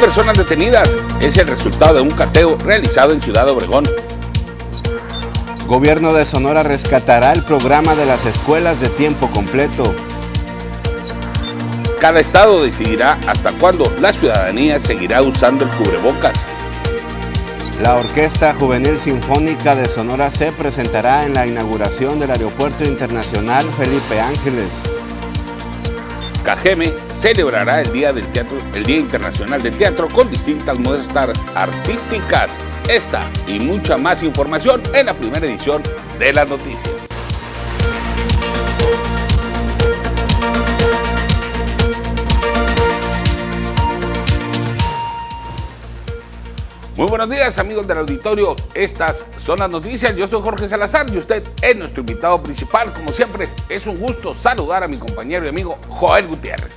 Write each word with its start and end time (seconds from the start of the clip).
personas 0.00 0.38
detenidas. 0.38 0.96
Es 1.20 1.36
el 1.36 1.46
resultado 1.46 1.96
de 1.96 2.00
un 2.00 2.10
cateo 2.10 2.56
realizado 2.64 3.12
en 3.12 3.20
Ciudad 3.20 3.48
Obregón. 3.48 3.84
Gobierno 5.66 6.12
de 6.14 6.24
Sonora 6.24 6.62
rescatará 6.62 7.32
el 7.32 7.44
programa 7.44 7.94
de 7.94 8.06
las 8.06 8.24
escuelas 8.24 8.80
de 8.80 8.88
tiempo 8.88 9.30
completo. 9.30 9.94
Cada 12.00 12.20
estado 12.20 12.62
decidirá 12.62 13.20
hasta 13.26 13.52
cuándo 13.52 13.92
la 14.00 14.12
ciudadanía 14.12 14.80
seguirá 14.80 15.20
usando 15.20 15.66
el 15.66 15.70
cubrebocas. 15.72 16.32
La 17.82 17.96
Orquesta 17.96 18.54
Juvenil 18.54 18.98
Sinfónica 18.98 19.76
de 19.76 19.86
Sonora 19.86 20.30
se 20.30 20.50
presentará 20.52 21.26
en 21.26 21.34
la 21.34 21.46
inauguración 21.46 22.18
del 22.18 22.30
Aeropuerto 22.30 22.84
Internacional 22.84 23.64
Felipe 23.74 24.18
Ángeles. 24.18 24.68
Cajeme 26.44 26.92
celebrará 27.06 27.80
el 27.80 27.92
Día 27.92 28.12
del 28.12 28.26
Teatro, 28.28 28.58
el 28.74 28.82
Día 28.84 28.98
Internacional 28.98 29.62
del 29.62 29.76
Teatro 29.76 30.08
con 30.08 30.30
distintas 30.30 30.78
muestras 30.78 31.44
artísticas. 31.54 32.58
Esta 32.88 33.30
y 33.46 33.60
mucha 33.60 33.96
más 33.96 34.22
información 34.22 34.82
en 34.94 35.06
la 35.06 35.14
primera 35.14 35.46
edición 35.46 35.82
de 36.18 36.32
las 36.32 36.48
noticias. 36.48 37.09
Muy 47.00 47.08
buenos 47.08 47.30
días 47.30 47.56
amigos 47.56 47.88
del 47.88 47.96
auditorio, 47.96 48.54
estas 48.74 49.26
son 49.38 49.60
las 49.60 49.70
noticias, 49.70 50.14
yo 50.14 50.28
soy 50.28 50.42
Jorge 50.42 50.68
Salazar 50.68 51.06
y 51.10 51.16
usted 51.16 51.42
es 51.62 51.74
nuestro 51.74 52.00
invitado 52.00 52.42
principal, 52.42 52.92
como 52.92 53.10
siempre 53.10 53.48
es 53.70 53.86
un 53.86 53.96
gusto 53.96 54.34
saludar 54.34 54.84
a 54.84 54.86
mi 54.86 54.98
compañero 54.98 55.46
y 55.46 55.48
amigo 55.48 55.78
Joel 55.88 56.26
Gutiérrez. 56.28 56.74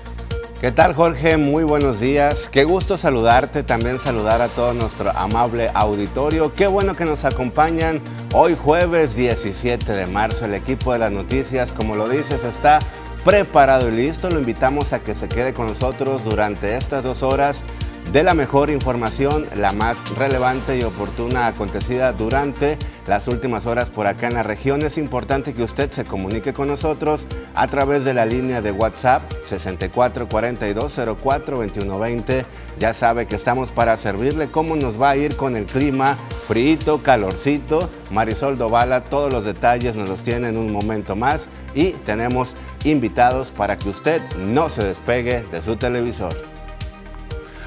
¿Qué 0.62 0.72
tal 0.72 0.94
Jorge? 0.94 1.36
Muy 1.36 1.66
buenos 1.66 2.00
días, 2.00 2.48
qué 2.48 2.64
gusto 2.64 2.98
saludarte, 2.98 3.64
también 3.64 4.00
saludar 4.00 4.42
a 4.42 4.48
todo 4.48 4.74
nuestro 4.74 5.12
amable 5.12 5.70
auditorio, 5.74 6.54
qué 6.54 6.68
bueno 6.68 6.96
que 6.96 7.04
nos 7.04 7.26
acompañan. 7.26 8.00
Hoy 8.34 8.56
jueves 8.56 9.18
17 9.18 9.92
de 9.92 10.08
marzo, 10.08 10.46
el 10.46 10.54
equipo 10.54 10.94
de 10.94 11.00
las 11.00 11.12
noticias, 11.12 11.74
como 11.74 11.98
lo 11.98 12.08
dices, 12.08 12.46
está 12.46 12.80
preparado 13.26 13.90
y 13.90 13.92
listo, 13.92 14.30
lo 14.30 14.40
invitamos 14.40 14.94
a 14.94 15.04
que 15.04 15.16
se 15.16 15.28
quede 15.28 15.54
con 15.54 15.68
nosotros 15.68 16.24
durante 16.24 16.78
estas 16.78 17.04
dos 17.04 17.24
horas 17.24 17.66
de 18.12 18.24
la 18.24 18.34
mejor 18.34 18.70
información, 18.70 19.48
la 19.56 19.72
más 19.72 20.16
relevante 20.18 20.78
y 20.78 20.84
oportuna 20.84 21.48
acontecida 21.48 22.12
durante 22.14 22.78
las 23.08 23.28
últimas 23.28 23.66
horas 23.66 23.90
por 23.90 24.08
acá 24.08 24.28
en 24.28 24.36
la 24.36 24.44
región. 24.44 24.82
Es 24.84 24.98
importante 24.98 25.54
que 25.54 25.64
usted 25.64 25.92
se 25.92 26.04
comunique 26.04 26.54
con 26.54 26.68
nosotros 26.68 27.28
a 27.56 27.68
través 27.68 28.06
de 28.06 28.14
la 28.14 28.26
línea 28.26 28.62
de 28.62 28.72
WhatsApp 28.72 29.24
64 29.44 30.30
42 30.30 31.02
04 31.22 31.58
21 31.60 32.00
20. 32.00 32.46
Ya 32.80 32.94
sabe 32.94 33.26
que 33.26 33.36
estamos 33.36 33.72
para 33.72 33.98
servirle 33.98 34.52
cómo 34.52 34.76
nos 34.76 35.02
va 35.02 35.12
a 35.12 35.18
ir 35.18 35.36
con 35.36 35.56
el 35.56 35.66
clima, 35.66 36.18
frío, 36.48 37.02
calorcito. 37.02 37.90
Marisol 38.12 38.58
Dovala, 38.58 39.04
todos 39.04 39.34
los 39.34 39.44
detalles 39.46 39.96
nos 39.96 40.08
los 40.08 40.24
tiene 40.24 40.50
en 40.50 40.58
un 40.58 40.72
momento 40.72 41.16
más 41.16 41.50
y 41.74 41.92
tenemos 41.92 42.56
invitados 42.84 43.52
para 43.52 43.78
que 43.78 43.90
usted 43.90 44.22
no 44.38 44.70
se 44.70 44.84
despegue 44.84 45.44
de 45.52 45.62
su 45.62 45.76
televisor. 45.78 46.53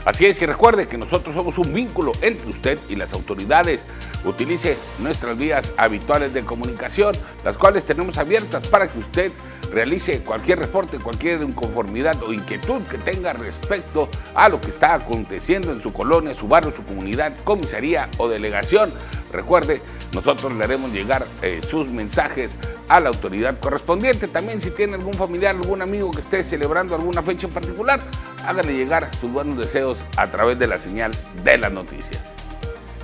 Así 0.07 0.25
es 0.25 0.39
que 0.39 0.47
recuerde 0.47 0.87
que 0.87 0.97
nosotros 0.97 1.35
somos 1.35 1.59
un 1.59 1.75
vínculo 1.75 2.13
entre 2.21 2.49
usted 2.49 2.79
y 2.89 2.95
las 2.95 3.13
autoridades. 3.13 3.87
Utilice 4.25 4.79
nuestras 5.01 5.37
vías 5.37 5.75
habituales 5.77 6.33
de 6.33 6.45
comunicación, 6.45 7.17
las 7.45 7.59
cuales 7.59 7.87
tenemos 7.87 8.17
abiertas 8.17 8.69
para 8.69 8.87
que 8.87 9.01
usted 9.01 9.33
realice 9.71 10.21
cualquier 10.21 10.59
reporte, 10.59 10.99
cualquier 10.99 11.43
inconformidad 11.43 12.23
o 12.23 12.33
inquietud 12.33 12.83
que 12.83 12.99
tenga 12.99 13.33
respecto 13.33 14.09
a 14.35 14.49
lo 14.49 14.61
que 14.61 14.71
está 14.71 14.95
aconteciendo 14.95 15.73
en 15.73 15.81
su 15.81 15.93
colonia, 15.93 16.35
su 16.35 16.49
barrio, 16.49 16.73
su 16.75 16.85
comunidad, 16.85 17.37
comisaría 17.45 18.09
o 18.19 18.29
delegación. 18.29 18.93
Recuerde, 19.33 19.83
nosotros 20.13 20.55
le 20.55 20.65
haremos 20.65 20.93
llegar 20.93 21.27
eh, 21.43 21.61
sus 21.67 21.89
mensajes 21.89 22.59
a 22.89 23.01
la 23.01 23.09
autoridad 23.09 23.59
correspondiente. 23.59 24.29
También 24.29 24.61
si 24.61 24.71
tiene 24.71 24.95
algún 24.95 25.15
familiar, 25.15 25.55
algún 25.55 25.83
amigo 25.83 26.11
que 26.11 26.21
esté 26.21 26.43
celebrando 26.43 26.95
alguna 26.95 27.23
fecha 27.23 27.47
en 27.47 27.53
particular, 27.53 28.01
hágale 28.47 28.75
llegar 28.75 29.11
sus 29.21 29.31
buenos 29.31 29.59
deseos 29.59 29.99
a 30.17 30.27
través 30.29 30.59
de 30.59 30.69
la 30.69 30.79
señal 30.79 31.13
de 31.43 31.59
las 31.59 31.73
noticias. 31.73 32.46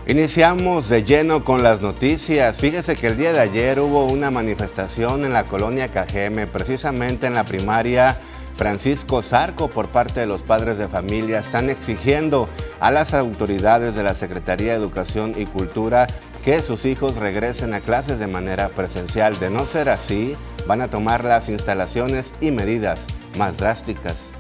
Iniciamos 0.09 0.89
de 0.89 1.05
lleno 1.05 1.45
con 1.45 1.63
las 1.63 1.81
noticias. 1.81 2.59
Fíjese 2.59 2.97
que 2.97 3.07
el 3.07 3.17
día 3.17 3.33
de 3.33 3.39
ayer 3.39 3.79
hubo 3.79 4.07
una 4.07 4.33
manifestación 4.33 5.25
en 5.25 5.33
la 5.33 5.45
colonia 5.45 5.93
Cajeme, 5.93 6.49
precisamente 6.49 7.29
en 7.29 7.35
la 7.35 7.45
primaria 7.45 8.19
Francisco 8.57 9.23
Zarco 9.23 9.69
por 9.69 9.89
parte 9.89 10.19
de 10.19 10.27
los 10.27 10.43
padres 10.43 10.77
de 10.77 10.89
familia. 10.89 11.39
Están 11.39 11.71
exigiendo 11.71 12.49
a 12.81 12.91
las 12.91 13.15
autoridades 13.15 13.95
de 13.95 14.03
la 14.03 14.15
Secretaría 14.15 14.73
de 14.73 14.79
Educación 14.79 15.35
y 15.37 15.47
Cultura 15.47 16.09
que 16.45 16.63
sus 16.63 16.85
hijos 16.85 17.17
regresen 17.17 17.73
a 17.73 17.81
clases 17.81 18.19
de 18.19 18.27
manera 18.27 18.71
presencial. 18.71 19.39
De 19.39 19.51
no 19.51 19.67
ser 19.67 19.89
así, 19.89 20.35
van 20.67 20.81
a 20.81 20.89
tomar 20.89 21.23
las 21.23 21.49
instalaciones 21.49 22.35
y 22.41 22.51
medidas 22.51 23.07
más 23.39 23.57
drásticas. 23.57 24.33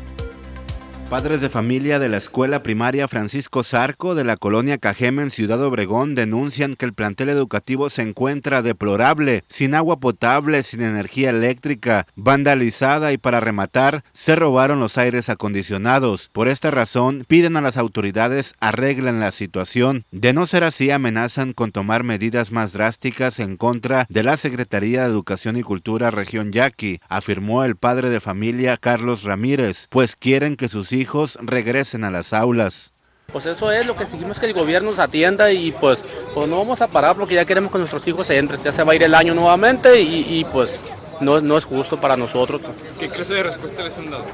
Padres 1.12 1.42
de 1.42 1.50
familia 1.50 1.98
de 1.98 2.08
la 2.08 2.16
escuela 2.16 2.62
primaria 2.62 3.06
Francisco 3.06 3.62
Zarco 3.64 4.14
de 4.14 4.24
la 4.24 4.38
colonia 4.38 4.78
Cajeme 4.78 5.22
en 5.22 5.30
Ciudad 5.30 5.62
Obregón 5.62 6.14
denuncian 6.14 6.74
que 6.74 6.86
el 6.86 6.94
plantel 6.94 7.28
educativo 7.28 7.90
se 7.90 8.00
encuentra 8.00 8.62
deplorable, 8.62 9.44
sin 9.50 9.74
agua 9.74 10.00
potable, 10.00 10.62
sin 10.62 10.80
energía 10.80 11.28
eléctrica, 11.28 12.06
vandalizada 12.16 13.12
y 13.12 13.18
para 13.18 13.40
rematar, 13.40 14.04
se 14.14 14.36
robaron 14.36 14.80
los 14.80 14.96
aires 14.96 15.28
acondicionados. 15.28 16.30
Por 16.32 16.48
esta 16.48 16.70
razón, 16.70 17.26
piden 17.28 17.58
a 17.58 17.60
las 17.60 17.76
autoridades 17.76 18.54
arreglen 18.58 19.20
la 19.20 19.32
situación. 19.32 20.06
De 20.12 20.32
no 20.32 20.46
ser 20.46 20.64
así, 20.64 20.90
amenazan 20.90 21.52
con 21.52 21.72
tomar 21.72 22.04
medidas 22.04 22.52
más 22.52 22.72
drásticas 22.72 23.38
en 23.38 23.58
contra 23.58 24.06
de 24.08 24.22
la 24.22 24.38
Secretaría 24.38 25.02
de 25.02 25.10
Educación 25.10 25.58
y 25.58 25.62
Cultura 25.62 26.10
Región 26.10 26.52
Yaqui, 26.52 27.00
afirmó 27.06 27.64
el 27.64 27.76
padre 27.76 28.08
de 28.08 28.20
familia 28.20 28.78
Carlos 28.78 29.24
Ramírez, 29.24 29.88
pues 29.90 30.16
quieren 30.16 30.56
que 30.56 30.70
sus 30.70 30.90
hijos 30.92 31.01
hijos 31.02 31.38
regresen 31.42 32.04
a 32.04 32.10
las 32.10 32.32
aulas. 32.32 32.92
Pues 33.32 33.46
eso 33.46 33.72
es 33.72 33.86
lo 33.86 33.96
que 33.96 34.04
exigimos 34.04 34.38
que 34.38 34.46
el 34.46 34.52
gobierno 34.52 34.90
nos 34.90 34.98
atienda 34.98 35.50
y 35.52 35.72
pues, 35.72 36.04
pues 36.34 36.48
no 36.48 36.58
vamos 36.58 36.82
a 36.82 36.86
parar 36.86 37.16
porque 37.16 37.34
ya 37.34 37.44
queremos 37.44 37.72
que 37.72 37.78
nuestros 37.78 38.06
hijos 38.06 38.26
se 38.26 38.36
entren. 38.36 38.60
Ya 38.62 38.72
se 38.72 38.84
va 38.84 38.92
a 38.92 38.94
ir 38.94 39.02
el 39.02 39.14
año 39.14 39.34
nuevamente 39.34 40.00
y, 40.00 40.44
pues 40.52 40.74
no, 41.20 41.40
no 41.40 41.56
es 41.56 41.64
justo 41.64 41.98
para 41.98 42.16
nosotros. 42.16 42.60
¿Qué 42.98 43.08
clase 43.08 43.34
de 43.34 43.42
respuesta 43.42 43.82
les 43.82 43.96
han 43.96 44.10
dado? 44.10 44.24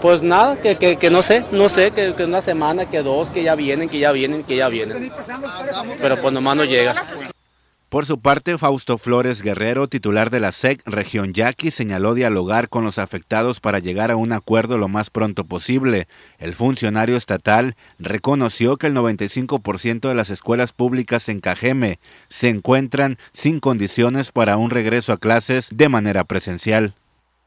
Pues 0.00 0.22
nada, 0.22 0.56
que, 0.56 0.76
que, 0.76 1.10
no 1.10 1.22
sé, 1.22 1.44
no 1.50 1.68
sé, 1.68 1.90
que, 1.90 2.14
que, 2.14 2.24
una 2.24 2.42
semana, 2.42 2.86
que 2.86 3.02
dos, 3.02 3.30
que 3.30 3.42
ya 3.42 3.54
vienen, 3.54 3.88
que 3.88 3.98
ya 3.98 4.12
vienen, 4.12 4.44
que 4.44 4.56
ya 4.56 4.68
vienen. 4.68 5.12
Pero 6.00 6.16
pues 6.20 6.32
nomás 6.32 6.56
no 6.56 6.64
llega. 6.64 7.02
Por 7.96 8.04
su 8.04 8.20
parte, 8.20 8.58
Fausto 8.58 8.98
Flores 8.98 9.40
Guerrero, 9.40 9.88
titular 9.88 10.28
de 10.28 10.38
la 10.38 10.52
SEC 10.52 10.82
Región 10.84 11.32
Yaqui, 11.32 11.70
señaló 11.70 12.12
dialogar 12.12 12.68
con 12.68 12.84
los 12.84 12.98
afectados 12.98 13.58
para 13.60 13.78
llegar 13.78 14.10
a 14.10 14.16
un 14.16 14.32
acuerdo 14.32 14.76
lo 14.76 14.86
más 14.86 15.08
pronto 15.08 15.44
posible. 15.44 16.06
El 16.38 16.54
funcionario 16.54 17.16
estatal 17.16 17.74
reconoció 17.98 18.76
que 18.76 18.88
el 18.88 18.94
95% 18.94 20.10
de 20.10 20.14
las 20.14 20.28
escuelas 20.28 20.72
públicas 20.72 21.30
en 21.30 21.40
Cajeme 21.40 21.98
se 22.28 22.50
encuentran 22.50 23.16
sin 23.32 23.60
condiciones 23.60 24.30
para 24.30 24.58
un 24.58 24.68
regreso 24.68 25.14
a 25.14 25.16
clases 25.16 25.70
de 25.72 25.88
manera 25.88 26.24
presencial. 26.24 26.92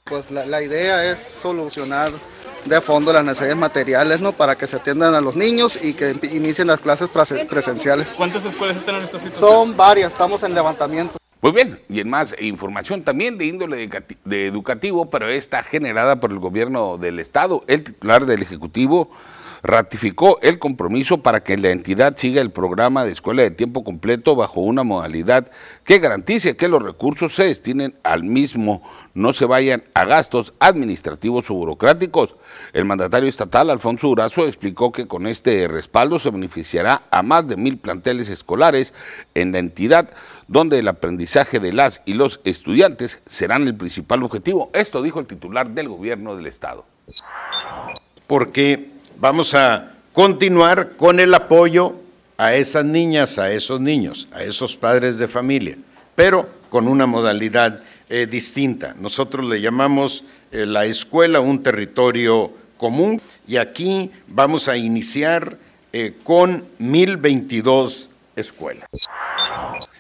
Pues 0.06 0.32
la, 0.32 0.64
idea 0.64 1.12
es 1.12 1.20
solucionar 1.20 2.10
de 2.66 2.82
fondo 2.82 3.14
las 3.14 3.24
necesidades 3.24 3.58
materiales, 3.58 4.22
¿no? 4.22 4.32
Para 4.32 4.56
que 4.56 4.68
se 4.68 4.78
atiendan 4.78 5.14
a 5.14 5.22
los 5.22 5.36
niños 5.36 5.78
y 5.84 5.94
que 5.94 6.16
inicien 6.32 6.68
las 6.68 6.80
clases 6.80 7.10
presenciales. 7.10 8.14
¿Cuántas 8.16 8.46
escuelas 8.46 8.78
están 8.78 8.96
en 8.96 9.04
esta 9.04 9.20
situación? 9.20 9.50
Son 9.50 9.78
varias, 9.78 10.12
estamos 10.12 10.44
en 10.44 10.54
levantamiento. 10.54 11.18
Muy 11.42 11.54
bien, 11.54 11.80
y 11.88 12.02
en 12.02 12.10
más 12.10 12.36
información 12.42 13.04
también 13.04 13.38
de 13.38 13.46
índole 13.46 13.90
de 14.26 14.48
educativo, 14.48 15.10
pero 15.10 15.30
está 15.30 15.64
generada 15.64 16.20
por 16.20 16.32
el 16.32 16.40
gobierno 16.40 16.98
del 16.98 17.18
estado, 17.20 17.64
el 17.68 17.84
titular 17.84 18.26
del 18.26 18.42
Ejecutivo 18.42 19.10
ratificó 19.62 20.40
el 20.42 20.60
compromiso 20.60 21.22
para 21.22 21.44
que 21.44 21.58
la 21.58 21.70
entidad 21.70 22.16
siga 22.18 22.42
el 22.42 22.52
programa 22.52 23.04
de 23.04 23.12
escuela 23.12 23.44
de 23.44 23.52
tiempo 23.52 23.84
completo 23.84 24.36
bajo 24.36 24.62
una 24.62 24.84
modalidad 24.84 25.52
que 25.84 26.00
garantice 26.00 26.56
que 26.56 26.68
los 26.68 26.82
recursos 26.82 27.36
se 27.36 27.46
destinen 27.46 27.96
al 28.04 28.24
mismo, 28.24 28.82
no 29.14 29.34
se 29.34 29.46
vayan 29.46 29.84
a 29.94 30.06
gastos 30.06 30.54
administrativos 30.60 31.50
o 31.50 31.56
burocráticos. 31.56 32.36
El 32.74 32.86
mandatario 32.86 33.30
estatal, 33.30 33.70
Alfonso 33.70 34.08
Durazo, 34.08 34.46
explicó 34.46 34.92
que 34.92 35.08
con 35.08 35.28
este 35.28 35.68
respaldo 35.68 36.20
se 36.20 36.30
beneficiará 36.30 37.04
a 37.12 37.24
más 37.24 37.48
de 37.48 37.58
mil 37.58 37.78
planteles 37.78 38.30
escolares 38.30 38.94
en 39.34 39.52
la 39.52 39.60
entidad, 39.60 40.10
donde 40.48 40.80
el 40.80 40.88
aprendizaje 40.88 41.60
de 41.60 41.74
las 41.74 42.02
y 42.06 42.14
los 42.14 42.40
estudiantes 42.44 43.22
serán 43.26 43.68
el 43.68 43.76
principal 43.76 44.24
objetivo. 44.24 44.70
Esto 44.74 45.02
dijo 45.02 45.20
el 45.20 45.28
titular 45.28 45.70
del 45.70 45.90
gobierno 45.90 46.36
del 46.36 46.48
Estado. 46.48 46.86
Porque 48.28 48.99
vamos 49.20 49.54
a 49.54 49.92
continuar 50.14 50.96
con 50.96 51.20
el 51.20 51.34
apoyo 51.34 51.96
a 52.38 52.54
esas 52.54 52.86
niñas, 52.86 53.38
a 53.38 53.52
esos 53.52 53.82
niños, 53.82 54.30
a 54.32 54.44
esos 54.44 54.78
padres 54.78 55.18
de 55.18 55.28
familia, 55.28 55.78
pero 56.16 56.48
con 56.70 56.88
una 56.88 57.06
modalidad 57.06 57.82
eh, 58.08 58.28
distinta. 58.28 58.96
Nosotros 58.98 59.46
le 59.46 59.60
llamamos 59.60 60.24
eh, 60.52 60.66
la 60.66 60.86
escuela 60.86 61.42
un 61.42 61.62
territorio 61.62 62.52
común 62.78 63.22
y 63.46 63.58
aquí 63.58 64.10
vamos 64.28 64.70
a 64.70 64.78
iniciar 64.78 65.58
eh, 65.92 66.16
con 66.24 66.66
1022 66.78 68.10
escuelas. 68.38 68.88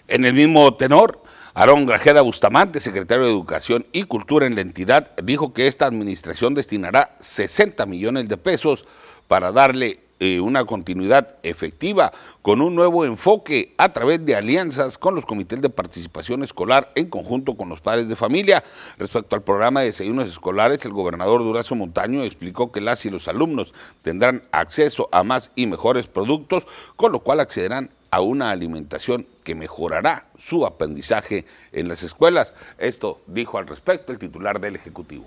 En 0.07 0.23
el 0.23 0.33
mismo 0.33 0.73
tenor, 0.75 1.21
Aarón 1.53 1.85
Grajeda 1.85 2.21
Bustamante, 2.21 2.79
secretario 2.79 3.25
de 3.25 3.31
Educación 3.31 3.85
y 3.91 4.03
Cultura 4.03 4.45
en 4.45 4.55
la 4.55 4.61
entidad, 4.61 5.11
dijo 5.21 5.51
que 5.51 5.67
esta 5.67 5.87
administración 5.87 6.53
destinará 6.53 7.15
60 7.19 7.85
millones 7.85 8.29
de 8.29 8.37
pesos 8.37 8.85
para 9.29 9.51
darle 9.51 9.99
eh, 10.19 10.41
una 10.41 10.65
continuidad 10.65 11.35
efectiva 11.43 12.11
con 12.41 12.61
un 12.61 12.75
nuevo 12.75 13.05
enfoque 13.05 13.73
a 13.77 13.93
través 13.93 14.25
de 14.25 14.35
alianzas 14.35 14.97
con 14.97 15.13
los 15.15 15.25
comités 15.25 15.61
de 15.61 15.69
participación 15.69 16.43
escolar 16.43 16.91
en 16.95 17.09
conjunto 17.09 17.55
con 17.55 17.69
los 17.69 17.79
padres 17.79 18.09
de 18.09 18.17
familia. 18.17 18.63
Respecto 18.97 19.35
al 19.35 19.43
programa 19.43 19.79
de 19.79 19.85
desayunos 19.85 20.27
escolares, 20.27 20.83
el 20.83 20.93
gobernador 20.93 21.43
Durazo 21.43 21.75
Montaño 21.75 22.23
explicó 22.23 22.71
que 22.71 22.81
las 22.81 23.05
y 23.05 23.11
los 23.11 23.27
alumnos 23.27 23.73
tendrán 24.01 24.43
acceso 24.51 25.07
a 25.11 25.23
más 25.23 25.51
y 25.55 25.67
mejores 25.67 26.07
productos, 26.07 26.67
con 26.95 27.11
lo 27.11 27.19
cual 27.19 27.39
accederán 27.39 27.91
a 28.11 28.19
una 28.21 28.49
alimentación 28.49 29.27
que 29.43 29.53
mejorará 29.53 30.25
su 30.39 30.65
aprendizaje 30.65 31.45
en 31.71 31.87
las 31.87 32.01
escuelas. 32.01 32.55
Esto 32.79 33.21
dijo 33.27 33.59
al 33.59 33.67
respecto 33.67 34.11
el 34.11 34.17
titular 34.17 34.59
del 34.59 34.75
Ejecutivo. 34.75 35.25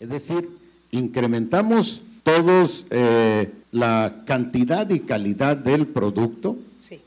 Es 0.00 0.08
decir, 0.08 0.50
incrementamos 0.90 2.02
todos 2.22 2.86
eh, 2.90 3.50
la 3.72 4.22
cantidad 4.26 4.88
y 4.90 5.00
calidad 5.00 5.56
del 5.56 5.86
producto, 5.86 6.56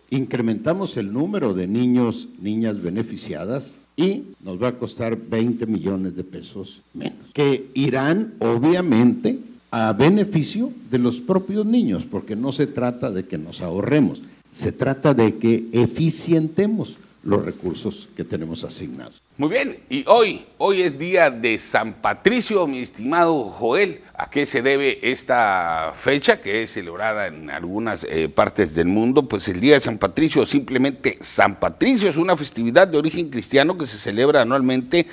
incrementamos 0.10 0.98
el 0.98 1.12
número 1.12 1.54
de 1.54 1.68
niños, 1.68 2.30
niñas 2.40 2.82
beneficiadas 2.82 3.78
y 3.96 4.24
nos 4.44 4.62
va 4.62 4.70
a 4.70 4.78
costar 4.78 5.18
20 5.18 5.66
millones 5.66 6.16
de 6.16 6.24
pesos 6.24 6.82
menos, 6.94 7.28
que 7.34 7.70
irán 7.74 8.34
obviamente 8.40 9.40
a 9.72 9.94
beneficio 9.94 10.72
de 10.92 11.00
los 11.00 11.20
propios 11.20 11.66
niños, 11.66 12.06
porque 12.10 12.36
no 12.36 12.52
se 12.52 12.68
trata 12.68 13.10
de 13.10 13.26
que 13.26 13.38
nos 13.38 13.62
ahorremos, 13.62 14.22
se 14.52 14.72
trata 14.72 15.16
de 15.16 15.38
que 15.38 15.68
eficientemos 15.72 16.98
los 17.24 17.44
recursos 17.46 18.10
que 18.16 18.24
tenemos 18.24 18.64
asignados. 18.64 19.22
Muy 19.38 19.50
bien, 19.50 19.80
y 19.90 20.04
hoy, 20.08 20.46
hoy 20.58 20.82
es 20.82 21.00
día 21.00 21.32
de 21.32 21.58
San 21.58 21.96
Patricio, 21.96 22.68
mi 22.68 22.80
estimado 22.80 23.46
Joel. 23.46 24.02
¿A 24.16 24.30
qué 24.30 24.46
se 24.46 24.62
debe 24.62 25.00
esta 25.10 25.94
fecha 25.96 26.42
que 26.42 26.62
es 26.62 26.74
celebrada 26.74 27.28
en 27.28 27.50
algunas 27.50 28.06
eh, 28.10 28.30
partes 28.30 28.76
del 28.76 28.88
mundo? 28.88 29.28
Pues 29.28 29.48
el 29.48 29.60
Día 29.60 29.76
de 29.76 29.80
San 29.80 29.98
Patricio, 29.98 30.46
simplemente 30.46 31.18
San 31.22 31.60
Patricio, 31.60 32.10
es 32.10 32.18
una 32.18 32.38
festividad 32.38 32.88
de 32.88 32.98
origen 32.98 33.30
cristiano 33.30 33.76
que 33.76 33.88
se 33.88 33.98
celebra 33.98 34.42
anualmente 34.42 35.08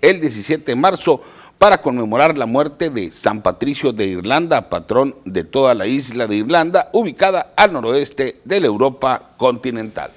el 0.00 0.18
17 0.18 0.64
de 0.64 0.76
marzo 0.76 1.20
para 1.58 1.80
conmemorar 1.82 2.38
la 2.38 2.46
muerte 2.46 2.88
de 2.88 3.10
San 3.10 3.42
Patricio 3.42 3.92
de 3.92 4.06
Irlanda, 4.06 4.70
patrón 4.70 5.14
de 5.26 5.44
toda 5.44 5.74
la 5.74 5.86
isla 5.86 6.26
de 6.26 6.36
Irlanda, 6.36 6.88
ubicada 6.94 7.52
al 7.54 7.74
noroeste 7.74 8.40
de 8.46 8.60
la 8.60 8.66
Europa 8.66 9.34
continental. 9.36 10.10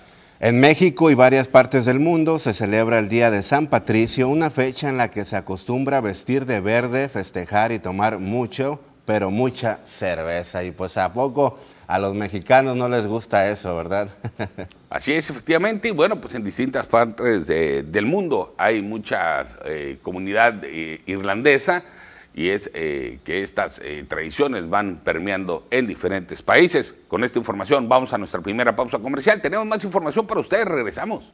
En 0.45 0.59
México 0.59 1.09
y 1.09 1.13
varias 1.13 1.47
partes 1.47 1.85
del 1.85 2.01
mundo 2.01 2.37
se 2.37 2.53
celebra 2.53 2.99
el 2.99 3.07
Día 3.07 3.31
de 3.31 3.41
San 3.41 3.67
Patricio, 3.67 4.27
una 4.27 4.49
fecha 4.49 4.89
en 4.89 4.97
la 4.97 5.09
que 5.09 5.23
se 5.23 5.37
acostumbra 5.37 6.01
vestir 6.01 6.45
de 6.45 6.59
verde, 6.59 7.07
festejar 7.07 7.71
y 7.71 7.79
tomar 7.79 8.19
mucho, 8.19 8.81
pero 9.05 9.31
mucha 9.31 9.79
cerveza. 9.85 10.61
Y 10.65 10.71
pues 10.71 10.97
a 10.97 11.13
poco 11.13 11.57
a 11.87 11.97
los 11.97 12.13
mexicanos 12.13 12.75
no 12.75 12.89
les 12.89 13.07
gusta 13.07 13.49
eso, 13.49 13.73
¿verdad? 13.77 14.09
Así 14.89 15.13
es, 15.13 15.29
efectivamente. 15.29 15.87
Y 15.87 15.91
bueno, 15.91 16.19
pues 16.19 16.35
en 16.35 16.43
distintas 16.43 16.87
partes 16.87 17.47
del 17.47 18.05
mundo 18.05 18.53
hay 18.57 18.81
mucha 18.81 19.45
eh, 19.63 19.99
comunidad 20.01 20.61
eh, 20.65 20.99
irlandesa 21.05 21.85
y 22.33 22.49
es 22.49 22.71
eh, 22.73 23.19
que 23.23 23.41
estas 23.41 23.79
eh, 23.83 24.05
tradiciones 24.07 24.69
van 24.69 25.01
permeando 25.03 25.67
en 25.69 25.87
diferentes 25.87 26.41
países. 26.41 26.95
Con 27.07 27.23
esta 27.23 27.39
información 27.39 27.87
vamos 27.87 28.13
a 28.13 28.17
nuestra 28.17 28.41
primera 28.41 28.75
pausa 28.75 28.99
comercial. 28.99 29.41
Tenemos 29.41 29.65
más 29.65 29.83
información 29.83 30.25
para 30.25 30.39
ustedes, 30.39 30.65
regresamos. 30.65 31.31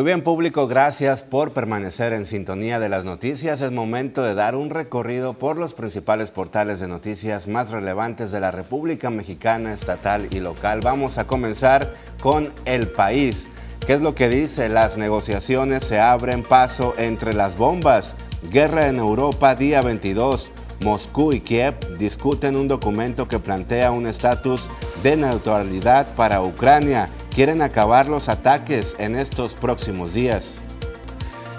Muy 0.00 0.06
bien 0.06 0.22
público, 0.22 0.66
gracias 0.66 1.24
por 1.24 1.52
permanecer 1.52 2.14
en 2.14 2.24
sintonía 2.24 2.80
de 2.80 2.88
las 2.88 3.04
noticias. 3.04 3.60
Es 3.60 3.70
momento 3.70 4.22
de 4.22 4.32
dar 4.32 4.54
un 4.54 4.70
recorrido 4.70 5.34
por 5.34 5.58
los 5.58 5.74
principales 5.74 6.32
portales 6.32 6.80
de 6.80 6.88
noticias 6.88 7.46
más 7.46 7.70
relevantes 7.70 8.32
de 8.32 8.40
la 8.40 8.50
República 8.50 9.10
Mexicana, 9.10 9.74
estatal 9.74 10.26
y 10.30 10.40
local. 10.40 10.80
Vamos 10.82 11.18
a 11.18 11.26
comenzar 11.26 11.92
con 12.22 12.50
El 12.64 12.88
País. 12.88 13.50
¿Qué 13.86 13.92
es 13.92 14.00
lo 14.00 14.14
que 14.14 14.30
dice? 14.30 14.70
Las 14.70 14.96
negociaciones 14.96 15.84
se 15.84 16.00
abren 16.00 16.44
paso 16.44 16.94
entre 16.96 17.34
las 17.34 17.58
bombas. 17.58 18.16
Guerra 18.50 18.88
en 18.88 19.00
Europa, 19.00 19.54
día 19.54 19.82
22. 19.82 20.50
Moscú 20.82 21.34
y 21.34 21.40
Kiev 21.40 21.74
discuten 21.98 22.56
un 22.56 22.68
documento 22.68 23.28
que 23.28 23.38
plantea 23.38 23.90
un 23.90 24.06
estatus 24.06 24.66
de 25.02 25.18
neutralidad 25.18 26.14
para 26.14 26.40
Ucrania 26.40 27.10
quieren 27.34 27.62
acabar 27.62 28.08
los 28.08 28.28
ataques 28.28 28.96
en 28.98 29.16
estos 29.16 29.54
próximos 29.54 30.14
días. 30.14 30.60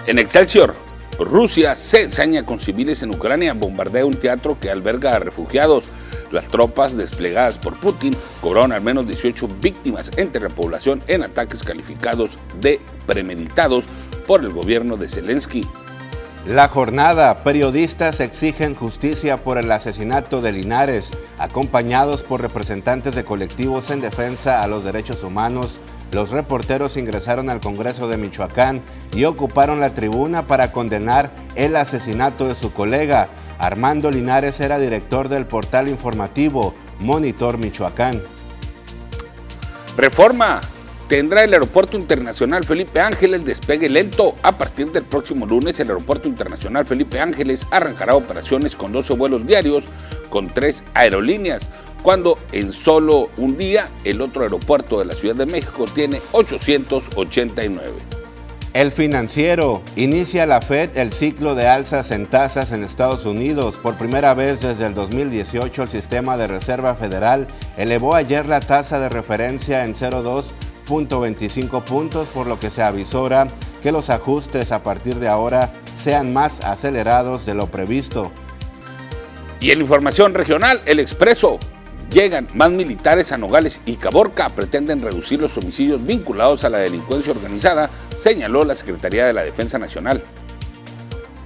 En 0.06 0.18
Excelsior, 0.18 0.74
Rusia 1.18 1.76
se 1.76 2.02
ensaña 2.02 2.44
con 2.44 2.60
civiles 2.60 3.02
en 3.02 3.10
Ucrania, 3.10 3.54
bombardea 3.54 4.06
un 4.06 4.14
teatro 4.14 4.58
que 4.58 4.70
alberga 4.70 5.14
a 5.14 5.18
refugiados. 5.18 5.84
Las 6.30 6.48
tropas 6.48 6.96
desplegadas 6.96 7.58
por 7.58 7.78
Putin 7.78 8.16
cobraron 8.40 8.72
al 8.72 8.80
menos 8.80 9.06
18 9.06 9.48
víctimas 9.60 10.10
entre 10.16 10.42
la 10.42 10.48
población 10.48 11.02
en 11.06 11.22
ataques 11.22 11.62
calificados 11.62 12.38
de 12.60 12.80
premeditados 13.06 13.84
por 14.26 14.40
el 14.40 14.50
gobierno 14.50 14.96
de 14.96 15.08
Zelensky. 15.08 15.66
La 16.46 16.66
jornada, 16.66 17.36
periodistas 17.44 18.18
exigen 18.18 18.74
justicia 18.74 19.36
por 19.36 19.58
el 19.58 19.70
asesinato 19.70 20.40
de 20.40 20.50
Linares, 20.50 21.16
acompañados 21.38 22.24
por 22.24 22.40
representantes 22.40 23.14
de 23.14 23.22
colectivos 23.22 23.92
en 23.92 24.00
defensa 24.00 24.60
a 24.60 24.66
los 24.66 24.82
derechos 24.82 25.22
humanos. 25.22 25.78
Los 26.10 26.30
reporteros 26.30 26.96
ingresaron 26.96 27.48
al 27.48 27.60
Congreso 27.60 28.08
de 28.08 28.16
Michoacán 28.16 28.82
y 29.14 29.22
ocuparon 29.22 29.78
la 29.78 29.94
tribuna 29.94 30.42
para 30.42 30.72
condenar 30.72 31.30
el 31.54 31.76
asesinato 31.76 32.48
de 32.48 32.56
su 32.56 32.72
colega. 32.72 33.28
Armando 33.60 34.10
Linares 34.10 34.58
era 34.58 34.80
director 34.80 35.28
del 35.28 35.46
portal 35.46 35.86
informativo 35.86 36.74
Monitor 36.98 37.56
Michoacán. 37.56 38.20
Reforma, 39.96 40.60
tendrá 41.08 41.44
el 41.44 41.52
Aeropuerto 41.52 41.96
Internacional 41.96 42.64
Felipe 42.64 43.00
Ángeles 43.00 43.44
despegue 43.44 43.88
lento. 43.88 44.34
A 44.42 44.56
partir 44.56 44.90
del 44.90 45.04
próximo 45.04 45.46
lunes, 45.46 45.78
el 45.80 45.88
Aeropuerto 45.88 46.28
Internacional 46.28 46.86
Felipe 46.86 47.20
Ángeles 47.20 47.66
arrancará 47.70 48.14
operaciones 48.14 48.76
con 48.76 48.92
12 48.92 49.14
vuelos 49.14 49.46
diarios 49.46 49.84
con 50.30 50.48
tres 50.48 50.82
aerolíneas, 50.94 51.68
cuando 52.02 52.38
en 52.52 52.72
solo 52.72 53.30
un 53.36 53.56
día 53.56 53.86
el 54.04 54.20
otro 54.20 54.42
aeropuerto 54.42 54.98
de 54.98 55.04
la 55.04 55.14
Ciudad 55.14 55.36
de 55.36 55.46
México 55.46 55.84
tiene 55.84 56.20
889. 56.32 57.92
El 58.72 58.90
financiero 58.90 59.82
inicia 59.96 60.46
la 60.46 60.62
Fed 60.62 60.96
el 60.96 61.12
ciclo 61.12 61.54
de 61.54 61.68
alzas 61.68 62.10
en 62.10 62.24
tasas 62.24 62.72
en 62.72 62.82
Estados 62.82 63.26
Unidos. 63.26 63.76
Por 63.76 63.98
primera 63.98 64.32
vez 64.32 64.62
desde 64.62 64.86
el 64.86 64.94
2018, 64.94 65.82
el 65.82 65.88
sistema 65.90 66.38
de 66.38 66.46
Reserva 66.46 66.94
Federal 66.94 67.46
elevó 67.76 68.14
ayer 68.14 68.46
la 68.46 68.60
tasa 68.60 68.98
de 68.98 69.10
referencia 69.10 69.84
en 69.84 69.94
0,2 69.94 70.52
25 70.88 71.84
puntos, 71.84 72.28
por 72.28 72.46
lo 72.46 72.58
que 72.58 72.70
se 72.70 72.82
avisora 72.82 73.48
que 73.82 73.92
los 73.92 74.10
ajustes 74.10 74.72
a 74.72 74.82
partir 74.82 75.16
de 75.16 75.28
ahora 75.28 75.72
sean 75.96 76.32
más 76.32 76.60
acelerados 76.60 77.46
de 77.46 77.54
lo 77.54 77.66
previsto. 77.66 78.30
Y 79.60 79.70
en 79.70 79.80
información 79.80 80.34
regional, 80.34 80.80
el 80.86 81.00
Expreso. 81.00 81.58
Llegan 82.10 82.46
más 82.54 82.70
militares 82.70 83.32
a 83.32 83.38
Nogales 83.38 83.80
y 83.86 83.96
Caborca, 83.96 84.50
pretenden 84.50 85.00
reducir 85.00 85.40
los 85.40 85.56
homicidios 85.56 86.04
vinculados 86.04 86.62
a 86.64 86.68
la 86.68 86.78
delincuencia 86.78 87.32
organizada, 87.32 87.88
señaló 88.16 88.64
la 88.64 88.74
Secretaría 88.74 89.24
de 89.24 89.32
la 89.32 89.42
Defensa 89.42 89.78
Nacional. 89.78 90.22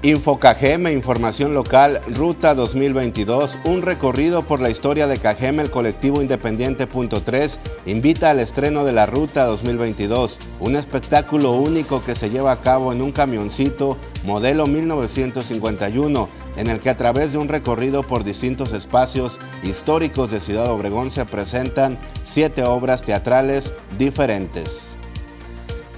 Infocajeme, 0.02 0.92
información 0.92 1.54
local, 1.54 2.02
Ruta 2.14 2.54
2022, 2.54 3.58
un 3.64 3.80
recorrido 3.80 4.42
por 4.42 4.60
la 4.60 4.68
historia 4.68 5.06
de 5.06 5.16
Cajeme, 5.16 5.62
el 5.62 5.70
colectivo 5.70 6.20
independiente 6.20 6.86
Punto 6.86 7.22
3, 7.22 7.60
invita 7.86 8.28
al 8.28 8.40
estreno 8.40 8.84
de 8.84 8.92
la 8.92 9.06
Ruta 9.06 9.46
2022, 9.46 10.38
un 10.60 10.76
espectáculo 10.76 11.52
único 11.52 12.04
que 12.04 12.14
se 12.14 12.28
lleva 12.28 12.52
a 12.52 12.60
cabo 12.60 12.92
en 12.92 13.00
un 13.00 13.10
camioncito 13.10 13.96
modelo 14.24 14.66
1951, 14.66 16.28
en 16.56 16.68
el 16.68 16.78
que 16.78 16.90
a 16.90 16.96
través 16.98 17.32
de 17.32 17.38
un 17.38 17.48
recorrido 17.48 18.02
por 18.02 18.22
distintos 18.22 18.74
espacios 18.74 19.40
históricos 19.62 20.30
de 20.30 20.40
Ciudad 20.40 20.70
Obregón 20.70 21.10
se 21.10 21.24
presentan 21.24 21.98
siete 22.22 22.62
obras 22.64 23.02
teatrales 23.02 23.72
diferentes. 23.98 24.98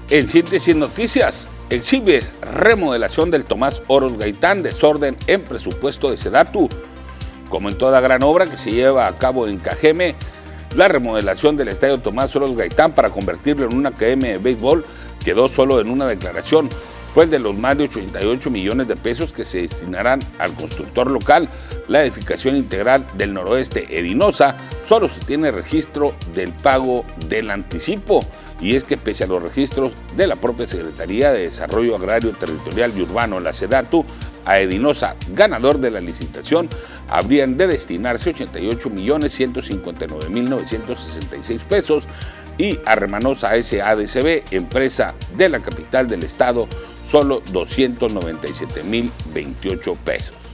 En 0.09 0.29
síntesis 0.29 0.77
noticias, 0.77 1.49
exhibe 1.71 2.23
remodelación 2.43 3.31
del 3.31 3.45
Tomás 3.45 3.83
Oros 3.87 4.17
Gaitán, 4.17 4.63
desorden 4.63 5.17
en 5.27 5.45
presupuesto 5.45 6.11
de 6.11 6.17
Sedatu. 6.17 6.69
Como 7.49 7.69
en 7.69 7.79
toda 7.79 8.01
gran 8.01 8.23
obra 8.23 8.47
que 8.47 8.59
se 8.59 8.71
lleva 8.71 9.07
a 9.07 9.17
cabo 9.19 9.49
en 9.49 9.59
Cajeme, 9.59 10.15
La 10.77 10.87
remodelación 10.87 11.57
del 11.57 11.69
estadio 11.69 11.99
Tomás 11.99 12.31
Soros 12.31 12.55
Gaitán 12.55 12.93
para 12.93 13.09
convertirlo 13.09 13.65
en 13.65 13.75
una 13.75 13.89
academia 13.89 14.33
de 14.33 14.39
béisbol 14.39 14.85
quedó 15.25 15.49
solo 15.49 15.81
en 15.81 15.89
una 15.89 16.05
declaración. 16.05 16.69
El 17.17 17.31
de 17.31 17.41
los 17.41 17.57
más 17.57 17.77
de 17.77 17.85
88 17.85 18.49
millones 18.49 18.87
de 18.87 18.95
pesos 18.95 19.33
que 19.33 19.45
se 19.45 19.63
destinarán 19.63 20.21
al 20.39 20.53
constructor 20.55 21.11
local. 21.11 21.49
La 21.89 22.05
edificación 22.05 22.57
integral 22.57 23.05
del 23.15 23.35
noroeste 23.35 23.87
Edinosa 23.91 24.57
solo 24.87 25.09
se 25.09 25.19
tiene 25.21 25.51
registro 25.51 26.15
del 26.33 26.53
pago 26.53 27.05
del 27.29 27.51
anticipo. 27.51 28.21
Y 28.61 28.75
es 28.77 28.85
que 28.85 28.97
pese 28.97 29.25
a 29.25 29.29
los 29.29 29.43
registros 29.43 29.93
de 30.17 30.27
la 30.27 30.37
propia 30.37 30.67
Secretaría 30.67 31.31
de 31.31 31.43
Desarrollo 31.43 31.97
Agrario 31.97 32.33
Territorial 32.33 32.93
y 32.97 33.03
Urbano, 33.03 33.41
la 33.41 33.53
SEDATU, 33.53 34.05
a 34.45 34.59
Edinosa, 34.61 35.15
ganador 35.35 35.79
de 35.79 35.91
la 35.91 36.01
licitación, 36.01 36.69
habrían 37.09 37.57
de 37.57 37.67
destinarse 37.67 38.31
88 38.31 38.91
millones 38.91 39.39
pesos 41.69 42.07
y 42.57 42.79
a 42.85 42.97
Remanosa 42.97 43.51
SADCB, 43.51 44.53
empresa 44.53 45.15
de 45.37 45.49
la 45.49 45.61
capital 45.61 46.09
del 46.09 46.25
estado, 46.25 46.67
solo 47.07 47.43
297 47.53 48.83
mil 48.85 49.11
28 49.33 49.95
pesos. 50.05 50.48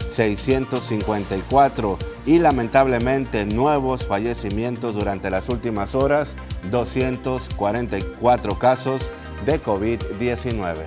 4.912.654. 0.09 1.97
Y 2.25 2.39
lamentablemente 2.39 3.45
nuevos 3.45 4.05
fallecimientos 4.05 4.95
durante 4.95 5.29
las 5.29 5.49
últimas 5.49 5.95
horas, 5.95 6.35
244 6.69 8.59
casos 8.59 9.11
de 9.45 9.61
COVID-19. 9.61 10.85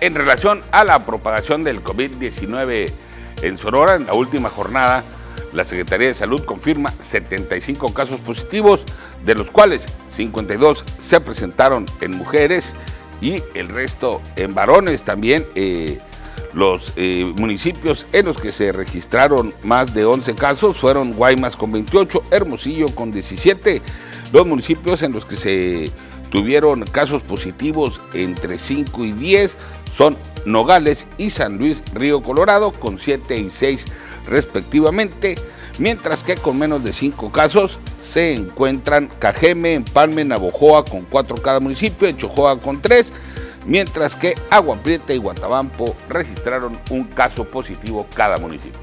En 0.00 0.14
relación 0.14 0.60
a 0.72 0.84
la 0.84 1.06
propagación 1.06 1.64
del 1.64 1.82
COVID-19 1.82 2.92
en 3.42 3.58
Sonora, 3.58 3.96
en 3.96 4.06
la 4.06 4.14
última 4.14 4.50
jornada, 4.50 5.02
la 5.52 5.64
Secretaría 5.64 6.08
de 6.08 6.14
Salud 6.14 6.44
confirma 6.44 6.92
75 6.98 7.94
casos 7.94 8.20
positivos, 8.20 8.84
de 9.24 9.34
los 9.34 9.50
cuales 9.50 9.88
52 10.08 10.84
se 10.98 11.20
presentaron 11.20 11.86
en 12.00 12.12
mujeres 12.12 12.76
y 13.20 13.42
el 13.54 13.68
resto 13.68 14.20
en 14.36 14.54
varones 14.54 15.04
también. 15.04 15.46
Eh, 15.54 15.98
los 16.56 16.94
eh, 16.96 17.34
municipios 17.36 18.06
en 18.12 18.24
los 18.24 18.38
que 18.38 18.50
se 18.50 18.72
registraron 18.72 19.52
más 19.62 19.92
de 19.92 20.06
11 20.06 20.34
casos 20.36 20.78
fueron 20.78 21.12
Guaymas 21.12 21.54
con 21.54 21.70
28, 21.70 22.22
Hermosillo 22.30 22.94
con 22.94 23.12
17. 23.12 23.82
Los 24.32 24.46
municipios 24.46 25.02
en 25.02 25.12
los 25.12 25.26
que 25.26 25.36
se 25.36 25.90
tuvieron 26.30 26.84
casos 26.86 27.22
positivos 27.22 28.00
entre 28.14 28.56
5 28.56 29.04
y 29.04 29.12
10 29.12 29.58
son 29.92 30.16
Nogales 30.46 31.06
y 31.18 31.28
San 31.28 31.58
Luis 31.58 31.82
Río 31.92 32.22
Colorado 32.22 32.72
con 32.72 32.98
7 32.98 33.36
y 33.36 33.50
6 33.50 33.84
respectivamente, 34.24 35.34
mientras 35.78 36.24
que 36.24 36.36
con 36.36 36.58
menos 36.58 36.82
de 36.82 36.94
5 36.94 37.32
casos 37.32 37.78
se 38.00 38.32
encuentran 38.32 39.10
Cajeme, 39.18 39.74
Empalme, 39.74 40.24
Navojoa 40.24 40.86
con 40.86 41.02
4 41.02 41.36
cada 41.36 41.60
municipio, 41.60 42.10
Chojoa 42.12 42.58
con 42.58 42.80
3, 42.80 43.12
mientras 43.66 44.16
que 44.16 44.34
Agua 44.50 44.76
Prieta 44.76 45.12
y 45.12 45.18
Guatabampo 45.18 45.94
registraron 46.08 46.78
un 46.90 47.04
caso 47.04 47.44
positivo 47.44 48.06
cada 48.14 48.38
municipio. 48.38 48.80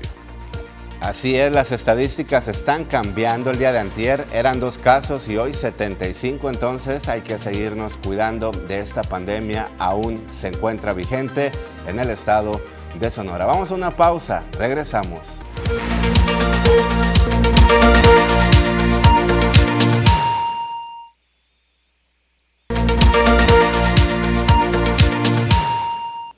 Así 1.04 1.36
es, 1.36 1.52
las 1.52 1.74
estadísticas 1.74 2.48
están 2.48 2.86
cambiando. 2.86 3.52
El 3.52 3.60
día 3.60 3.74
de 3.74 3.80
antier 3.80 4.26
eran 4.32 4.62
dos 4.62 4.78
casos 4.78 5.28
y 5.28 5.36
hoy 5.36 5.54
75, 5.54 6.50
entonces 6.50 7.10
hay 7.10 7.20
que 7.20 7.40
seguirnos 7.40 7.98
cuidando 7.98 8.52
de 8.52 8.80
esta 8.80 9.04
pandemia. 9.04 9.70
Aún 9.80 10.24
se 10.30 10.48
encuentra 10.48 10.94
vigente 10.94 11.52
en 11.88 12.00
el 12.00 12.10
estado 12.10 12.62
de 12.98 13.12
Sonora. 13.12 13.46
Vamos 13.46 13.72
a 13.72 13.76
una 13.76 13.92
pausa, 13.92 14.44
regresamos. 14.58 15.40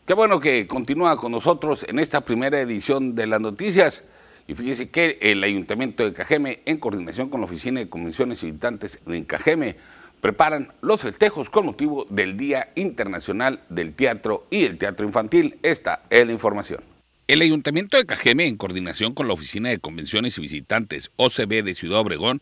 Qué 0.05 0.13
bueno 0.13 0.39
que 0.39 0.67
continúa 0.67 1.17
con 1.17 1.31
nosotros 1.31 1.83
en 1.89 1.97
esta 1.97 2.21
primera 2.21 2.61
edición 2.61 3.15
de 3.15 3.25
las 3.25 3.41
noticias. 3.41 4.03
Y 4.47 4.53
fíjese 4.53 4.91
que 4.91 5.17
el 5.19 5.43
Ayuntamiento 5.43 6.05
de 6.05 6.13
Cajeme, 6.13 6.59
en 6.65 6.77
coordinación 6.77 7.27
con 7.27 7.41
la 7.41 7.45
Oficina 7.45 7.79
de 7.79 7.89
Convenciones 7.89 8.43
y 8.43 8.45
Visitantes 8.45 8.99
en 9.07 9.23
Cajeme, 9.23 9.77
preparan 10.21 10.71
los 10.81 11.01
festejos 11.01 11.49
con 11.49 11.65
motivo 11.65 12.05
del 12.11 12.37
Día 12.37 12.71
Internacional 12.75 13.63
del 13.69 13.95
Teatro 13.95 14.45
y 14.51 14.65
el 14.65 14.77
Teatro 14.77 15.07
Infantil. 15.07 15.57
Esta 15.63 16.03
es 16.11 16.23
la 16.27 16.33
información. 16.33 16.83
El 17.27 17.41
Ayuntamiento 17.41 17.97
de 17.97 18.05
Cajeme, 18.05 18.45
en 18.45 18.57
coordinación 18.57 19.15
con 19.15 19.27
la 19.27 19.33
Oficina 19.33 19.69
de 19.69 19.79
Convenciones 19.79 20.37
y 20.37 20.41
Visitantes 20.41 21.09
OCB 21.15 21.63
de 21.63 21.73
Ciudad 21.73 22.01
Obregón, 22.01 22.41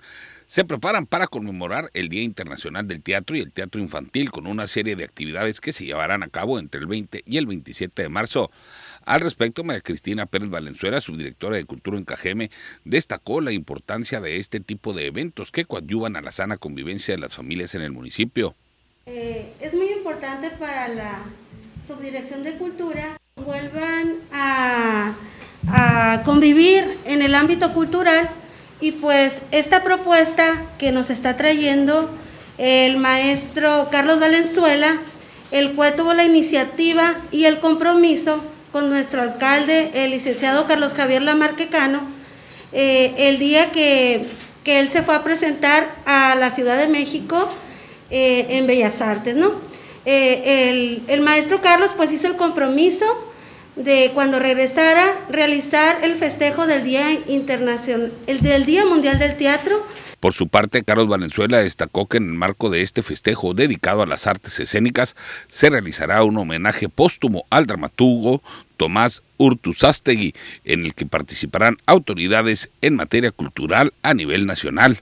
se 0.54 0.66
preparan 0.66 1.08
para 1.08 1.26
conmemorar 1.26 1.90
el 1.96 2.10
Día 2.10 2.22
Internacional 2.22 2.88
del 2.88 3.02
Teatro 3.02 3.36
y 3.36 3.40
el 3.40 3.52
Teatro 3.52 3.82
Infantil 3.82 4.30
con 4.30 4.46
una 4.46 4.68
serie 4.68 4.96
de 4.96 5.04
actividades 5.04 5.60
que 5.60 5.74
se 5.74 5.84
llevarán 5.84 6.22
a 6.22 6.28
cabo 6.28 6.60
entre 6.60 6.80
el 6.80 6.86
20 6.86 7.24
y 7.26 7.38
el 7.38 7.48
27 7.48 8.04
de 8.04 8.10
marzo. 8.10 8.52
Al 9.04 9.22
respecto, 9.22 9.64
María 9.64 9.82
Cristina 9.82 10.28
Pérez 10.28 10.52
Valenzuela, 10.52 11.02
subdirectora 11.02 11.56
de 11.56 11.66
Cultura 11.66 11.98
en 11.98 12.06
Cajeme, 12.06 12.52
destacó 12.86 13.42
la 13.42 13.52
importancia 13.52 14.22
de 14.22 14.38
este 14.38 14.60
tipo 14.60 14.94
de 14.94 15.08
eventos 15.08 15.50
que 15.50 15.66
coadyuvan 15.66 16.18
a 16.18 16.22
la 16.22 16.30
sana 16.30 16.58
convivencia 16.58 17.16
de 17.16 17.22
las 17.22 17.34
familias 17.34 17.74
en 17.74 17.82
el 17.82 17.92
municipio. 17.92 18.54
Eh, 19.08 19.54
es 19.60 19.74
muy 19.74 19.88
importante 19.88 20.52
para 20.52 20.88
la 20.88 21.24
subdirección 21.88 22.44
de 22.44 22.58
Cultura 22.58 23.18
vuelvan 23.38 24.18
a, 24.32 25.16
a 25.68 26.22
convivir 26.24 26.86
en 27.06 27.24
el 27.24 27.34
ámbito 27.34 27.74
cultural 27.74 28.30
y 28.84 28.92
pues 28.92 29.38
esta 29.52 29.82
propuesta 29.82 30.62
que 30.78 30.92
nos 30.92 31.10
está 31.10 31.38
trayendo 31.38 32.10
el 32.58 32.98
maestro 32.98 33.88
Carlos 33.90 34.20
Valenzuela, 34.20 34.98
el 35.52 35.72
cual 35.72 35.96
tuvo 35.96 36.14
la 36.14 36.26
iniciativa 36.26 37.16
y 37.32 37.46
el 37.46 37.62
compromiso 37.62 38.44
con 38.74 38.90
nuestro 38.90 39.22
alcalde, 39.22 39.92
el 39.94 40.12
licenciado 40.12 40.68
Carlos 40.68 40.94
Javier 40.96 41.22
Lamarquecano, 41.22 42.02
eh, 42.74 43.14
el 43.20 43.40
día 43.40 43.72
que, 43.72 44.26
él 44.66 44.90
se 44.90 45.02
fue 45.02 45.16
a 45.16 45.24
presentar 45.24 45.96
a 46.06 46.36
la 46.36 46.50
Ciudad 46.50 46.78
de 46.78 46.90
México 46.90 47.48
eh, 48.12 48.48
en 48.50 48.68
Bellas 48.68 49.00
Artes, 49.00 49.34
¿no? 49.34 49.54
Eh, 50.06 51.00
el, 51.08 51.22
maestro 51.22 51.62
Carlos 51.62 51.92
pues 51.96 52.12
hizo 52.12 52.28
el 52.28 52.36
compromiso 52.36 53.06
de 53.76 54.12
cuando 54.14 54.40
regresara 54.40 55.14
realizar 55.30 56.04
el 56.04 56.16
festejo 56.16 56.68
del 56.68 56.84
Día 56.84 57.12
Internacional, 57.28 58.12
el 58.28 58.42
del 58.42 58.66
Día 58.66 58.86
Mundial 58.86 59.20
del 59.20 59.36
Teatro 59.36 59.84
por 60.24 60.34
su 60.34 60.48
parte, 60.48 60.84
Carlos 60.84 61.10
Valenzuela 61.10 61.62
destacó 61.62 62.08
que 62.08 62.16
en 62.16 62.30
el 62.30 62.34
marco 62.36 62.70
de 62.70 62.82
este 62.82 63.04
festejo 63.04 63.54
dedicado 63.54 64.02
a 64.02 64.06
las 64.06 64.26
artes 64.26 64.58
escénicas 64.58 65.18
se 65.50 65.70
realizará 65.70 66.24
un 66.24 66.38
homenaje 66.38 66.88
póstumo 66.88 67.44
al 67.50 67.66
dramaturgo 67.66 68.42
Tomás 68.78 69.22
Urtuzastegui, 69.36 70.34
en 70.64 70.86
el 70.86 70.94
que 70.94 71.06
participarán 71.06 71.76
autoridades 71.88 72.70
en 72.80 72.96
materia 72.96 73.32
cultural 73.32 73.92
a 74.02 74.14
nivel 74.14 74.46
nacional. 74.46 75.02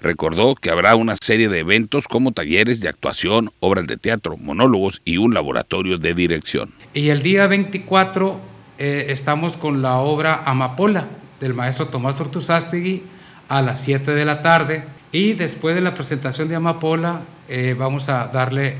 Recordó 0.00 0.54
que 0.54 0.70
habrá 0.70 0.94
una 0.94 1.14
serie 1.20 1.48
de 1.48 1.60
eventos 1.60 2.06
como 2.06 2.32
talleres 2.32 2.80
de 2.80 2.88
actuación, 2.88 3.52
obras 3.60 3.86
de 3.86 3.96
teatro, 3.96 4.36
monólogos 4.36 5.02
y 5.04 5.16
un 5.16 5.34
laboratorio 5.34 5.98
de 5.98 6.14
dirección. 6.14 6.72
Y 6.94 7.08
el 7.08 7.22
día 7.22 7.46
24 7.46 8.40
eh, 8.78 9.06
estamos 9.08 9.56
con 9.56 9.82
la 9.82 9.96
obra 9.96 10.42
Amapola 10.44 11.06
del 11.40 11.54
maestro 11.54 11.88
Tomás 11.88 12.20
Urtuzastegui 12.20 13.02
a 13.48 13.62
las 13.62 13.80
7 13.80 14.12
de 14.14 14.24
la 14.24 14.42
tarde 14.42 14.84
y 15.10 15.32
después 15.32 15.74
de 15.74 15.80
la 15.80 15.94
presentación 15.94 16.48
de 16.48 16.56
Amapola 16.56 17.22
eh, 17.48 17.74
vamos 17.78 18.08
a 18.08 18.28
darle 18.28 18.76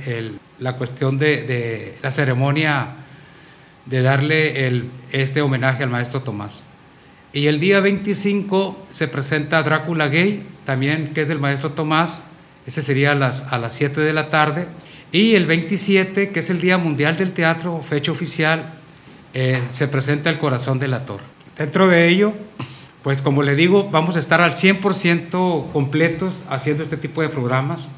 la 0.58 0.76
cuestión 0.76 1.18
de, 1.18 1.96
la 2.02 2.10
ceremonia 2.10 2.88
de 3.86 4.02
darle 4.02 4.82
este 5.10 5.40
homenaje 5.40 5.82
al 5.82 5.90
maestro 5.90 6.20
Tomás. 6.20 6.64
Y 7.32 7.46
el 7.46 7.60
día 7.60 7.80
25 7.80 8.86
se 8.90 9.08
presenta 9.08 9.62
Drácula 9.62 10.08
Gay, 10.08 10.42
también 10.64 11.08
que 11.08 11.22
es 11.22 11.28
del 11.28 11.38
maestro 11.38 11.72
Tomás, 11.72 12.24
ese 12.66 12.82
sería 12.82 13.12
a 13.12 13.14
las, 13.14 13.44
a 13.44 13.58
las 13.58 13.74
7 13.74 14.00
de 14.00 14.12
la 14.12 14.30
tarde. 14.30 14.66
Y 15.12 15.34
el 15.34 15.46
27, 15.46 16.30
que 16.30 16.40
es 16.40 16.50
el 16.50 16.60
Día 16.60 16.76
Mundial 16.78 17.16
del 17.16 17.32
Teatro, 17.32 17.80
fecha 17.82 18.12
oficial, 18.12 18.74
eh, 19.34 19.62
se 19.70 19.88
presenta 19.88 20.30
El 20.30 20.38
Corazón 20.38 20.78
del 20.78 20.94
Ator. 20.94 21.20
Dentro 21.56 21.88
de 21.88 22.08
ello, 22.08 22.32
pues 23.02 23.22
como 23.22 23.42
le 23.42 23.54
digo, 23.54 23.88
vamos 23.90 24.16
a 24.16 24.20
estar 24.20 24.40
al 24.40 24.54
100% 24.54 25.72
completos 25.72 26.44
haciendo 26.48 26.82
este 26.82 26.96
tipo 26.96 27.22
de 27.22 27.28
programas, 27.28 27.88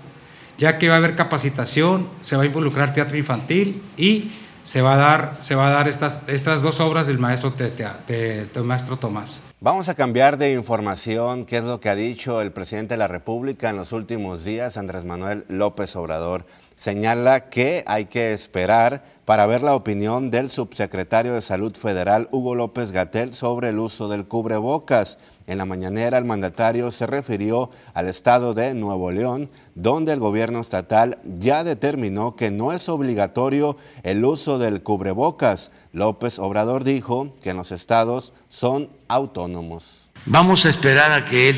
ya 0.58 0.78
que 0.78 0.88
va 0.88 0.94
a 0.94 0.98
haber 0.98 1.16
capacitación, 1.16 2.06
se 2.20 2.36
va 2.36 2.42
a 2.42 2.46
involucrar 2.46 2.92
teatro 2.92 3.16
infantil 3.16 3.82
y 3.96 4.30
se 4.64 4.82
va 4.82 4.94
a 4.94 4.96
dar, 4.96 5.36
se 5.38 5.54
va 5.54 5.68
a 5.68 5.70
dar 5.70 5.88
estas, 5.88 6.18
estas 6.26 6.62
dos 6.62 6.80
obras 6.80 7.06
del 7.06 7.18
maestro, 7.18 7.50
del 7.50 8.64
maestro 8.64 8.96
Tomás. 8.96 9.42
Vamos 9.60 9.88
a 9.88 9.94
cambiar 9.94 10.38
de 10.38 10.52
información, 10.52 11.44
qué 11.44 11.58
es 11.58 11.64
lo 11.64 11.80
que 11.80 11.88
ha 11.88 11.94
dicho 11.94 12.40
el 12.40 12.52
presidente 12.52 12.94
de 12.94 12.98
la 12.98 13.08
República 13.08 13.70
en 13.70 13.76
los 13.76 13.92
últimos 13.92 14.44
días, 14.44 14.76
Andrés 14.76 15.04
Manuel 15.04 15.44
López 15.48 15.94
Obrador. 15.96 16.46
Señala 16.76 17.50
que 17.50 17.84
hay 17.86 18.06
que 18.06 18.32
esperar 18.32 19.04
para 19.26 19.46
ver 19.46 19.62
la 19.62 19.74
opinión 19.74 20.30
del 20.30 20.50
subsecretario 20.50 21.34
de 21.34 21.42
Salud 21.42 21.76
Federal, 21.76 22.28
Hugo 22.30 22.54
López 22.54 22.90
Gatel, 22.90 23.34
sobre 23.34 23.68
el 23.68 23.78
uso 23.78 24.08
del 24.08 24.26
cubrebocas. 24.26 25.18
En 25.50 25.58
la 25.58 25.64
mañanera, 25.64 26.16
el 26.16 26.24
mandatario 26.24 26.92
se 26.92 27.08
refirió 27.08 27.70
al 27.92 28.06
estado 28.06 28.54
de 28.54 28.72
Nuevo 28.72 29.10
León, 29.10 29.50
donde 29.74 30.12
el 30.12 30.20
gobierno 30.20 30.60
estatal 30.60 31.18
ya 31.40 31.64
determinó 31.64 32.36
que 32.36 32.52
no 32.52 32.72
es 32.72 32.88
obligatorio 32.88 33.76
el 34.04 34.24
uso 34.24 34.60
del 34.60 34.80
cubrebocas. 34.84 35.72
López 35.92 36.38
Obrador 36.38 36.84
dijo 36.84 37.34
que 37.42 37.50
en 37.50 37.56
los 37.56 37.72
estados 37.72 38.32
son 38.48 38.90
autónomos. 39.08 40.12
Vamos 40.24 40.66
a 40.66 40.70
esperar 40.70 41.10
a 41.10 41.24
que 41.24 41.48
él 41.48 41.56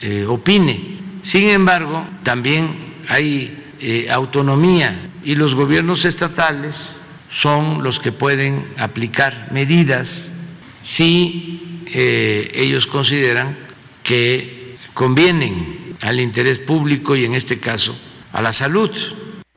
eh, 0.00 0.24
opine. 0.26 0.98
Sin 1.20 1.50
embargo, 1.50 2.06
también 2.22 2.94
hay 3.06 3.62
eh, 3.80 4.08
autonomía 4.10 5.12
y 5.22 5.34
los 5.34 5.54
gobiernos 5.54 6.06
estatales 6.06 7.04
son 7.28 7.82
los 7.82 8.00
que 8.00 8.12
pueden 8.12 8.66
aplicar 8.78 9.52
medidas 9.52 10.36
si 10.80 11.75
eh, 11.86 12.50
ellos 12.54 12.86
consideran 12.86 13.56
que 14.02 14.76
convienen 14.94 15.96
al 16.00 16.20
interés 16.20 16.58
público 16.58 17.16
y 17.16 17.24
en 17.24 17.34
este 17.34 17.58
caso 17.58 17.96
a 18.32 18.42
la 18.42 18.52
salud. 18.52 18.90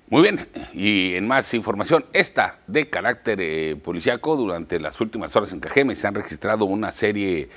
Muy 0.09 0.23
bien, 0.23 0.47
y 0.73 1.15
en 1.15 1.27
más 1.27 1.53
información, 1.53 2.05
esta 2.13 2.59
de 2.65 2.89
carácter 2.89 3.39
eh, 3.41 3.75
policiaco, 3.75 4.35
durante 4.35 4.79
las 4.79 4.99
últimas 5.01 5.35
horas 5.35 5.53
en 5.53 5.59
Cajeme 5.59 5.95
se 5.95 6.07
han 6.07 6.15
registrado 6.15 6.65
una 6.65 6.91
serie 6.91 7.49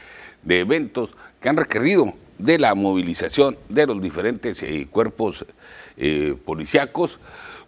de 0.43 0.61
eventos 0.61 1.15
que 1.41 1.49
han 1.49 1.57
requerido 1.57 2.13
de 2.39 2.59
la 2.59 2.75
movilización 2.75 3.57
de 3.69 3.87
los 3.87 4.03
diferentes 4.03 4.63
eh, 4.63 4.87
cuerpos 4.91 5.47
policíacos 6.45 7.21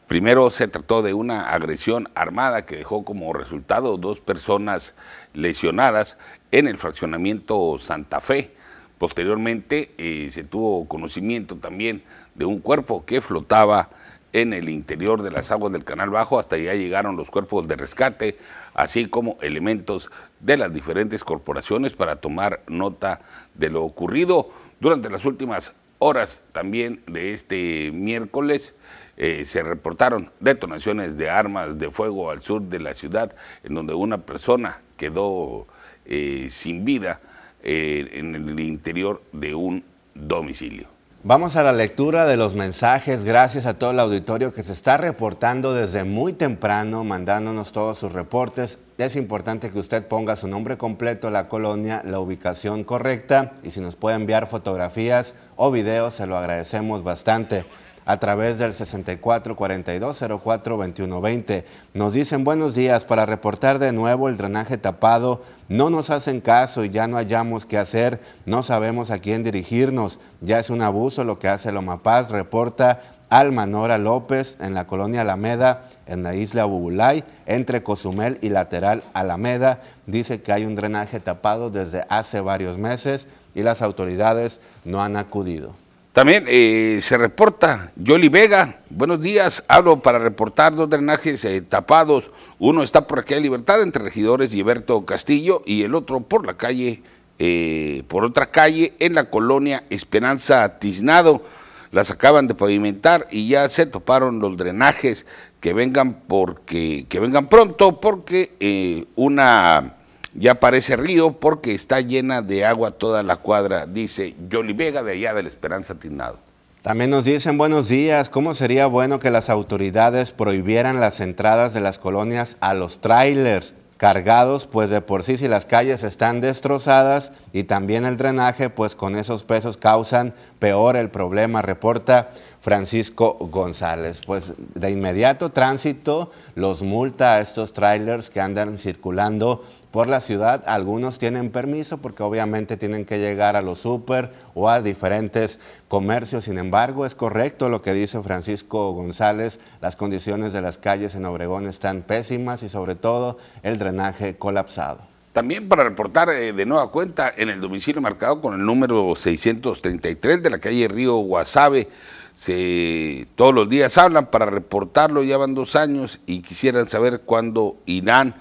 Primero 0.07 0.51
se 0.51 0.69
trató 0.69 1.01
de 1.01 1.15
una 1.15 1.51
agresión 1.51 2.11
armada 2.15 2.67
que 2.67 2.77
dejó 2.77 3.05
como 3.05 3.33
resultado 3.33 3.97
dos 3.97 4.21
personas 4.21 4.95
lesionadas 5.33 6.19
en 6.51 6.69
el 6.69 6.77
fraccionamiento 6.77 7.79
Santa 7.79 8.21
Fe. 8.21 8.55
Posteriormente 8.99 9.95
eh, 9.97 10.29
se 10.31 10.45
tuvo 10.45 10.87
conocimiento 10.89 11.57
también 11.57 12.03
de 12.35 12.45
un 12.45 12.61
cuerpo 12.61 13.07
que 13.07 13.23
flotaba 13.23 13.89
en 14.35 14.53
el 14.53 14.69
interior 14.69 15.23
de 15.23 15.31
las 15.31 15.51
aguas 15.51 15.73
del 15.73 15.85
Canal 15.85 16.11
Bajo. 16.11 16.39
Hasta 16.39 16.57
allá 16.57 16.75
llegaron 16.75 17.17
los 17.17 17.31
cuerpos 17.31 17.67
de 17.67 17.77
rescate, 17.77 18.37
así 18.75 19.07
como 19.07 19.39
elementos 19.41 20.11
de 20.41 20.59
las 20.59 20.73
diferentes 20.75 21.25
corporaciones 21.25 21.95
para 21.95 22.17
tomar 22.17 22.61
nota 22.67 23.23
de 23.55 23.71
lo 23.71 23.83
ocurrido. 23.83 24.51
Durante 24.81 25.09
las 25.09 25.25
últimas 25.25 25.75
horas 25.99 26.43
también 26.53 27.03
de 27.07 27.33
este 27.33 27.91
miércoles, 27.93 28.75
eh, 29.17 29.45
se 29.45 29.63
reportaron 29.63 30.31
detonaciones 30.41 31.17
de 31.17 31.31
armas 31.31 31.79
de 31.79 31.91
fuego 31.91 32.31
al 32.31 32.43
sur 32.43 32.63
de 32.63 32.81
la 32.81 32.95
ciudad, 32.95 33.35
en 33.63 33.75
donde 33.75 33.95
una 33.95 34.19
persona 34.19 34.81
quedó 34.97 35.67
eh, 36.05 36.47
sin 36.51 36.85
vida 36.85 37.21
eh, 37.63 38.11
en 38.15 38.35
el 38.35 38.61
interior 38.61 39.23
de 39.33 39.55
un 39.55 39.85
domicilio. 40.15 40.95
Vamos 41.27 41.57
a 41.57 41.63
la 41.63 41.73
lectura 41.73 42.27
de 42.27 42.37
los 42.37 42.55
mensajes. 42.55 43.25
Gracias 43.25 43.65
a 43.65 43.79
todo 43.79 43.93
el 43.93 44.01
auditorio 44.01 44.53
que 44.53 44.63
se 44.63 44.75
está 44.75 44.99
reportando 44.99 45.73
desde 45.73 46.05
muy 46.05 46.35
temprano, 46.35 47.03
mandándonos 47.03 47.73
todos 47.73 47.97
sus 47.97 48.13
reportes. 48.13 48.79
Es 48.99 49.17
importante 49.17 49.71
que 49.71 49.79
usted 49.79 50.07
ponga 50.07 50.37
su 50.37 50.49
nombre 50.49 50.77
completo, 50.77 51.31
la 51.31 51.49
colonia, 51.49 52.03
la 52.05 52.21
ubicación 52.21 52.85
correcta 52.85 53.55
y 53.63 53.71
si 53.71 53.81
nos 53.81 53.97
puede 53.97 54.17
enviar 54.17 54.47
fotografías 54.49 55.35
o 55.57 55.71
videos, 55.71 56.13
se 56.13 56.27
lo 56.27 56.37
agradecemos 56.37 57.03
bastante 57.03 57.65
a 58.07 58.19
través 58.19 58.59
del 58.59 58.73
6442042120. 58.73 61.65
Nos 61.95 62.13
dicen 62.13 62.45
buenos 62.45 62.75
días 62.75 63.05
para 63.05 63.27
reportar 63.27 63.79
de 63.79 63.93
nuevo 63.93 64.29
el 64.29 64.37
drenaje 64.37 64.79
tapado. 64.79 65.43
No 65.69 65.91
nos 65.91 66.11
hacen 66.11 66.41
caso 66.41 66.85
y 66.85 66.91
ya 66.91 67.07
no 67.07 67.17
hallamos 67.17 67.67
qué 67.67 67.79
hacer. 67.79 68.21
No 68.47 68.63
sabemos 68.63 69.11
a 69.11 69.19
quién 69.19 69.43
dirigirnos. 69.43 70.21
Ya 70.41 70.59
es 70.59 70.71
un 70.71 70.83
abuso 70.83 71.25
lo 71.25 71.39
que 71.39 71.49
hace 71.49 71.73
Loma 71.73 72.03
Paz, 72.03 72.31
reporta 72.31 73.01
Almanora 73.31 73.99
López 73.99 74.57
en 74.61 74.75
la 74.75 74.87
colonia 74.87 75.23
Alameda, 75.23 75.89
en 76.07 76.23
la 76.23 76.35
isla 76.35 76.67
Bubulay, 76.67 77.25
entre 77.47 77.83
Cozumel 77.83 78.39
y 78.43 78.51
lateral 78.51 79.03
Alameda. 79.13 79.81
Dice 80.07 80.43
que 80.43 80.53
hay 80.53 80.65
un 80.65 80.77
drenaje 80.77 81.21
tapado 81.21 81.71
desde 81.71 82.05
hace 82.09 82.41
varios 82.41 82.79
meses 82.79 83.29
y 83.55 83.63
las 83.63 83.83
autoridades 83.83 84.61
no 84.85 85.03
han 85.03 85.17
acudido. 85.17 85.84
También 86.15 86.45
eh, 86.47 87.01
se 87.01 87.19
reporta 87.19 87.91
Yoli 87.97 88.29
Vega. 88.29 88.79
Buenos 88.89 89.21
días. 89.21 89.65
Hablo 89.67 90.01
para 90.01 90.21
reportar 90.21 90.77
dos 90.77 90.89
drenajes 90.89 91.45
eh, 91.45 91.61
tapados. 91.61 92.31
Uno 92.61 92.85
está 92.85 93.09
por 93.09 93.19
aquí 93.19 93.35
de 93.35 93.41
Libertad 93.41 93.83
entre 93.83 94.05
Regidores 94.05 94.55
y 94.55 94.61
Eberto 94.61 95.05
Castillo 95.05 95.65
y 95.67 95.83
el 95.83 95.93
otro 95.93 96.21
por 96.21 96.47
la 96.47 96.57
calle, 96.57 97.03
eh, 97.41 98.05
por 98.07 98.25
otra 98.25 98.53
calle 98.53 98.95
en 99.01 99.15
la 99.15 99.29
colonia 99.29 99.83
Esperanza 99.91 100.79
Tiznado. 100.79 101.43
Las 101.91 102.13
acaban 102.13 102.47
de 102.47 102.55
pavimentar 102.55 103.27
y 103.33 103.49
ya 103.49 103.69
se 103.69 103.85
toparon 103.85 104.39
los 104.39 104.57
drenajes 104.57 105.27
que 105.59 105.73
vengan 105.73 106.21
porque 106.29 107.07
que 107.09 107.19
vengan 107.19 107.49
pronto 107.49 108.01
porque 108.01 109.09
una 109.17 109.97
ya 110.35 110.57
parece 110.57 110.97
río 110.97 111.33
porque 111.33 111.75
está 111.75 112.01
llena 112.01 112.43
de 112.43 112.65
agua 112.65 112.93
toda 112.93 113.23
la 113.23 113.37
cuadra, 113.37 113.87
dice 113.87 114.35
Yoli 114.49 114.73
Vega 114.73 115.03
de 115.03 115.13
allá 115.13 115.35
de 115.35 115.43
la 115.43 115.49
Esperanza 115.49 115.95
Tiznado. 115.95 116.39
También 116.83 117.11
nos 117.11 117.25
dicen 117.25 117.57
buenos 117.57 117.89
días, 117.89 118.29
¿cómo 118.29 118.53
sería 118.53 118.87
bueno 118.87 119.19
que 119.19 119.31
las 119.31 119.49
autoridades 119.49 120.33
prohibieran 120.33 121.01
las 121.01 121.21
entradas 121.21 121.73
de 121.73 121.81
las 121.81 121.99
colonias 121.99 122.59
a 122.61 122.75
los 122.75 123.01
trailers 123.01 123.75
cargados, 123.97 124.67
pues 124.67 124.91
de 124.91 125.01
por 125.01 125.23
sí 125.23 125.39
si 125.39 125.49
las 125.49 125.67
calles 125.67 126.05
están 126.05 126.41
destrozadas 126.41 127.33
y 127.53 127.65
también 127.65 128.05
el 128.05 128.17
drenaje, 128.17 128.69
pues 128.69 128.97
con 128.97 129.17
esos 129.17 129.45
pesos 129.45 129.77
causan 129.77 130.35
peor 130.59 130.97
el 130.97 131.11
problema, 131.11 131.63
reporta 131.63 132.31
Francisco 132.61 133.39
González. 133.41 134.21
Pues 134.27 134.53
de 134.75 134.91
inmediato 134.91 135.51
tránsito 135.51 136.31
los 136.55 136.83
multa 136.83 137.37
a 137.37 137.41
estos 137.41 137.73
trailers 137.73 138.31
que 138.31 138.41
andan 138.41 138.79
circulando 138.79 139.65
por 139.95 140.09
la 140.09 140.19
ciudad. 140.19 140.65
Algunos 140.67 141.21
tienen 141.21 141.51
permiso 141.51 141.99
porque 141.99 142.25
obviamente 142.25 142.77
tienen 142.77 143.05
que 143.05 143.21
llegar 143.21 143.55
a 143.55 143.63
los 143.63 143.79
súper 143.79 144.33
o 144.53 144.69
a 144.69 144.83
diferentes 144.83 145.61
comercios. 145.87 146.47
Sin 146.47 146.59
embargo, 146.59 147.07
es 147.07 147.15
correcto 147.15 147.69
lo 147.69 147.81
que 147.81 147.95
dice 147.95 148.21
Francisco 148.21 148.91
González. 148.91 149.61
Las 149.81 149.95
condiciones 149.95 150.53
de 150.53 150.63
las 150.63 150.79
calles 150.79 151.15
en 151.15 151.25
Obregón 151.27 151.69
están 151.69 152.03
pésimas 152.03 152.65
y 152.65 152.69
sobre 152.69 152.97
todo 152.97 153.39
el 153.63 153.79
drenaje 153.79 154.37
colapsado. 154.37 154.99
También 155.33 155.69
para 155.69 155.85
reportar 155.85 156.29
eh, 156.31 156.53
de 156.53 156.67
nueva 156.67 156.91
cuenta 156.91 157.33
en 157.37 157.49
el 157.49 157.61
domicilio 157.61 158.03
marcado 158.03 158.41
con 158.41 158.55
el 158.55 158.67
número 158.67 159.15
633 159.15 160.43
de 160.43 160.51
la 160.51 160.59
calle 160.59 160.89
Río 160.89 161.19
Guasave 161.19 161.89
se, 162.35 163.29
todos 163.37 163.55
los 163.55 163.69
días 163.69 163.97
hablan 163.97 164.27
para 164.27 164.47
reportarlo, 164.47 165.23
ya 165.23 165.37
van 165.37 165.55
dos 165.55 165.77
años 165.77 166.21
y 166.27 166.41
quisieran 166.41 166.89
saber 166.89 167.21
cuándo 167.21 167.77
irán. 167.87 168.35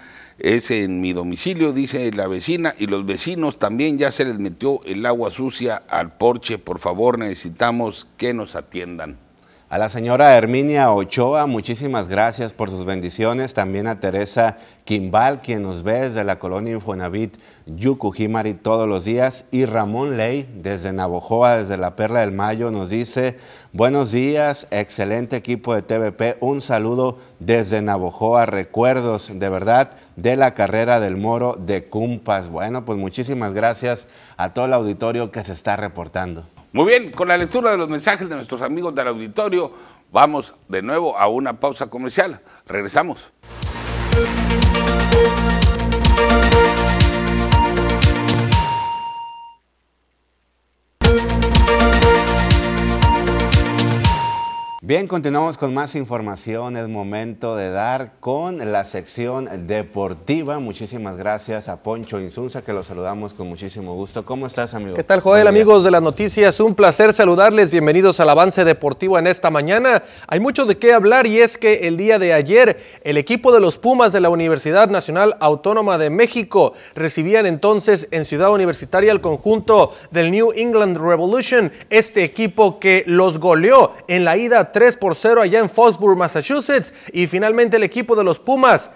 Es 0.43 0.71
en 0.71 0.99
mi 0.99 1.13
domicilio, 1.13 1.71
dice 1.71 2.11
la 2.11 2.27
vecina, 2.27 2.75
y 2.77 2.87
los 2.87 3.05
vecinos 3.05 3.59
también 3.59 3.97
ya 3.97 4.11
se 4.11 4.25
les 4.25 4.39
metió 4.39 4.81
el 4.83 5.05
agua 5.05 5.31
sucia 5.31 5.83
al 5.87 6.09
porche. 6.09 6.57
Por 6.57 6.79
favor, 6.79 7.17
necesitamos 7.17 8.09
que 8.17 8.33
nos 8.33 8.57
atiendan. 8.57 9.22
A 9.73 9.79
la 9.79 9.89
señora 9.89 10.37
Herminia 10.37 10.91
Ochoa, 10.91 11.47
muchísimas 11.47 12.07
gracias 12.07 12.53
por 12.53 12.69
sus 12.69 12.85
bendiciones. 12.85 13.55
También 13.55 13.87
a 13.87 13.99
Teresa 13.99 14.57
Quimbal, 14.85 15.41
quien 15.41 15.63
nos 15.63 15.81
ve 15.81 16.01
desde 16.01 16.23
la 16.23 16.37
colonia 16.37 16.73
Infonavit 16.73 17.37
Yucujimari 17.65 18.53
todos 18.53 18.87
los 18.87 19.03
días. 19.03 19.45
Y 19.49 19.65
Ramón 19.65 20.15
Ley, 20.15 20.47
desde 20.61 20.93
Navojoa, 20.93 21.57
desde 21.57 21.77
la 21.77 21.95
Perla 21.95 22.19
del 22.19 22.33
Mayo, 22.33 22.69
nos 22.69 22.91
dice, 22.91 23.39
buenos 23.71 24.11
días, 24.11 24.67
excelente 24.69 25.37
equipo 25.37 25.73
de 25.73 25.81
TVP. 25.81 26.37
Un 26.39 26.61
saludo 26.61 27.17
desde 27.39 27.81
Navojoa, 27.81 28.45
recuerdos 28.45 29.31
de 29.33 29.49
verdad 29.49 29.89
de 30.15 30.35
la 30.35 30.53
carrera 30.53 30.99
del 30.99 31.17
Moro 31.17 31.55
de 31.55 31.85
Cumpas. 31.85 32.51
Bueno, 32.51 32.85
pues 32.85 32.99
muchísimas 32.99 33.53
gracias 33.53 34.07
a 34.37 34.53
todo 34.53 34.65
el 34.65 34.73
auditorio 34.73 35.31
que 35.31 35.43
se 35.43 35.53
está 35.53 35.75
reportando. 35.77 36.52
Muy 36.73 36.87
bien, 36.87 37.11
con 37.11 37.27
la 37.27 37.37
lectura 37.37 37.69
de 37.69 37.77
los 37.77 37.87
mensajes 37.87 38.27
de 38.27 38.33
nuestros 38.33 38.63
amigos 38.63 38.95
del 38.95 39.07
auditorio, 39.07 39.71
vamos 40.11 40.55
de 40.67 40.81
nuevo 40.81 41.15
a 41.15 41.27
una 41.27 41.59
pausa 41.59 41.85
comercial. 41.85 42.41
Regresamos. 42.65 43.31
Bien, 54.85 55.07
continuamos 55.07 55.57
con 55.57 55.73
más 55.73 55.95
información. 55.95 56.75
Es 56.75 56.89
momento 56.89 57.55
de 57.55 57.69
dar 57.69 58.19
con 58.19 58.57
la 58.73 58.83
sección 58.83 59.47
deportiva. 59.65 60.59
Muchísimas 60.59 61.15
gracias 61.15 61.69
a 61.69 61.81
Poncho 61.81 62.19
Insunza, 62.19 62.65
que 62.65 62.73
lo 62.73 62.83
saludamos 62.83 63.33
con 63.33 63.47
muchísimo 63.47 63.93
gusto. 63.95 64.25
¿Cómo 64.25 64.45
estás, 64.45 64.73
amigo? 64.73 64.93
¿Qué 64.93 65.05
tal, 65.05 65.21
Joel? 65.21 65.47
Amigos 65.47 65.85
de 65.85 65.91
las 65.91 66.01
noticias, 66.01 66.59
un 66.59 66.75
placer 66.75 67.13
saludarles. 67.13 67.71
Bienvenidos 67.71 68.19
al 68.19 68.29
avance 68.29 68.65
deportivo 68.65 69.17
en 69.17 69.27
esta 69.27 69.49
mañana. 69.49 70.03
Hay 70.27 70.41
mucho 70.41 70.65
de 70.65 70.77
qué 70.77 70.91
hablar 70.91 71.27
y 71.27 71.39
es 71.39 71.57
que 71.57 71.87
el 71.87 71.95
día 71.95 72.19
de 72.19 72.33
ayer 72.33 72.83
el 73.05 73.15
equipo 73.15 73.53
de 73.53 73.61
los 73.61 73.79
Pumas 73.79 74.11
de 74.11 74.19
la 74.19 74.27
Universidad 74.31 74.89
Nacional 74.89 75.37
Autónoma 75.39 75.97
de 75.97 76.09
México 76.09 76.73
recibían 76.93 77.45
entonces 77.45 78.09
en 78.11 78.25
Ciudad 78.25 78.51
Universitaria 78.51 79.13
el 79.13 79.21
conjunto 79.21 79.95
del 80.11 80.29
New 80.29 80.51
England 80.57 80.97
Revolution, 80.97 81.71
este 81.89 82.25
equipo 82.25 82.81
que 82.81 83.05
los 83.07 83.39
goleó 83.39 83.93
en 84.09 84.25
la 84.25 84.35
ida 84.35 84.72
3 84.73 84.97
por 84.97 85.15
0 85.15 85.41
allá 85.41 85.59
en 85.59 85.69
Foxborough, 85.69 86.17
Massachusetts. 86.17 86.93
Y 87.13 87.27
finalmente 87.27 87.77
el 87.77 87.83
equipo 87.83 88.17
de 88.17 88.25
los 88.25 88.41
Pumas, 88.41 88.91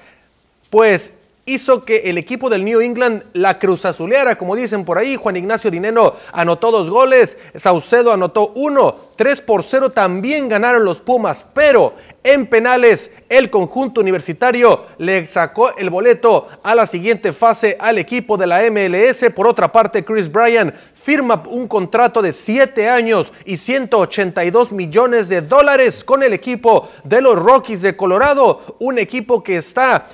pues 0.69 1.13
hizo 1.47 1.85
que 1.85 1.97
el 2.05 2.17
equipo 2.17 2.49
del 2.49 2.63
New 2.63 2.81
England 2.81 3.23
la 3.33 3.57
cruz 3.57 3.85
azuleara, 3.85 4.37
como 4.37 4.55
dicen 4.55 4.85
por 4.85 4.97
ahí. 4.97 5.15
Juan 5.15 5.37
Ignacio 5.37 5.71
Dineno 5.71 6.13
anotó 6.33 6.71
dos 6.71 6.89
goles, 6.89 7.37
Saucedo 7.55 8.11
anotó 8.11 8.51
uno, 8.55 9.07
3 9.15 9.41
por 9.41 9.63
0 9.63 9.91
también 9.91 10.49
ganaron 10.49 10.83
los 10.83 11.01
Pumas, 11.01 11.45
pero 11.53 11.95
en 12.23 12.47
penales 12.47 13.11
el 13.29 13.49
conjunto 13.49 14.01
universitario 14.01 14.85
le 14.97 15.25
sacó 15.25 15.75
el 15.77 15.89
boleto 15.89 16.47
a 16.61 16.75
la 16.75 16.85
siguiente 16.85 17.31
fase 17.31 17.77
al 17.79 17.97
equipo 17.97 18.37
de 18.37 18.47
la 18.47 18.61
MLS. 18.69 19.25
Por 19.33 19.47
otra 19.47 19.71
parte, 19.71 20.03
Chris 20.03 20.29
Bryan 20.29 20.73
firma 20.93 21.41
un 21.47 21.67
contrato 21.67 22.21
de 22.21 22.33
7 22.33 22.89
años 22.89 23.31
y 23.45 23.55
182 23.55 24.73
millones 24.73 25.29
de 25.29 25.41
dólares 25.41 26.03
con 26.03 26.21
el 26.23 26.33
equipo 26.33 26.89
de 27.05 27.21
los 27.21 27.39
Rockies 27.39 27.81
de 27.81 27.95
Colorado, 27.95 28.77
un 28.79 28.99
equipo 28.99 29.41
que 29.41 29.55
está 29.55 30.07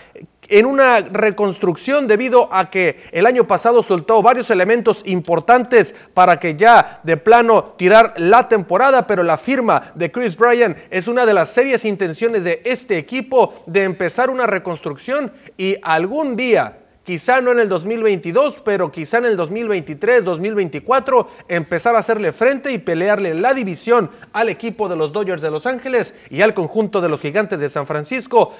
en 0.50 0.66
una 0.66 1.00
reconstrucción 1.00 2.08
debido 2.08 2.50
a 2.52 2.70
que 2.70 3.04
el 3.12 3.26
año 3.26 3.48
pasado 3.48 3.84
soltó 3.84 4.22
varios 4.22 4.50
elementos 4.50 5.04
importantes 5.06 5.96
para 6.14 6.40
que 6.40 6.56
ya 6.56 7.02
de 7.04 7.18
plano 7.18 7.64
tirar 7.78 8.14
la 8.18 8.48
temporada, 8.48 9.08
pero 9.08 9.24
la 9.24 9.38
firma 9.38 9.92
de 9.96 10.12
Chris 10.12 10.38
Bryan 10.38 10.76
es 10.90 11.08
una 11.08 11.26
de 11.26 11.34
las 11.34 11.50
serias 11.50 11.86
intenciones 11.86 12.44
de 12.44 12.62
este 12.66 12.98
equipo 12.98 13.54
de 13.66 13.84
empezar 13.84 14.30
una 14.30 14.48
reconstrucción 14.48 15.32
y 15.58 15.78
algún 15.82 16.36
día 16.36 16.80
quizá 17.04 17.42
no 17.42 17.52
en 17.52 17.60
el 17.60 17.70
2022, 17.70 18.62
pero 18.64 18.92
quizá 18.92 19.18
en 19.18 19.26
el 19.26 19.38
2023, 19.38 20.24
2024, 20.24 21.28
empezar 21.50 21.96
a 21.96 22.00
hacerle 22.00 22.32
frente 22.32 22.72
y 22.72 22.78
pelearle 22.78 23.34
la 23.34 23.54
división 23.54 24.10
al 24.32 24.50
equipo 24.50 24.88
de 24.90 24.96
los 24.96 25.12
Dodgers 25.12 25.42
de 25.42 25.52
Los 25.52 25.66
Ángeles 25.66 26.16
y 26.30 26.42
al 26.42 26.54
conjunto 26.54 27.02
de 27.02 27.10
los 27.10 27.22
Gigantes 27.22 27.60
de 27.60 27.70
San 27.70 27.86
Francisco 27.86 28.54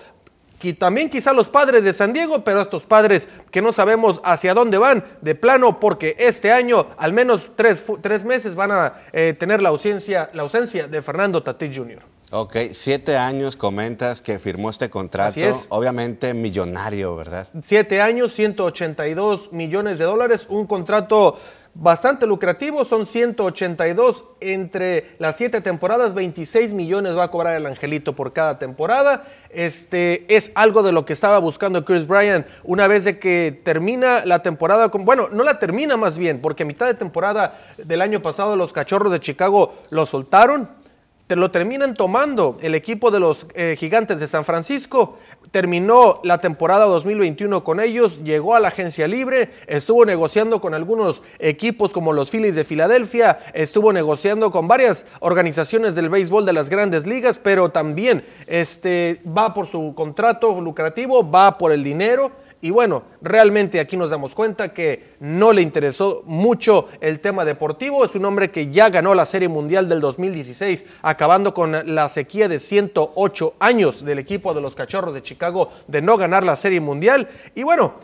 y 0.64 0.74
también 0.74 1.10
quizá 1.10 1.34
los 1.34 1.50
padres 1.50 1.84
de 1.84 1.94
San 1.94 2.14
Diego, 2.14 2.44
pero 2.44 2.62
estos 2.62 2.86
padres 2.86 3.28
que 3.52 3.62
no 3.62 3.72
sabemos 3.72 4.22
hacia 4.24 4.54
dónde 4.54 4.78
van 4.78 5.04
de 5.22 5.36
plano, 5.36 5.80
porque 5.80 6.16
este 6.18 6.52
año 6.52 6.88
al 6.98 7.14
menos 7.14 7.52
tres, 7.56 7.84
tres 8.02 8.26
meses 8.26 8.56
van 8.56 8.72
a 8.72 8.94
eh, 9.12 9.36
tener 9.38 9.62
la 9.62 9.70
ausencia, 9.70 10.30
la 10.34 10.44
ausencia 10.44 10.88
de 10.88 11.02
Fernando 11.02 11.44
Tatí 11.44 11.74
Jr. 11.74 12.14
Ok, 12.36 12.56
siete 12.72 13.16
años 13.16 13.56
comentas 13.56 14.20
que 14.20 14.40
firmó 14.40 14.72
este 14.72 14.90
contrato, 14.90 15.40
obviamente 15.70 16.34
millonario, 16.34 17.16
¿verdad? 17.16 17.48
Siete 17.62 18.02
años, 18.02 18.34
182 18.34 19.54
millones 19.54 20.00
de 20.00 20.06
dólares, 20.06 20.48
un 20.50 20.66
contrato 20.66 21.38
bastante 21.76 22.28
lucrativo, 22.28 22.86
son 22.86 23.06
182 23.06 24.26
entre 24.40 25.16
las 25.18 25.38
siete 25.38 25.62
temporadas, 25.62 26.14
26 26.14 26.74
millones 26.74 27.18
va 27.18 27.26
a 27.26 27.32
cobrar 27.32 27.56
el 27.56 27.66
Angelito 27.66 28.14
por 28.14 28.34
cada 28.34 28.60
temporada. 28.60 29.26
Este 29.50 30.26
es 30.36 30.52
algo 30.56 30.84
de 30.84 30.92
lo 30.92 31.06
que 31.06 31.14
estaba 31.14 31.40
buscando 31.40 31.84
Chris 31.84 32.08
Bryant 32.08 32.46
una 32.64 32.88
vez 32.88 33.04
de 33.06 33.20
que 33.20 33.60
termina 33.64 34.26
la 34.26 34.44
temporada, 34.44 34.90
con, 34.90 35.06
bueno, 35.06 35.30
no 35.32 35.44
la 35.44 35.60
termina 35.60 35.98
más 35.98 36.18
bien, 36.18 36.42
porque 36.42 36.64
a 36.64 36.66
mitad 36.66 36.86
de 36.86 36.94
temporada 36.94 37.60
del 37.78 38.02
año 38.02 38.22
pasado 38.22 38.56
los 38.56 38.74
Cachorros 38.74 39.12
de 39.12 39.20
Chicago 39.20 39.74
lo 39.90 40.06
soltaron 40.06 40.84
te 41.28 41.38
lo 41.38 41.52
terminan 41.52 41.96
tomando 41.96 42.58
el 42.62 42.76
equipo 42.76 43.10
de 43.10 43.20
los 43.20 43.48
eh, 43.56 43.76
gigantes 43.78 44.20
de 44.20 44.28
San 44.28 44.44
Francisco. 44.44 45.18
Terminó 45.54 46.20
la 46.24 46.40
temporada 46.40 46.86
2021 46.86 47.64
con 47.64 47.80
ellos, 47.80 48.24
llegó 48.24 48.56
a 48.56 48.60
la 48.60 48.70
agencia 48.70 49.08
libre, 49.08 49.52
estuvo 49.68 50.04
negociando 50.04 50.60
con 50.60 50.74
algunos 50.74 51.22
equipos 51.38 51.94
como 51.94 52.12
los 52.12 52.32
Phillies 52.32 52.56
de 52.56 52.64
Filadelfia, 52.64 53.38
estuvo 53.54 53.94
negociando 53.94 54.50
con 54.50 54.68
varias 54.68 55.06
organizaciones 55.20 55.94
del 55.94 56.10
béisbol 56.10 56.48
de 56.48 56.54
las 56.54 56.72
grandes 56.72 57.06
ligas, 57.06 57.38
pero 57.38 57.70
también 57.70 58.26
este, 58.48 59.22
va 59.26 59.54
por 59.54 59.68
su 59.68 59.94
contrato 59.96 60.60
lucrativo, 60.60 61.30
va 61.30 61.60
por 61.60 61.72
el 61.72 61.84
dinero 61.84 62.32
y 62.64 62.70
bueno, 62.70 63.04
realmente 63.22 63.82
aquí 63.82 63.98
nos 63.98 64.10
damos 64.10 64.34
cuenta 64.34 64.74
que 64.74 65.16
no 65.20 65.52
le 65.52 65.62
interesó 65.62 66.24
mucho 66.26 66.88
el 67.02 67.20
tema 67.20 67.44
deportivo. 67.44 68.06
Es 68.06 68.16
un 68.16 68.24
hombre 68.24 68.52
que 68.52 68.72
ya 68.72 68.90
ganó 68.90 69.14
la 69.14 69.26
Serie 69.26 69.50
Mundial 69.50 69.90
del 69.90 70.00
2016, 70.00 70.86
acabando 71.02 71.54
con 71.54 71.94
la 71.94 72.08
sequía 72.08 72.48
de 72.48 72.60
108 72.60 73.56
años 73.60 74.06
del 74.06 74.20
equipo 74.20 74.54
de 74.54 74.62
los 74.62 74.76
Cachorros 74.76 75.14
de 75.14 75.22
Chicago 75.22 75.74
de 75.90 76.02
no 76.02 76.16
ganar 76.16 76.46
la 76.46 76.56
Serie 76.56 76.80
Mundial. 76.80 77.28
Y 77.54 77.64
bueno, 77.64 77.96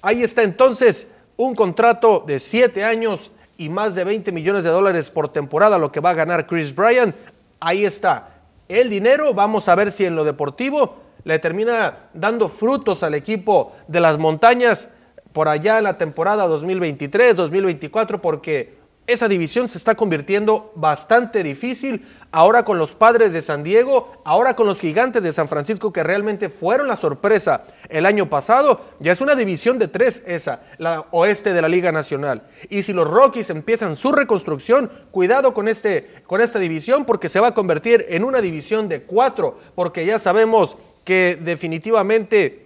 ahí 0.00 0.24
está 0.24 0.42
entonces 0.42 1.06
un 1.36 1.54
contrato 1.54 2.24
de 2.26 2.40
7 2.40 2.82
años 2.82 3.30
y 3.56 3.68
más 3.68 3.94
de 3.94 4.02
20 4.02 4.32
millones 4.32 4.64
de 4.64 4.70
dólares 4.70 5.10
por 5.10 5.28
temporada, 5.28 5.78
lo 5.78 5.92
que 5.92 6.00
va 6.00 6.10
a 6.10 6.14
ganar 6.14 6.48
Chris 6.48 6.74
Bryan. 6.74 7.14
Ahí 7.60 7.84
está 7.84 8.30
el 8.68 8.90
dinero. 8.90 9.32
Vamos 9.32 9.68
a 9.68 9.76
ver 9.76 9.92
si 9.92 10.04
en 10.04 10.16
lo 10.16 10.24
deportivo 10.24 11.01
le 11.24 11.38
termina 11.38 12.08
dando 12.14 12.48
frutos 12.48 13.02
al 13.02 13.14
equipo 13.14 13.72
de 13.88 14.00
las 14.00 14.18
montañas 14.18 14.88
por 15.32 15.48
allá 15.48 15.78
en 15.78 15.84
la 15.84 15.98
temporada 15.98 16.46
2023-2024 16.48 18.20
porque 18.20 18.82
esa 19.06 19.26
división 19.26 19.66
se 19.66 19.78
está 19.78 19.96
convirtiendo 19.96 20.70
bastante 20.76 21.42
difícil 21.42 22.06
ahora 22.30 22.64
con 22.64 22.78
los 22.78 22.94
padres 22.94 23.32
de 23.32 23.42
San 23.42 23.64
Diego, 23.64 24.12
ahora 24.24 24.54
con 24.54 24.66
los 24.66 24.78
gigantes 24.78 25.24
de 25.24 25.32
San 25.32 25.48
Francisco 25.48 25.92
que 25.92 26.04
realmente 26.04 26.48
fueron 26.48 26.86
la 26.86 26.94
sorpresa 26.94 27.64
el 27.88 28.06
año 28.06 28.30
pasado. 28.30 28.80
Ya 29.00 29.10
es 29.10 29.20
una 29.20 29.34
división 29.34 29.80
de 29.80 29.88
tres 29.88 30.22
esa, 30.24 30.60
la 30.78 31.06
oeste 31.10 31.52
de 31.52 31.60
la 31.60 31.68
Liga 31.68 31.90
Nacional. 31.90 32.42
Y 32.70 32.84
si 32.84 32.92
los 32.92 33.10
Rockies 33.10 33.50
empiezan 33.50 33.96
su 33.96 34.12
reconstrucción, 34.12 34.90
cuidado 35.10 35.52
con, 35.52 35.66
este, 35.66 36.22
con 36.28 36.40
esta 36.40 36.60
división 36.60 37.04
porque 37.04 37.28
se 37.28 37.40
va 37.40 37.48
a 37.48 37.54
convertir 37.54 38.06
en 38.08 38.22
una 38.22 38.40
división 38.40 38.88
de 38.88 39.02
cuatro, 39.02 39.58
porque 39.74 40.06
ya 40.06 40.20
sabemos 40.20 40.76
que 41.04 41.38
definitivamente 41.40 42.62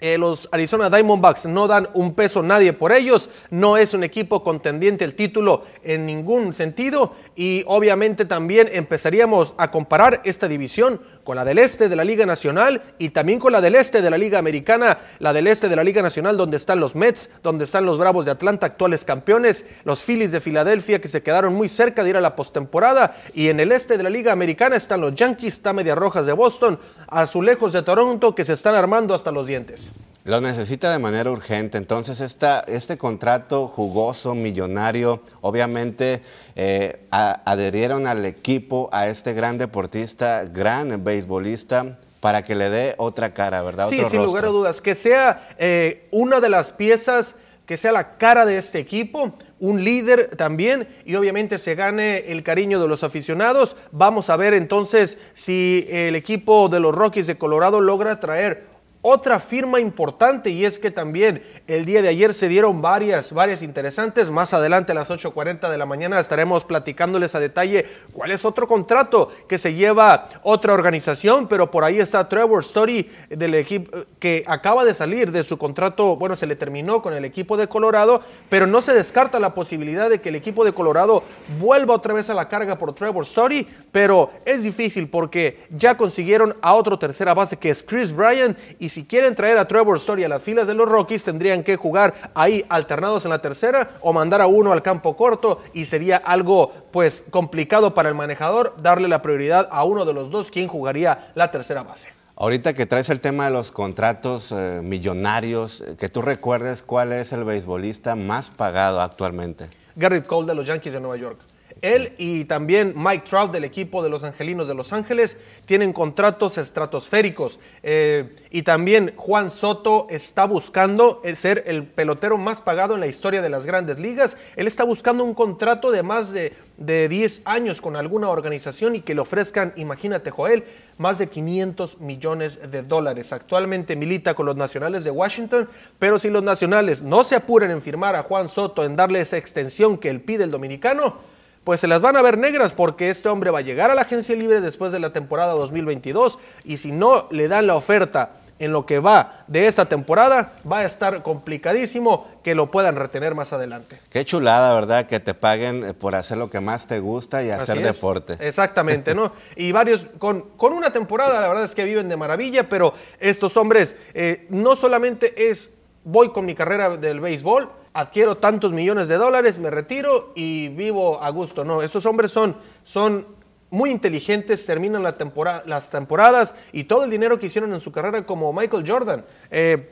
eh, 0.00 0.16
los 0.16 0.48
Arizona 0.50 0.88
Diamondbacks 0.88 1.44
no 1.44 1.68
dan 1.68 1.88
un 1.92 2.14
peso 2.14 2.42
nadie 2.42 2.72
por 2.72 2.90
ellos, 2.90 3.28
no 3.50 3.76
es 3.76 3.92
un 3.92 4.02
equipo 4.02 4.42
contendiente 4.42 5.04
el 5.04 5.14
título 5.14 5.64
en 5.82 6.06
ningún 6.06 6.54
sentido 6.54 7.12
y 7.36 7.64
obviamente 7.66 8.24
también 8.24 8.68
empezaríamos 8.72 9.54
a 9.58 9.70
comparar 9.70 10.22
esta 10.24 10.48
división 10.48 11.02
con 11.30 11.36
la 11.36 11.44
del 11.44 11.58
este 11.58 11.88
de 11.88 11.94
la 11.94 12.02
Liga 12.02 12.26
Nacional 12.26 12.82
y 12.98 13.10
también 13.10 13.38
con 13.38 13.52
la 13.52 13.60
del 13.60 13.76
este 13.76 14.02
de 14.02 14.10
la 14.10 14.18
Liga 14.18 14.40
Americana, 14.40 14.98
la 15.20 15.32
del 15.32 15.46
este 15.46 15.68
de 15.68 15.76
la 15.76 15.84
Liga 15.84 16.02
Nacional 16.02 16.36
donde 16.36 16.56
están 16.56 16.80
los 16.80 16.96
Mets, 16.96 17.30
donde 17.44 17.62
están 17.62 17.86
los 17.86 18.00
Bravos 18.00 18.24
de 18.24 18.32
Atlanta, 18.32 18.66
actuales 18.66 19.04
campeones, 19.04 19.64
los 19.84 20.02
Phillies 20.02 20.32
de 20.32 20.40
Filadelfia 20.40 21.00
que 21.00 21.06
se 21.06 21.22
quedaron 21.22 21.54
muy 21.54 21.68
cerca 21.68 22.02
de 22.02 22.10
ir 22.10 22.16
a 22.16 22.20
la 22.20 22.34
postemporada 22.34 23.14
y 23.32 23.48
en 23.48 23.60
el 23.60 23.70
este 23.70 23.96
de 23.96 24.02
la 24.02 24.10
Liga 24.10 24.32
Americana 24.32 24.74
están 24.74 25.02
los 25.02 25.14
Yankees, 25.14 25.52
está 25.54 25.72
Medias 25.72 25.96
Rojas 25.96 26.26
de 26.26 26.32
Boston, 26.32 26.80
Azulejos 27.06 27.74
de 27.74 27.84
Toronto 27.84 28.34
que 28.34 28.44
se 28.44 28.54
están 28.54 28.74
armando 28.74 29.14
hasta 29.14 29.30
los 29.30 29.46
dientes. 29.46 29.92
Lo 30.24 30.40
necesita 30.40 30.92
de 30.92 30.98
manera 30.98 31.30
urgente. 31.30 31.78
Entonces, 31.78 32.20
esta, 32.20 32.60
este 32.60 32.98
contrato 32.98 33.66
jugoso, 33.68 34.34
millonario, 34.34 35.20
obviamente 35.40 36.22
eh, 36.56 37.06
adherieron 37.10 38.06
al 38.06 38.24
equipo, 38.26 38.90
a 38.92 39.08
este 39.08 39.32
gran 39.32 39.56
deportista, 39.56 40.44
gran 40.44 41.02
beisbolista, 41.02 41.98
para 42.20 42.42
que 42.42 42.54
le 42.54 42.68
dé 42.68 42.94
otra 42.98 43.32
cara, 43.32 43.62
¿verdad? 43.62 43.88
Sí, 43.88 44.04
sin 44.04 44.22
lugar 44.22 44.44
a 44.44 44.48
dudas. 44.48 44.80
Que 44.82 44.94
sea 44.94 45.48
eh, 45.58 46.06
una 46.10 46.40
de 46.40 46.50
las 46.50 46.70
piezas, 46.70 47.36
que 47.64 47.78
sea 47.78 47.92
la 47.92 48.18
cara 48.18 48.44
de 48.44 48.58
este 48.58 48.78
equipo, 48.78 49.32
un 49.58 49.84
líder 49.84 50.36
también 50.36 50.88
y 51.04 51.14
obviamente 51.14 51.58
se 51.58 51.74
gane 51.74 52.30
el 52.30 52.42
cariño 52.42 52.80
de 52.80 52.88
los 52.88 53.04
aficionados. 53.04 53.76
Vamos 53.92 54.28
a 54.28 54.36
ver 54.36 54.54
entonces 54.54 55.18
si 55.34 55.86
el 55.88 56.14
equipo 56.14 56.68
de 56.68 56.80
los 56.80 56.94
Rockies 56.94 57.26
de 57.26 57.38
Colorado 57.38 57.80
logra 57.80 58.20
traer 58.20 58.69
otra 59.02 59.40
firma 59.40 59.80
importante 59.80 60.50
y 60.50 60.64
es 60.64 60.78
que 60.78 60.90
también 60.90 61.42
el 61.66 61.86
día 61.86 62.02
de 62.02 62.08
ayer 62.08 62.34
se 62.34 62.48
dieron 62.48 62.82
varias, 62.82 63.32
varias 63.32 63.62
interesantes. 63.62 64.30
Más 64.30 64.52
adelante 64.52 64.92
a 64.92 64.94
las 64.94 65.08
8.40 65.08 65.70
de 65.70 65.78
la 65.78 65.86
mañana 65.86 66.20
estaremos 66.20 66.64
platicándoles 66.66 67.34
a 67.34 67.40
detalle 67.40 67.86
cuál 68.12 68.30
es 68.30 68.44
otro 68.44 68.68
contrato 68.68 69.30
que 69.48 69.58
se 69.58 69.74
lleva 69.74 70.28
otra 70.42 70.74
organización, 70.74 71.48
pero 71.48 71.70
por 71.70 71.84
ahí 71.84 71.98
está 71.98 72.28
Trevor 72.28 72.60
Story 72.60 73.10
del 73.30 73.54
equipo 73.54 73.90
que 74.18 74.42
acaba 74.46 74.84
de 74.84 74.94
salir 74.94 75.32
de 75.32 75.44
su 75.44 75.56
contrato, 75.56 76.16
bueno, 76.16 76.36
se 76.36 76.46
le 76.46 76.56
terminó 76.56 77.00
con 77.00 77.14
el 77.14 77.24
equipo 77.24 77.56
de 77.56 77.68
Colorado, 77.68 78.20
pero 78.50 78.66
no 78.66 78.82
se 78.82 78.92
descarta 78.92 79.40
la 79.40 79.54
posibilidad 79.54 80.10
de 80.10 80.20
que 80.20 80.28
el 80.28 80.34
equipo 80.34 80.64
de 80.64 80.74
Colorado 80.74 81.22
vuelva 81.58 81.94
otra 81.94 82.12
vez 82.12 82.28
a 82.28 82.34
la 82.34 82.48
carga 82.48 82.76
por 82.76 82.94
Trevor 82.94 83.24
Story, 83.24 83.66
pero 83.92 84.30
es 84.44 84.62
difícil 84.62 85.08
porque 85.08 85.66
ya 85.70 85.96
consiguieron 85.96 86.56
a 86.62 86.74
otro 86.74 86.98
tercera 86.98 87.34
base 87.34 87.56
que 87.56 87.70
es 87.70 87.82
Chris 87.82 88.12
Bryant 88.12 88.58
y 88.78 88.88
si 88.88 89.04
quieren 89.04 89.34
traer 89.34 89.58
a 89.58 89.66
Trevor 89.66 89.96
Story 89.96 90.24
a 90.24 90.28
las 90.28 90.42
filas 90.42 90.66
de 90.66 90.74
los 90.74 90.88
Rockies, 90.88 91.24
tendrían 91.24 91.62
que 91.62 91.76
jugar 91.76 92.14
ahí 92.34 92.64
alternados 92.68 93.24
en 93.24 93.30
la 93.30 93.40
tercera 93.40 93.90
o 94.00 94.12
mandar 94.12 94.40
a 94.40 94.46
uno 94.46 94.72
al 94.72 94.82
campo 94.82 95.16
corto 95.16 95.60
y 95.72 95.84
sería 95.84 96.16
algo 96.16 96.72
pues 96.90 97.22
complicado 97.30 97.94
para 97.94 98.08
el 98.08 98.14
manejador 98.14 98.74
darle 98.80 99.08
la 99.08 99.22
prioridad 99.22 99.68
a 99.70 99.84
uno 99.84 100.04
de 100.04 100.12
los 100.12 100.30
dos 100.30 100.50
quien 100.50 100.68
jugaría 100.68 101.30
la 101.34 101.50
tercera 101.50 101.82
base. 101.82 102.08
Ahorita 102.36 102.72
que 102.72 102.86
traes 102.86 103.10
el 103.10 103.20
tema 103.20 103.44
de 103.44 103.50
los 103.50 103.70
contratos 103.70 104.50
eh, 104.50 104.80
millonarios, 104.82 105.82
eh, 105.82 105.96
que 105.98 106.08
tú 106.08 106.22
recuerdes 106.22 106.82
cuál 106.82 107.12
es 107.12 107.34
el 107.34 107.44
beisbolista 107.44 108.16
más 108.16 108.48
pagado 108.48 109.02
actualmente. 109.02 109.68
Garrett 109.94 110.26
Cole 110.26 110.46
de 110.46 110.54
los 110.54 110.66
Yankees 110.66 110.94
de 110.94 111.00
Nueva 111.00 111.18
York. 111.18 111.38
Él 111.82 112.14
y 112.18 112.44
también 112.44 112.92
Mike 112.96 113.24
Trout 113.28 113.52
del 113.52 113.64
equipo 113.64 114.02
de 114.02 114.10
los 114.10 114.24
Angelinos 114.24 114.68
de 114.68 114.74
Los 114.74 114.92
Ángeles 114.92 115.36
tienen 115.64 115.92
contratos 115.92 116.58
estratosféricos. 116.58 117.58
Eh, 117.82 118.34
y 118.50 118.62
también 118.62 119.12
Juan 119.16 119.50
Soto 119.50 120.06
está 120.10 120.44
buscando 120.44 121.22
ser 121.34 121.64
el 121.66 121.84
pelotero 121.84 122.36
más 122.36 122.60
pagado 122.60 122.94
en 122.94 123.00
la 123.00 123.06
historia 123.06 123.42
de 123.42 123.48
las 123.48 123.66
grandes 123.66 123.98
ligas. 123.98 124.36
Él 124.56 124.66
está 124.66 124.84
buscando 124.84 125.24
un 125.24 125.34
contrato 125.34 125.90
de 125.90 126.02
más 126.02 126.32
de, 126.32 126.52
de 126.76 127.08
10 127.08 127.42
años 127.44 127.80
con 127.80 127.96
alguna 127.96 128.28
organización 128.28 128.96
y 128.96 129.00
que 129.00 129.14
le 129.14 129.20
ofrezcan, 129.20 129.72
imagínate 129.76 130.30
Joel, 130.30 130.64
más 130.98 131.18
de 131.18 131.28
500 131.28 132.00
millones 132.00 132.70
de 132.70 132.82
dólares. 132.82 133.32
Actualmente 133.32 133.96
milita 133.96 134.34
con 134.34 134.46
los 134.46 134.56
Nacionales 134.56 135.04
de 135.04 135.10
Washington, 135.10 135.68
pero 135.98 136.18
si 136.18 136.28
los 136.28 136.42
Nacionales 136.42 137.02
no 137.02 137.24
se 137.24 137.36
apuran 137.36 137.70
en 137.70 137.80
firmar 137.80 138.16
a 138.16 138.22
Juan 138.22 138.48
Soto, 138.48 138.84
en 138.84 138.96
darle 138.96 139.20
esa 139.20 139.38
extensión 139.38 139.96
que 139.96 140.10
él 140.10 140.20
pide 140.20 140.44
el 140.44 140.50
dominicano, 140.50 141.29
pues 141.64 141.80
se 141.80 141.88
las 141.88 142.02
van 142.02 142.16
a 142.16 142.22
ver 142.22 142.38
negras 142.38 142.72
porque 142.72 143.10
este 143.10 143.28
hombre 143.28 143.50
va 143.50 143.58
a 143.58 143.62
llegar 143.62 143.90
a 143.90 143.94
la 143.94 144.02
agencia 144.02 144.34
libre 144.34 144.60
después 144.60 144.92
de 144.92 145.00
la 145.00 145.12
temporada 145.12 145.52
2022 145.52 146.38
y 146.64 146.78
si 146.78 146.92
no 146.92 147.28
le 147.30 147.48
dan 147.48 147.66
la 147.66 147.76
oferta 147.76 148.32
en 148.60 148.72
lo 148.72 148.84
que 148.84 148.98
va 148.98 149.44
de 149.46 149.66
esa 149.66 149.86
temporada, 149.86 150.52
va 150.70 150.80
a 150.80 150.84
estar 150.84 151.22
complicadísimo 151.22 152.28
que 152.44 152.54
lo 152.54 152.70
puedan 152.70 152.94
retener 152.94 153.34
más 153.34 153.54
adelante. 153.54 153.98
Qué 154.10 154.22
chulada, 154.26 154.74
¿verdad? 154.74 155.06
Que 155.06 155.18
te 155.18 155.32
paguen 155.32 155.82
eh, 155.82 155.94
por 155.94 156.14
hacer 156.14 156.36
lo 156.36 156.50
que 156.50 156.60
más 156.60 156.86
te 156.86 157.00
gusta 157.00 157.42
y 157.42 157.50
hacer 157.50 157.82
deporte. 157.82 158.36
Exactamente, 158.38 159.14
¿no? 159.14 159.32
Y 159.56 159.72
varios, 159.72 160.08
con, 160.18 160.42
con, 160.58 160.74
una 160.74 160.92
temporada, 160.92 161.40
la 161.40 161.48
verdad 161.48 161.64
es 161.64 161.74
que 161.74 161.84
viven 161.84 162.10
de 162.10 162.18
maravilla, 162.18 162.68
pero 162.68 162.92
estos 163.18 163.56
hombres 163.56 163.96
eh, 164.12 164.46
no 164.50 164.76
solamente 164.76 165.50
es 165.50 165.70
voy 166.04 166.30
con 166.30 166.44
mi 166.44 166.54
carrera 166.54 166.96
del 166.96 167.20
béisbol, 167.20 167.70
adquiero 167.92 168.36
tantos 168.36 168.72
millones 168.72 169.08
de 169.08 169.16
dólares, 169.16 169.58
me 169.58 169.70
retiro 169.70 170.32
y 170.34 170.68
vivo 170.68 171.22
a 171.22 171.30
gusto. 171.30 171.64
No, 171.64 171.82
estos 171.82 172.06
hombres 172.06 172.32
son, 172.32 172.56
son 172.84 173.26
muy 173.70 173.90
inteligentes, 173.90 174.66
terminan 174.66 175.02
la 175.02 175.16
temporada, 175.16 175.62
las 175.66 175.90
temporadas 175.90 176.54
y 176.72 176.84
todo 176.84 177.04
el 177.04 177.10
dinero 177.10 177.38
que 177.38 177.46
hicieron 177.46 177.72
en 177.72 177.80
su 177.80 177.92
carrera 177.92 178.26
como 178.26 178.52
Michael 178.52 178.84
Jordan. 178.86 179.24
Eh, 179.50 179.90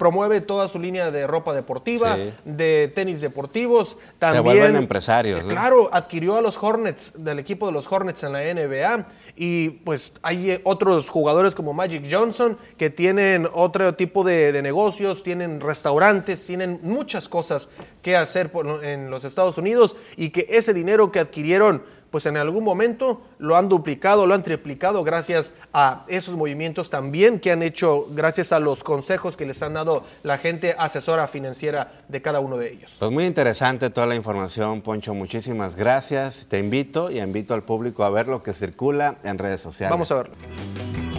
promueve 0.00 0.40
toda 0.40 0.66
su 0.66 0.78
línea 0.78 1.10
de 1.10 1.26
ropa 1.26 1.52
deportiva, 1.52 2.16
de 2.46 2.90
tenis 2.94 3.20
deportivos. 3.20 3.98
También, 4.18 4.42
Se 4.42 4.50
vuelven 4.50 4.76
empresarios. 4.76 5.42
Claro, 5.42 5.90
adquirió 5.92 6.38
a 6.38 6.40
los 6.40 6.56
Hornets, 6.56 7.12
del 7.22 7.38
equipo 7.38 7.66
de 7.66 7.72
los 7.72 7.86
Hornets 7.92 8.24
en 8.24 8.32
la 8.32 8.40
NBA. 8.40 9.06
Y 9.36 9.68
pues 9.68 10.14
hay 10.22 10.52
eh, 10.52 10.60
otros 10.64 11.10
jugadores 11.10 11.54
como 11.54 11.74
Magic 11.74 12.08
Johnson 12.10 12.56
que 12.78 12.88
tienen 12.88 13.46
otro 13.52 13.94
tipo 13.94 14.24
de, 14.24 14.58
negocios, 14.62 15.22
tienen 15.22 15.60
restaurantes, 15.60 16.46
tienen 16.46 16.80
muchas 16.82 17.28
cosas 17.28 17.68
que 18.00 18.16
hacer 18.16 18.50
en 18.82 19.10
los 19.10 19.24
Estados 19.24 19.58
Unidos 19.58 19.96
y 20.16 20.30
que 20.30 20.46
ese 20.48 20.72
dinero 20.72 21.12
que 21.12 21.18
adquirieron 21.18 21.82
pues 22.10 22.26
en 22.26 22.36
algún 22.36 22.64
momento 22.64 23.22
lo 23.38 23.56
han 23.56 23.68
duplicado, 23.68 24.26
lo 24.26 24.34
han 24.34 24.42
triplicado 24.42 25.04
gracias 25.04 25.52
a 25.72 26.04
esos 26.08 26.36
movimientos 26.36 26.90
también 26.90 27.40
que 27.40 27.52
han 27.52 27.62
hecho, 27.62 28.06
gracias 28.10 28.52
a 28.52 28.60
los 28.60 28.82
consejos 28.82 29.36
que 29.36 29.46
les 29.46 29.62
han 29.62 29.74
dado 29.74 30.04
la 30.22 30.38
gente 30.38 30.74
asesora 30.78 31.26
financiera 31.26 31.92
de 32.08 32.22
cada 32.22 32.40
uno 32.40 32.56
de 32.56 32.72
ellos. 32.72 32.96
Pues 32.98 33.10
muy 33.10 33.24
interesante 33.24 33.90
toda 33.90 34.06
la 34.06 34.14
información, 34.14 34.80
Poncho. 34.80 35.14
Muchísimas 35.14 35.76
gracias. 35.76 36.46
Te 36.48 36.58
invito 36.58 37.10
y 37.10 37.20
invito 37.20 37.54
al 37.54 37.62
público 37.62 38.04
a 38.04 38.10
ver 38.10 38.28
lo 38.28 38.42
que 38.42 38.52
circula 38.52 39.16
en 39.22 39.38
redes 39.38 39.60
sociales. 39.60 39.90
Vamos 39.90 40.10
a 40.12 40.16
verlo. 40.16 41.09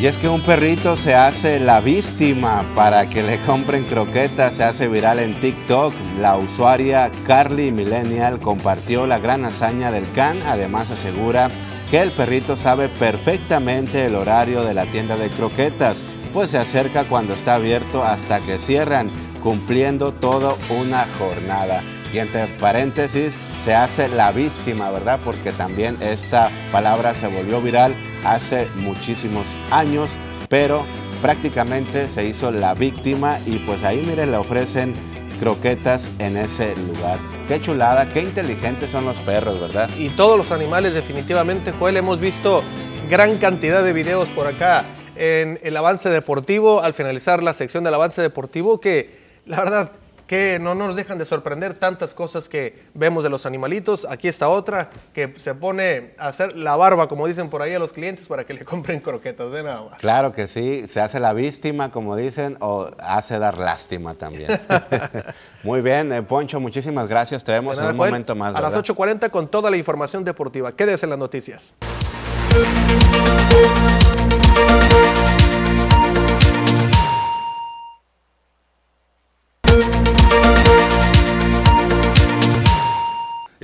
Y 0.00 0.06
es 0.06 0.18
que 0.18 0.28
un 0.28 0.42
perrito 0.42 0.96
se 0.96 1.14
hace 1.14 1.60
la 1.60 1.80
víctima 1.80 2.64
para 2.74 3.08
que 3.08 3.22
le 3.22 3.40
compren 3.42 3.84
croquetas, 3.84 4.56
se 4.56 4.64
hace 4.64 4.88
viral 4.88 5.20
en 5.20 5.38
TikTok. 5.40 5.94
La 6.20 6.36
usuaria 6.36 7.12
Carly 7.26 7.70
Millennial 7.70 8.40
compartió 8.40 9.06
la 9.06 9.20
gran 9.20 9.44
hazaña 9.44 9.92
del 9.92 10.10
can, 10.12 10.42
además 10.42 10.90
asegura 10.90 11.48
que 11.90 12.00
el 12.00 12.10
perrito 12.10 12.56
sabe 12.56 12.88
perfectamente 12.88 14.06
el 14.06 14.16
horario 14.16 14.64
de 14.64 14.74
la 14.74 14.86
tienda 14.86 15.16
de 15.16 15.30
croquetas, 15.30 16.04
pues 16.32 16.50
se 16.50 16.58
acerca 16.58 17.04
cuando 17.04 17.34
está 17.34 17.54
abierto 17.54 18.02
hasta 18.02 18.40
que 18.40 18.58
cierran, 18.58 19.10
cumpliendo 19.42 20.12
toda 20.12 20.56
una 20.70 21.06
jornada. 21.18 21.82
Y 22.14 22.60
paréntesis, 22.60 23.40
se 23.58 23.74
hace 23.74 24.08
la 24.08 24.30
víctima, 24.30 24.88
¿verdad? 24.92 25.18
Porque 25.24 25.50
también 25.50 25.98
esta 26.00 26.48
palabra 26.70 27.12
se 27.12 27.26
volvió 27.26 27.60
viral 27.60 27.96
hace 28.24 28.68
muchísimos 28.76 29.56
años, 29.72 30.16
pero 30.48 30.86
prácticamente 31.20 32.06
se 32.08 32.24
hizo 32.24 32.52
la 32.52 32.74
víctima 32.74 33.40
y 33.46 33.58
pues 33.58 33.82
ahí 33.82 33.98
miren, 34.06 34.30
le 34.30 34.36
ofrecen 34.36 34.94
croquetas 35.40 36.12
en 36.20 36.36
ese 36.36 36.76
lugar. 36.76 37.18
Qué 37.48 37.60
chulada, 37.60 38.12
qué 38.12 38.20
inteligentes 38.20 38.92
son 38.92 39.06
los 39.06 39.20
perros, 39.20 39.60
¿verdad? 39.60 39.90
Y 39.98 40.10
todos 40.10 40.38
los 40.38 40.52
animales 40.52 40.94
definitivamente, 40.94 41.72
Joel, 41.72 41.96
hemos 41.96 42.20
visto 42.20 42.62
gran 43.10 43.38
cantidad 43.38 43.82
de 43.82 43.92
videos 43.92 44.30
por 44.30 44.46
acá 44.46 44.84
en 45.16 45.58
el 45.64 45.76
avance 45.76 46.10
deportivo, 46.10 46.80
al 46.80 46.92
finalizar 46.92 47.42
la 47.42 47.54
sección 47.54 47.82
del 47.82 47.94
avance 47.94 48.22
deportivo, 48.22 48.80
que 48.80 49.18
la 49.46 49.58
verdad 49.58 49.90
que 50.26 50.58
no 50.58 50.74
nos 50.74 50.96
dejan 50.96 51.18
de 51.18 51.24
sorprender 51.24 51.74
tantas 51.74 52.14
cosas 52.14 52.48
que 52.48 52.84
vemos 52.94 53.24
de 53.24 53.30
los 53.30 53.46
animalitos. 53.46 54.06
Aquí 54.08 54.28
está 54.28 54.48
otra 54.48 54.90
que 55.12 55.34
se 55.36 55.54
pone 55.54 56.12
a 56.18 56.28
hacer 56.28 56.56
la 56.56 56.76
barba, 56.76 57.08
como 57.08 57.26
dicen 57.26 57.50
por 57.50 57.62
ahí 57.62 57.74
a 57.74 57.78
los 57.78 57.92
clientes, 57.92 58.26
para 58.28 58.44
que 58.44 58.54
le 58.54 58.64
compren 58.64 59.00
croquetas. 59.00 59.50
De 59.50 59.62
nada 59.62 59.82
más. 59.90 59.98
Claro 60.00 60.32
que 60.32 60.48
sí, 60.48 60.86
se 60.86 61.00
hace 61.00 61.20
la 61.20 61.32
víctima, 61.32 61.90
como 61.90 62.16
dicen, 62.16 62.56
o 62.60 62.90
hace 62.98 63.38
dar 63.38 63.58
lástima 63.58 64.14
también. 64.14 64.60
Muy 65.62 65.80
bien, 65.80 66.12
eh, 66.12 66.22
Poncho, 66.22 66.60
muchísimas 66.60 67.08
gracias. 67.08 67.44
Te 67.44 67.52
vemos 67.52 67.78
en 67.78 67.86
un 67.86 67.96
momento 67.96 68.34
más. 68.34 68.54
A 68.54 68.60
las 68.60 68.76
8.40 68.76 69.30
con 69.30 69.48
toda 69.48 69.70
la 69.70 69.76
información 69.76 70.24
deportiva. 70.24 70.72
Quédese 70.72 71.06
en 71.06 71.10
las 71.10 71.18
noticias. 71.18 71.74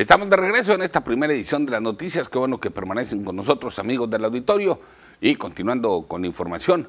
Estamos 0.01 0.31
de 0.31 0.37
regreso 0.39 0.73
en 0.73 0.81
esta 0.81 1.05
primera 1.05 1.31
edición 1.31 1.67
de 1.67 1.73
las 1.73 1.83
noticias. 1.83 2.27
Qué 2.31 2.39
bueno 2.39 2.59
que 2.59 2.71
permanecen 2.71 3.23
con 3.23 3.37
nosotros, 3.37 3.79
amigos 3.79 4.09
del 4.09 4.25
auditorio. 4.25 4.81
Y 5.21 5.35
continuando 5.35 6.07
con 6.09 6.25
información, 6.25 6.89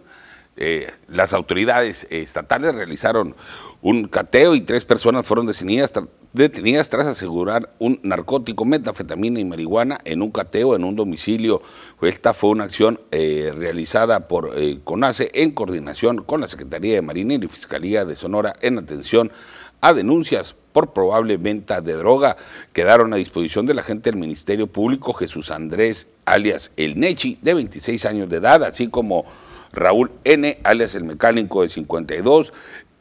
eh, 0.56 0.90
las 1.10 1.34
autoridades 1.34 2.08
estatales 2.10 2.74
realizaron 2.74 3.36
un 3.82 4.08
cateo 4.08 4.56
y 4.56 4.62
tres 4.62 4.86
personas 4.86 5.26
fueron 5.26 5.46
detenidas, 5.46 6.90
tras 6.90 7.06
asegurar 7.06 7.74
un 7.80 8.00
narcótico, 8.02 8.64
metafetamina 8.64 9.42
y 9.42 9.44
marihuana 9.44 10.00
en 10.06 10.22
un 10.22 10.32
cateo 10.32 10.74
en 10.78 10.86
un 10.86 10.96
domicilio. 10.96 11.62
Esta 12.02 12.34
fue 12.34 12.52
una 12.52 12.64
acción 12.64 13.02
eh, 13.12 13.52
realizada 13.54 14.30
por 14.30 14.54
eh, 14.56 14.80
CONACE 14.86 15.32
en 15.34 15.52
coordinación 15.52 16.24
con 16.24 16.40
la 16.40 16.48
Secretaría 16.48 16.94
de 16.94 17.02
Marina 17.02 17.34
y 17.34 17.40
la 17.40 17.50
Fiscalía 17.50 18.06
de 18.06 18.16
Sonora 18.16 18.54
en 18.62 18.78
atención 18.78 19.34
a 19.82 19.92
denuncias 19.92 20.56
por 20.72 20.94
probable 20.94 21.38
venta 21.38 21.82
de 21.82 21.94
droga. 21.94 22.38
Quedaron 22.74 23.14
a 23.14 23.18
disposición 23.18 23.66
de 23.66 23.74
la 23.74 23.84
gente 23.84 24.12
del 24.12 24.20
Ministerio 24.20 24.68
Público 24.68 25.14
Jesús 25.14 25.52
Andrés, 25.52 26.08
alias 26.26 26.72
El 26.78 27.00
Nechi, 27.00 27.38
de 27.42 27.54
26 27.54 28.06
años 28.06 28.30
de 28.30 28.38
edad, 28.38 28.64
así 28.64 28.88
como 28.88 29.26
Raúl 29.74 30.12
N., 30.24 30.60
alias 30.64 30.96
El 30.96 31.04
Mecánico, 31.04 31.62
de 31.62 31.70
52, 31.70 32.54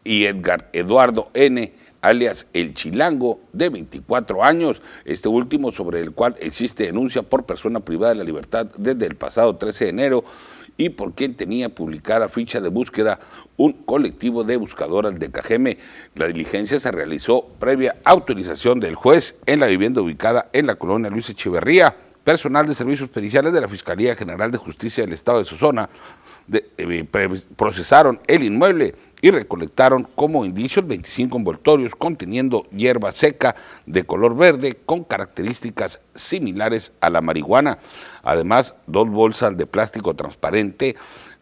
y 0.04 0.24
Edgar 0.24 0.68
Eduardo 0.72 1.30
N., 1.34 1.72
alias 2.00 2.46
El 2.52 2.74
Chilango, 2.74 3.40
de 3.52 3.68
24 3.68 4.42
años, 4.42 4.82
este 5.04 5.28
último 5.28 5.70
sobre 5.70 6.00
el 6.00 6.12
cual 6.12 6.36
existe 6.40 6.84
denuncia 6.84 7.22
por 7.22 7.44
persona 7.44 7.80
privada 7.80 8.12
de 8.12 8.18
la 8.18 8.24
libertad 8.24 8.66
desde 8.76 9.06
el 9.06 9.16
pasado 9.16 9.56
13 9.56 9.84
de 9.84 9.90
enero 9.90 10.24
y 10.76 10.88
por 10.88 11.12
quien 11.12 11.34
tenía 11.34 11.68
publicada 11.68 12.28
ficha 12.28 12.60
de 12.60 12.70
búsqueda 12.70 13.20
un 13.60 13.74
colectivo 13.74 14.42
de 14.42 14.56
buscadoras 14.56 15.20
de 15.20 15.30
Cajeme. 15.30 15.76
La 16.14 16.26
diligencia 16.28 16.80
se 16.80 16.90
realizó 16.90 17.46
previa 17.58 17.96
autorización 18.04 18.80
del 18.80 18.94
juez 18.94 19.38
en 19.44 19.60
la 19.60 19.66
vivienda 19.66 20.00
ubicada 20.00 20.48
en 20.54 20.66
la 20.66 20.76
colonia 20.76 21.10
Luis 21.10 21.28
Echeverría. 21.28 21.94
Personal 22.24 22.66
de 22.66 22.74
servicios 22.74 23.10
periciales 23.10 23.52
de 23.52 23.60
la 23.60 23.68
Fiscalía 23.68 24.14
General 24.14 24.50
de 24.50 24.56
Justicia 24.56 25.04
del 25.04 25.12
Estado 25.12 25.40
de 25.40 25.44
Sozona 25.44 25.90
eh, 26.50 27.06
procesaron 27.54 28.18
el 28.26 28.44
inmueble 28.44 28.94
y 29.20 29.30
recolectaron 29.30 30.08
como 30.14 30.46
indicios 30.46 30.86
25 30.86 31.36
envoltorios 31.36 31.94
conteniendo 31.94 32.66
hierba 32.70 33.12
seca 33.12 33.54
de 33.84 34.04
color 34.04 34.36
verde 34.36 34.78
con 34.86 35.04
características 35.04 36.00
similares 36.14 36.92
a 37.00 37.10
la 37.10 37.20
marihuana. 37.20 37.78
Además, 38.22 38.74
dos 38.86 39.08
bolsas 39.10 39.56
de 39.56 39.66
plástico 39.66 40.14
transparente 40.14 40.96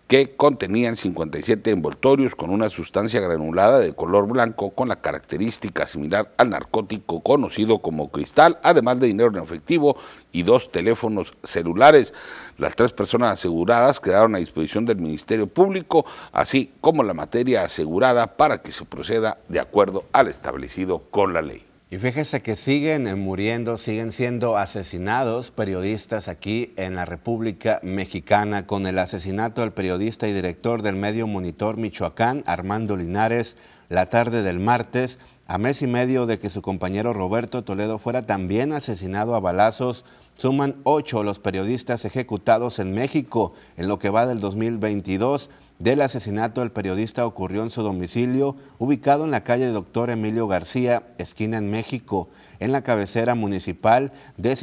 que 0.09 0.35
contenían 0.37 0.97
57 0.97 1.71
envoltorios 1.71 2.35
con 2.35 2.49
una 2.49 2.71
sustancia 2.71 3.21
granulada 3.21 3.79
de 3.79 3.93
color 3.93 4.27
blanco 4.27 4.71
con 4.71 4.89
la 4.89 5.03
característica 5.03 5.87
similar 5.87 6.33
al 6.39 6.49
narcótico 6.49 7.21
conocido 7.21 7.81
como 7.81 8.11
cristal, 8.11 8.59
además 8.63 8.99
de 8.99 9.09
dinero 9.09 9.29
en 9.29 9.43
efectivo 9.43 9.99
y 10.33 10.45
dos 10.45 10.73
teléfonos 10.73 11.35
celulares. 11.45 12.15
Las 12.57 12.75
tres 12.75 12.95
personas 12.95 13.39
aseguradas 13.39 14.01
quedaron 14.01 14.35
a 14.35 14.39
disposición 14.39 14.87
del 14.87 14.97
Ministerio 14.97 15.47
Público, 15.47 16.07
así 16.33 16.73
como 16.81 17.03
la 17.03 17.13
materia 17.13 17.63
asegurada 17.65 18.39
para 18.39 18.63
que 18.63 18.73
se 18.73 18.87
proceda 18.87 19.37
de 19.49 19.61
acuerdo 19.61 20.05
al 20.13 20.29
establecido 20.29 21.03
con 21.11 21.35
la 21.35 21.43
ley. 21.43 21.68
Y 21.91 21.97
fíjese 21.97 22.43
que 22.43 22.55
siguen 22.55 23.19
muriendo, 23.19 23.79
siguen 23.79 24.13
siendo 24.13 24.59
asesinados 24.59 25.51
periodistas 25.51 26.29
aquí 26.29 26.75
en 26.77 26.95
la 26.95 27.07
República 27.07 27.81
Mexicana 27.83 28.67
con 28.67 28.87
el 28.87 28.99
asesinato 28.99 29.63
del 29.63 29.73
periodista 29.73 30.29
y 30.29 30.35
director 30.35 30.83
del 30.83 30.97
medio 30.97 31.27
Monitor 31.27 31.79
Michoacán, 31.79 32.45
Armando 32.45 32.95
Linares, 32.95 33.57
la 33.89 34.05
tarde 34.05 34.43
del 34.43 34.61
martes, 34.61 35.19
a 35.47 35.57
mes 35.57 35.81
y 35.81 35.87
medio 35.87 36.27
de 36.27 36.39
que 36.39 36.51
su 36.51 36.61
compañero 36.61 37.15
Roberto 37.15 37.65
Toledo 37.65 37.99
fuera 37.99 38.27
también 38.27 38.75
asesinado 38.75 39.35
a 39.35 39.41
balazos. 39.41 40.05
Suman 40.37 40.77
ocho 40.85 41.23
los 41.23 41.41
periodistas 41.41 42.05
ejecutados 42.05 42.81
en 42.81 42.93
México 42.93 43.55
en 43.79 43.89
lo 43.89 43.99
que 43.99 44.11
va 44.11 44.27
del 44.27 44.41
2022 44.41 45.49
del 45.79 46.01
asesinato 46.01 46.61
del 46.61 46.73
periodista 46.73 47.27
ocurrió 47.27 47.63
en 47.63 47.71
su 47.71 47.83
domicilio, 47.83 48.57
ubicado 48.79 49.25
en 49.25 49.31
la 49.31 49.45
calle 49.45 49.67
Doctor 49.67 50.11
Emilio 50.11 50.49
García, 50.49 51.05
esquina 51.19 51.59
en 51.59 51.71
México, 51.71 52.29
en 52.59 52.73
la 52.73 52.83
cabecera 52.83 53.35
municipal 53.35 54.13
de 54.37 54.57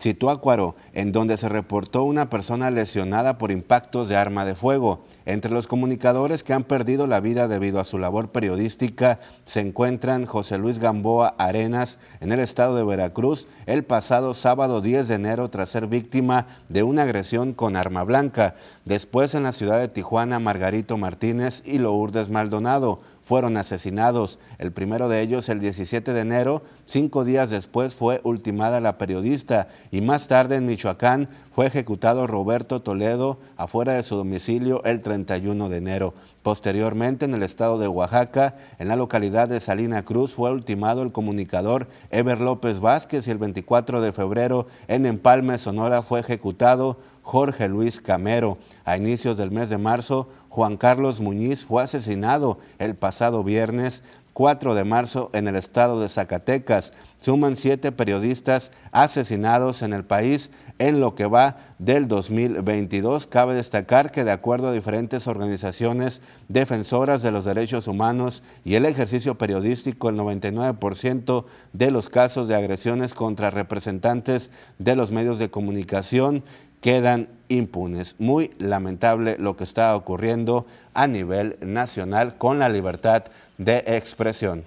Citacuaro. 0.00 0.20
Situácuaro, 0.20 0.74
en 0.92 1.12
donde 1.12 1.36
se 1.36 1.48
reportó 1.48 2.04
una 2.04 2.28
persona 2.28 2.70
lesionada 2.70 3.38
por 3.38 3.50
impactos 3.50 4.08
de 4.08 4.16
arma 4.16 4.44
de 4.44 4.54
fuego. 4.54 5.00
Entre 5.24 5.50
los 5.50 5.66
comunicadores 5.66 6.42
que 6.44 6.52
han 6.52 6.64
perdido 6.64 7.06
la 7.06 7.20
vida 7.20 7.48
debido 7.48 7.80
a 7.80 7.84
su 7.84 7.98
labor 7.98 8.30
periodística 8.30 9.18
se 9.44 9.60
encuentran 9.60 10.26
José 10.26 10.58
Luis 10.58 10.78
Gamboa 10.78 11.34
Arenas 11.38 11.98
en 12.20 12.32
el 12.32 12.40
estado 12.40 12.76
de 12.76 12.84
Veracruz 12.84 13.46
el 13.66 13.84
pasado 13.84 14.34
sábado 14.34 14.80
10 14.80 15.08
de 15.08 15.14
enero 15.14 15.48
tras 15.48 15.70
ser 15.70 15.86
víctima 15.86 16.46
de 16.68 16.82
una 16.82 17.02
agresión 17.02 17.52
con 17.52 17.76
arma 17.76 18.02
blanca. 18.04 18.54
Después 18.84 19.34
en 19.34 19.44
la 19.44 19.52
ciudad 19.52 19.80
de 19.80 19.88
Tijuana 19.88 20.38
Margarito 20.38 20.96
Martínez 20.96 21.62
y 21.64 21.78
Lourdes 21.78 22.30
Maldonado 22.30 23.00
fueron 23.30 23.56
asesinados. 23.56 24.40
El 24.58 24.72
primero 24.72 25.08
de 25.08 25.20
ellos 25.20 25.48
el 25.50 25.60
17 25.60 26.12
de 26.12 26.20
enero, 26.20 26.62
cinco 26.84 27.24
días 27.24 27.48
después 27.48 27.94
fue 27.94 28.20
ultimada 28.24 28.80
la 28.80 28.98
periodista 28.98 29.68
y 29.92 30.00
más 30.00 30.26
tarde 30.26 30.56
en 30.56 30.66
Michoacán 30.66 31.28
fue 31.52 31.66
ejecutado 31.66 32.26
Roberto 32.26 32.82
Toledo 32.82 33.38
afuera 33.56 33.92
de 33.92 34.02
su 34.02 34.16
domicilio 34.16 34.82
el 34.82 35.00
31 35.00 35.68
de 35.68 35.76
enero. 35.76 36.14
Posteriormente, 36.42 37.26
en 37.26 37.34
el 37.34 37.44
estado 37.44 37.78
de 37.78 37.86
Oaxaca, 37.86 38.56
en 38.80 38.88
la 38.88 38.96
localidad 38.96 39.48
de 39.48 39.60
Salina 39.60 40.04
Cruz, 40.04 40.34
fue 40.34 40.50
ultimado 40.50 41.02
el 41.02 41.12
comunicador 41.12 41.86
Eber 42.10 42.40
López 42.40 42.80
Vázquez 42.80 43.28
y 43.28 43.30
el 43.30 43.38
24 43.38 44.00
de 44.00 44.12
febrero 44.12 44.66
en 44.88 45.06
Empalme, 45.06 45.58
Sonora, 45.58 46.02
fue 46.02 46.18
ejecutado 46.18 46.96
Jorge 47.22 47.68
Luis 47.68 48.00
Camero. 48.00 48.58
A 48.84 48.96
inicios 48.96 49.36
del 49.36 49.50
mes 49.50 49.70
de 49.70 49.78
marzo, 49.78 50.28
Juan 50.48 50.76
Carlos 50.76 51.20
Muñiz 51.20 51.64
fue 51.64 51.82
asesinado 51.82 52.58
el 52.78 52.94
pasado 52.94 53.44
viernes 53.44 54.02
4 54.32 54.74
de 54.74 54.84
marzo 54.84 55.30
en 55.32 55.48
el 55.48 55.56
estado 55.56 56.00
de 56.00 56.08
Zacatecas. 56.08 56.92
Suman 57.20 57.56
siete 57.56 57.92
periodistas 57.92 58.70
asesinados 58.92 59.82
en 59.82 59.92
el 59.92 60.04
país 60.04 60.50
en 60.78 60.98
lo 60.98 61.14
que 61.14 61.26
va 61.26 61.58
del 61.78 62.08
2022. 62.08 63.26
Cabe 63.26 63.54
destacar 63.54 64.10
que 64.10 64.24
de 64.24 64.32
acuerdo 64.32 64.68
a 64.68 64.72
diferentes 64.72 65.26
organizaciones 65.26 66.22
defensoras 66.48 67.20
de 67.20 67.32
los 67.32 67.44
derechos 67.44 67.86
humanos 67.86 68.42
y 68.64 68.76
el 68.76 68.86
ejercicio 68.86 69.36
periodístico, 69.36 70.08
el 70.08 70.16
99% 70.16 71.44
de 71.74 71.90
los 71.90 72.08
casos 72.08 72.48
de 72.48 72.54
agresiones 72.54 73.12
contra 73.12 73.50
representantes 73.50 74.50
de 74.78 74.96
los 74.96 75.12
medios 75.12 75.38
de 75.38 75.50
comunicación 75.50 76.42
quedan 76.80 77.28
impunes. 77.48 78.16
Muy 78.18 78.52
lamentable 78.58 79.36
lo 79.38 79.56
que 79.56 79.64
está 79.64 79.94
ocurriendo 79.96 80.66
a 80.94 81.06
nivel 81.06 81.56
nacional 81.60 82.36
con 82.36 82.58
la 82.58 82.68
libertad 82.68 83.24
de 83.58 83.84
expresión. 83.86 84.64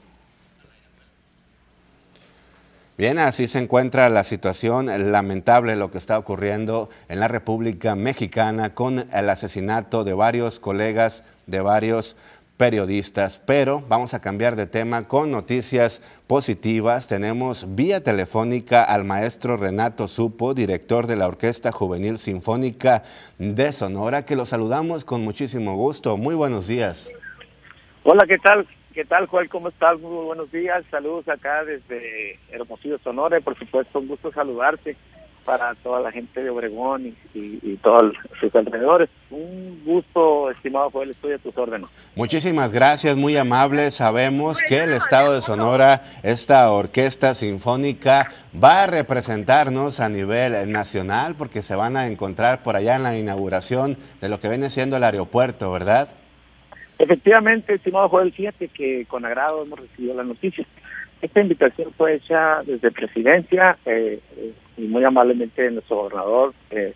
Bien, 2.95 3.17
así 3.17 3.47
se 3.47 3.57
encuentra 3.57 4.07
la 4.09 4.23
situación 4.23 4.85
lamentable 5.11 5.75
lo 5.75 5.89
que 5.89 5.97
está 5.97 6.19
ocurriendo 6.19 6.89
en 7.09 7.19
la 7.19 7.27
República 7.27 7.95
Mexicana 7.95 8.75
con 8.75 9.07
el 9.11 9.29
asesinato 9.31 10.03
de 10.03 10.13
varios 10.13 10.59
colegas, 10.59 11.23
de 11.47 11.61
varios 11.61 12.15
periodistas, 12.63 13.43
pero 13.45 13.83
vamos 13.89 14.13
a 14.13 14.21
cambiar 14.21 14.55
de 14.55 14.67
tema 14.67 15.05
con 15.05 15.29
noticias 15.29 16.01
positivas. 16.27 17.09
Tenemos 17.09 17.75
vía 17.75 18.01
telefónica 18.01 18.85
al 18.85 19.03
maestro 19.03 19.57
Renato 19.57 20.07
Supo, 20.07 20.53
director 20.53 21.05
de 21.05 21.17
la 21.17 21.27
Orquesta 21.27 21.73
Juvenil 21.73 22.19
Sinfónica 22.19 23.03
de 23.37 23.69
Sonora, 23.73 24.25
que 24.25 24.37
lo 24.37 24.45
saludamos 24.45 25.03
con 25.03 25.25
muchísimo 25.25 25.75
gusto. 25.75 26.15
Muy 26.15 26.35
buenos 26.35 26.69
días. 26.69 27.11
Hola, 28.03 28.25
¿qué 28.25 28.37
tal? 28.37 28.65
¿Qué 28.93 29.03
tal, 29.03 29.27
Joel? 29.27 29.49
¿Cómo 29.49 29.67
estás? 29.67 29.99
Muy 29.99 30.23
buenos 30.23 30.49
días. 30.49 30.85
Saludos 30.89 31.27
acá 31.27 31.65
desde 31.65 32.39
Hermosillo, 32.49 32.97
Sonora. 32.99 33.39
Y 33.39 33.41
por 33.41 33.59
supuesto, 33.59 33.99
un 33.99 34.07
gusto 34.07 34.31
saludarte 34.31 34.95
para 35.45 35.75
toda 35.75 35.99
la 35.99 36.11
gente 36.11 36.43
de 36.43 36.49
Obregón 36.49 37.15
y, 37.33 37.77
todos 37.81 38.13
sus 38.39 38.53
alrededores. 38.55 39.09
Un 39.29 39.81
gusto, 39.83 40.49
estimado 40.51 40.89
Joel, 40.89 41.09
estoy 41.09 41.33
a 41.33 41.37
tus 41.37 41.57
órdenes. 41.57 41.89
Muchísimas 42.15 42.71
gracias, 42.71 43.17
muy 43.17 43.35
amable. 43.35 43.91
Sabemos 43.91 44.59
que 44.67 44.83
el 44.83 44.93
Estado 44.93 45.33
de 45.33 45.41
Sonora, 45.41 46.03
esta 46.23 46.71
orquesta 46.71 47.33
sinfónica, 47.33 48.31
va 48.61 48.83
a 48.83 48.87
representarnos 48.87 49.99
a 49.99 50.07
nivel 50.07 50.71
nacional 50.71 51.35
porque 51.35 51.61
se 51.61 51.75
van 51.75 51.97
a 51.97 52.07
encontrar 52.07 52.63
por 52.63 52.75
allá 52.75 52.95
en 52.95 53.03
la 53.03 53.17
inauguración 53.17 53.97
de 54.21 54.29
lo 54.29 54.39
que 54.39 54.49
viene 54.49 54.69
siendo 54.69 54.97
el 54.97 55.03
aeropuerto, 55.03 55.71
¿verdad? 55.71 56.09
Efectivamente, 56.99 57.73
estimado 57.73 58.07
Joel, 58.07 58.31
fíjate 58.31 58.69
que 58.69 59.05
con 59.07 59.25
agrado 59.25 59.63
hemos 59.63 59.79
recibido 59.79 60.13
la 60.13 60.23
noticia. 60.23 60.65
Esta 61.23 61.39
invitación 61.39 61.93
fue 61.93 62.15
hecha 62.15 62.61
desde 62.63 62.91
presidencia 62.91 63.77
eh, 63.85 64.19
y 64.75 64.81
muy 64.81 65.05
amablemente 65.05 65.71
nuestro 65.71 65.95
gobernador, 65.95 66.53
eh, 66.69 66.93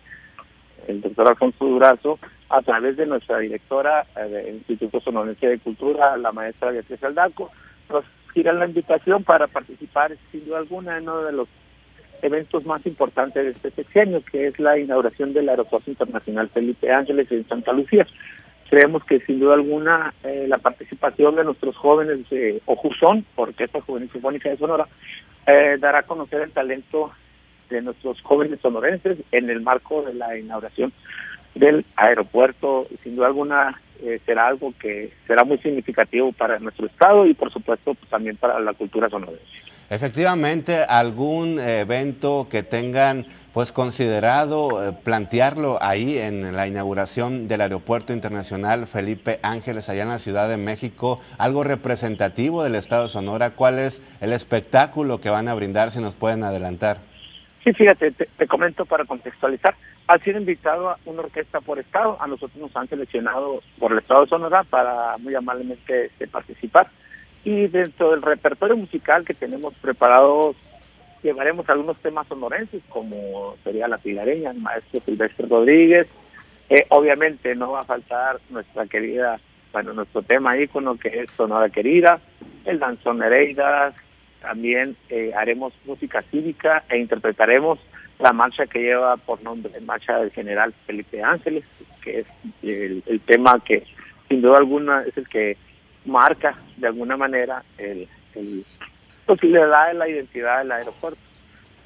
el 0.86 1.00
doctor 1.00 1.28
Alfonso 1.28 1.64
Durazo, 1.64 2.18
a 2.50 2.60
través 2.60 2.98
de 2.98 3.06
nuestra 3.06 3.38
directora 3.38 4.04
eh, 4.14 4.28
del 4.28 4.56
Instituto 4.56 5.00
Sonorense 5.00 5.46
de 5.46 5.58
Cultura, 5.58 6.14
la 6.18 6.30
maestra 6.30 6.72
Beatriz 6.72 7.02
Aldaco, 7.02 7.50
nos 7.88 8.04
gira 8.34 8.52
la 8.52 8.66
invitación 8.66 9.24
para 9.24 9.46
participar, 9.46 10.14
sin 10.30 10.44
duda 10.44 10.58
alguna, 10.58 10.98
en 10.98 11.04
uno 11.04 11.22
de 11.22 11.32
los 11.32 11.48
eventos 12.20 12.66
más 12.66 12.84
importantes 12.84 13.42
de 13.42 13.52
este 13.52 13.70
sexenio, 13.70 14.22
que 14.30 14.48
es 14.48 14.58
la 14.58 14.78
inauguración 14.78 15.32
del 15.32 15.48
Aeropuerto 15.48 15.90
Internacional 15.90 16.50
Felipe 16.50 16.92
Ángeles 16.92 17.32
en 17.32 17.48
Santa 17.48 17.72
Lucía. 17.72 18.06
Creemos 18.70 19.04
que 19.04 19.20
sin 19.20 19.40
duda 19.40 19.54
alguna 19.54 20.14
eh, 20.22 20.46
la 20.48 20.58
participación 20.58 21.36
de 21.36 21.44
nuestros 21.44 21.76
jóvenes 21.76 22.28
de 22.28 22.60
Ojuzón, 22.66 23.24
Orquesta 23.36 23.80
Juvenil 23.80 24.10
Sinfónica 24.12 24.50
de 24.50 24.58
Sonora, 24.58 24.86
dará 25.80 26.00
a 26.00 26.02
conocer 26.02 26.42
el 26.42 26.50
talento 26.50 27.10
de 27.70 27.82
nuestros 27.82 28.20
jóvenes 28.22 28.60
sonorenses 28.60 29.18
en 29.32 29.50
el 29.50 29.60
marco 29.60 30.02
de 30.02 30.14
la 30.14 30.36
inauguración 30.36 30.92
del 31.54 31.84
aeropuerto. 31.96 32.86
Sin 33.02 33.16
duda 33.16 33.26
alguna 33.26 33.80
eh, 34.02 34.20
será 34.24 34.46
algo 34.46 34.72
que 34.78 35.12
será 35.26 35.44
muy 35.44 35.58
significativo 35.58 36.32
para 36.32 36.58
nuestro 36.58 36.86
estado 36.86 37.26
y 37.26 37.34
por 37.34 37.52
supuesto 37.52 37.94
pues, 37.94 38.08
también 38.10 38.36
para 38.36 38.60
la 38.60 38.72
cultura 38.74 39.08
sonorense. 39.08 39.67
Efectivamente, 39.90 40.82
algún 40.82 41.58
evento 41.58 42.46
que 42.50 42.62
tengan 42.62 43.24
pues 43.54 43.72
considerado 43.72 44.86
eh, 44.86 44.92
plantearlo 45.02 45.78
ahí 45.80 46.18
en 46.18 46.54
la 46.54 46.68
inauguración 46.68 47.48
del 47.48 47.62
Aeropuerto 47.62 48.12
Internacional 48.12 48.86
Felipe 48.86 49.40
Ángeles 49.42 49.88
allá 49.88 50.02
en 50.02 50.10
la 50.10 50.18
Ciudad 50.18 50.48
de 50.48 50.58
México, 50.58 51.20
algo 51.38 51.64
representativo 51.64 52.62
del 52.62 52.74
Estado 52.74 53.04
de 53.04 53.08
Sonora. 53.08 53.50
¿Cuál 53.50 53.78
es 53.78 54.02
el 54.20 54.34
espectáculo 54.34 55.22
que 55.22 55.30
van 55.30 55.48
a 55.48 55.54
brindar 55.54 55.90
si 55.90 56.00
nos 56.00 56.16
pueden 56.16 56.44
adelantar? 56.44 56.98
Sí, 57.64 57.72
fíjate, 57.72 58.12
te, 58.12 58.46
comento 58.46 58.84
para 58.84 59.06
contextualizar. 59.06 59.74
Ha 60.06 60.18
sido 60.18 60.38
invitado 60.38 60.90
a 60.90 60.98
una 61.06 61.22
orquesta 61.22 61.60
por 61.62 61.78
estado, 61.78 62.16
a 62.20 62.26
nosotros 62.26 62.58
nos 62.58 62.76
han 62.76 62.88
seleccionado 62.88 63.62
por 63.78 63.92
el 63.92 63.98
Estado 63.98 64.22
de 64.22 64.28
Sonora 64.28 64.64
para 64.64 65.16
muy 65.18 65.34
amablemente 65.34 66.06
este, 66.06 66.28
participar 66.28 66.90
y 67.44 67.66
dentro 67.68 68.10
del 68.10 68.22
repertorio 68.22 68.76
musical 68.76 69.24
que 69.24 69.34
tenemos 69.34 69.74
preparado 69.74 70.54
llevaremos 71.22 71.68
algunos 71.68 71.96
temas 71.98 72.26
sonorenses 72.28 72.82
como 72.88 73.56
sería 73.64 73.88
la 73.88 73.98
pilareña, 73.98 74.50
el 74.50 74.58
maestro 74.60 75.00
Silvestre 75.04 75.46
Rodríguez. 75.48 76.06
Eh, 76.70 76.86
obviamente 76.90 77.54
no 77.54 77.72
va 77.72 77.80
a 77.80 77.84
faltar 77.84 78.40
nuestra 78.50 78.86
querida, 78.86 79.40
bueno, 79.72 79.94
nuestro 79.94 80.22
tema 80.22 80.58
ícono 80.58 80.96
que 80.96 81.20
es 81.20 81.30
Sonora 81.30 81.70
Querida, 81.70 82.20
el 82.64 82.78
danzón 82.78 83.18
Nereidas, 83.18 83.94
también 84.40 84.96
eh, 85.08 85.32
haremos 85.34 85.72
música 85.86 86.22
cívica 86.30 86.84
e 86.88 86.98
interpretaremos 86.98 87.78
la 88.18 88.32
marcha 88.32 88.66
que 88.66 88.80
lleva 88.80 89.16
por 89.16 89.42
nombre 89.42 89.80
Marcha 89.80 90.18
del 90.18 90.30
General 90.30 90.74
Felipe 90.86 91.22
Ángeles, 91.22 91.64
que 92.02 92.20
es 92.20 92.26
el 92.62 93.20
tema 93.24 93.62
que 93.64 93.84
sin 94.28 94.42
duda 94.42 94.58
alguna 94.58 95.02
es 95.02 95.16
el 95.16 95.28
que 95.28 95.56
marca 96.08 96.56
de 96.76 96.86
alguna 96.86 97.16
manera 97.16 97.62
el, 97.76 98.08
pues 99.26 99.42
le 99.42 99.66
da 99.66 99.92
la 99.92 100.08
identidad 100.08 100.58
del 100.58 100.72
aeropuerto. 100.72 101.20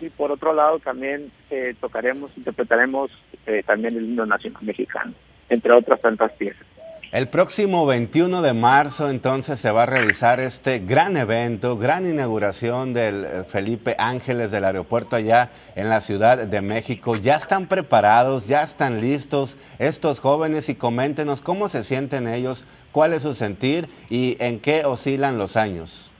Y 0.00 0.08
por 0.10 0.32
otro 0.32 0.52
lado 0.52 0.78
también 0.78 1.30
eh, 1.50 1.74
tocaremos, 1.80 2.30
interpretaremos 2.36 3.10
eh, 3.46 3.62
también 3.64 3.96
el 3.96 4.04
himno 4.04 4.26
nacional 4.26 4.62
mexicano, 4.62 5.12
entre 5.48 5.72
otras 5.72 6.00
tantas 6.00 6.32
piezas. 6.32 6.66
El 7.12 7.28
próximo 7.28 7.84
21 7.84 8.40
de 8.40 8.54
marzo 8.54 9.10
entonces 9.10 9.60
se 9.60 9.70
va 9.70 9.82
a 9.82 9.86
realizar 9.86 10.40
este 10.40 10.78
gran 10.78 11.18
evento, 11.18 11.76
gran 11.76 12.06
inauguración 12.06 12.94
del 12.94 13.26
eh, 13.26 13.44
Felipe 13.46 13.94
Ángeles 13.98 14.50
del 14.50 14.64
aeropuerto 14.64 15.16
allá 15.16 15.50
en 15.76 15.90
la 15.90 16.00
Ciudad 16.00 16.48
de 16.48 16.62
México. 16.62 17.16
¿Ya 17.16 17.36
están 17.36 17.68
preparados? 17.68 18.48
¿Ya 18.48 18.62
están 18.62 19.02
listos 19.02 19.58
estos 19.78 20.20
jóvenes? 20.20 20.70
Y 20.70 20.74
coméntenos 20.74 21.42
cómo 21.42 21.68
se 21.68 21.82
sienten 21.82 22.26
ellos, 22.26 22.66
cuál 22.92 23.12
es 23.12 23.24
su 23.24 23.34
sentir 23.34 23.88
y 24.08 24.38
en 24.40 24.58
qué 24.58 24.86
oscilan 24.86 25.36
los 25.36 25.58
años. 25.58 26.14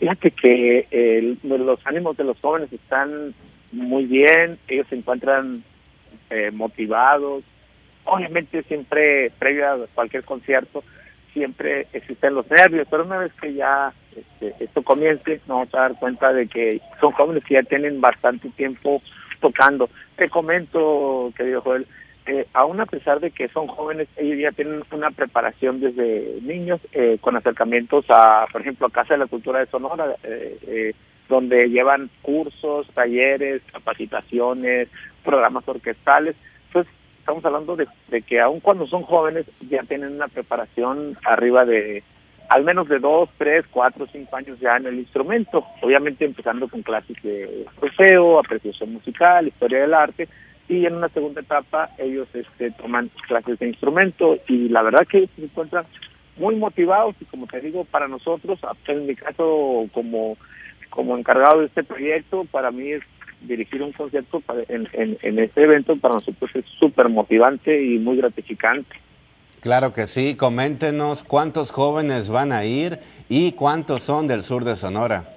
Fíjate 0.00 0.32
que 0.32 1.36
los 1.44 1.78
ánimos 1.86 2.16
de 2.16 2.24
los 2.24 2.40
jóvenes 2.40 2.72
están 2.72 3.32
muy 3.70 4.06
bien, 4.06 4.58
ellos 4.66 4.88
se 4.88 4.96
encuentran 4.96 5.62
eh, 6.30 6.50
motivados, 6.50 7.44
obviamente 8.04 8.62
siempre, 8.64 9.30
previo 9.38 9.68
a 9.68 9.86
cualquier 9.94 10.24
concierto, 10.24 10.84
siempre 11.32 11.86
existen 11.92 12.34
los 12.34 12.50
nervios, 12.50 12.86
pero 12.90 13.04
una 13.04 13.18
vez 13.18 13.32
que 13.40 13.54
ya 13.54 13.92
este, 14.14 14.64
esto 14.64 14.82
comience, 14.82 15.40
nos 15.46 15.58
vamos 15.58 15.74
a 15.74 15.80
dar 15.80 15.98
cuenta 15.98 16.32
de 16.32 16.46
que 16.46 16.80
son 17.00 17.12
jóvenes 17.12 17.44
que 17.44 17.54
ya 17.54 17.62
tienen 17.62 18.00
bastante 18.00 18.48
tiempo 18.50 19.02
tocando. 19.40 19.88
Te 20.16 20.28
comento, 20.28 21.32
querido 21.36 21.62
Joel, 21.62 21.86
eh, 22.26 22.46
aún 22.52 22.80
a 22.80 22.86
pesar 22.86 23.18
de 23.20 23.30
que 23.30 23.48
son 23.48 23.66
jóvenes, 23.66 24.08
ellos 24.16 24.38
ya 24.38 24.52
tienen 24.52 24.82
una 24.92 25.10
preparación 25.10 25.80
desde 25.80 26.38
niños 26.42 26.80
eh, 26.92 27.18
con 27.20 27.36
acercamientos 27.36 28.04
a, 28.10 28.46
por 28.52 28.60
ejemplo, 28.60 28.86
a 28.86 28.90
Casa 28.92 29.14
de 29.14 29.18
la 29.18 29.26
Cultura 29.26 29.58
de 29.58 29.66
Sonora, 29.66 30.14
eh, 30.22 30.94
donde 31.28 31.68
llevan 31.68 32.10
cursos, 32.20 32.86
talleres, 32.94 33.62
capacitaciones, 33.72 34.88
programas 35.24 35.66
orquestales. 35.66 36.36
Estamos 37.22 37.44
hablando 37.44 37.76
de, 37.76 37.86
que 38.22 38.40
aun 38.40 38.58
cuando 38.58 38.84
son 38.88 39.04
jóvenes 39.04 39.46
ya 39.70 39.84
tienen 39.84 40.14
una 40.14 40.26
preparación 40.26 41.16
arriba 41.24 41.64
de 41.64 42.02
al 42.48 42.64
menos 42.64 42.88
de 42.88 42.98
dos, 42.98 43.30
tres, 43.38 43.64
cuatro, 43.70 44.08
cinco 44.10 44.34
años 44.34 44.58
ya 44.58 44.76
en 44.76 44.86
el 44.86 44.98
instrumento, 44.98 45.64
obviamente 45.82 46.24
empezando 46.24 46.66
con 46.66 46.82
clases 46.82 47.16
de 47.22 47.64
trofeo, 47.78 48.40
apreciación 48.40 48.94
musical, 48.94 49.46
historia 49.46 49.82
del 49.82 49.94
arte, 49.94 50.28
y 50.68 50.84
en 50.84 50.96
una 50.96 51.08
segunda 51.10 51.42
etapa 51.42 51.90
ellos 51.96 52.26
este, 52.34 52.72
toman 52.72 53.08
clases 53.28 53.56
de 53.60 53.68
instrumento 53.68 54.38
y 54.48 54.68
la 54.68 54.82
verdad 54.82 55.06
que 55.06 55.28
se 55.36 55.44
encuentran 55.44 55.86
muy 56.36 56.56
motivados 56.56 57.14
y 57.20 57.24
como 57.26 57.46
te 57.46 57.60
digo, 57.60 57.84
para 57.84 58.08
nosotros, 58.08 58.58
en 58.88 59.06
mi 59.06 59.14
caso 59.14 59.88
como, 59.92 60.36
como 60.90 61.16
encargado 61.16 61.60
de 61.60 61.66
este 61.66 61.84
proyecto, 61.84 62.46
para 62.50 62.72
mí 62.72 62.90
es 62.90 63.04
dirigir 63.46 63.82
un 63.82 63.92
concierto 63.92 64.42
en, 64.68 64.88
en, 64.92 65.38
este 65.38 65.64
evento 65.64 65.96
para 65.96 66.14
nosotros 66.14 66.50
es 66.54 66.64
súper 66.78 67.08
motivante 67.08 67.82
y 67.82 67.98
muy 67.98 68.16
gratificante. 68.16 68.96
Claro 69.60 69.92
que 69.92 70.06
sí, 70.08 70.34
coméntenos 70.34 71.22
cuántos 71.22 71.70
jóvenes 71.70 72.28
van 72.28 72.50
a 72.50 72.64
ir 72.64 72.98
y 73.28 73.52
cuántos 73.52 74.02
son 74.02 74.26
del 74.26 74.42
sur 74.42 74.64
de 74.64 74.74
Sonora. 74.74 75.36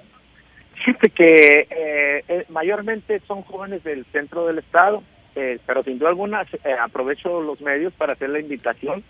Fíjate 0.84 1.10
que 1.10 1.66
eh, 1.70 2.24
eh, 2.28 2.44
mayormente 2.48 3.20
son 3.26 3.42
jóvenes 3.42 3.82
del 3.84 4.04
centro 4.06 4.46
del 4.46 4.58
estado, 4.58 5.02
eh, 5.34 5.58
pero 5.66 5.82
sin 5.82 5.98
duda 5.98 6.10
alguna 6.10 6.44
aprovecho 6.82 7.40
los 7.40 7.60
medios 7.60 7.92
para 7.94 8.14
hacer 8.14 8.30
la 8.30 8.40
invitación 8.40 9.02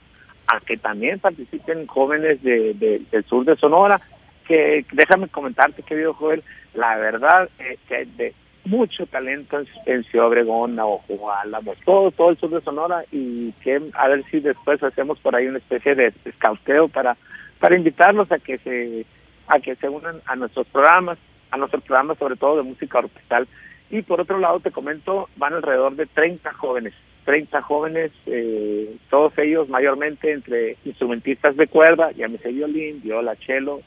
a 0.47 0.61
que 0.61 0.77
también 0.77 1.19
participen 1.19 1.87
jóvenes 1.87 2.43
de, 2.43 2.75
del 3.11 3.25
sur 3.25 3.45
de 3.45 3.57
Sonora, 3.57 4.01
que 4.47 4.85
déjame 4.93 5.29
comentarte, 5.29 5.83
querido 5.83 6.15
Joel, 6.15 6.45
la 6.75 6.97
verdad 6.97 7.49
que 7.89 8.05
de, 8.05 8.35
mucho 8.67 9.07
talento 9.07 9.63
en, 9.87 10.05
Ciudad 10.05 10.27
Obregón, 10.27 10.79
o 10.79 11.01
Álamos, 11.31 11.77
todo, 11.85 12.11
todo 12.11 12.31
el 12.31 12.39
sur 12.39 12.51
de 12.51 12.61
Sonora 12.61 13.05
y 13.11 13.53
que 13.63 13.81
a 13.95 14.09
ver 14.09 14.25
si 14.31 14.41
después 14.41 14.83
hacemos 14.83 15.19
por 15.21 15.35
ahí 15.35 15.47
una 15.47 15.59
especie 15.59 15.95
de 15.95 16.13
escauteo 16.25 16.89
para, 16.89 17.17
para 17.61 17.77
invitarlos 17.77 18.31
a 18.33 18.39
que 18.39 18.59
se 18.59 19.07
a 19.49 19.61
que 19.61 19.77
se 19.77 19.89
unan 19.89 20.21
a 20.27 20.35
nuestros 20.35 20.67
programas, 20.67 21.19
a 21.51 21.57
nuestros 21.57 21.83
programas 21.85 22.19
sobre 22.19 22.37
todo 22.37 22.57
de 22.57 22.63
música 22.65 22.99
orquestal. 22.99 23.47
Y 23.91 24.03
por 24.03 24.21
otro 24.21 24.39
lado 24.39 24.59
te 24.59 24.73
comento, 24.73 25.29
van 25.37 25.55
alrededor 25.55 25.95
de 25.95 26.07
30 26.07 26.53
jóvenes, 26.55 26.93
30 27.25 27.63
jóvenes, 27.63 28.11
eh, 28.27 28.97
todos 29.09 29.39
ellos 29.39 29.69
mayormente 29.69 30.33
entre 30.33 30.77
instrumentistas 30.85 31.57
de 31.57 31.69
cuerda, 31.69 32.11
llámese 32.11 32.51
violín, 32.51 33.01
viola, 33.01 33.37
cello, 33.47 33.81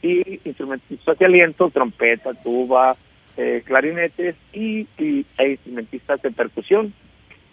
y 0.00 0.40
instrumentistas 0.44 1.18
de 1.18 1.26
aliento, 1.26 1.70
trompeta, 1.70 2.32
tuba, 2.34 2.96
eh, 3.36 3.62
clarinetes 3.64 4.36
y, 4.52 4.86
e 4.98 5.48
instrumentistas 5.50 6.22
de 6.22 6.30
percusión. 6.30 6.94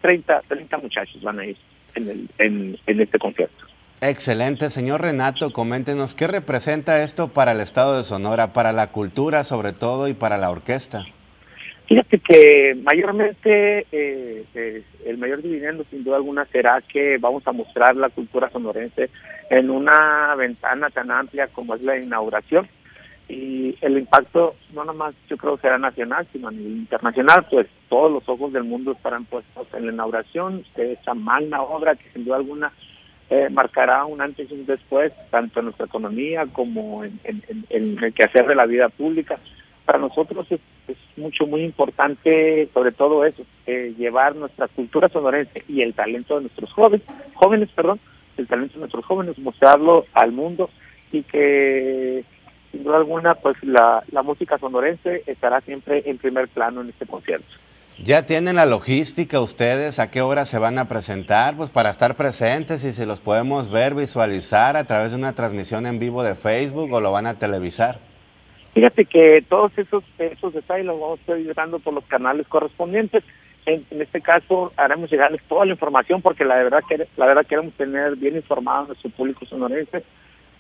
30, 0.02 0.44
30 0.48 0.78
muchachos 0.78 1.22
van 1.22 1.40
a 1.40 1.46
ir 1.46 1.58
en, 1.96 2.10
el, 2.10 2.30
en, 2.38 2.78
en 2.88 3.02
este 3.02 3.20
concierto. 3.20 3.66
Excelente, 4.02 4.70
señor 4.70 5.02
Renato, 5.02 5.52
coméntenos 5.52 6.16
qué 6.16 6.28
representa 6.28 7.04
esto 7.04 7.28
para 7.34 7.52
el 7.52 7.60
estado 7.60 7.98
de 7.98 8.06
Sonora, 8.06 8.54
para 8.54 8.72
la 8.72 8.94
cultura 8.94 9.44
sobre 9.44 9.74
todo 9.74 10.08
y 10.08 10.14
para 10.14 10.38
la 10.38 10.52
orquesta. 10.52 11.06
Fíjate 11.90 12.20
que 12.20 12.78
mayormente 12.82 13.88
eh, 13.92 14.46
eh, 14.54 14.84
el 15.06 15.18
mayor 15.18 15.42
dividendo 15.42 15.84
sin 15.90 16.04
duda 16.04 16.18
alguna 16.18 16.46
será 16.46 16.82
que 16.82 17.18
vamos 17.18 17.46
a 17.48 17.52
mostrar 17.52 17.96
la 17.96 18.10
cultura 18.10 18.50
sonorense 18.52 19.10
en 19.50 19.70
una 19.70 20.34
ventana 20.36 20.90
tan 20.92 21.12
amplia 21.12 21.48
como 21.48 21.76
es 21.76 21.82
la 21.82 21.98
inauguración 21.98 22.70
y 23.30 23.78
el 23.82 23.98
impacto 24.00 24.56
no 24.74 24.84
nomás 24.84 25.14
yo 25.30 25.38
creo 25.38 25.58
será 25.58 25.78
nacional, 25.78 26.28
sino 26.34 26.48
a 26.48 26.52
nivel 26.52 26.78
internacional, 26.78 27.46
pues 27.50 27.68
todos 27.88 28.12
los 28.12 28.28
ojos 28.28 28.52
del 28.52 28.64
mundo 28.64 28.92
estarán 28.92 29.26
puestos 29.26 29.68
en 29.74 29.86
la 29.86 29.94
inauguración 29.94 30.66
de 30.76 30.94
esa 30.94 31.14
magna 31.14 31.62
obra 31.62 31.96
que 31.96 32.10
sin 32.12 32.26
duda 32.26 32.38
alguna 32.38 32.74
eh, 33.30 33.48
marcará 33.52 34.06
un 34.06 34.20
antes 34.22 34.50
y 34.50 34.54
un 34.56 34.66
después, 34.66 35.14
tanto 35.30 35.60
en 35.60 35.66
nuestra 35.66 35.86
economía 35.86 36.48
como 36.52 37.04
en, 37.04 37.20
el 37.70 38.14
quehacer 38.16 38.48
de 38.48 38.56
la 38.56 38.66
vida 38.66 38.90
pública. 38.90 39.36
Para 39.86 40.00
nosotros 40.00 40.48
es, 40.52 40.60
mucho, 41.16 41.46
muy 41.46 41.62
importante, 41.62 42.68
sobre 42.74 42.92
todo 42.92 43.26
eso, 43.26 43.44
eh, 43.68 43.94
llevar 43.96 44.36
nuestra 44.36 44.68
cultura 44.68 45.10
sonorense 45.10 45.64
y 45.68 45.82
el 45.84 45.94
talento 45.94 46.36
de 46.36 46.42
nuestros 46.42 46.72
jóvenes, 46.74 47.06
jóvenes, 47.36 47.70
perdón, 47.76 48.00
el 48.38 48.48
talento 48.48 48.74
de 48.74 48.80
nuestros 48.80 49.06
jóvenes, 49.06 49.38
mostrarlo 49.38 50.06
al 50.14 50.32
mundo 50.32 50.72
y 51.12 51.22
que 51.24 52.24
sin 52.72 52.84
duda 52.84 52.98
alguna, 52.98 53.36
pues 53.36 53.56
la, 53.64 54.04
la 54.12 54.24
música 54.24 54.58
sonorense 54.58 55.24
estará 55.26 55.62
siempre 55.62 56.04
en 56.06 56.18
primer 56.18 56.48
plano 56.48 56.82
en 56.82 56.90
este 56.90 57.06
concierto. 57.06 57.48
¿Ya 58.02 58.26
tienen 58.26 58.56
la 58.56 58.66
logística 58.66 59.42
ustedes? 59.42 60.00
¿A 60.00 60.10
qué 60.10 60.22
hora 60.22 60.46
se 60.46 60.58
van 60.58 60.78
a 60.78 60.88
presentar? 60.88 61.58
Pues 61.58 61.70
para 61.70 61.90
estar 61.90 62.16
presentes 62.16 62.86
y 62.86 62.94
si 62.94 63.06
los 63.06 63.20
podemos 63.20 63.70
ver, 63.70 63.94
visualizar 63.94 64.78
a 64.78 64.86
través 64.86 65.12
de 65.12 65.18
una 65.18 65.36
transmisión 65.36 65.86
en 65.86 66.00
vivo 66.00 66.24
de 66.24 66.36
Facebook 66.36 66.94
o 66.94 67.02
lo 67.02 67.12
van 67.12 67.28
a 67.28 67.34
televisar. 67.34 68.00
Fíjate 68.74 69.04
que 69.04 69.44
todos 69.50 69.78
esos, 69.78 70.06
esos 70.18 70.54
detalles 70.54 70.86
los 70.86 70.98
vamos 70.98 71.20
a 71.20 71.22
estar 71.22 71.38
llegando 71.38 71.80
por 71.80 71.94
los 71.94 72.06
canales 72.06 72.48
correspondientes. 72.48 73.24
En, 73.66 73.84
este 73.90 74.22
caso 74.22 74.72
haremos 74.78 75.12
llegarles 75.12 75.42
toda 75.50 75.66
la 75.66 75.74
información 75.74 76.22
porque 76.22 76.46
la 76.46 76.56
verdad 76.56 76.82
que 76.88 77.06
la 77.18 77.26
verdad 77.26 77.46
queremos 77.46 77.74
tener 77.74 78.16
bien 78.16 78.38
informado 78.38 78.86
a 78.86 78.88
nuestro 78.88 79.10
público 79.10 79.46
sonorense 79.46 80.06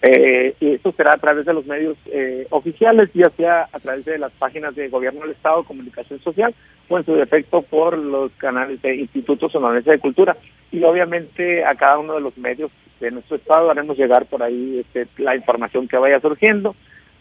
Eh, 0.01 0.55
y 0.61 0.75
esto 0.75 0.93
será 0.93 1.13
a 1.13 1.17
través 1.17 1.45
de 1.45 1.53
los 1.53 1.65
medios 1.65 1.97
eh, 2.05 2.47
oficiales, 2.51 3.09
ya 3.13 3.29
sea 3.31 3.67
a 3.71 3.79
través 3.79 4.05
de 4.05 4.17
las 4.17 4.31
páginas 4.31 4.73
de 4.75 4.87
Gobierno 4.87 5.21
del 5.21 5.31
Estado, 5.31 5.63
Comunicación 5.63 6.19
Social, 6.21 6.55
o 6.87 6.97
en 6.97 7.05
su 7.05 7.15
defecto 7.15 7.61
por 7.61 7.97
los 7.97 8.31
canales 8.33 8.81
de 8.81 8.95
Institutos 8.95 9.51
Sonorense 9.51 9.91
de 9.91 9.99
Cultura. 9.99 10.37
Y 10.71 10.83
obviamente 10.83 11.65
a 11.65 11.75
cada 11.75 11.99
uno 11.99 12.13
de 12.13 12.21
los 12.21 12.37
medios 12.37 12.71
de 12.99 13.11
nuestro 13.11 13.35
Estado 13.35 13.69
haremos 13.69 13.97
llegar 13.97 14.25
por 14.25 14.41
ahí 14.41 14.79
este, 14.79 15.07
la 15.21 15.35
información 15.35 15.87
que 15.87 15.97
vaya 15.97 16.19
surgiendo. 16.21 16.75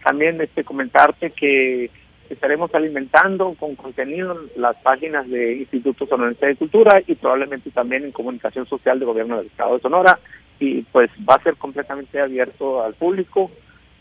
También 0.05 0.41
este, 0.41 0.63
comentarte 0.63 1.31
que 1.31 1.91
estaremos 2.31 2.73
alimentando 2.75 3.55
con 3.59 3.75
contenido 3.75 4.39
las 4.57 4.77
páginas 4.77 5.29
de 5.29 5.57
Institutos 5.57 6.09
Sonorense 6.09 6.47
de 6.47 6.57
Cultura 6.57 7.03
y 7.07 7.15
probablemente 7.15 7.71
también 7.71 8.05
en 8.05 8.13
Comunicación 8.13 8.67
Social 8.67 9.01
de 9.01 9.07
Gobierno 9.07 9.39
del 9.39 9.47
Estado 9.47 9.75
de 9.75 9.81
Sonora 9.81 10.19
y 10.61 10.83
pues 10.83 11.11
va 11.29 11.35
a 11.35 11.43
ser 11.43 11.57
completamente 11.57 12.21
abierto 12.21 12.83
al 12.83 12.95
público 12.95 13.51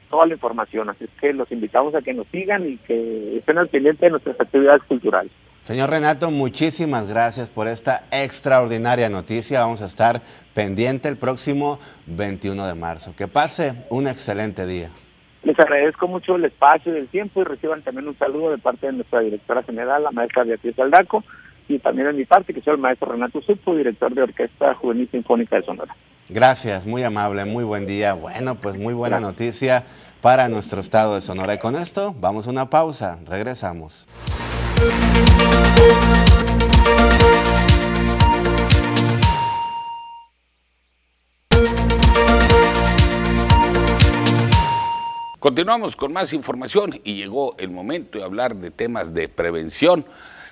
toda 0.10 0.26
la 0.26 0.34
información, 0.34 0.89
así 0.89 1.05
que 1.20 1.34
los 1.34 1.51
invitamos 1.51 1.93
a 1.95 2.01
que 2.01 2.14
nos 2.14 2.28
sigan 2.28 2.68
y 2.68 2.78
que 2.78 3.38
estén 3.38 3.58
al 3.58 3.68
pendiente 3.68 4.05
de 4.05 4.12
nuestras 4.12 4.39
actividades 4.39 4.84
culturales. 4.84 5.32
Señor 5.64 5.89
Renato, 5.89 6.32
muchísimas 6.32 7.10
gracias 7.10 7.49
por 7.49 7.68
esta 7.68 8.05
extraordinaria 8.10 9.10
noticia. 9.10 9.60
Vamos 9.60 9.82
a 9.82 9.86
estar 9.86 10.22
pendiente 10.53 11.10
el 11.10 11.18
próximo 11.18 11.80
21 12.05 12.68
de 12.68 12.74
marzo. 12.74 13.14
Que 13.18 13.28
pase 13.28 13.74
un 13.89 14.08
excelente 14.08 14.66
día. 14.66 14.91
Les 15.43 15.60
agradezco 15.60 16.08
mucho 16.08 16.38
el 16.38 16.45
espacio 16.45 16.93
y 16.93 16.99
el 16.99 17.10
tiempo 17.10 17.41
y 17.41 17.43
reciban 17.43 17.82
también 17.82 18.08
un 18.08 18.18
saludo 18.18 18.51
de 18.51 18.58
parte 18.58 18.88
de 18.88 18.93
nuestra 18.93 19.20
directora 19.20 19.62
general, 19.64 20.03
la 20.03 20.12
maestra 20.12 20.45
Beatriz 20.45 20.80
Aldaco, 20.80 21.26
y 21.68 21.80
también 21.80 22.07
de 22.07 22.13
mi 22.13 22.26
parte, 22.26 22.53
que 22.53 22.61
soy 22.61 22.74
el 22.74 22.80
maestro 22.80 23.11
Renato 23.11 23.41
Supo, 23.41 23.76
director 23.76 24.13
de 24.13 24.24
Orquesta 24.24 24.74
Juvenil 24.76 25.09
Sinfónica 25.11 25.57
de 25.57 25.63
Sonora. 25.63 25.95
Gracias, 26.30 26.86
muy 26.86 27.03
amable, 27.03 27.45
muy 27.45 27.63
buen 27.63 27.86
día. 27.86 28.13
Bueno, 28.13 28.55
pues 28.55 28.78
muy 28.78 28.93
buena 28.93 29.20
noticia 29.20 29.86
para 30.22 30.49
nuestro 30.49 30.80
estado 30.80 31.15
de 31.15 31.22
Sonora. 31.22 31.53
Y 31.53 31.57
con 31.57 31.76
esto 31.76 32.13
vamos 32.20 32.47
a 32.47 32.51
una 32.51 32.70
pausa, 32.70 33.20
regresamos. 33.26 34.07
Continuamos 45.39 45.95
con 45.95 46.11
más 46.11 46.34
información 46.34 46.99
y 47.05 47.15
llegó 47.15 47.55
el 47.57 47.70
momento 47.70 48.18
de 48.18 48.26
hablar 48.26 48.55
de 48.55 48.70
temas 48.70 49.13
de 49.13 49.30
prevención. 49.30 50.03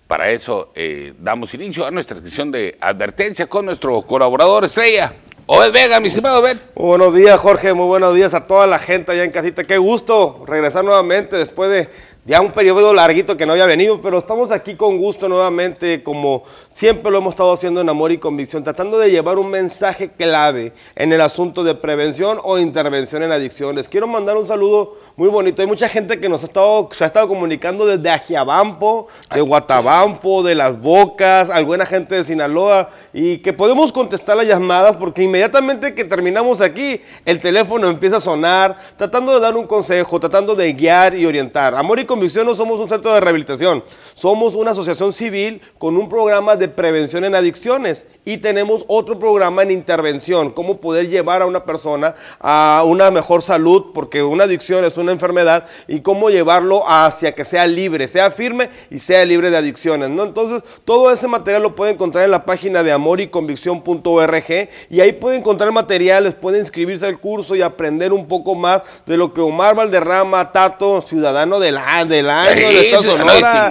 Para 0.08 0.30
eso 0.30 0.72
eh, 0.76 1.14
damos 1.18 1.54
inicio 1.56 1.86
a 1.86 1.92
nuestra 1.92 2.18
sección 2.18 2.52
de 2.52 2.78
advertencia 2.80 3.48
con 3.48 3.66
nuestro 3.66 4.04
colaborador 4.04 4.66
estrella, 4.66 5.14
Obed 5.48 5.72
Vega, 5.72 6.00
mi 6.00 6.08
estimado 6.08 6.42
Obed. 6.42 6.58
Muy 6.76 6.88
buenos 6.88 7.16
días, 7.16 7.40
Jorge. 7.40 7.74
Muy 7.74 7.88
buenos 7.88 8.14
días 8.14 8.34
a 8.34 8.46
toda 8.48 8.68
la 8.68 8.78
gente 8.80 9.12
allá 9.12 9.24
en 9.24 9.32
casita. 9.32 9.64
Qué 9.64 9.78
gusto 9.78 10.44
regresar 10.48 10.84
nuevamente 10.84 11.38
después 11.38 11.70
de 11.70 11.90
ya 12.28 12.42
un 12.42 12.52
periodo 12.52 12.92
larguito 12.92 13.38
que 13.38 13.46
no 13.46 13.52
había 13.52 13.68
venido, 13.68 14.02
pero 14.02 14.18
estamos 14.18 14.52
aquí 14.52 14.74
con 14.74 14.98
gusto 14.98 15.30
nuevamente, 15.30 16.02
como 16.02 16.42
siempre 16.72 17.12
lo 17.12 17.20
hemos 17.20 17.34
estado 17.34 17.54
haciendo 17.54 17.82
en 17.82 17.88
Amor 17.88 18.12
y 18.12 18.18
Convicción, 18.18 18.64
tratando 18.64 18.98
de 18.98 19.12
llevar 19.12 19.38
un 19.38 19.48
mensaje 19.48 20.10
clave 20.10 20.74
en 20.96 21.14
el 21.14 21.22
asunto 21.22 21.64
de 21.64 21.76
prevención 21.76 22.40
o 22.44 22.58
intervención 22.58 23.22
en 23.22 23.32
adicciones. 23.32 23.88
Quiero 23.88 24.08
mandar 24.08 24.38
un 24.38 24.48
saludo 24.48 24.98
muy 25.16 25.30
bonito. 25.30 25.62
Hay 25.62 25.68
mucha 25.68 25.88
gente 25.88 26.20
que 26.20 26.28
nos 26.28 26.42
ha 26.42 26.48
estado, 26.48 26.90
se 26.94 27.04
ha 27.04 27.08
estado 27.08 27.28
comunicando 27.28 27.86
desde 27.86 28.10
Ajiabampo, 28.10 29.08
de 29.32 29.42
Guatabampo, 29.42 30.42
de 30.42 30.56
Las 30.56 30.82
Bocas, 30.82 31.52
alguna 31.52 31.86
gente 31.86 32.16
de 32.16 32.24
Sinaloa, 32.24 32.90
y 33.14 33.38
que 33.38 33.54
podemos 33.54 33.92
contestar 33.92 34.36
las 34.36 34.48
llamadas 34.48 34.96
porque 34.96 35.22
inmediatamente 35.22 35.94
que 35.94 36.04
terminamos 36.04 36.60
aquí, 36.60 37.00
el 37.24 37.40
teléfono 37.40 37.88
empieza 37.88 38.18
a 38.18 38.20
sonar, 38.20 38.78
tratando 38.98 39.36
de 39.36 39.42
dar 39.42 39.56
un 39.56 39.68
consejo, 39.68 40.20
tratando 40.20 40.56
de 40.56 40.74
guiar 40.74 41.14
y 41.14 41.28
orientar. 41.28 41.76
Amor 41.76 42.00
y 42.00 42.06
Convicción 42.06 42.15
no 42.16 42.56
somos 42.56 42.80
un 42.80 42.90
centro 42.90 43.14
de 43.14 43.20
rehabilitación, 43.20 43.84
somos 44.14 44.56
una 44.56 44.72
asociación 44.72 45.14
civil 45.14 45.62
con 45.78 45.98
un 45.98 46.10
programa 46.10 46.56
de 46.56 46.68
prevención 46.68 47.26
en 47.26 47.36
adicciones 47.36 48.08
y 48.24 48.38
tenemos 48.38 48.86
otro 48.88 49.20
programa 49.20 49.64
en 49.64 49.72
intervención, 49.72 50.52
cómo 50.52 50.82
poder 50.82 51.10
llevar 51.10 51.42
a 51.42 51.46
una 51.46 51.66
persona 51.66 52.16
a 52.40 52.84
una 52.86 53.12
mejor 53.12 53.42
salud, 53.42 53.88
porque 53.94 54.24
una 54.24 54.46
adicción 54.46 54.84
es 54.86 54.98
una 54.98 55.12
enfermedad, 55.12 55.66
y 55.88 56.02
cómo 56.02 56.30
llevarlo 56.30 56.84
hacia 56.88 57.34
que 57.34 57.46
sea 57.46 57.68
libre, 57.68 58.08
sea 58.08 58.32
firme 58.32 58.70
y 58.90 59.00
sea 59.00 59.26
libre 59.26 59.50
de 59.50 59.58
adicciones. 59.58 60.10
Entonces, 60.10 60.64
todo 60.84 61.12
ese 61.12 61.28
material 61.28 61.64
lo 61.64 61.76
puede 61.76 61.94
encontrar 61.94 62.26
en 62.26 62.32
la 62.32 62.46
página 62.46 62.84
de 62.84 62.92
amoriconvicción.org 62.92 64.70
y 64.90 65.00
ahí 65.00 65.14
puede 65.14 65.38
encontrar 65.38 65.72
materiales, 65.72 66.34
puede 66.34 66.60
inscribirse 66.60 67.06
al 67.06 67.20
curso 67.20 67.56
y 67.56 67.62
aprender 67.62 68.14
un 68.14 68.28
poco 68.28 68.56
más 68.56 68.82
de 69.06 69.18
lo 69.18 69.34
que 69.34 69.42
Omar 69.42 69.76
Valderrama, 69.76 70.52
Tato, 70.52 71.02
ciudadano 71.02 71.60
del, 71.60 71.78
del 72.05 72.05
año 72.30 72.68
del 72.68 72.78
Estado 72.78 73.04
Sonora, 73.04 73.70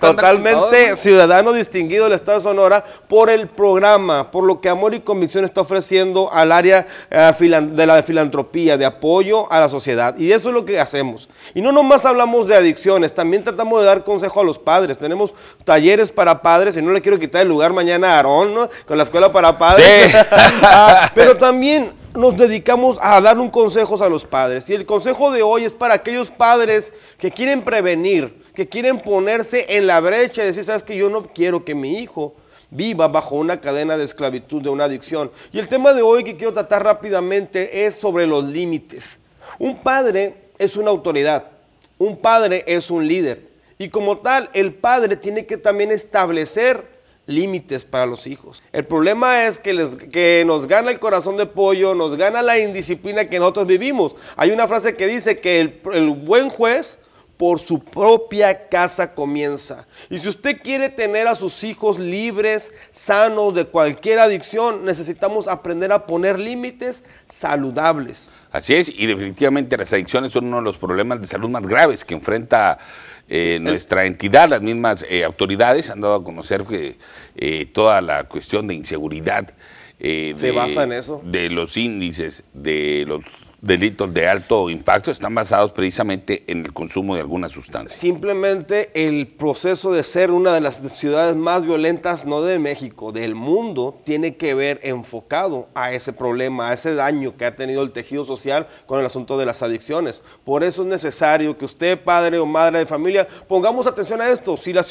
totalmente 0.00 0.96
ciudadano 0.96 1.52
distinguido 1.52 2.04
del 2.04 2.14
Estado 2.14 2.38
de 2.38 2.44
Sonora 2.44 2.84
por 3.08 3.30
el 3.30 3.48
programa, 3.48 4.30
por 4.30 4.44
lo 4.44 4.60
que 4.60 4.68
Amor 4.68 4.94
y 4.94 5.00
Convicción 5.00 5.44
está 5.44 5.60
ofreciendo 5.60 6.32
al 6.32 6.52
área 6.52 6.86
eh, 7.10 7.32
de 7.72 7.86
la 7.86 8.02
filantropía, 8.02 8.76
de 8.76 8.84
apoyo 8.84 9.50
a 9.52 9.60
la 9.60 9.68
sociedad. 9.68 10.16
Y 10.18 10.32
eso 10.32 10.48
es 10.48 10.54
lo 10.54 10.64
que 10.64 10.80
hacemos. 10.80 11.28
Y 11.54 11.60
no 11.60 11.72
nomás 11.72 12.04
hablamos 12.04 12.46
de 12.46 12.54
adicciones, 12.54 13.14
también 13.14 13.44
tratamos 13.44 13.80
de 13.80 13.86
dar 13.86 14.04
consejo 14.04 14.40
a 14.40 14.44
los 14.44 14.58
padres. 14.58 14.98
Tenemos 14.98 15.34
talleres 15.64 16.10
para 16.10 16.42
padres, 16.42 16.76
y 16.76 16.82
no 16.82 16.92
le 16.92 17.00
quiero 17.00 17.18
quitar 17.18 17.42
el 17.42 17.48
lugar 17.48 17.72
mañana 17.72 18.14
a 18.14 18.16
Aarón, 18.16 18.54
¿no? 18.54 18.68
Con 18.86 18.96
la 18.96 19.04
escuela 19.04 19.32
para 19.32 19.56
padres. 19.58 20.14
Ah, 20.64 21.10
pero 21.14 21.36
también 21.36 21.92
nos 22.14 22.36
dedicamos 22.36 22.98
a 23.00 23.20
dar 23.20 23.38
un 23.38 23.50
consejo 23.50 24.02
a 24.02 24.08
los 24.08 24.24
padres. 24.24 24.68
Y 24.68 24.74
el 24.74 24.86
consejo 24.86 25.30
de 25.30 25.42
hoy 25.42 25.64
es 25.64 25.74
para 25.74 25.94
aquellos 25.94 26.30
padres 26.30 26.92
que 27.18 27.30
quieren 27.30 27.62
prevenir, 27.62 28.42
que 28.54 28.68
quieren 28.68 29.00
ponerse 29.00 29.76
en 29.76 29.86
la 29.86 30.00
brecha 30.00 30.42
y 30.42 30.46
decir, 30.46 30.64
sabes 30.64 30.82
que 30.82 30.96
yo 30.96 31.08
no 31.08 31.22
quiero 31.22 31.64
que 31.64 31.74
mi 31.74 31.98
hijo 31.98 32.34
viva 32.70 33.08
bajo 33.08 33.36
una 33.36 33.60
cadena 33.60 33.96
de 33.96 34.04
esclavitud, 34.04 34.62
de 34.62 34.68
una 34.68 34.84
adicción. 34.84 35.30
Y 35.52 35.58
el 35.58 35.68
tema 35.68 35.92
de 35.92 36.02
hoy 36.02 36.24
que 36.24 36.36
quiero 36.36 36.52
tratar 36.52 36.84
rápidamente 36.84 37.86
es 37.86 37.94
sobre 37.94 38.26
los 38.26 38.44
límites. 38.44 39.04
Un 39.58 39.78
padre 39.78 40.36
es 40.58 40.76
una 40.76 40.90
autoridad, 40.90 41.44
un 41.98 42.16
padre 42.16 42.64
es 42.66 42.90
un 42.90 43.06
líder. 43.06 43.52
Y 43.78 43.88
como 43.88 44.18
tal, 44.18 44.48
el 44.52 44.74
padre 44.74 45.16
tiene 45.16 45.46
que 45.46 45.56
también 45.56 45.90
establecer 45.90 46.91
límites 47.26 47.84
para 47.84 48.06
los 48.06 48.26
hijos. 48.26 48.62
El 48.72 48.86
problema 48.86 49.46
es 49.46 49.58
que, 49.58 49.72
les, 49.72 49.96
que 49.96 50.44
nos 50.46 50.66
gana 50.66 50.90
el 50.90 50.98
corazón 50.98 51.36
de 51.36 51.46
pollo, 51.46 51.94
nos 51.94 52.16
gana 52.16 52.42
la 52.42 52.58
indisciplina 52.58 53.26
que 53.26 53.38
nosotros 53.38 53.66
vivimos. 53.66 54.16
Hay 54.36 54.50
una 54.50 54.68
frase 54.68 54.94
que 54.94 55.06
dice 55.06 55.40
que 55.40 55.60
el, 55.60 55.80
el 55.92 56.10
buen 56.10 56.48
juez 56.48 56.98
por 57.42 57.58
su 57.58 57.80
propia 57.82 58.68
casa 58.68 59.14
comienza. 59.14 59.88
Y 60.08 60.20
si 60.20 60.28
usted 60.28 60.60
quiere 60.62 60.90
tener 60.90 61.26
a 61.26 61.34
sus 61.34 61.64
hijos 61.64 61.98
libres, 61.98 62.70
sanos 62.92 63.54
de 63.54 63.64
cualquier 63.64 64.20
adicción, 64.20 64.84
necesitamos 64.84 65.48
aprender 65.48 65.90
a 65.90 66.06
poner 66.06 66.38
límites 66.38 67.02
saludables. 67.26 68.32
Así 68.52 68.74
es, 68.74 68.88
y 68.88 69.06
definitivamente 69.06 69.76
las 69.76 69.92
adicciones 69.92 70.30
son 70.30 70.44
uno 70.44 70.58
de 70.58 70.62
los 70.62 70.78
problemas 70.78 71.20
de 71.20 71.26
salud 71.26 71.48
más 71.48 71.66
graves 71.66 72.04
que 72.04 72.14
enfrenta 72.14 72.78
eh, 73.34 73.58
nuestra 73.60 74.04
entidad, 74.04 74.50
las 74.50 74.60
mismas 74.60 75.06
eh, 75.08 75.24
autoridades 75.24 75.88
han 75.88 76.02
dado 76.02 76.16
a 76.16 76.22
conocer 76.22 76.64
que 76.64 76.98
eh, 77.34 77.64
toda 77.64 78.02
la 78.02 78.24
cuestión 78.24 78.66
de 78.66 78.74
inseguridad 78.74 79.54
se 79.98 80.52
basa 80.54 80.82
en 80.82 80.92
eso. 80.92 81.22
De 81.24 81.48
los 81.48 81.78
índices, 81.78 82.44
de 82.52 83.04
los 83.06 83.24
delitos 83.62 84.12
de 84.12 84.26
alto 84.26 84.68
impacto 84.68 85.12
están 85.12 85.36
basados 85.36 85.72
precisamente 85.72 86.42
en 86.48 86.66
el 86.66 86.72
consumo 86.72 87.14
de 87.14 87.20
alguna 87.20 87.48
sustancia. 87.48 87.96
Simplemente 87.96 88.90
el 88.94 89.28
proceso 89.28 89.92
de 89.92 90.02
ser 90.02 90.32
una 90.32 90.52
de 90.52 90.60
las 90.60 90.82
ciudades 90.92 91.36
más 91.36 91.62
violentas, 91.62 92.26
no 92.26 92.42
de 92.42 92.58
México, 92.58 93.12
del 93.12 93.36
mundo, 93.36 93.96
tiene 94.02 94.36
que 94.36 94.54
ver 94.54 94.80
enfocado 94.82 95.68
a 95.74 95.92
ese 95.92 96.12
problema, 96.12 96.70
a 96.70 96.74
ese 96.74 96.96
daño 96.96 97.36
que 97.36 97.44
ha 97.44 97.54
tenido 97.54 97.82
el 97.82 97.92
tejido 97.92 98.24
social 98.24 98.66
con 98.86 98.98
el 98.98 99.06
asunto 99.06 99.38
de 99.38 99.46
las 99.46 99.62
adicciones. 99.62 100.22
Por 100.44 100.64
eso 100.64 100.82
es 100.82 100.88
necesario 100.88 101.56
que 101.56 101.64
usted, 101.64 102.02
padre 102.02 102.40
o 102.40 102.46
madre 102.46 102.80
de 102.80 102.86
familia, 102.86 103.28
pongamos 103.46 103.86
atención 103.86 104.20
a 104.20 104.28
esto. 104.28 104.56
Si 104.56 104.72
la, 104.72 104.84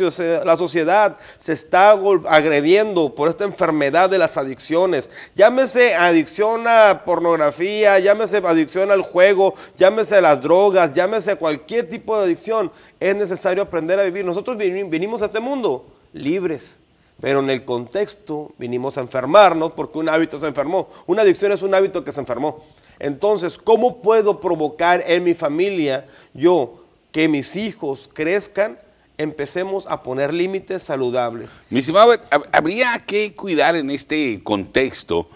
la 0.46 0.56
sociedad 0.56 1.18
se 1.40 1.52
está 1.52 1.92
agrediendo 2.30 3.14
por 3.14 3.28
esta 3.28 3.44
enfermedad 3.44 4.10
de 4.10 4.18
las 4.18 4.38
adicciones, 4.38 5.10
llámese 5.36 5.94
adicción 5.94 6.66
a 6.68 7.02
pornografía, 7.04 8.00
llámese 8.00 8.38
adicción 8.38 8.61
adicción 8.62 8.91
al 8.91 9.01
juego, 9.01 9.53
llámese 9.78 10.22
las 10.22 10.41
drogas, 10.41 10.93
llámese 10.93 11.36
cualquier 11.36 11.89
tipo 11.89 12.18
de 12.18 12.24
adicción, 12.26 12.72
es 12.99 13.16
necesario 13.16 13.64
aprender 13.64 13.99
a 13.99 14.03
vivir. 14.03 14.24
Nosotros 14.24 14.57
vinimos 14.57 15.22
a 15.22 15.26
este 15.26 15.39
mundo 15.39 15.86
libres, 16.14 16.78
pero 17.20 17.39
en 17.39 17.49
el 17.49 17.66
contexto 17.66 18.51
vinimos 18.57 18.97
a 18.97 19.01
enfermarnos 19.01 19.72
porque 19.74 19.99
un 19.99 20.09
hábito 20.09 20.38
se 20.38 20.47
enfermó. 20.47 20.89
Una 21.07 21.22
adicción 21.22 21.51
es 21.51 21.62
un 21.62 21.74
hábito 21.74 22.03
que 22.03 22.12
se 22.12 22.20
enfermó. 22.20 22.64
Entonces, 22.99 23.57
¿cómo 23.57 24.01
puedo 24.01 24.39
provocar 24.39 25.03
en 25.07 25.24
mi 25.24 25.34
familia 25.34 26.07
yo 26.34 26.84
que 27.12 27.28
mis 27.28 27.55
hijos 27.55 28.09
crezcan? 28.14 28.78
Empecemos 29.18 29.86
a 29.88 30.01
poner 30.01 30.34
límites 30.34 30.84
saludables. 30.84 31.51
Mi 31.70 31.80
estimado, 31.80 32.16
habría 32.51 33.03
que 33.05 33.36
cuidar 33.36 33.76
en 33.76 33.91
este 33.91 34.41
contexto 34.43 35.28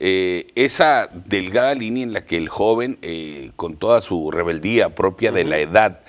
eh, 0.00 0.48
esa 0.54 1.08
delgada 1.26 1.74
línea 1.74 2.02
en 2.02 2.12
la 2.12 2.24
que 2.24 2.36
el 2.36 2.48
joven, 2.48 2.98
eh, 3.02 3.50
con 3.56 3.76
toda 3.76 4.00
su 4.00 4.30
rebeldía 4.30 4.94
propia 4.94 5.30
de 5.30 5.44
la 5.44 5.58
edad, 5.58 6.00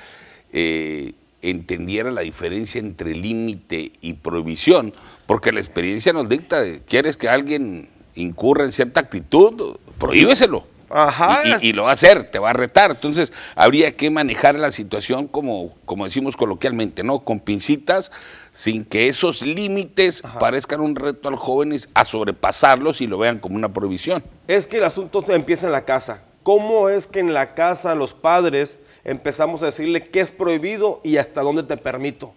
eh, 0.53 1.13
entendiera 1.41 2.11
la 2.11 2.21
diferencia 2.21 2.79
entre 2.79 3.13
límite 3.15 3.91
y 4.01 4.13
prohibición, 4.13 4.93
porque 5.25 5.51
la 5.51 5.59
experiencia 5.59 6.13
nos 6.13 6.29
dicta, 6.29 6.63
quieres 6.87 7.17
que 7.17 7.29
alguien 7.29 7.89
incurra 8.15 8.65
en 8.65 8.71
cierta 8.71 8.99
actitud, 8.99 9.77
prohíbeselo. 9.97 10.65
Ajá. 10.89 11.41
Y, 11.61 11.67
y- 11.67 11.69
y 11.69 11.73
lo 11.73 11.83
va 11.83 11.91
a 11.91 11.93
hacer, 11.93 12.29
te 12.29 12.37
va 12.37 12.49
a 12.49 12.53
retar. 12.53 12.91
Entonces, 12.91 13.31
habría 13.55 13.95
que 13.95 14.11
manejar 14.11 14.59
la 14.59 14.71
situación 14.71 15.27
como, 15.27 15.73
como 15.85 16.03
decimos 16.03 16.35
coloquialmente, 16.35 17.01
¿no? 17.03 17.19
Con 17.21 17.39
pincitas, 17.39 18.11
sin 18.51 18.83
que 18.85 19.07
esos 19.07 19.41
límites 19.41 20.21
parezcan 20.39 20.81
un 20.81 20.95
reto 20.95 21.27
a 21.27 21.31
los 21.31 21.39
jóvenes 21.39 21.87
a 21.93 22.03
sobrepasarlos 22.05 22.99
y 23.01 23.07
lo 23.07 23.17
vean 23.17 23.39
como 23.39 23.55
una 23.55 23.71
prohibición. 23.71 24.23
Es 24.47 24.67
que 24.67 24.77
el 24.77 24.83
asunto 24.83 25.23
empieza 25.29 25.67
en 25.67 25.71
la 25.71 25.85
casa. 25.85 26.23
¿Cómo 26.43 26.89
es 26.89 27.07
que 27.07 27.19
en 27.19 27.33
la 27.33 27.53
casa 27.53 27.95
los 27.95 28.13
padres 28.13 28.79
empezamos 29.03 29.61
a 29.63 29.67
decirle 29.67 30.03
qué 30.09 30.19
es 30.21 30.31
prohibido 30.31 30.99
y 31.03 31.17
hasta 31.17 31.41
dónde 31.41 31.63
te 31.63 31.77
permito? 31.77 32.33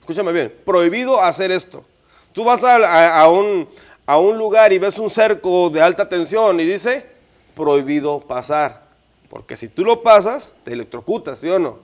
Escúchame 0.00 0.32
bien, 0.32 0.52
prohibido 0.66 1.22
hacer 1.22 1.50
esto. 1.50 1.84
Tú 2.32 2.44
vas 2.44 2.62
a, 2.64 2.76
a- 2.76 3.20
a 3.22 3.30
un, 3.30 3.68
a 4.06 4.18
un 4.18 4.36
lugar 4.36 4.72
y 4.72 4.78
ves 4.78 4.98
un 4.98 5.08
cerco 5.08 5.70
de 5.70 5.80
alta 5.80 6.08
tensión 6.08 6.58
y 6.60 6.64
dice 6.64 7.06
prohibido 7.54 8.20
pasar. 8.20 8.84
Porque 9.30 9.56
si 9.56 9.68
tú 9.68 9.84
lo 9.84 10.02
pasas, 10.02 10.54
te 10.64 10.72
electrocutas, 10.72 11.38
¿sí 11.40 11.48
o 11.48 11.58
no? 11.58 11.78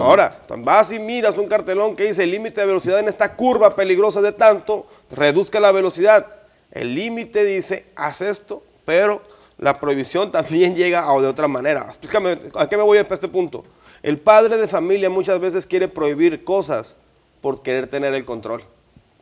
Ahora, 0.00 0.30
vas 0.58 0.92
y 0.92 0.98
miras 1.00 1.36
un 1.36 1.48
cartelón 1.48 1.96
que 1.96 2.04
dice 2.04 2.22
el 2.24 2.30
límite 2.30 2.60
de 2.60 2.66
velocidad 2.68 3.00
en 3.00 3.08
esta 3.08 3.34
curva 3.34 3.74
peligrosa 3.74 4.20
de 4.22 4.32
tanto, 4.32 4.86
reduzca 5.10 5.58
la 5.58 5.72
velocidad. 5.72 6.36
El 6.70 6.94
límite 6.94 7.44
dice, 7.44 7.86
haz 7.96 8.20
esto, 8.20 8.62
pero 8.84 9.22
la 9.58 9.80
prohibición 9.80 10.30
también 10.32 10.76
llega 10.76 11.08
a- 11.10 11.20
de 11.20 11.26
otra 11.26 11.48
manera. 11.48 11.86
Explícame, 11.88 12.38
¿a 12.54 12.68
qué 12.68 12.76
me 12.76 12.82
voy 12.84 12.98
a 12.98 13.02
este 13.02 13.28
punto? 13.28 13.64
El 14.02 14.18
padre 14.18 14.56
de 14.56 14.68
familia 14.68 15.10
muchas 15.10 15.40
veces 15.40 15.66
quiere 15.66 15.88
prohibir 15.88 16.44
cosas 16.44 16.96
por 17.40 17.62
querer 17.62 17.86
tener 17.88 18.14
el 18.14 18.24
control. 18.24 18.62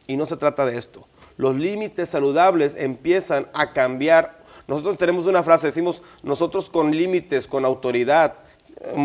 Y 0.07 0.17
no 0.17 0.27
se 0.27 0.37
trata 0.37 0.67
de 0.67 0.79
esto. 0.79 1.07
Los 1.37 1.57
límites 1.57 2.09
saludables 2.11 2.75
empiezan 2.77 3.49
a 3.55 3.73
cambiar. 3.73 4.39
Nosotros 4.67 4.99
tenemos 4.99 5.27
una 5.27 5.43
frase, 5.43 5.69
decimos, 5.69 6.03
nosotros 6.23 6.69
con 6.69 6.91
límites, 6.95 7.47
con 7.47 7.65
autoridad, 7.65 8.35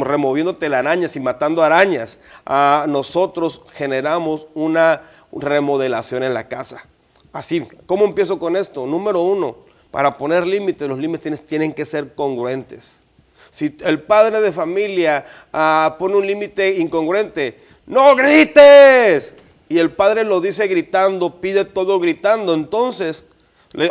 removiendo 0.02 0.56
telarañas 0.56 1.16
y 1.16 1.20
matando 1.20 1.64
arañas, 1.64 2.18
ah, 2.46 2.86
nosotros 2.88 3.62
generamos 3.74 4.48
una 4.54 5.02
remodelación 5.32 6.24
en 6.24 6.34
la 6.34 6.48
casa. 6.48 6.86
Así, 7.32 7.66
¿cómo 7.86 8.06
empiezo 8.06 8.38
con 8.38 8.56
esto? 8.56 8.86
Número 8.86 9.22
uno, 9.22 9.58
para 9.92 10.18
poner 10.18 10.46
límites, 10.46 10.88
los 10.88 11.00
límites 11.00 11.46
tienen- 11.46 11.74
que 11.74 11.86
ser 11.86 12.14
congruentes. 12.14 13.02
Si 13.50 13.76
el 13.84 14.02
padre 14.02 14.42
de 14.42 14.52
familia 14.52 15.26
ah, 15.52 15.96
pone 16.00 16.16
un 16.16 16.26
límite 16.26 16.78
incongruente, 16.80 17.60
no 17.86 18.16
grites, 18.16 19.36
y 19.70 19.80
el 19.80 19.92
padre 19.92 20.24
lo 20.24 20.40
dice 20.42 20.68
gritando, 20.68 21.42
pide 21.42 21.66
todo 21.66 22.00
gritando, 22.00 22.54
entonces, 22.54 23.26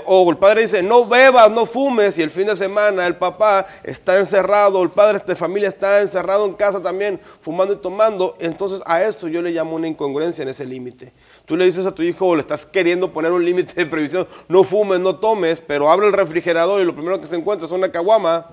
o 0.06 0.30
el 0.30 0.36
padre 0.36 0.62
dice, 0.62 0.82
no 0.82 1.06
bebas, 1.06 1.50
no 1.50 1.66
fumes, 1.66 2.16
y 2.18 2.22
el 2.22 2.30
fin 2.30 2.46
de 2.46 2.56
semana 2.56 3.06
el 3.06 3.16
papá 3.16 3.66
está 3.82 4.18
encerrado, 4.18 4.80
el 4.82 4.90
padre 4.90 5.18
de 5.26 5.34
familia 5.34 5.68
está 5.68 6.00
encerrado 6.00 6.46
en 6.46 6.54
casa 6.54 6.80
también, 6.80 7.20
fumando 7.40 7.74
y 7.74 7.76
tomando, 7.78 8.36
entonces 8.38 8.80
a 8.86 9.02
eso 9.02 9.26
yo 9.26 9.42
le 9.42 9.50
llamo 9.50 9.74
una 9.74 9.88
incongruencia 9.88 10.42
en 10.42 10.48
ese 10.48 10.64
límite. 10.64 11.12
Tú 11.46 11.56
le 11.56 11.64
dices 11.64 11.84
a 11.84 11.92
tu 11.92 12.02
hijo, 12.02 12.36
le 12.36 12.42
estás 12.42 12.64
queriendo 12.64 13.12
poner 13.12 13.32
un 13.32 13.44
límite 13.44 13.74
de 13.74 13.86
previsión, 13.86 14.28
no 14.48 14.62
fumes, 14.62 15.00
no 15.00 15.16
tomes, 15.16 15.60
pero 15.60 15.90
abre 15.90 16.06
el 16.06 16.12
refrigerador 16.12 16.80
y 16.80 16.84
lo 16.84 16.94
primero 16.94 17.20
que 17.20 17.26
se 17.26 17.36
encuentra 17.36 17.66
es 17.66 17.72
una 17.72 17.90
caguama, 17.90 18.50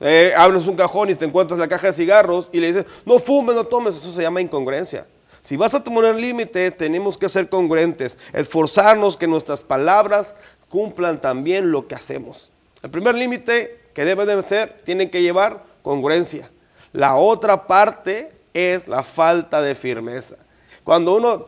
eh, 0.00 0.32
abres 0.36 0.66
un 0.66 0.76
cajón 0.76 1.10
y 1.10 1.14
te 1.14 1.26
encuentras 1.26 1.58
la 1.58 1.68
caja 1.68 1.88
de 1.88 1.92
cigarros 1.92 2.48
y 2.52 2.60
le 2.60 2.68
dices, 2.68 2.86
no 3.04 3.18
fumes, 3.18 3.54
no 3.54 3.64
tomes, 3.64 3.96
eso 3.96 4.10
se 4.10 4.22
llama 4.22 4.40
incongruencia. 4.40 5.06
Si 5.46 5.56
vas 5.56 5.72
a 5.74 5.84
poner 5.84 6.16
límite, 6.16 6.72
tenemos 6.72 7.16
que 7.16 7.28
ser 7.28 7.48
congruentes, 7.48 8.18
esforzarnos 8.32 9.16
que 9.16 9.28
nuestras 9.28 9.62
palabras 9.62 10.34
cumplan 10.68 11.20
también 11.20 11.70
lo 11.70 11.86
que 11.86 11.94
hacemos. 11.94 12.50
El 12.82 12.90
primer 12.90 13.14
límite 13.14 13.78
que 13.94 14.04
debe 14.04 14.26
de 14.26 14.42
ser, 14.42 14.78
tienen 14.82 15.08
que 15.08 15.22
llevar 15.22 15.62
congruencia. 15.82 16.50
La 16.92 17.14
otra 17.14 17.68
parte 17.68 18.32
es 18.52 18.88
la 18.88 19.04
falta 19.04 19.62
de 19.62 19.76
firmeza. 19.76 20.34
Cuando 20.82 21.14
uno, 21.14 21.46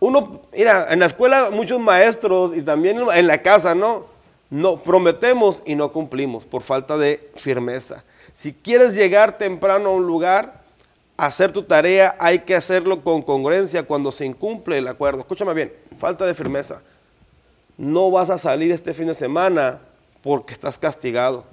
uno, 0.00 0.40
mira, 0.52 0.88
en 0.90 0.98
la 0.98 1.06
escuela 1.06 1.50
muchos 1.52 1.78
maestros 1.78 2.56
y 2.56 2.62
también 2.62 2.98
en 3.14 3.26
la 3.28 3.40
casa, 3.40 3.72
¿no? 3.72 4.06
No, 4.50 4.82
prometemos 4.82 5.62
y 5.64 5.76
no 5.76 5.92
cumplimos 5.92 6.44
por 6.44 6.62
falta 6.62 6.98
de 6.98 7.30
firmeza. 7.36 8.02
Si 8.34 8.52
quieres 8.52 8.94
llegar 8.94 9.38
temprano 9.38 9.90
a 9.90 9.92
un 9.92 10.08
lugar, 10.08 10.59
hacer 11.26 11.52
tu 11.52 11.62
tarea, 11.62 12.16
hay 12.18 12.40
que 12.40 12.54
hacerlo 12.54 13.02
con 13.02 13.22
congruencia 13.22 13.82
cuando 13.82 14.10
se 14.12 14.24
incumple 14.26 14.78
el 14.78 14.88
acuerdo. 14.88 15.20
Escúchame 15.20 15.54
bien, 15.54 15.72
falta 15.98 16.24
de 16.26 16.34
firmeza. 16.34 16.82
No 17.76 18.10
vas 18.10 18.30
a 18.30 18.38
salir 18.38 18.70
este 18.72 18.94
fin 18.94 19.06
de 19.06 19.14
semana 19.14 19.80
porque 20.22 20.52
estás 20.52 20.78
castigado. 20.78 21.44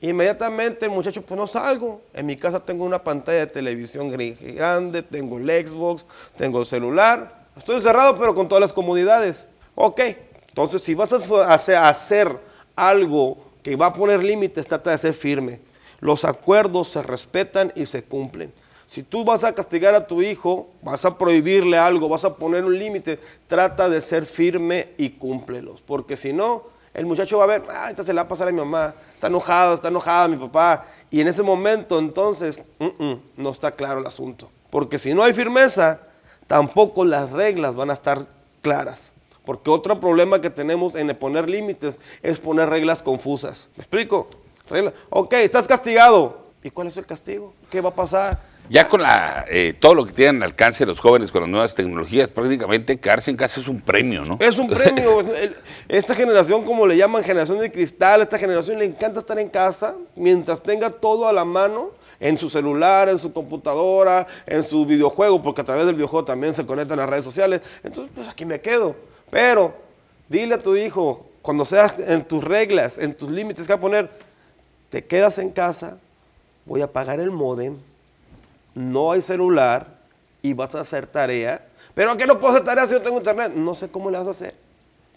Inmediatamente 0.00 0.84
el 0.84 0.90
muchacho, 0.90 1.22
pues 1.22 1.38
no 1.38 1.46
salgo. 1.46 2.02
En 2.12 2.26
mi 2.26 2.36
casa 2.36 2.60
tengo 2.60 2.84
una 2.84 3.02
pantalla 3.02 3.38
de 3.40 3.46
televisión 3.46 4.12
gr- 4.12 4.36
grande, 4.54 5.02
tengo 5.02 5.38
el 5.38 5.66
Xbox, 5.66 6.04
tengo 6.36 6.60
el 6.60 6.66
celular. 6.66 7.46
Estoy 7.56 7.76
encerrado, 7.76 8.18
pero 8.18 8.34
con 8.34 8.48
todas 8.48 8.60
las 8.60 8.72
comodidades. 8.72 9.48
Ok, 9.74 10.00
entonces 10.48 10.82
si 10.82 10.94
vas 10.94 11.12
a 11.12 11.88
hacer 11.88 12.38
algo 12.74 13.38
que 13.62 13.76
va 13.76 13.86
a 13.86 13.94
poner 13.94 14.22
límites, 14.22 14.66
trata 14.66 14.90
de 14.90 14.98
ser 14.98 15.14
firme. 15.14 15.60
Los 16.00 16.26
acuerdos 16.26 16.88
se 16.88 17.02
respetan 17.02 17.72
y 17.74 17.86
se 17.86 18.04
cumplen. 18.04 18.52
Si 18.86 19.02
tú 19.02 19.24
vas 19.24 19.42
a 19.44 19.52
castigar 19.52 19.94
a 19.94 20.06
tu 20.06 20.22
hijo, 20.22 20.68
vas 20.82 21.04
a 21.04 21.18
prohibirle 21.18 21.76
algo, 21.76 22.08
vas 22.08 22.24
a 22.24 22.34
poner 22.36 22.64
un 22.64 22.78
límite, 22.78 23.18
trata 23.48 23.88
de 23.88 24.00
ser 24.00 24.24
firme 24.26 24.90
y 24.96 25.10
cúmplelos. 25.10 25.82
Porque 25.82 26.16
si 26.16 26.32
no, 26.32 26.62
el 26.94 27.04
muchacho 27.04 27.38
va 27.38 27.44
a 27.44 27.48
ver, 27.48 27.64
ah, 27.68 27.90
esta 27.90 28.04
se 28.04 28.12
la 28.14 28.22
va 28.22 28.26
a 28.26 28.28
pasar 28.28 28.48
a 28.48 28.52
mi 28.52 28.58
mamá, 28.58 28.94
está 29.12 29.26
enojado, 29.26 29.74
está 29.74 29.88
enojada 29.88 30.28
mi 30.28 30.36
papá. 30.36 30.86
Y 31.10 31.20
en 31.20 31.28
ese 31.28 31.42
momento, 31.42 31.98
entonces, 31.98 32.60
mm, 32.78 33.04
mm, 33.04 33.20
no 33.38 33.50
está 33.50 33.70
claro 33.72 34.00
el 34.00 34.06
asunto. 34.06 34.50
Porque 34.70 34.98
si 34.98 35.14
no 35.14 35.22
hay 35.24 35.32
firmeza, 35.32 36.00
tampoco 36.46 37.04
las 37.04 37.30
reglas 37.32 37.74
van 37.74 37.90
a 37.90 37.94
estar 37.94 38.26
claras. 38.62 39.12
Porque 39.44 39.70
otro 39.70 39.98
problema 40.00 40.40
que 40.40 40.50
tenemos 40.50 40.94
en 40.94 41.14
poner 41.16 41.48
límites 41.48 41.98
es 42.22 42.38
poner 42.38 42.68
reglas 42.68 43.02
confusas. 43.02 43.68
¿Me 43.76 43.82
explico? 43.82 44.28
Regla- 44.68 44.92
Ok, 45.10 45.32
estás 45.34 45.66
castigado. 45.68 46.46
¿Y 46.62 46.70
cuál 46.70 46.88
es 46.88 46.96
el 46.96 47.06
castigo? 47.06 47.52
¿Qué 47.70 47.80
va 47.80 47.90
a 47.90 47.94
pasar? 47.94 48.40
Ya 48.68 48.88
con 48.88 49.02
la, 49.02 49.44
eh, 49.48 49.74
todo 49.78 49.94
lo 49.94 50.04
que 50.04 50.12
tienen 50.12 50.42
al 50.42 50.50
alcance 50.50 50.84
los 50.86 51.00
jóvenes 51.00 51.30
con 51.30 51.42
las 51.42 51.50
nuevas 51.50 51.74
tecnologías, 51.74 52.30
prácticamente 52.30 52.98
quedarse 52.98 53.30
en 53.30 53.36
casa 53.36 53.60
es 53.60 53.68
un 53.68 53.80
premio, 53.80 54.24
¿no? 54.24 54.38
Es 54.40 54.58
un 54.58 54.68
premio. 54.68 55.24
Esta 55.88 56.14
generación, 56.14 56.64
como 56.64 56.86
le 56.86 56.96
llaman, 56.96 57.22
generación 57.22 57.60
de 57.60 57.70
cristal, 57.70 58.22
esta 58.22 58.38
generación 58.38 58.78
le 58.78 58.84
encanta 58.84 59.20
estar 59.20 59.38
en 59.38 59.48
casa 59.48 59.94
mientras 60.14 60.62
tenga 60.62 60.90
todo 60.90 61.28
a 61.28 61.32
la 61.32 61.44
mano, 61.44 61.90
en 62.18 62.38
su 62.38 62.48
celular, 62.48 63.08
en 63.08 63.18
su 63.18 63.32
computadora, 63.32 64.26
en 64.46 64.64
su 64.64 64.86
videojuego, 64.86 65.42
porque 65.42 65.60
a 65.60 65.64
través 65.64 65.86
del 65.86 65.94
videojuego 65.94 66.24
también 66.24 66.54
se 66.54 66.64
conectan 66.64 66.98
a 66.98 67.06
redes 67.06 67.24
sociales. 67.24 67.60
Entonces, 67.84 68.10
pues 68.14 68.28
aquí 68.28 68.44
me 68.44 68.60
quedo. 68.60 68.96
Pero 69.30 69.74
dile 70.28 70.54
a 70.54 70.62
tu 70.62 70.76
hijo, 70.76 71.26
cuando 71.42 71.64
seas 71.64 71.96
en 71.98 72.24
tus 72.24 72.42
reglas, 72.42 72.98
en 72.98 73.14
tus 73.14 73.30
límites 73.30 73.66
que 73.66 73.72
va 73.72 73.78
a 73.78 73.80
poner, 73.80 74.10
te 74.88 75.04
quedas 75.04 75.38
en 75.38 75.50
casa, 75.50 75.98
voy 76.64 76.80
a 76.80 76.90
pagar 76.90 77.20
el 77.20 77.30
modem, 77.30 77.76
no 78.76 79.10
hay 79.10 79.22
celular 79.22 79.88
y 80.42 80.52
vas 80.52 80.74
a 80.74 80.80
hacer 80.80 81.06
tarea. 81.06 81.66
Pero 81.94 82.10
¿a 82.10 82.16
qué 82.16 82.26
no 82.26 82.38
puedo 82.38 82.52
hacer 82.52 82.64
tarea 82.64 82.86
si 82.86 82.94
no 82.94 83.00
tengo 83.00 83.16
internet? 83.16 83.52
No 83.54 83.74
sé 83.74 83.88
cómo 83.88 84.10
le 84.10 84.18
vas 84.18 84.26
a 84.28 84.30
hacer. 84.30 84.54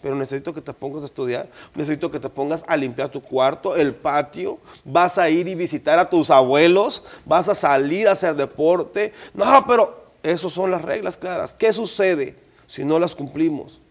Pero 0.02 0.14
necesito 0.14 0.54
que 0.54 0.62
te 0.62 0.72
pongas 0.72 1.02
a 1.02 1.04
estudiar, 1.04 1.46
necesito 1.74 2.10
que 2.10 2.18
te 2.18 2.30
pongas 2.30 2.64
a 2.66 2.74
limpiar 2.74 3.10
tu 3.10 3.20
cuarto, 3.20 3.76
el 3.76 3.94
patio, 3.94 4.58
vas 4.82 5.18
a 5.18 5.28
ir 5.28 5.46
y 5.46 5.54
visitar 5.54 5.98
a 5.98 6.08
tus 6.08 6.30
abuelos, 6.30 7.04
vas 7.26 7.50
a 7.50 7.54
salir 7.54 8.08
a 8.08 8.12
hacer 8.12 8.34
deporte. 8.34 9.12
No, 9.34 9.66
pero 9.66 10.06
esas 10.22 10.50
son 10.52 10.70
las 10.70 10.80
reglas 10.80 11.18
claras. 11.18 11.52
¿Qué 11.52 11.70
sucede 11.74 12.34
si 12.66 12.82
no 12.82 12.98
las 12.98 13.14
cumplimos? 13.14 13.82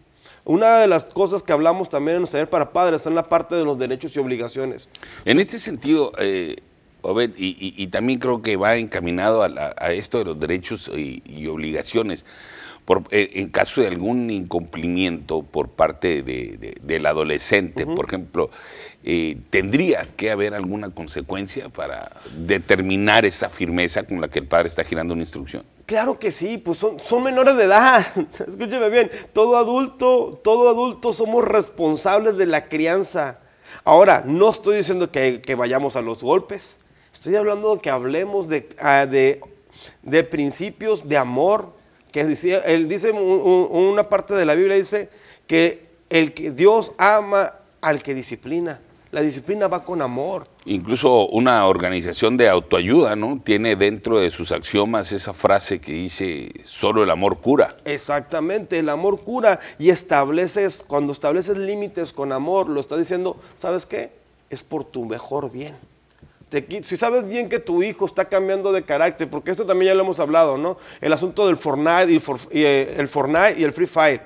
Una 0.44 0.78
de 0.78 0.88
las 0.88 1.04
cosas 1.04 1.44
que 1.44 1.52
hablamos 1.52 1.88
también 1.88 2.16
en 2.16 2.22
nuestro 2.22 2.38
taller 2.38 2.50
para 2.50 2.72
padres 2.72 3.06
en 3.06 3.14
la 3.14 3.28
parte 3.28 3.54
de 3.54 3.62
los 3.62 3.78
derechos 3.78 4.16
y 4.16 4.18
obligaciones. 4.18 4.88
En 5.24 5.38
este 5.38 5.60
sentido, 5.60 6.10
eh, 6.18 6.56
Obed, 7.02 7.30
y, 7.36 7.48
y- 7.58 7.74
y 7.76 7.86
también 7.88 8.18
creo 8.18 8.42
que 8.42 8.56
va 8.56 8.76
encaminado 8.76 9.42
a, 9.42 9.48
la- 9.48 9.74
a 9.78 9.92
esto 9.92 10.18
de 10.18 10.24
los 10.26 10.38
derechos 10.38 10.90
y, 10.94 11.22
y 11.26 11.46
obligaciones, 11.46 12.26
por, 12.84 13.04
eh, 13.10 13.30
en 13.34 13.48
caso 13.48 13.80
de 13.80 13.86
algún 13.88 14.30
incumplimiento 14.30 15.42
por 15.42 15.68
parte 15.68 16.22
de- 16.22 16.56
de- 16.58 16.76
del 16.82 17.06
adolescente, 17.06 17.86
por 17.86 18.06
ejemplo, 18.06 18.50
eh, 19.04 19.36
¿tendría 19.50 20.02
que 20.16 20.30
haber 20.30 20.54
alguna 20.54 20.90
consecuencia 20.90 21.68
para 21.68 22.10
determinar 22.36 23.24
esa 23.24 23.48
firmeza 23.48 24.02
con 24.02 24.20
la 24.20 24.28
que 24.28 24.40
el 24.40 24.46
padre 24.46 24.68
está 24.68 24.84
girando 24.84 25.14
una 25.14 25.22
instrucción? 25.22 25.64
Claro 25.86 26.18
que 26.18 26.30
sí, 26.30 26.58
pues 26.58 26.78
son, 26.78 26.98
son 27.00 27.22
menores 27.22 27.56
de 27.56 27.64
edad. 27.64 28.06
Escúcheme 28.38 28.90
bien, 28.90 29.10
todo 29.32 29.56
adulto, 29.56 30.40
todo 30.44 30.68
adulto 30.68 31.12
somos 31.12 31.44
responsables 31.44 32.36
de 32.36 32.46
la 32.46 32.68
crianza. 32.68 33.40
Ahora, 33.84 34.22
no 34.26 34.50
estoy 34.50 34.78
diciendo 34.78 35.10
que, 35.10 35.40
que 35.40 35.54
vayamos 35.54 35.96
a 35.96 36.02
los 36.02 36.22
golpes, 36.22 36.78
estoy 37.12 37.36
hablando 37.36 37.74
de 37.74 37.80
que 37.80 37.90
hablemos 37.90 38.48
de, 38.48 38.68
ah, 38.78 39.06
de, 39.06 39.40
de 40.02 40.24
principios 40.24 41.06
de 41.08 41.16
amor, 41.16 41.72
que 42.12 42.20
él 42.20 42.88
dice 42.88 43.10
un- 43.12 43.18
un- 43.20 43.68
una 43.70 44.08
parte 44.08 44.34
de 44.34 44.44
la 44.44 44.54
Biblia 44.54 44.76
dice 44.76 45.08
que 45.46 45.86
el 46.08 46.34
que 46.34 46.50
Dios 46.50 46.92
ama 46.98 47.54
al 47.80 48.02
que 48.02 48.14
disciplina. 48.14 48.80
La 49.12 49.22
disciplina 49.22 49.66
va 49.66 49.84
con 49.84 50.02
amor. 50.02 50.46
Incluso 50.66 51.26
una 51.30 51.66
organización 51.66 52.36
de 52.36 52.48
autoayuda, 52.48 53.16
¿no? 53.16 53.40
Tiene 53.44 53.74
dentro 53.74 54.20
de 54.20 54.30
sus 54.30 54.52
axiomas 54.52 55.10
esa 55.10 55.32
frase 55.32 55.80
que 55.80 55.92
dice, 55.92 56.52
solo 56.62 57.02
el 57.02 57.10
amor 57.10 57.40
cura. 57.40 57.76
Exactamente, 57.84 58.78
el 58.78 58.88
amor 58.88 59.22
cura 59.22 59.58
y 59.80 59.90
estableces, 59.90 60.84
cuando 60.86 61.12
estableces 61.12 61.56
límites 61.56 62.12
con 62.12 62.30
amor, 62.30 62.68
lo 62.68 62.78
está 62.80 62.96
diciendo, 62.96 63.36
¿sabes 63.56 63.84
qué? 63.84 64.12
Es 64.48 64.62
por 64.62 64.84
tu 64.84 65.04
mejor 65.04 65.50
bien. 65.50 65.76
Si 66.82 66.96
sabes 66.96 67.26
bien 67.28 67.48
que 67.48 67.60
tu 67.60 67.82
hijo 67.82 68.06
está 68.06 68.24
cambiando 68.24 68.72
de 68.72 68.82
carácter, 68.82 69.30
porque 69.30 69.52
esto 69.52 69.64
también 69.64 69.92
ya 69.92 69.94
lo 69.94 70.02
hemos 70.02 70.18
hablado, 70.18 70.58
¿no? 70.58 70.76
El 71.00 71.12
asunto 71.12 71.46
del 71.46 71.56
Fortnite 71.56 72.10
y, 72.12 72.18
for- 72.18 72.40
y, 72.50 72.64
eh, 72.64 72.94
el 72.98 73.08
Fortnite 73.08 73.54
y 73.58 73.62
el 73.64 73.72
Free 73.72 73.86
Fire. 73.86 74.20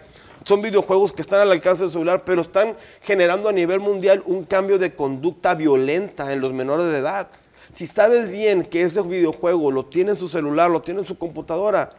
Son 0.44 0.62
videojuegos 0.62 1.12
que 1.12 1.22
están 1.22 1.40
al 1.40 1.52
alcance 1.52 1.84
del 1.84 1.90
celular, 1.90 2.22
pero 2.24 2.40
están 2.40 2.76
generando 3.02 3.48
a 3.48 3.52
nivel 3.52 3.80
mundial 3.80 4.22
un 4.26 4.44
cambio 4.44 4.78
de 4.78 4.94
conducta 4.94 5.54
violenta 5.54 6.32
en 6.32 6.40
los 6.40 6.52
menores 6.52 6.90
de 6.92 6.98
edad. 6.98 7.28
Si 7.72 7.86
sabes 7.86 8.30
bien 8.30 8.62
que 8.62 8.82
ese 8.82 9.02
videojuego 9.02 9.70
lo 9.70 9.86
tiene 9.86 10.12
en 10.12 10.16
su 10.16 10.28
celular, 10.28 10.70
lo 10.70 10.80
tiene 10.82 11.00
en 11.00 11.06
su 11.06 11.18
computadora, 11.18 11.90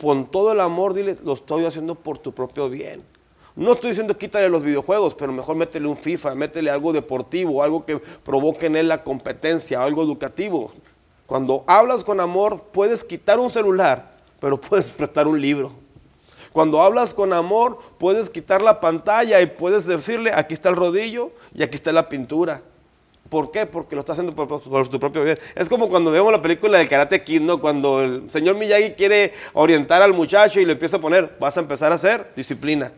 con 0.00 0.30
todo 0.30 0.52
el 0.52 0.60
amor, 0.60 0.94
dile, 0.94 1.16
lo 1.24 1.34
estoy 1.34 1.64
haciendo 1.64 1.94
por 1.94 2.18
tu 2.18 2.32
propio 2.32 2.70
bien. 2.70 3.02
No 3.60 3.72
estoy 3.72 3.90
diciendo 3.90 4.16
quítale 4.16 4.48
los 4.48 4.62
videojuegos, 4.62 5.14
pero 5.14 5.34
mejor 5.34 5.54
métele 5.54 5.86
un 5.86 5.98
FIFA, 5.98 6.34
métele 6.34 6.70
algo 6.70 6.94
deportivo, 6.94 7.62
algo 7.62 7.84
que 7.84 7.98
provoque 7.98 8.64
en 8.64 8.76
él 8.76 8.88
la 8.88 9.04
competencia, 9.04 9.84
algo 9.84 10.02
educativo. 10.02 10.72
Cuando 11.26 11.62
hablas 11.66 12.02
con 12.02 12.20
amor, 12.20 12.68
puedes 12.72 13.04
quitar 13.04 13.38
un 13.38 13.50
celular, 13.50 14.16
pero 14.38 14.58
puedes 14.62 14.90
prestar 14.90 15.28
un 15.28 15.38
libro. 15.38 15.72
Cuando 16.54 16.80
hablas 16.80 17.12
con 17.12 17.34
amor, 17.34 17.76
puedes 17.98 18.30
quitar 18.30 18.62
la 18.62 18.80
pantalla 18.80 19.42
y 19.42 19.46
puedes 19.46 19.84
decirle, 19.84 20.30
aquí 20.34 20.54
está 20.54 20.70
el 20.70 20.76
rodillo 20.76 21.30
y 21.54 21.62
aquí 21.62 21.74
está 21.74 21.92
la 21.92 22.08
pintura. 22.08 22.62
¿Por 23.28 23.50
qué? 23.50 23.66
Porque 23.66 23.94
lo 23.94 24.00
estás 24.00 24.18
haciendo 24.18 24.34
por, 24.34 24.88
tu 24.88 24.98
propio 24.98 25.22
bien. 25.22 25.38
Es 25.54 25.68
como 25.68 25.90
cuando 25.90 26.10
vemos 26.10 26.32
la 26.32 26.40
película 26.40 26.78
del 26.78 26.88
Karate 26.88 27.22
Kid, 27.22 27.42
¿no? 27.42 27.60
Cuando 27.60 28.00
el 28.00 28.30
señor 28.30 28.56
Miyagi 28.56 28.92
quiere 28.92 29.34
orientar 29.52 30.00
al 30.00 30.14
muchacho 30.14 30.60
y 30.60 30.64
le 30.64 30.72
empieza 30.72 30.96
a 30.96 31.00
poner, 31.02 31.36
vas 31.38 31.58
a 31.58 31.60
empezar 31.60 31.92
a 31.92 31.96
hacer 31.96 32.32
disciplina. 32.34 32.90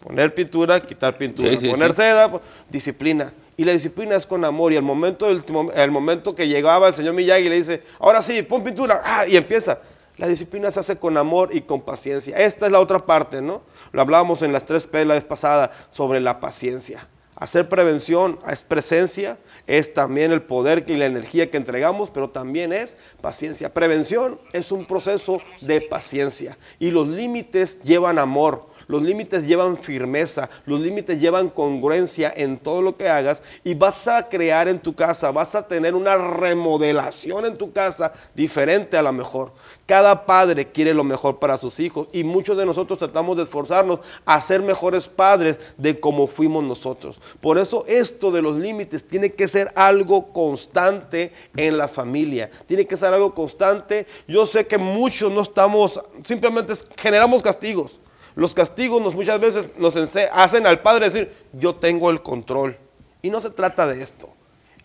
Poner 0.00 0.34
pintura, 0.34 0.80
quitar 0.80 1.16
pintura. 1.18 1.50
Sí, 1.50 1.58
sí, 1.58 1.70
Poner 1.70 1.90
sí. 1.90 1.96
seda, 1.96 2.30
pues, 2.30 2.42
disciplina. 2.70 3.32
Y 3.56 3.64
la 3.64 3.72
disciplina 3.72 4.14
es 4.14 4.26
con 4.26 4.44
amor. 4.44 4.72
Y 4.72 4.76
el 4.76 4.82
momento, 4.82 5.28
el 5.28 5.90
momento 5.90 6.34
que 6.34 6.46
llegaba 6.46 6.88
el 6.88 6.94
señor 6.94 7.14
Miyagi 7.14 7.46
y 7.46 7.48
le 7.48 7.56
dice, 7.56 7.82
ahora 7.98 8.22
sí, 8.22 8.42
pon 8.42 8.62
pintura. 8.62 9.00
Ah, 9.04 9.26
y 9.26 9.36
empieza. 9.36 9.80
La 10.16 10.26
disciplina 10.26 10.70
se 10.70 10.80
hace 10.80 10.96
con 10.96 11.16
amor 11.16 11.50
y 11.52 11.60
con 11.60 11.80
paciencia. 11.82 12.36
Esta 12.38 12.66
es 12.66 12.72
la 12.72 12.80
otra 12.80 13.06
parte, 13.06 13.40
¿no? 13.40 13.62
Lo 13.92 14.02
hablábamos 14.02 14.42
en 14.42 14.52
las 14.52 14.64
tres 14.64 14.86
P 14.86 15.04
la 15.04 15.14
vez 15.14 15.24
pasada 15.24 15.70
sobre 15.88 16.20
la 16.20 16.40
paciencia. 16.40 17.06
Hacer 17.36 17.68
prevención 17.68 18.40
es 18.50 18.62
presencia, 18.62 19.38
es 19.68 19.94
también 19.94 20.32
el 20.32 20.42
poder 20.42 20.84
y 20.88 20.96
la 20.96 21.06
energía 21.06 21.52
que 21.52 21.56
entregamos, 21.56 22.10
pero 22.10 22.30
también 22.30 22.72
es 22.72 22.96
paciencia. 23.20 23.72
Prevención 23.72 24.38
es 24.52 24.72
un 24.72 24.86
proceso 24.86 25.40
de 25.60 25.80
paciencia 25.80 26.58
y 26.80 26.90
los 26.90 27.06
límites 27.06 27.80
llevan 27.82 28.18
amor, 28.18 28.66
los 28.88 29.02
límites 29.02 29.46
llevan 29.46 29.76
firmeza, 29.76 30.50
los 30.66 30.80
límites 30.80 31.20
llevan 31.20 31.50
congruencia 31.50 32.32
en 32.34 32.58
todo 32.58 32.82
lo 32.82 32.96
que 32.96 33.08
hagas 33.08 33.42
y 33.62 33.74
vas 33.74 34.08
a 34.08 34.28
crear 34.28 34.66
en 34.66 34.80
tu 34.80 34.94
casa, 34.94 35.30
vas 35.30 35.54
a 35.54 35.68
tener 35.68 35.94
una 35.94 36.16
remodelación 36.16 37.44
en 37.44 37.56
tu 37.56 37.72
casa 37.72 38.12
diferente 38.34 38.96
a 38.96 39.02
la 39.02 39.12
mejor. 39.12 39.52
Cada 39.86 40.26
padre 40.26 40.70
quiere 40.70 40.92
lo 40.92 41.04
mejor 41.04 41.38
para 41.38 41.56
sus 41.56 41.80
hijos 41.80 42.08
y 42.12 42.24
muchos 42.24 42.56
de 42.56 42.66
nosotros 42.66 42.98
tratamos 42.98 43.36
de 43.36 43.44
esforzarnos 43.44 44.00
a 44.24 44.40
ser 44.40 44.62
mejores 44.62 45.06
padres 45.06 45.58
de 45.76 46.00
como 46.00 46.26
fuimos 46.26 46.64
nosotros. 46.64 47.20
Por 47.40 47.58
eso 47.58 47.84
esto 47.86 48.30
de 48.30 48.42
los 48.42 48.56
límites 48.56 49.06
tiene 49.06 49.32
que 49.32 49.48
ser 49.48 49.72
algo 49.74 50.32
constante 50.32 51.32
en 51.56 51.78
la 51.78 51.88
familia. 51.88 52.50
Tiene 52.66 52.86
que 52.86 52.96
ser 52.96 53.12
algo 53.12 53.34
constante. 53.34 54.06
Yo 54.26 54.46
sé 54.46 54.66
que 54.66 54.78
muchos 54.78 55.32
no 55.32 55.42
estamos, 55.42 56.00
simplemente 56.22 56.72
generamos 56.96 57.42
castigos. 57.42 58.00
Los 58.38 58.54
castigos 58.54 59.02
nos, 59.02 59.16
muchas 59.16 59.40
veces 59.40 59.68
nos 59.78 59.96
hacen 60.32 60.64
al 60.68 60.80
padre 60.80 61.06
decir, 61.06 61.34
yo 61.52 61.74
tengo 61.74 62.08
el 62.08 62.22
control. 62.22 62.76
Y 63.20 63.30
no 63.30 63.40
se 63.40 63.50
trata 63.50 63.88
de 63.88 64.00
esto. 64.00 64.28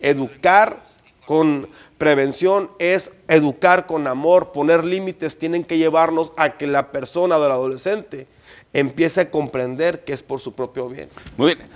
Educar 0.00 0.82
con 1.24 1.68
prevención 1.96 2.68
es 2.80 3.12
educar 3.28 3.86
con 3.86 4.08
amor, 4.08 4.50
poner 4.50 4.84
límites, 4.84 5.38
tienen 5.38 5.62
que 5.62 5.78
llevarnos 5.78 6.32
a 6.36 6.58
que 6.58 6.66
la 6.66 6.90
persona 6.90 7.38
o 7.38 7.46
el 7.46 7.52
adolescente 7.52 8.26
empiece 8.72 9.20
a 9.20 9.30
comprender 9.30 10.02
que 10.02 10.14
es 10.14 10.22
por 10.24 10.40
su 10.40 10.52
propio 10.52 10.88
bien. 10.88 11.08
Muy 11.36 11.54
bien. 11.54 11.68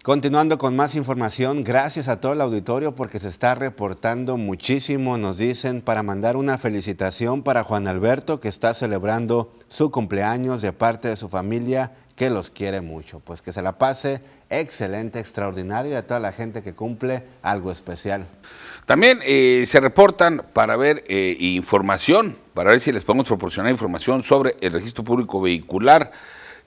Continuando 0.04 0.58
con 0.58 0.76
más 0.76 0.96
información, 0.96 1.64
gracias 1.64 2.08
a 2.08 2.20
todo 2.20 2.34
el 2.34 2.42
auditorio 2.42 2.96
porque 2.96 3.20
se 3.20 3.28
está 3.28 3.54
reportando 3.54 4.36
muchísimo, 4.36 5.20
nos 5.20 5.38
dicen, 5.38 5.82
para 5.82 6.02
mandar 6.02 6.38
una 6.38 6.58
felicitación 6.58 7.44
para 7.44 7.64
Juan 7.64 7.88
Alberto 7.88 8.40
que 8.40 8.48
está 8.48 8.74
celebrando 8.74 9.54
su 9.68 9.92
cumpleaños 9.92 10.64
de 10.64 10.74
parte 10.74 11.08
de 11.08 11.16
su 11.16 11.30
familia 11.30 11.92
que 12.16 12.32
los 12.32 12.50
quiere 12.50 12.82
mucho. 12.82 13.20
Pues 13.20 13.44
que 13.44 13.54
se 13.54 13.62
la 13.62 13.78
pase 13.78 14.22
excelente, 14.50 15.20
extraordinario 15.20 15.92
y 15.92 15.96
a 15.96 16.08
toda 16.08 16.20
la 16.20 16.32
gente 16.32 16.64
que 16.64 16.74
cumple 16.74 17.22
algo 17.44 17.72
especial. 17.72 18.26
También 18.88 19.20
eh, 19.24 19.66
se 19.68 19.80
reportan 19.80 20.44
para 20.52 20.78
ver 20.78 21.04
eh, 21.10 21.38
información, 21.40 22.40
para 22.56 22.72
ver 22.72 22.80
si 22.80 22.92
les 22.92 23.04
podemos 23.04 23.28
proporcionar 23.28 23.72
información 23.72 24.24
sobre 24.24 24.56
el 24.62 24.74
registro 24.74 25.04
público 25.04 25.40
vehicular. 25.40 26.10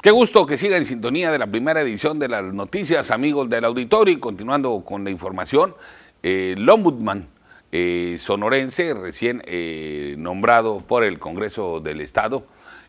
Qué 0.03 0.11
gusto 0.11 0.45
que 0.47 0.57
siga 0.57 0.77
en 0.77 0.85
sintonía 0.85 1.31
de 1.31 1.39
la 1.39 1.47
primera 1.47 1.81
edición 1.81 2.19
de 2.19 2.27
las 2.27 2.43
noticias, 2.53 3.13
amigos 3.13 3.49
del 3.49 3.65
auditorio, 3.65 4.13
y 4.13 4.19
continuando 4.19 4.83
con 4.85 5.05
la 5.05 5.11
información, 5.11 5.77
eh, 6.25 6.57
el 6.59 7.29
eh, 7.71 8.17
sonorense, 8.19 8.95
recién 8.95 9.45
eh, 9.47 10.17
nombrado 10.19 10.81
por 10.81 11.05
el 11.05 11.21
Congreso 11.21 11.79
del 11.79 12.01
Estado, 12.01 12.45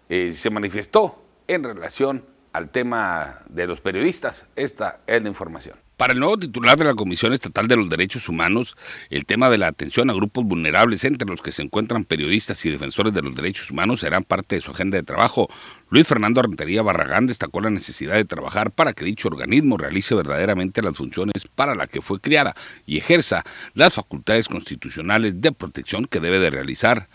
se 0.09 0.49
manifestó 0.49 1.22
en 1.53 1.63
relación 1.63 2.25
al 2.51 2.69
tema 2.69 3.39
de 3.49 3.67
los 3.67 3.81
periodistas. 3.81 4.45
Esta 4.55 5.01
es 5.07 5.21
la 5.21 5.29
información. 5.29 5.77
Para 5.97 6.13
el 6.13 6.19
nuevo 6.19 6.37
titular 6.37 6.75
de 6.77 6.85
la 6.85 6.95
Comisión 6.95 7.33
Estatal 7.33 7.67
de 7.67 7.75
los 7.75 7.87
Derechos 7.87 8.27
Humanos, 8.27 8.75
el 9.11 9.25
tema 9.25 9.49
de 9.49 9.59
la 9.59 9.67
atención 9.67 10.09
a 10.09 10.13
grupos 10.13 10.43
vulnerables, 10.43 11.03
entre 11.05 11.27
los 11.29 11.41
que 11.41 11.51
se 11.51 11.61
encuentran 11.61 12.03
periodistas 12.03 12.65
y 12.65 12.71
defensores 12.71 13.13
de 13.13 13.21
los 13.21 13.35
derechos 13.35 13.69
humanos, 13.69 13.99
será 13.99 14.19
parte 14.21 14.55
de 14.55 14.61
su 14.61 14.71
agenda 14.71 14.97
de 14.97 15.03
trabajo. 15.03 15.47
Luis 15.91 16.07
Fernando 16.07 16.41
Rentería 16.41 16.81
Barragán 16.81 17.27
destacó 17.27 17.61
la 17.61 17.69
necesidad 17.69 18.15
de 18.15 18.25
trabajar 18.25 18.71
para 18.71 18.93
que 18.93 19.05
dicho 19.05 19.27
organismo 19.27 19.77
realice 19.77 20.15
verdaderamente 20.15 20.81
las 20.81 20.97
funciones 20.97 21.47
para 21.53 21.75
las 21.75 21.89
que 21.89 22.01
fue 22.01 22.19
creada 22.19 22.55
y 22.87 22.97
ejerza 22.97 23.43
las 23.75 23.93
facultades 23.93 24.47
constitucionales 24.47 25.41
de 25.41 25.51
protección 25.51 26.05
que 26.05 26.19
debe 26.19 26.39
de 26.39 26.49
realizar. 26.49 27.07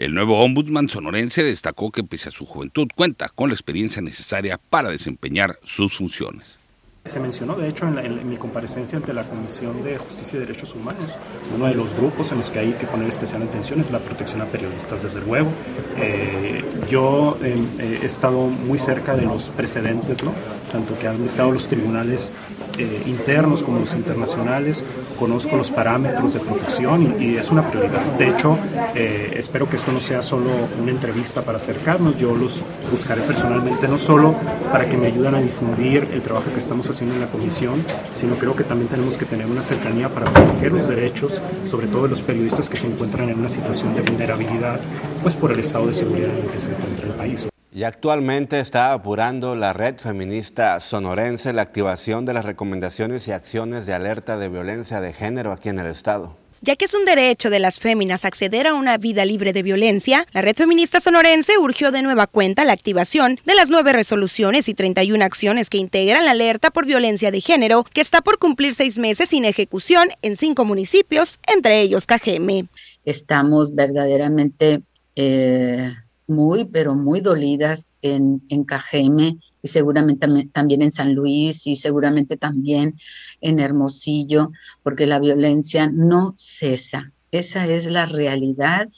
El 0.00 0.14
nuevo 0.14 0.40
ombudsman 0.40 0.88
sonorense 0.88 1.44
destacó 1.44 1.92
que 1.92 2.02
pese 2.02 2.30
a 2.30 2.32
su 2.32 2.46
juventud 2.46 2.88
cuenta 2.96 3.28
con 3.28 3.50
la 3.50 3.54
experiencia 3.54 4.00
necesaria 4.00 4.56
para 4.56 4.88
desempeñar 4.88 5.58
sus 5.62 5.94
funciones. 5.98 6.58
Se 7.04 7.20
mencionó, 7.20 7.54
de 7.54 7.68
hecho, 7.68 7.86
en, 7.86 8.26
mi 8.26 8.38
comparecencia 8.38 8.96
ante 8.96 9.12
la 9.12 9.24
Comisión 9.24 9.84
de 9.84 9.98
Justicia 9.98 10.38
y 10.38 10.40
Derechos 10.40 10.74
Humanos, 10.74 11.14
uno 11.54 11.66
de 11.66 11.74
los 11.74 11.92
grupos 11.92 12.32
en 12.32 12.38
los 12.38 12.50
que 12.50 12.60
hay 12.60 12.72
que 12.72 12.86
poner 12.86 13.10
especial 13.10 13.42
atención 13.42 13.78
es 13.82 13.90
la 13.90 13.98
protección 13.98 14.40
a 14.40 14.46
periodistas, 14.46 15.02
desde 15.02 15.20
luego. 15.20 15.50
Eh, 15.98 16.64
yo 16.88 17.36
em, 17.42 17.66
he 17.78 18.06
estado 18.06 18.46
muy 18.46 18.78
cerca 18.78 19.14
de 19.14 19.26
los 19.26 19.50
precedentes, 19.50 20.24
¿no? 20.24 20.32
tanto 20.72 20.98
que 20.98 21.08
han 21.08 21.22
dictado 21.22 21.52
los 21.52 21.68
tribunales 21.68 22.32
eh, 22.78 23.02
internos 23.06 23.62
como 23.62 23.80
los 23.80 23.94
internacionales, 23.94 24.84
conozco 25.18 25.56
los 25.56 25.70
parámetros 25.70 26.34
de 26.34 26.40
protección 26.40 27.16
y, 27.20 27.36
es 27.36 27.50
una 27.50 27.68
prioridad. 27.70 28.02
De 28.18 28.28
hecho, 28.28 28.58
eh, 28.94 29.34
espero 29.36 29.68
que 29.68 29.76
esto 29.76 29.92
no 29.92 29.98
sea 29.98 30.22
solo 30.22 30.50
una 30.80 30.90
entrevista 30.90 31.42
para 31.42 31.58
acercarnos, 31.58 32.16
yo 32.16 32.34
los 32.34 32.62
buscaré 32.90 33.22
personalmente, 33.22 33.88
no 33.88 33.98
solo 33.98 34.34
para 34.72 34.88
que 34.88 34.96
me 34.96 35.06
ayuden 35.06 35.34
a 35.34 35.40
difundir 35.40 36.08
el 36.12 36.22
trabajo 36.22 36.52
que 36.52 36.58
estamos 36.58 36.88
haciendo 36.88 37.14
en 37.14 37.20
la 37.20 37.28
comisión, 37.28 37.84
sino 38.14 38.36
creo 38.36 38.54
que 38.54 38.64
también 38.64 38.88
tenemos 38.88 39.16
que 39.18 39.24
tener 39.24 39.46
una 39.46 39.62
cercanía 39.62 40.08
para 40.08 40.30
proteger 40.30 40.72
los 40.72 40.88
derechos, 40.88 41.40
sobre 41.64 41.86
todo 41.86 42.04
de 42.04 42.10
los 42.10 42.22
periodistas 42.22 42.68
que 42.68 42.76
se 42.76 42.86
encuentran 42.86 43.28
en 43.28 43.38
una 43.38 43.48
situación 43.48 43.94
de 43.94 44.02
vulnerabilidad, 44.02 44.80
pues 45.22 45.34
por 45.34 45.52
el 45.52 45.60
estado 45.60 45.86
de 45.86 45.94
seguridad 45.94 46.30
en 46.30 46.44
el 46.44 46.50
que 46.50 46.58
se 46.58 46.68
encuentra 46.68 47.06
el 47.06 47.14
país. 47.14 47.49
Y 47.72 47.84
actualmente 47.84 48.58
está 48.58 48.92
apurando 48.92 49.54
la 49.54 49.72
red 49.72 49.96
feminista 49.96 50.80
sonorense 50.80 51.52
la 51.52 51.62
activación 51.62 52.24
de 52.24 52.34
las 52.34 52.44
recomendaciones 52.44 53.28
y 53.28 53.32
acciones 53.32 53.86
de 53.86 53.94
alerta 53.94 54.36
de 54.38 54.48
violencia 54.48 55.00
de 55.00 55.12
género 55.12 55.52
aquí 55.52 55.68
en 55.68 55.78
el 55.78 55.86
estado. 55.86 56.36
Ya 56.62 56.76
que 56.76 56.84
es 56.84 56.94
un 56.94 57.06
derecho 57.06 57.48
de 57.48 57.58
las 57.58 57.78
féminas 57.78 58.26
acceder 58.26 58.66
a 58.66 58.74
una 58.74 58.98
vida 58.98 59.24
libre 59.24 59.54
de 59.54 59.62
violencia, 59.62 60.26
la 60.32 60.42
red 60.42 60.54
feminista 60.54 61.00
sonorense 61.00 61.56
urgió 61.58 61.90
de 61.90 62.02
nueva 62.02 62.26
cuenta 62.26 62.66
la 62.66 62.74
activación 62.74 63.38
de 63.46 63.54
las 63.54 63.70
nueve 63.70 63.94
resoluciones 63.94 64.68
y 64.68 64.74
31 64.74 65.24
acciones 65.24 65.70
que 65.70 65.78
integran 65.78 66.26
la 66.26 66.32
alerta 66.32 66.70
por 66.70 66.84
violencia 66.84 67.30
de 67.30 67.40
género, 67.40 67.84
que 67.84 68.02
está 68.02 68.20
por 68.20 68.38
cumplir 68.38 68.74
seis 68.74 68.98
meses 68.98 69.30
sin 69.30 69.46
ejecución 69.46 70.10
en 70.20 70.36
cinco 70.36 70.66
municipios, 70.66 71.38
entre 71.46 71.80
ellos 71.80 72.04
Cajeme. 72.04 72.66
Estamos 73.06 73.74
verdaderamente 73.74 74.82
eh, 75.16 75.94
muy, 76.30 76.64
pero 76.64 76.94
muy 76.94 77.20
dolidas 77.20 77.92
en, 78.00 78.42
en 78.48 78.64
Cajeme 78.64 79.36
y 79.62 79.68
seguramente 79.68 80.28
también 80.52 80.82
en 80.82 80.92
San 80.92 81.14
Luis 81.14 81.66
y 81.66 81.76
seguramente 81.76 82.36
también 82.36 82.98
en 83.40 83.58
Hermosillo, 83.58 84.52
porque 84.82 85.06
la 85.06 85.18
violencia 85.18 85.90
no 85.92 86.34
cesa. 86.38 87.12
Esa 87.30 87.66
es 87.66 87.90
la 87.90 88.06
realidad 88.06 88.88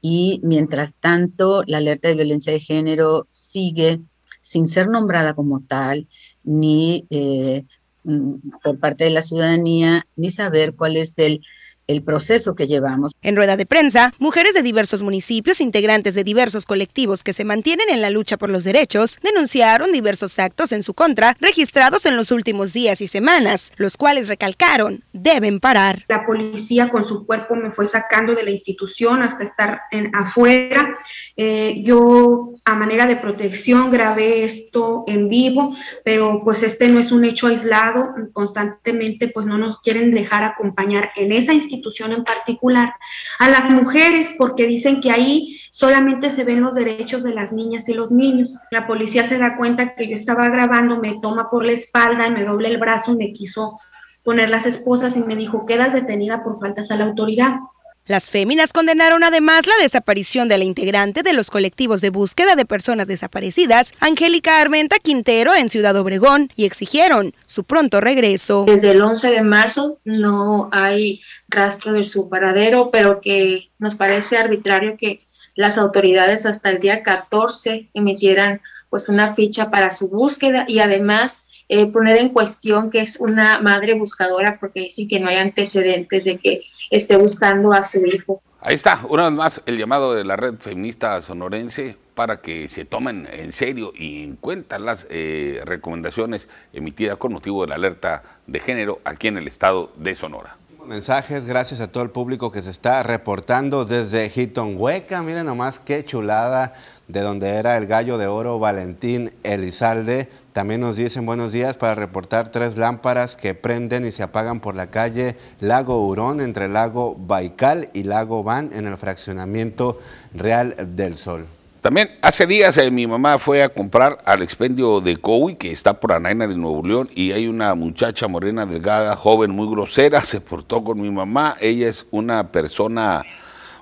y 0.00 0.40
mientras 0.42 0.96
tanto 0.96 1.64
la 1.66 1.78
alerta 1.78 2.08
de 2.08 2.14
violencia 2.14 2.52
de 2.52 2.60
género 2.60 3.26
sigue 3.30 4.00
sin 4.42 4.68
ser 4.68 4.88
nombrada 4.88 5.34
como 5.34 5.60
tal, 5.60 6.06
ni 6.44 7.06
eh, 7.10 7.64
mm, 8.04 8.34
por 8.62 8.78
parte 8.78 9.04
de 9.04 9.10
la 9.10 9.22
ciudadanía, 9.22 10.06
ni 10.16 10.30
saber 10.30 10.74
cuál 10.74 10.96
es 10.98 11.18
el 11.18 11.40
el 11.86 12.02
proceso 12.02 12.54
que 12.54 12.66
llevamos. 12.66 13.12
En 13.22 13.36
rueda 13.36 13.56
de 13.56 13.66
prensa, 13.66 14.12
mujeres 14.18 14.54
de 14.54 14.62
diversos 14.62 15.02
municipios, 15.02 15.60
integrantes 15.60 16.14
de 16.14 16.24
diversos 16.24 16.64
colectivos 16.66 17.22
que 17.22 17.32
se 17.32 17.44
mantienen 17.44 17.90
en 17.90 18.00
la 18.00 18.10
lucha 18.10 18.36
por 18.36 18.50
los 18.50 18.64
derechos, 18.64 19.18
denunciaron 19.22 19.92
diversos 19.92 20.38
actos 20.38 20.72
en 20.72 20.82
su 20.82 20.94
contra 20.94 21.36
registrados 21.40 22.06
en 22.06 22.16
los 22.16 22.30
últimos 22.30 22.72
días 22.72 23.00
y 23.00 23.08
semanas, 23.08 23.72
los 23.76 23.96
cuales 23.96 24.28
recalcaron 24.28 25.02
deben 25.12 25.60
parar. 25.60 26.04
La 26.08 26.24
policía 26.26 26.88
con 26.90 27.04
su 27.04 27.26
cuerpo 27.26 27.54
me 27.54 27.70
fue 27.70 27.86
sacando 27.86 28.34
de 28.34 28.42
la 28.42 28.50
institución 28.50 29.22
hasta 29.22 29.44
estar 29.44 29.80
en, 29.90 30.14
afuera. 30.14 30.94
Eh, 31.36 31.80
yo 31.82 32.54
a 32.64 32.74
manera 32.74 33.06
de 33.06 33.16
protección 33.16 33.90
grabé 33.90 34.44
esto 34.44 35.04
en 35.06 35.28
vivo, 35.28 35.76
pero 36.04 36.42
pues 36.44 36.62
este 36.62 36.88
no 36.88 37.00
es 37.00 37.12
un 37.12 37.24
hecho 37.24 37.48
aislado, 37.48 38.14
constantemente 38.32 39.28
pues 39.28 39.46
no 39.46 39.58
nos 39.58 39.80
quieren 39.80 40.10
dejar 40.10 40.44
acompañar 40.44 41.10
en 41.16 41.32
esa 41.32 41.52
institución 41.52 41.73
institución 41.74 42.12
en 42.12 42.24
particular, 42.24 42.94
a 43.38 43.48
las 43.48 43.70
mujeres, 43.70 44.34
porque 44.38 44.66
dicen 44.66 45.00
que 45.00 45.10
ahí 45.10 45.60
solamente 45.70 46.30
se 46.30 46.44
ven 46.44 46.62
los 46.62 46.74
derechos 46.74 47.22
de 47.22 47.34
las 47.34 47.52
niñas 47.52 47.88
y 47.88 47.94
los 47.94 48.10
niños. 48.10 48.58
La 48.70 48.86
policía 48.86 49.24
se 49.24 49.38
da 49.38 49.56
cuenta 49.56 49.94
que 49.94 50.08
yo 50.08 50.14
estaba 50.14 50.48
grabando, 50.48 50.98
me 50.98 51.18
toma 51.20 51.50
por 51.50 51.64
la 51.64 51.72
espalda 51.72 52.30
me 52.30 52.44
doble 52.44 52.68
el 52.68 52.78
brazo 52.78 53.14
me 53.14 53.32
quiso 53.32 53.78
poner 54.22 54.50
las 54.50 54.66
esposas 54.66 55.16
y 55.16 55.22
me 55.22 55.36
dijo, 55.36 55.66
quedas 55.66 55.92
detenida 55.92 56.42
por 56.42 56.58
faltas 56.58 56.90
a 56.90 56.96
la 56.96 57.04
autoridad. 57.04 57.58
Las 58.06 58.28
féminas 58.28 58.74
condenaron 58.74 59.24
además 59.24 59.66
la 59.66 59.82
desaparición 59.82 60.46
de 60.46 60.58
la 60.58 60.64
integrante 60.64 61.22
de 61.22 61.32
los 61.32 61.48
colectivos 61.48 62.02
de 62.02 62.10
búsqueda 62.10 62.54
de 62.54 62.66
personas 62.66 63.08
desaparecidas, 63.08 63.94
Angélica 63.98 64.60
Armenta 64.60 64.98
Quintero, 64.98 65.54
en 65.54 65.70
Ciudad 65.70 65.96
Obregón, 65.96 66.50
y 66.54 66.66
exigieron 66.66 67.32
su 67.46 67.64
pronto 67.64 68.02
regreso. 68.02 68.66
Desde 68.66 68.90
el 68.90 69.00
11 69.00 69.30
de 69.30 69.40
marzo 69.40 70.00
no 70.04 70.68
hay 70.70 71.22
rastro 71.48 71.94
de 71.94 72.04
su 72.04 72.28
paradero, 72.28 72.90
pero 72.90 73.22
que 73.22 73.70
nos 73.78 73.94
parece 73.94 74.36
arbitrario 74.36 74.98
que 74.98 75.22
las 75.54 75.78
autoridades 75.78 76.44
hasta 76.44 76.68
el 76.68 76.80
día 76.80 77.02
14 77.02 77.88
emitieran 77.94 78.60
pues 78.90 79.08
una 79.08 79.32
ficha 79.32 79.70
para 79.70 79.90
su 79.90 80.10
búsqueda 80.10 80.66
y 80.68 80.80
además 80.80 81.46
eh, 81.70 81.86
poner 81.86 82.18
en 82.18 82.28
cuestión 82.28 82.90
que 82.90 83.00
es 83.00 83.18
una 83.18 83.60
madre 83.60 83.94
buscadora 83.94 84.58
porque 84.60 84.90
sí 84.90 85.08
que 85.08 85.20
no 85.20 85.28
hay 85.28 85.36
antecedentes 85.36 86.24
de 86.24 86.36
que 86.36 86.60
esté 86.90 87.16
buscando 87.16 87.72
a 87.72 87.82
su 87.82 88.04
hijo. 88.06 88.42
Ahí 88.60 88.74
está, 88.74 89.02
una 89.10 89.24
vez 89.24 89.32
más, 89.32 89.60
el 89.66 89.76
llamado 89.76 90.14
de 90.14 90.24
la 90.24 90.36
red 90.36 90.54
feminista 90.54 91.20
sonorense 91.20 91.98
para 92.14 92.40
que 92.40 92.66
se 92.68 92.86
tomen 92.86 93.28
en 93.30 93.52
serio 93.52 93.92
y 93.94 94.22
en 94.22 94.36
cuenta 94.36 94.78
las 94.78 95.06
eh, 95.10 95.60
recomendaciones 95.66 96.48
emitidas 96.72 97.18
con 97.18 97.34
motivo 97.34 97.62
de 97.62 97.68
la 97.68 97.74
alerta 97.74 98.22
de 98.46 98.60
género 98.60 99.00
aquí 99.04 99.28
en 99.28 99.36
el 99.36 99.46
estado 99.46 99.92
de 99.96 100.14
Sonora. 100.14 100.56
Mensajes, 100.86 101.46
gracias 101.46 101.80
a 101.80 101.90
todo 101.90 102.04
el 102.04 102.10
público 102.10 102.52
que 102.52 102.60
se 102.60 102.70
está 102.70 103.02
reportando 103.02 103.86
desde 103.86 104.30
Hueca. 104.76 105.22
Miren 105.22 105.46
nomás 105.46 105.78
qué 105.78 106.04
chulada 106.04 106.74
de 107.08 107.20
donde 107.20 107.48
era 107.50 107.76
el 107.76 107.86
gallo 107.86 108.18
de 108.18 108.26
oro 108.26 108.58
Valentín 108.58 109.30
Elizalde. 109.42 110.28
También 110.52 110.80
nos 110.80 110.96
dicen 110.96 111.26
buenos 111.26 111.52
días 111.52 111.76
para 111.76 111.94
reportar 111.94 112.48
tres 112.48 112.76
lámparas 112.76 113.36
que 113.36 113.54
prenden 113.54 114.04
y 114.04 114.12
se 114.12 114.22
apagan 114.22 114.60
por 114.60 114.74
la 114.74 114.88
calle 114.88 115.36
Lago 115.60 116.06
Hurón 116.06 116.40
entre 116.40 116.68
Lago 116.68 117.16
Baikal 117.18 117.90
y 117.92 118.04
Lago 118.04 118.42
Van 118.42 118.70
en 118.72 118.86
el 118.86 118.96
fraccionamiento 118.96 119.98
Real 120.32 120.76
del 120.96 121.16
Sol. 121.16 121.46
También 121.84 122.08
hace 122.22 122.46
días 122.46 122.78
eh, 122.78 122.90
mi 122.90 123.06
mamá 123.06 123.36
fue 123.38 123.62
a 123.62 123.68
comprar 123.68 124.16
al 124.24 124.40
expendio 124.40 125.02
de 125.02 125.18
Cowi, 125.18 125.56
que 125.56 125.70
está 125.70 126.00
por 126.00 126.12
Anaina 126.14 126.46
de 126.46 126.56
Nuevo 126.56 126.82
León, 126.82 127.10
y 127.14 127.32
hay 127.32 127.46
una 127.46 127.74
muchacha 127.74 128.26
morena, 128.26 128.64
delgada, 128.64 129.14
joven, 129.16 129.50
muy 129.50 129.68
grosera, 129.68 130.20
se 130.22 130.40
portó 130.40 130.82
con 130.82 130.98
mi 130.98 131.10
mamá. 131.10 131.56
Ella 131.60 131.88
es 131.88 132.06
una 132.10 132.50
persona 132.50 133.22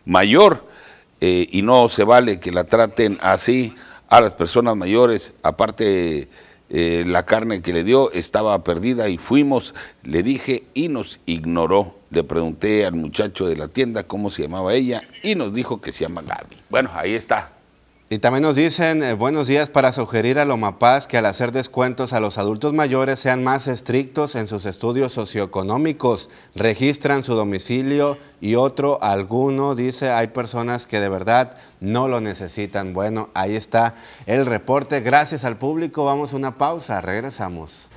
mayor 0.04 0.71
eh, 1.24 1.46
y 1.52 1.62
no 1.62 1.88
se 1.88 2.02
vale 2.02 2.40
que 2.40 2.50
la 2.50 2.64
traten 2.64 3.16
así 3.20 3.76
a 4.08 4.20
las 4.20 4.34
personas 4.34 4.74
mayores. 4.74 5.34
Aparte, 5.44 6.28
eh, 6.68 7.04
la 7.06 7.24
carne 7.24 7.62
que 7.62 7.72
le 7.72 7.84
dio 7.84 8.10
estaba 8.10 8.64
perdida 8.64 9.08
y 9.08 9.18
fuimos, 9.18 9.72
le 10.02 10.24
dije 10.24 10.64
y 10.74 10.88
nos 10.88 11.20
ignoró. 11.24 11.94
Le 12.10 12.24
pregunté 12.24 12.84
al 12.84 12.94
muchacho 12.94 13.46
de 13.46 13.54
la 13.54 13.68
tienda 13.68 14.02
cómo 14.02 14.30
se 14.30 14.42
llamaba 14.42 14.74
ella 14.74 15.00
y 15.22 15.36
nos 15.36 15.54
dijo 15.54 15.80
que 15.80 15.92
se 15.92 16.06
llama 16.06 16.22
Gaby. 16.22 16.56
Bueno, 16.68 16.90
ahí 16.92 17.14
está. 17.14 17.52
Y 18.12 18.18
también 18.18 18.42
nos 18.42 18.56
dicen 18.56 19.02
eh, 19.02 19.14
buenos 19.14 19.46
días 19.46 19.70
para 19.70 19.90
sugerir 19.90 20.38
a 20.38 20.44
Lomapaz 20.44 21.06
que 21.06 21.16
al 21.16 21.24
hacer 21.24 21.50
descuentos 21.50 22.12
a 22.12 22.20
los 22.20 22.36
adultos 22.36 22.74
mayores 22.74 23.18
sean 23.18 23.42
más 23.42 23.68
estrictos 23.68 24.34
en 24.34 24.48
sus 24.48 24.66
estudios 24.66 25.12
socioeconómicos, 25.14 26.28
registran 26.54 27.24
su 27.24 27.34
domicilio 27.34 28.18
y 28.38 28.56
otro, 28.56 29.02
alguno, 29.02 29.74
dice, 29.74 30.10
hay 30.10 30.26
personas 30.26 30.86
que 30.86 31.00
de 31.00 31.08
verdad 31.08 31.56
no 31.80 32.06
lo 32.06 32.20
necesitan. 32.20 32.92
Bueno, 32.92 33.30
ahí 33.32 33.56
está 33.56 33.94
el 34.26 34.44
reporte. 34.44 35.00
Gracias 35.00 35.46
al 35.46 35.56
público. 35.56 36.04
Vamos 36.04 36.34
a 36.34 36.36
una 36.36 36.58
pausa. 36.58 37.00
Regresamos. 37.00 37.88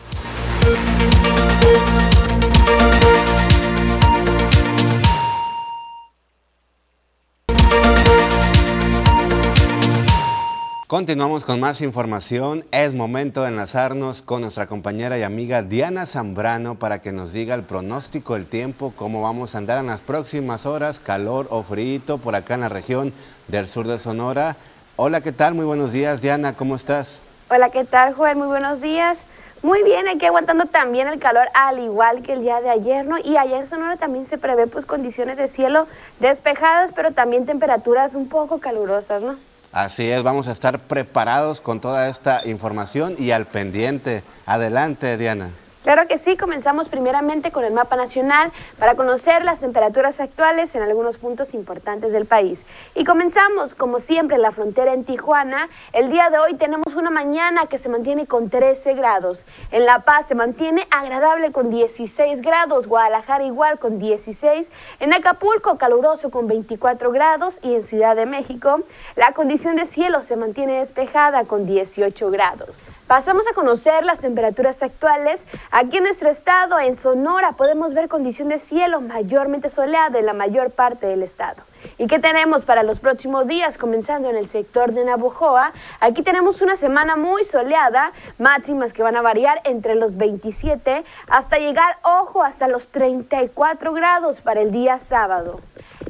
Continuamos 10.96 11.44
con 11.44 11.60
más 11.60 11.82
información. 11.82 12.64
Es 12.72 12.94
momento 12.94 13.44
de 13.44 13.50
enlazarnos 13.50 14.22
con 14.22 14.40
nuestra 14.40 14.66
compañera 14.66 15.18
y 15.18 15.24
amiga 15.24 15.62
Diana 15.62 16.06
Zambrano 16.06 16.76
para 16.76 17.02
que 17.02 17.12
nos 17.12 17.34
diga 17.34 17.54
el 17.54 17.64
pronóstico 17.64 18.36
del 18.36 18.46
tiempo, 18.46 18.94
cómo 18.96 19.22
vamos 19.22 19.54
a 19.54 19.58
andar 19.58 19.78
en 19.78 19.88
las 19.88 20.02
próximas 20.02 20.66
horas, 20.66 21.02
calor 21.02 21.48
o 21.50 21.64
frío 21.64 22.18
por 22.18 22.34
acá 22.34 22.54
en 22.54 22.62
la 22.62 22.70
región 22.70 23.12
del 23.50 23.68
sur 23.68 23.88
de 23.88 24.00
Sonora. 24.00 24.56
Hola, 24.96 25.20
¿qué 25.20 25.34
tal? 25.34 25.54
Muy 25.54 25.66
buenos 25.66 25.92
días, 25.92 26.22
Diana, 26.22 26.54
¿cómo 26.54 26.78
estás? 26.78 27.24
Hola, 27.50 27.72
¿qué 27.72 27.84
tal, 27.84 28.14
Joel? 28.14 28.38
Muy 28.38 28.48
buenos 28.48 28.80
días. 28.80 29.18
Muy 29.64 29.84
bien, 29.84 30.08
aquí 30.08 30.26
aguantando 30.26 30.64
también 30.64 31.10
el 31.10 31.20
calor 31.20 31.50
al 31.56 31.80
igual 31.80 32.24
que 32.24 32.32
el 32.32 32.40
día 32.40 32.62
de 32.62 32.70
ayer, 32.70 33.06
¿no? 33.06 33.18
Y 33.18 33.36
allá 33.36 33.58
en 33.58 33.68
Sonora 33.68 33.98
también 33.98 34.26
se 34.26 34.38
prevé 34.38 34.68
pues 34.68 34.86
condiciones 34.86 35.36
de 35.36 35.50
cielo 35.50 35.88
despejadas, 36.22 36.92
pero 36.96 37.12
también 37.12 37.46
temperaturas 37.46 38.16
un 38.16 38.30
poco 38.30 38.60
calurosas, 38.60 39.22
¿no? 39.22 39.36
Así 39.76 40.10
es, 40.10 40.24
vamos 40.24 40.48
a 40.48 40.54
estar 40.54 40.80
preparados 40.80 41.60
con 41.60 41.82
toda 41.82 42.08
esta 42.08 42.48
información 42.48 43.14
y 43.20 43.32
al 43.32 43.46
pendiente. 43.46 44.24
Adelante, 44.46 45.18
Diana. 45.18 45.50
Claro 45.86 46.08
que 46.08 46.18
sí, 46.18 46.36
comenzamos 46.36 46.90
primeramente 46.90 47.52
con 47.52 47.64
el 47.64 47.72
mapa 47.72 47.96
nacional 47.96 48.52
para 48.80 48.96
conocer 48.96 49.46
las 49.46 49.60
temperaturas 49.60 50.20
actuales 50.20 50.74
en 50.74 50.82
algunos 50.82 51.18
puntos 51.18 51.54
importantes 51.54 52.12
del 52.12 52.26
país. 52.26 52.66
Y 52.96 53.04
comenzamos, 53.04 53.76
como 53.76 54.00
siempre, 54.00 54.38
en 54.38 54.42
la 54.42 54.50
frontera 54.50 54.94
en 54.94 55.04
Tijuana. 55.04 55.70
El 55.94 56.10
día 56.10 56.32
de 56.32 56.40
hoy 56.40 56.56
tenemos 56.56 56.96
una 56.96 57.12
mañana 57.12 57.68
que 57.68 57.78
se 57.78 57.88
mantiene 57.88 58.26
con 58.26 58.50
13 58.50 58.96
grados. 58.96 59.46
En 59.70 59.86
La 59.86 60.00
Paz 60.00 60.28
se 60.28 60.34
mantiene 60.34 60.88
agradable 60.90 61.52
con 61.52 61.70
16 61.70 62.42
grados, 62.42 62.88
Guadalajara 62.88 63.44
igual 63.44 63.78
con 63.78 64.00
16, 64.00 64.72
en 65.00 65.14
Acapulco 65.14 65.78
caluroso 65.78 66.32
con 66.32 66.48
24 66.48 67.12
grados 67.12 67.60
y 67.62 67.76
en 67.76 67.84
Ciudad 67.84 68.16
de 68.16 68.26
México 68.26 68.80
la 69.16 69.34
condición 69.34 69.76
de 69.76 69.86
cielo 69.86 70.24
se 70.24 70.36
mantiene 70.36 70.80
despejada 70.80 71.44
con 71.44 71.68
18 71.68 72.32
grados. 72.32 72.76
Pasamos 73.08 73.46
a 73.48 73.54
conocer 73.54 74.04
las 74.04 74.22
temperaturas 74.22 74.82
actuales. 74.82 75.46
Aquí 75.70 75.98
en 75.98 76.04
nuestro 76.06 76.28
estado, 76.28 76.80
en 76.80 76.96
Sonora, 76.96 77.52
podemos 77.52 77.94
ver 77.94 78.10
condición 78.10 78.50
de 78.50 78.58
cielo 78.58 79.00
mayormente 79.00 79.70
soleada 79.70 80.18
en 80.18 80.26
la 80.26 80.34
mayor 80.34 80.72
parte 80.72 81.06
del 81.06 81.22
estado. 81.22 81.62
¿Y 82.00 82.08
qué 82.08 82.18
tenemos 82.18 82.66
para 82.66 82.82
los 82.82 83.00
próximos 83.00 83.46
días? 83.46 83.78
Comenzando 83.78 84.28
en 84.32 84.36
el 84.36 84.48
sector 84.48 84.92
de 84.92 85.06
Navojoa, 85.06 85.72
aquí 86.00 86.24
tenemos 86.24 86.64
una 86.64 86.78
semana 86.78 87.16
muy 87.16 87.46
soleada, 87.46 88.12
máximas 88.40 88.92
que 88.92 89.04
van 89.04 89.16
a 89.16 89.22
variar 89.22 89.62
entre 89.66 89.94
los 89.94 90.18
27 90.18 91.04
hasta 91.28 91.60
llegar, 91.60 92.00
ojo, 92.02 92.42
hasta 92.42 92.68
los 92.68 92.88
34 92.88 93.94
grados 93.94 94.42
para 94.42 94.62
el 94.62 94.72
día 94.72 94.98
sábado. 94.98 95.62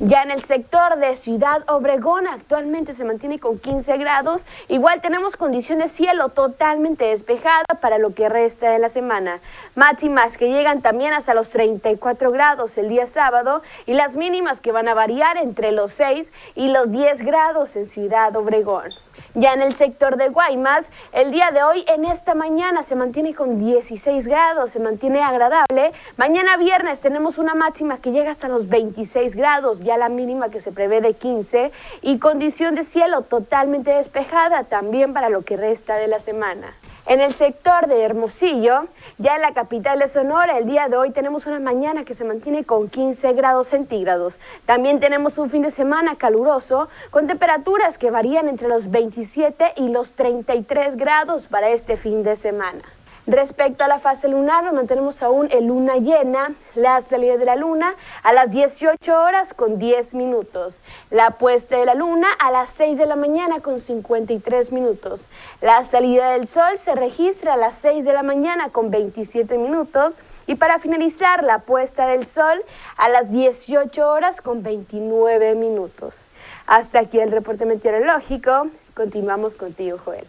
Ya 0.01 0.23
en 0.23 0.31
el 0.31 0.43
sector 0.43 0.97
de 0.97 1.15
Ciudad 1.15 1.63
Obregón 1.69 2.27
actualmente 2.27 2.93
se 2.93 3.05
mantiene 3.05 3.39
con 3.39 3.59
15 3.59 3.95
grados. 3.97 4.45
Igual 4.67 5.01
tenemos 5.01 5.37
condición 5.37 5.79
de 5.79 5.87
cielo 5.87 6.29
totalmente 6.29 7.05
despejada 7.05 7.63
para 7.79 7.97
lo 7.97 8.13
que 8.13 8.27
resta 8.27 8.69
de 8.71 8.79
la 8.79 8.89
semana. 8.89 9.39
Máximas 9.73 10.37
que 10.37 10.49
llegan 10.49 10.81
también 10.81 11.13
hasta 11.13 11.33
los 11.33 11.49
34 11.49 12.31
grados 12.31 12.77
el 12.77 12.89
día 12.89 13.07
sábado 13.07 13.61
y 13.85 13.93
las 13.93 14.15
mínimas 14.15 14.59
que 14.59 14.73
van 14.73 14.89
a 14.89 14.93
variar 14.93 15.37
entre 15.37 15.71
los 15.71 15.93
6 15.93 16.29
y 16.55 16.67
los 16.67 16.91
10 16.91 17.21
grados 17.21 17.77
en 17.77 17.85
Ciudad 17.85 18.35
Obregón. 18.35 18.91
Ya 19.37 19.51
en 19.51 19.61
el 19.61 19.75
sector 19.75 20.15
de 20.15 20.29
Guaymas, 20.29 20.89
el 21.11 21.31
día 21.31 21.51
de 21.51 21.61
hoy 21.61 21.83
en 21.89 22.05
esta 22.05 22.35
mañana 22.35 22.83
se 22.83 22.95
mantiene 22.95 23.35
con 23.35 23.59
16 23.59 24.25
grados, 24.27 24.71
se 24.71 24.79
mantiene 24.79 25.21
agradable. 25.21 25.91
Mañana 26.15 26.55
viernes 26.55 27.01
tenemos 27.01 27.37
una 27.37 27.53
máxima 27.53 27.97
que 27.97 28.13
llega 28.13 28.31
hasta 28.31 28.47
los 28.47 28.69
26 28.69 29.35
grados, 29.35 29.81
ya 29.81 29.97
la 29.97 30.07
mínima 30.07 30.47
que 30.47 30.61
se 30.61 30.71
prevé 30.71 31.01
de 31.01 31.15
15 31.15 31.73
y 32.01 32.17
condición 32.17 32.75
de 32.75 32.85
cielo 32.85 33.23
totalmente 33.23 33.91
despejada 33.91 34.63
también 34.63 35.13
para 35.13 35.27
lo 35.27 35.41
que 35.41 35.57
resta 35.57 35.95
de 35.95 36.07
la 36.07 36.19
semana. 36.19 36.73
En 37.07 37.21
el 37.21 37.35
sector 37.35 37.85
de 37.85 38.01
Hermosillo, 38.01 38.87
ya 39.19 39.35
en 39.35 39.43
la 39.43 39.53
capital 39.53 39.99
de 39.99 40.07
Sonora, 40.07 40.57
el 40.57 40.65
día 40.65 40.89
de 40.89 40.97
hoy 40.97 41.11
tenemos 41.11 41.45
una 41.45 41.59
mañana 41.59 42.03
que 42.03 42.15
se 42.15 42.23
mantiene 42.23 42.63
con 42.63 42.89
15 42.89 43.33
grados 43.33 43.67
centígrados. 43.67 44.39
También 44.65 44.99
tenemos 44.99 45.37
un 45.37 45.51
fin 45.51 45.61
de 45.61 45.69
semana 45.69 46.15
caluroso 46.15 46.89
con 47.11 47.27
temperaturas 47.27 47.99
que 47.99 48.09
varían 48.09 48.49
entre 48.49 48.69
los 48.69 48.89
27 48.89 49.73
y 49.75 49.89
los 49.89 50.13
33 50.13 50.97
grados 50.97 51.45
para 51.45 51.69
este 51.69 51.95
fin 51.95 52.23
de 52.23 52.37
semana. 52.37 52.81
Respecto 53.27 53.83
a 53.83 53.87
la 53.87 53.97
fase 53.97 54.27
lunar, 54.27 54.63
nos 54.63 54.75
mantenemos 54.75 55.23
aún 55.23 55.47
en 55.49 55.67
luna 55.67 55.95
llena, 55.95 56.53
la 56.75 57.01
salida 57.01 57.37
de 57.37 57.45
la 57.45 57.55
luna 57.55 57.95
a 58.21 58.33
las 58.33 58.51
18 58.51 59.19
horas 59.19 59.55
con 59.55 59.79
10 59.79 60.13
minutos, 60.13 60.79
la 61.09 61.31
puesta 61.31 61.75
de 61.75 61.85
la 61.85 61.95
luna 61.95 62.27
a 62.37 62.51
las 62.51 62.69
6 62.73 62.99
de 62.99 63.07
la 63.07 63.15
mañana 63.15 63.61
con 63.61 63.79
53 63.79 64.71
minutos, 64.71 65.25
la 65.59 65.83
salida 65.85 66.33
del 66.33 66.47
sol 66.47 66.77
se 66.77 66.93
registra 66.93 67.53
a 67.53 67.57
las 67.57 67.79
6 67.79 68.05
de 68.05 68.13
la 68.13 68.21
mañana 68.21 68.69
con 68.69 68.91
27 68.91 69.57
minutos 69.57 70.19
y 70.45 70.53
para 70.53 70.77
finalizar 70.77 71.43
la 71.43 71.59
puesta 71.59 72.05
del 72.05 72.27
sol 72.27 72.63
a 72.95 73.09
las 73.09 73.31
18 73.31 74.07
horas 74.07 74.39
con 74.39 74.61
29 74.61 75.55
minutos. 75.55 76.21
Hasta 76.67 76.99
aquí 76.99 77.19
el 77.19 77.31
reporte 77.31 77.65
meteorológico. 77.65 78.67
Continuamos 78.93 79.55
contigo, 79.55 79.97
Joel. 79.97 80.27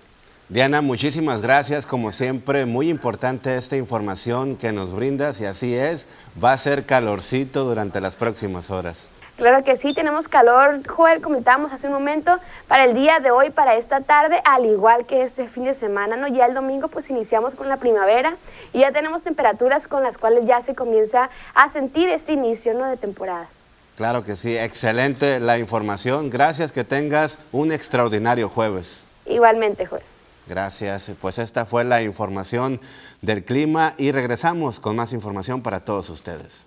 Diana, 0.48 0.80
muchísimas 0.80 1.42
gracias. 1.42 1.86
Como 1.86 2.12
siempre, 2.12 2.66
muy 2.66 2.88
importante 2.88 3.56
esta 3.56 3.76
información 3.76 4.54
que 4.54 4.70
nos 4.70 4.94
brindas 4.94 5.40
y 5.40 5.44
así 5.44 5.74
es, 5.74 6.06
va 6.42 6.52
a 6.52 6.56
ser 6.56 6.86
calorcito 6.86 7.64
durante 7.64 8.00
las 8.00 8.14
próximas 8.14 8.70
horas. 8.70 9.10
Claro 9.36 9.64
que 9.64 9.76
sí, 9.76 9.92
tenemos 9.92 10.28
calor, 10.28 10.86
Joel, 10.86 11.20
comentábamos 11.20 11.72
hace 11.72 11.88
un 11.88 11.94
momento, 11.94 12.38
para 12.68 12.84
el 12.84 12.94
día 12.94 13.18
de 13.18 13.32
hoy, 13.32 13.50
para 13.50 13.74
esta 13.74 14.00
tarde, 14.02 14.40
al 14.44 14.64
igual 14.64 15.04
que 15.04 15.22
este 15.22 15.48
fin 15.48 15.64
de 15.64 15.74
semana, 15.74 16.16
¿no? 16.16 16.28
Ya 16.28 16.46
el 16.46 16.54
domingo 16.54 16.86
pues 16.86 17.10
iniciamos 17.10 17.56
con 17.56 17.68
la 17.68 17.78
primavera 17.78 18.36
y 18.72 18.78
ya 18.78 18.92
tenemos 18.92 19.22
temperaturas 19.22 19.88
con 19.88 20.04
las 20.04 20.16
cuales 20.16 20.46
ya 20.46 20.62
se 20.62 20.76
comienza 20.76 21.28
a 21.54 21.68
sentir 21.68 22.08
este 22.08 22.34
inicio, 22.34 22.72
¿no? 22.72 22.86
De 22.86 22.96
temporada. 22.96 23.48
Claro 23.96 24.22
que 24.22 24.36
sí, 24.36 24.56
excelente 24.56 25.40
la 25.40 25.58
información. 25.58 26.30
Gracias, 26.30 26.70
que 26.70 26.84
tengas 26.84 27.40
un 27.50 27.72
extraordinario 27.72 28.48
jueves. 28.48 29.04
Igualmente, 29.26 29.86
Joel. 29.86 30.02
Gracias. 30.46 31.10
Pues 31.20 31.38
esta 31.38 31.66
fue 31.66 31.84
la 31.84 32.02
información 32.02 32.80
del 33.22 33.44
clima 33.44 33.94
y 33.98 34.12
regresamos 34.12 34.80
con 34.80 34.96
más 34.96 35.12
información 35.12 35.62
para 35.62 35.80
todos 35.80 36.10
ustedes. 36.10 36.66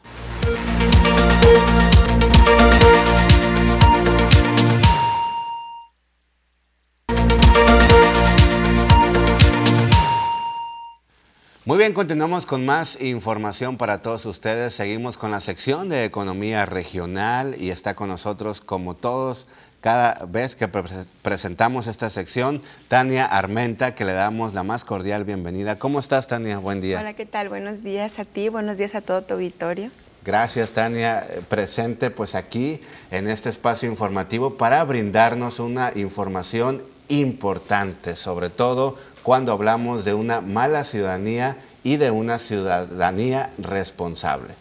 Muy 11.70 11.78
bien, 11.78 11.94
continuamos 11.94 12.48
con 12.48 12.66
más 12.66 13.00
información 13.00 13.78
para 13.78 14.02
todos 14.02 14.26
ustedes. 14.26 14.74
Seguimos 14.74 15.18
con 15.20 15.30
la 15.30 15.40
sección 15.40 15.88
de 15.88 16.04
economía 16.04 16.66
regional 16.66 17.56
y 17.60 17.70
está 17.70 17.94
con 17.94 18.10
nosotros, 18.10 18.60
como 18.60 18.96
todos, 18.96 19.46
cada 19.82 20.26
vez 20.26 20.56
que 20.56 20.68
presentamos 20.68 21.88
esta 21.88 22.10
sección, 22.10 22.62
Tania 22.88 23.26
Armenta, 23.26 23.96
que 23.96 24.06
le 24.06 24.14
damos 24.14 24.54
la 24.54 24.64
más 24.64 24.84
cordial 24.84 25.24
bienvenida. 25.24 25.80
¿Cómo 25.80 26.00
estás, 26.00 26.28
Tania? 26.28 26.58
Buen 26.58 26.82
día. 26.82 27.00
Hola, 27.00 27.14
¿qué 27.14 27.26
tal? 27.26 27.50
Buenos 27.50 27.84
días 27.84 28.20
a 28.20 28.26
ti, 28.26 28.50
buenos 28.50 28.78
días 28.78 28.96
a 28.96 29.02
todo 29.02 29.22
tu 29.22 29.36
auditorio. 29.36 29.92
Gracias, 30.26 30.74
Tania, 30.74 31.20
eh, 31.22 31.42
presente 31.48 32.12
pues 32.12 32.36
aquí 32.36 32.82
en 33.10 33.30
este 33.30 33.48
espacio 33.48 33.90
informativo 33.90 34.58
para 34.58 34.84
brindarnos 34.84 35.60
una 35.60 35.94
información 35.96 36.84
importante, 37.08 38.16
sobre 38.16 38.50
todo 38.50 38.98
cuando 39.24 39.54
hablamos 39.54 40.04
de 40.04 40.14
una 40.14 40.42
mala 40.42 40.84
ciudadanía 40.84 41.58
y 41.84 41.98
de 41.98 42.12
una 42.12 42.38
ciudadanía 42.38 43.52
responsable. 43.58 44.54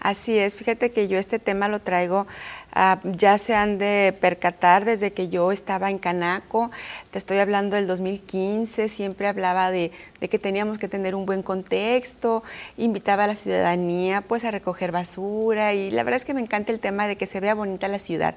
Así 0.00 0.36
es, 0.36 0.56
fíjate 0.56 0.90
que 0.90 1.06
yo 1.06 1.16
este 1.16 1.38
tema 1.38 1.68
lo 1.68 1.80
traigo 1.80 2.26
Ah, 2.74 3.00
ya 3.04 3.36
se 3.36 3.54
han 3.54 3.76
de 3.76 4.16
percatar 4.18 4.86
desde 4.86 5.12
que 5.12 5.28
yo 5.28 5.52
estaba 5.52 5.90
en 5.90 5.98
Canaco, 5.98 6.70
te 7.10 7.18
estoy 7.18 7.36
hablando 7.36 7.76
del 7.76 7.86
2015, 7.86 8.88
siempre 8.88 9.26
hablaba 9.26 9.70
de, 9.70 9.90
que 10.20 10.38
teníamos 10.38 10.78
que 10.78 10.88
tener 10.88 11.14
un 11.14 11.26
buen 11.26 11.42
contexto, 11.42 12.42
invitaba 12.78 13.24
a 13.24 13.26
la 13.26 13.36
ciudadanía 13.36 14.22
pues 14.22 14.46
a 14.46 14.50
recoger 14.50 14.90
basura 14.90 15.74
y 15.74 15.90
la 15.90 16.02
verdad 16.02 16.16
es 16.16 16.24
que 16.24 16.32
me 16.32 16.40
encanta 16.40 16.72
el 16.72 16.80
tema 16.80 17.06
de 17.06 17.16
que 17.16 17.26
se 17.26 17.40
vea 17.40 17.54
bonita 17.54 17.88
la 17.88 17.98
ciudad. 17.98 18.36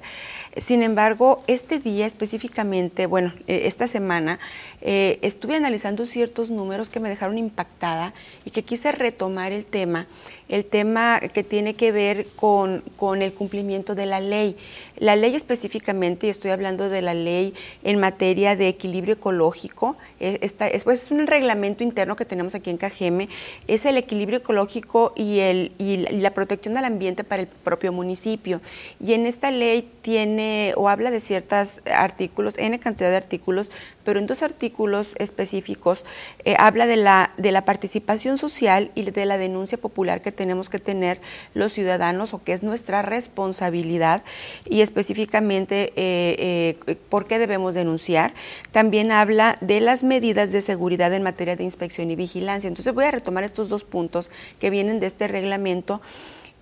Sin 0.58 0.82
embargo, 0.82 1.42
este 1.46 1.78
día 1.78 2.04
específicamente, 2.04 3.06
bueno, 3.06 3.32
eh, 3.46 3.62
esta 3.64 3.88
semana, 3.88 4.38
eh, 4.82 5.18
estuve 5.22 5.56
analizando 5.56 6.04
ciertos 6.04 6.50
números 6.50 6.90
que 6.90 7.00
me 7.00 7.08
dejaron 7.08 7.38
impactada 7.38 8.12
y 8.44 8.50
que 8.50 8.62
quise 8.62 8.92
retomar 8.92 9.52
el 9.52 9.64
tema, 9.64 10.06
el 10.48 10.64
tema 10.64 11.20
que 11.20 11.42
tiene 11.42 11.74
que 11.74 11.92
ver 11.92 12.26
con, 12.36 12.82
con 12.96 13.22
el 13.22 13.32
cumplimiento 13.32 13.94
de 13.94 14.06
la 14.06 14.20
ley. 14.20 14.56
La 14.98 15.16
ley 15.16 15.34
específicamente, 15.34 16.26
y 16.26 16.30
estoy 16.30 16.50
hablando 16.50 16.88
de 16.88 17.02
la 17.02 17.14
ley 17.14 17.54
en 17.84 18.00
materia 18.00 18.56
de 18.56 18.68
equilibrio 18.68 19.14
ecológico, 19.14 19.96
eh, 20.20 20.38
esta, 20.40 20.68
es, 20.68 20.84
pues, 20.84 21.10
un 21.10 21.26
reglamento 21.26 21.84
interno 21.84 22.16
que 22.16 22.24
tenemos 22.24 22.54
aquí 22.54 22.70
en 22.70 22.76
Cajeme, 22.76 23.28
es 23.66 23.86
el 23.86 23.96
equilibrio 23.96 24.38
ecológico 24.38 25.12
y, 25.16 25.40
el, 25.40 25.72
y 25.78 25.98
la 25.98 26.32
protección 26.32 26.74
del 26.74 26.84
ambiente 26.84 27.24
para 27.24 27.42
el 27.42 27.48
propio 27.48 27.92
municipio. 27.92 28.60
Y 29.00 29.12
en 29.12 29.26
esta 29.26 29.50
ley 29.50 29.88
tiene 30.02 30.72
o 30.76 30.88
habla 30.88 31.10
de 31.10 31.20
ciertos 31.20 31.80
artículos, 31.92 32.56
N 32.58 32.78
cantidad 32.78 33.10
de 33.10 33.16
artículos, 33.16 33.70
pero 34.04 34.20
en 34.20 34.26
dos 34.26 34.42
artículos 34.42 35.14
específicos 35.18 36.06
eh, 36.44 36.54
habla 36.58 36.86
de 36.86 36.96
la, 36.96 37.32
de 37.36 37.52
la 37.52 37.64
participación 37.64 38.38
social 38.38 38.90
y 38.94 39.02
de 39.02 39.26
la 39.26 39.36
denuncia 39.36 39.78
popular 39.78 40.22
que 40.22 40.32
tenemos 40.32 40.70
que 40.70 40.78
tener 40.78 41.20
los 41.54 41.72
ciudadanos 41.72 42.32
o 42.32 42.42
que 42.42 42.52
es 42.52 42.62
nuestra 42.62 43.02
responsabilidad 43.02 44.22
y 44.64 44.85
específicamente 44.86 45.92
eh, 45.96 46.78
eh, 46.86 46.96
por 47.10 47.26
qué 47.26 47.38
debemos 47.38 47.74
denunciar. 47.74 48.32
También 48.72 49.12
habla 49.12 49.58
de 49.60 49.80
las 49.80 50.02
medidas 50.02 50.52
de 50.52 50.62
seguridad 50.62 51.12
en 51.12 51.22
materia 51.22 51.56
de 51.56 51.64
inspección 51.64 52.10
y 52.10 52.16
vigilancia. 52.16 52.68
Entonces 52.68 52.94
voy 52.94 53.04
a 53.04 53.10
retomar 53.10 53.44
estos 53.44 53.68
dos 53.68 53.84
puntos 53.84 54.30
que 54.58 54.70
vienen 54.70 55.00
de 55.00 55.06
este 55.06 55.28
reglamento. 55.28 56.00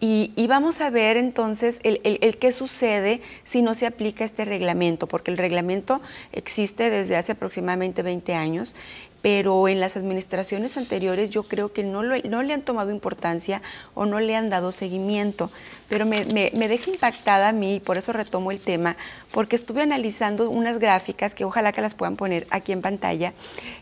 Y, 0.00 0.32
vamos 0.48 0.82
a 0.82 0.90
ver 0.90 1.16
entonces 1.16 1.80
el, 1.82 1.98
el, 2.04 2.36
qué 2.36 2.52
sucede 2.52 3.22
si 3.44 3.62
no 3.62 3.74
se 3.74 3.86
aplica 3.86 4.22
este 4.24 4.44
reglamento, 4.44 5.06
porque 5.06 5.30
el 5.30 5.38
reglamento 5.38 6.02
existe 6.32 6.90
desde 6.90 7.16
hace 7.16 7.32
aproximadamente 7.32 8.02
20 8.02 8.34
años 8.34 8.74
pero 9.24 9.68
en 9.68 9.80
las 9.80 9.96
administraciones 9.96 10.76
anteriores 10.76 11.30
yo 11.30 11.44
creo 11.44 11.72
que 11.72 11.82
no, 11.82 12.02
no 12.02 12.42
le 12.42 12.52
han 12.52 12.60
tomado 12.60 12.90
importancia 12.90 13.62
o 13.94 14.04
no 14.04 14.20
le 14.20 14.36
han 14.36 14.50
dado 14.50 14.70
seguimiento. 14.70 15.50
Pero 15.88 16.04
me, 16.04 16.26
deja 16.26 16.90
impactada 16.90 17.48
a 17.48 17.52
mí 17.52 17.76
y 17.76 17.80
por 17.80 17.96
eso 17.96 18.12
retomo 18.12 18.50
el 18.50 18.60
tema, 18.60 18.98
porque 19.32 19.56
estuve 19.56 19.80
analizando 19.80 20.50
unas 20.50 20.78
gráficas, 20.78 21.34
que 21.34 21.46
ojalá 21.46 21.72
que 21.72 21.80
las 21.80 21.94
puedan 21.94 22.16
poner 22.16 22.46
aquí 22.50 22.72
en 22.72 22.82
pantalla, 22.82 23.32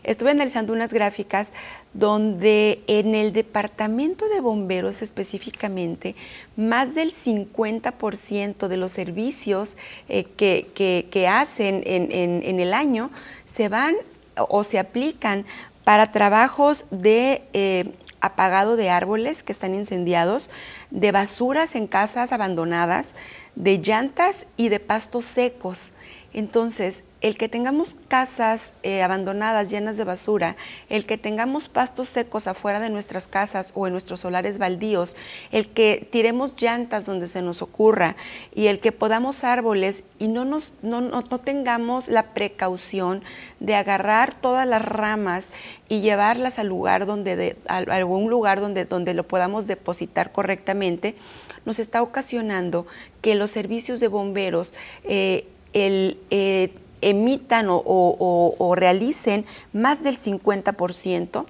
estuve 0.03 0.31
analizando 0.31 0.71
unas 0.71 0.93
gráficas 0.93 1.51
donde 1.93 2.81
en 2.87 3.13
el 3.13 3.33
departamento 3.33 4.29
de 4.29 4.39
bomberos 4.39 5.01
específicamente, 5.01 6.15
más 6.55 6.95
del 6.95 7.11
50% 7.11 8.69
de 8.69 8.77
los 8.77 8.93
servicios 8.93 9.75
eh, 10.07 10.23
que, 10.23 11.27
hacen 11.27 11.83
en 11.85 12.59
el 12.61 12.73
año 12.73 13.11
se 13.45 13.67
van 13.67 13.95
o 14.35 14.63
se 14.63 14.79
aplican 14.79 15.45
para 15.83 16.11
trabajos 16.11 16.85
de 16.91 17.43
eh, 17.53 17.93
apagado 18.21 18.75
de 18.75 18.89
árboles 18.89 19.43
que 19.43 19.51
están 19.51 19.75
incendiados, 19.75 20.49
de 20.91 21.11
basuras 21.11 21.75
en 21.75 21.87
casas 21.87 22.31
abandonadas, 22.31 23.15
de 23.55 23.79
llantas 23.79 24.45
y 24.55 24.69
de 24.69 24.79
pastos 24.79 25.25
secos. 25.25 25.92
Entonces, 26.33 27.03
el 27.23 27.37
que 27.37 27.47
tengamos 27.47 27.95
casas 28.09 28.73
eh, 28.83 29.01
abandonadas 29.01 29.69
llenas 29.69 29.95
de 29.95 30.03
basura, 30.03 30.57
el 30.89 31.05
que 31.05 31.17
tengamos 31.17 31.69
pastos 31.69 32.09
secos 32.09 32.47
afuera 32.47 32.81
de 32.81 32.89
nuestras 32.89 33.27
casas 33.27 33.71
o 33.75 33.87
en 33.87 33.93
nuestros 33.93 34.19
solares 34.19 34.57
baldíos, 34.57 35.15
el 35.51 35.69
que 35.69 36.05
tiremos 36.11 36.61
llantas 36.61 37.05
donde 37.05 37.29
se 37.29 37.41
nos 37.41 37.61
ocurra 37.61 38.17
y 38.53 38.67
el 38.67 38.81
que 38.81 38.91
podamos 38.91 39.45
árboles 39.45 40.03
y 40.19 40.27
no, 40.27 40.43
nos, 40.43 40.73
no, 40.81 40.99
no, 40.99 41.23
tengamos 41.23 42.09
la 42.09 42.33
precaución 42.33 43.23
de 43.61 43.75
agarrar 43.75 44.33
todas 44.33 44.67
las 44.67 44.81
ramas 44.81 45.47
y 45.87 46.01
llevarlas 46.01 46.59
al 46.59 46.67
lugar 46.67 47.05
donde 47.05 47.55
a 47.67 47.77
algún 47.77 48.29
lugar 48.29 48.59
donde, 48.59 48.83
donde 48.83 49.13
lo 49.13 49.25
podamos 49.25 49.65
depositar 49.65 50.33
correctamente, 50.33 51.15
nos 51.63 51.79
está 51.79 52.01
ocasionando 52.01 52.85
que 53.21 53.35
los 53.35 53.51
servicios 53.51 54.01
de 54.01 54.09
bomberos 54.09 54.73
eh, 55.05 55.47
el, 55.73 56.17
eh, 56.29 56.73
emitan 57.03 57.67
o, 57.69 58.73
realicen 58.75 59.45
más 59.71 60.03
del 60.03 60.17
50% 60.17 61.45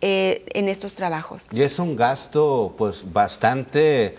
eh, 0.00 0.44
en 0.54 0.68
estos 0.68 0.94
trabajos. 0.94 1.46
Y 1.52 1.62
es 1.62 1.78
un 1.78 1.96
gasto 1.96 2.74
pues 2.76 3.12
bastante, 3.12 4.16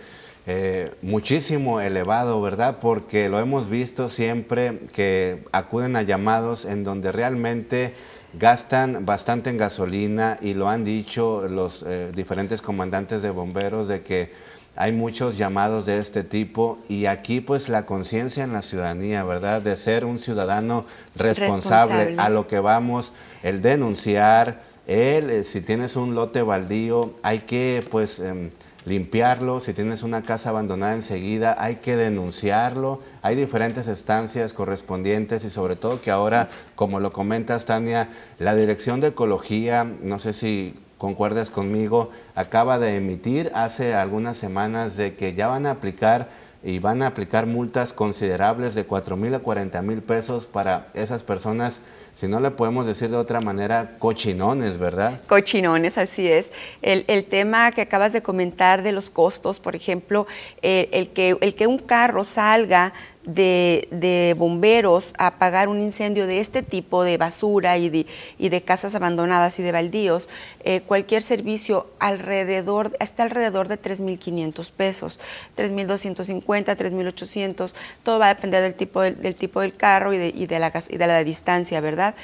eh, 0.47 0.91
muchísimo 1.01 1.81
elevado, 1.81 2.41
¿verdad? 2.41 2.77
Porque 2.79 3.29
lo 3.29 3.39
hemos 3.39 3.69
visto 3.69 4.09
siempre 4.09 4.79
que 4.93 5.43
acuden 5.51 5.95
a 5.95 6.03
llamados 6.03 6.65
en 6.65 6.83
donde 6.83 7.11
realmente 7.11 7.93
gastan 8.37 9.05
bastante 9.05 9.49
en 9.49 9.57
gasolina 9.57 10.37
y 10.41 10.53
lo 10.53 10.69
han 10.69 10.83
dicho 10.83 11.47
los 11.49 11.83
eh, 11.83 12.11
diferentes 12.13 12.61
comandantes 12.61 13.21
de 13.21 13.29
bomberos 13.29 13.87
de 13.87 14.01
que 14.01 14.31
hay 14.75 14.91
muchos 14.91 15.37
llamados 15.37 15.85
de 15.85 15.97
este 15.97 16.23
tipo 16.23 16.79
y 16.89 17.05
aquí 17.05 17.41
pues 17.41 17.69
la 17.69 17.85
conciencia 17.85 18.43
en 18.43 18.53
la 18.53 18.61
ciudadanía, 18.61 19.23
¿verdad? 19.23 19.61
De 19.61 19.75
ser 19.77 20.05
un 20.05 20.19
ciudadano 20.19 20.85
responsable, 21.15 22.15
a 22.17 22.29
lo 22.29 22.47
que 22.47 22.59
vamos, 22.59 23.13
el 23.43 23.61
denunciar, 23.61 24.63
el, 24.87 25.29
eh, 25.29 25.43
si 25.43 25.61
tienes 25.61 25.95
un 25.95 26.13
lote 26.13 26.41
baldío, 26.41 27.13
hay 27.23 27.39
que 27.39 27.83
pues 27.89 28.19
em, 28.19 28.51
limpiarlo, 28.85 29.59
si 29.59 29.73
tienes 29.73 30.03
una 30.03 30.21
casa 30.21 30.49
abandonada 30.49 30.93
enseguida, 30.93 31.55
hay 31.57 31.77
que 31.77 31.95
denunciarlo, 31.95 33.01
hay 33.21 33.35
diferentes 33.35 33.87
estancias 33.87 34.53
correspondientes 34.53 35.43
y 35.43 35.49
sobre 35.49 35.75
todo 35.75 36.01
que 36.01 36.11
ahora, 36.11 36.49
como 36.75 36.99
lo 36.99 37.11
comentas 37.11 37.65
Tania, 37.65 38.09
la 38.37 38.53
Dirección 38.53 39.01
de 39.01 39.07
Ecología, 39.07 39.85
no 40.03 40.19
sé 40.19 40.33
si 40.33 40.75
concuerdes 40.97 41.49
conmigo, 41.49 42.09
acaba 42.35 42.79
de 42.79 42.95
emitir 42.95 43.51
hace 43.53 43.93
algunas 43.93 44.37
semanas 44.37 44.97
de 44.97 45.15
que 45.15 45.33
ya 45.33 45.47
van 45.47 45.65
a 45.65 45.71
aplicar 45.71 46.29
y 46.65 46.79
van 46.79 47.03
a 47.03 47.07
aplicar 47.07 47.45
multas 47.45 47.93
considerables 47.93 48.73
de 48.73 48.85
4 48.85 49.15
mil 49.15 49.35
a 49.35 49.39
40 49.39 49.83
mil 49.83 50.01
pesos 50.01 50.47
para 50.47 50.87
esas 50.95 51.23
personas, 51.23 51.83
si 52.15 52.27
no 52.27 52.39
le 52.39 52.49
podemos 52.49 52.87
decir 52.87 53.11
de 53.11 53.17
otra 53.17 53.39
manera, 53.39 53.97
cochinones, 53.99 54.79
¿verdad? 54.79 55.21
Cochinones, 55.27 55.99
así 55.99 56.27
es. 56.27 56.51
El, 56.81 57.25
tema 57.25 57.71
que 57.71 57.81
acabas 57.81 58.13
de 58.13 58.23
comentar 58.23 58.81
de 58.81 58.93
los 58.93 59.11
costos, 59.11 59.59
por 59.59 59.75
ejemplo, 59.75 60.25
eh, 60.63 60.89
el, 60.91 61.09
que, 61.09 61.37
el 61.39 61.53
que 61.53 61.67
un 61.67 61.77
carro 61.77 62.23
salga 62.23 62.93
de, 63.25 64.35
bomberos 64.37 65.13
a 65.17 65.27
apagar 65.27 65.67
un 65.67 65.81
incendio 65.81 66.27
de 66.27 66.39
este 66.39 66.63
tipo, 66.63 67.03
de 67.03 67.17
basura 67.17 67.77
y 67.77 67.89
de, 67.89 68.05
y 68.37 68.49
de 68.49 68.61
casas 68.61 68.95
abandonadas 68.95 69.59
y 69.59 69.63
de 69.63 69.71
baldíos, 69.71 70.29
eh, 70.63 70.81
cualquier 70.81 71.21
servicio 71.21 71.87
alrededor, 71.99 72.95
hasta 72.99 73.23
alrededor 73.23 73.67
de 73.67 73.81
3.500 73.81 74.71
pesos, 74.71 75.19
3.250, 75.57 76.43
3.800, 76.43 77.73
todo 78.03 78.19
va 78.19 78.27
a 78.27 78.35
depender 78.35 78.61
del 78.61 78.75
tipo 78.75 79.01
del, 79.01 79.35
tipo 79.35 79.61
del 79.61 79.75
carro 79.75 80.13
y 80.13 80.17
de, 80.17 80.27
y 80.35 80.45
de, 80.45 80.59
la, 80.59 80.71
y 80.89 80.97
de 80.97 81.07
la 81.07 81.23
distancia, 81.23 81.79
¿verdad? 81.81 82.15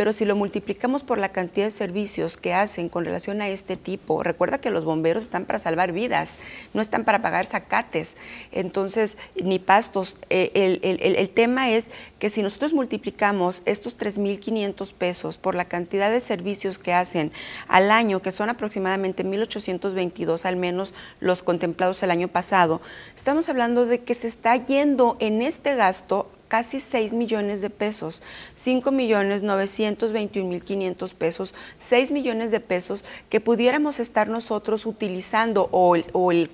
Pero 0.00 0.14
si 0.14 0.24
lo 0.24 0.34
multiplicamos 0.34 1.02
por 1.02 1.18
la 1.18 1.28
cantidad 1.28 1.66
de 1.66 1.70
servicios 1.70 2.38
que 2.38 2.54
hacen 2.54 2.88
con 2.88 3.04
relación 3.04 3.42
a 3.42 3.50
este 3.50 3.76
tipo, 3.76 4.22
recuerda 4.22 4.56
que 4.56 4.70
los 4.70 4.86
bomberos 4.86 5.24
están 5.24 5.44
para 5.44 5.58
salvar 5.58 5.92
vidas, 5.92 6.36
no 6.72 6.80
están 6.80 7.04
para 7.04 7.20
pagar 7.20 7.44
zacates, 7.44 8.14
entonces, 8.50 9.18
ni 9.44 9.58
pastos. 9.58 10.16
Eh, 10.30 10.52
el, 10.54 10.80
el, 10.82 11.16
el 11.16 11.28
tema 11.28 11.68
es 11.68 11.90
que 12.18 12.30
si 12.30 12.42
nosotros 12.42 12.72
multiplicamos 12.72 13.60
estos 13.66 13.98
3.500 13.98 14.94
pesos 14.94 15.36
por 15.36 15.54
la 15.54 15.66
cantidad 15.66 16.10
de 16.10 16.22
servicios 16.22 16.78
que 16.78 16.94
hacen 16.94 17.30
al 17.68 17.90
año, 17.90 18.22
que 18.22 18.30
son 18.30 18.48
aproximadamente 18.48 19.22
1.822 19.22 20.46
al 20.46 20.56
menos 20.56 20.94
los 21.20 21.42
contemplados 21.42 22.02
el 22.02 22.10
año 22.10 22.28
pasado, 22.28 22.80
estamos 23.14 23.50
hablando 23.50 23.84
de 23.84 24.00
que 24.00 24.14
se 24.14 24.28
está 24.28 24.56
yendo 24.56 25.18
en 25.20 25.42
este 25.42 25.74
gasto 25.74 26.30
casi 26.50 26.80
6 26.80 27.14
millones 27.14 27.60
de 27.60 27.70
pesos, 27.70 28.22
5 28.54 28.90
millones 28.90 29.42
921 29.42 30.48
mil 30.48 30.62
500 30.62 31.14
pesos, 31.14 31.54
6 31.78 32.10
millones 32.10 32.50
de 32.50 32.58
pesos 32.58 33.04
que 33.28 33.40
pudiéramos 33.40 34.00
estar 34.00 34.28
nosotros 34.28 34.84
utilizando 34.84 35.68
o 35.70 35.94
el, 35.94 36.04
o 36.12 36.32
el 36.32 36.50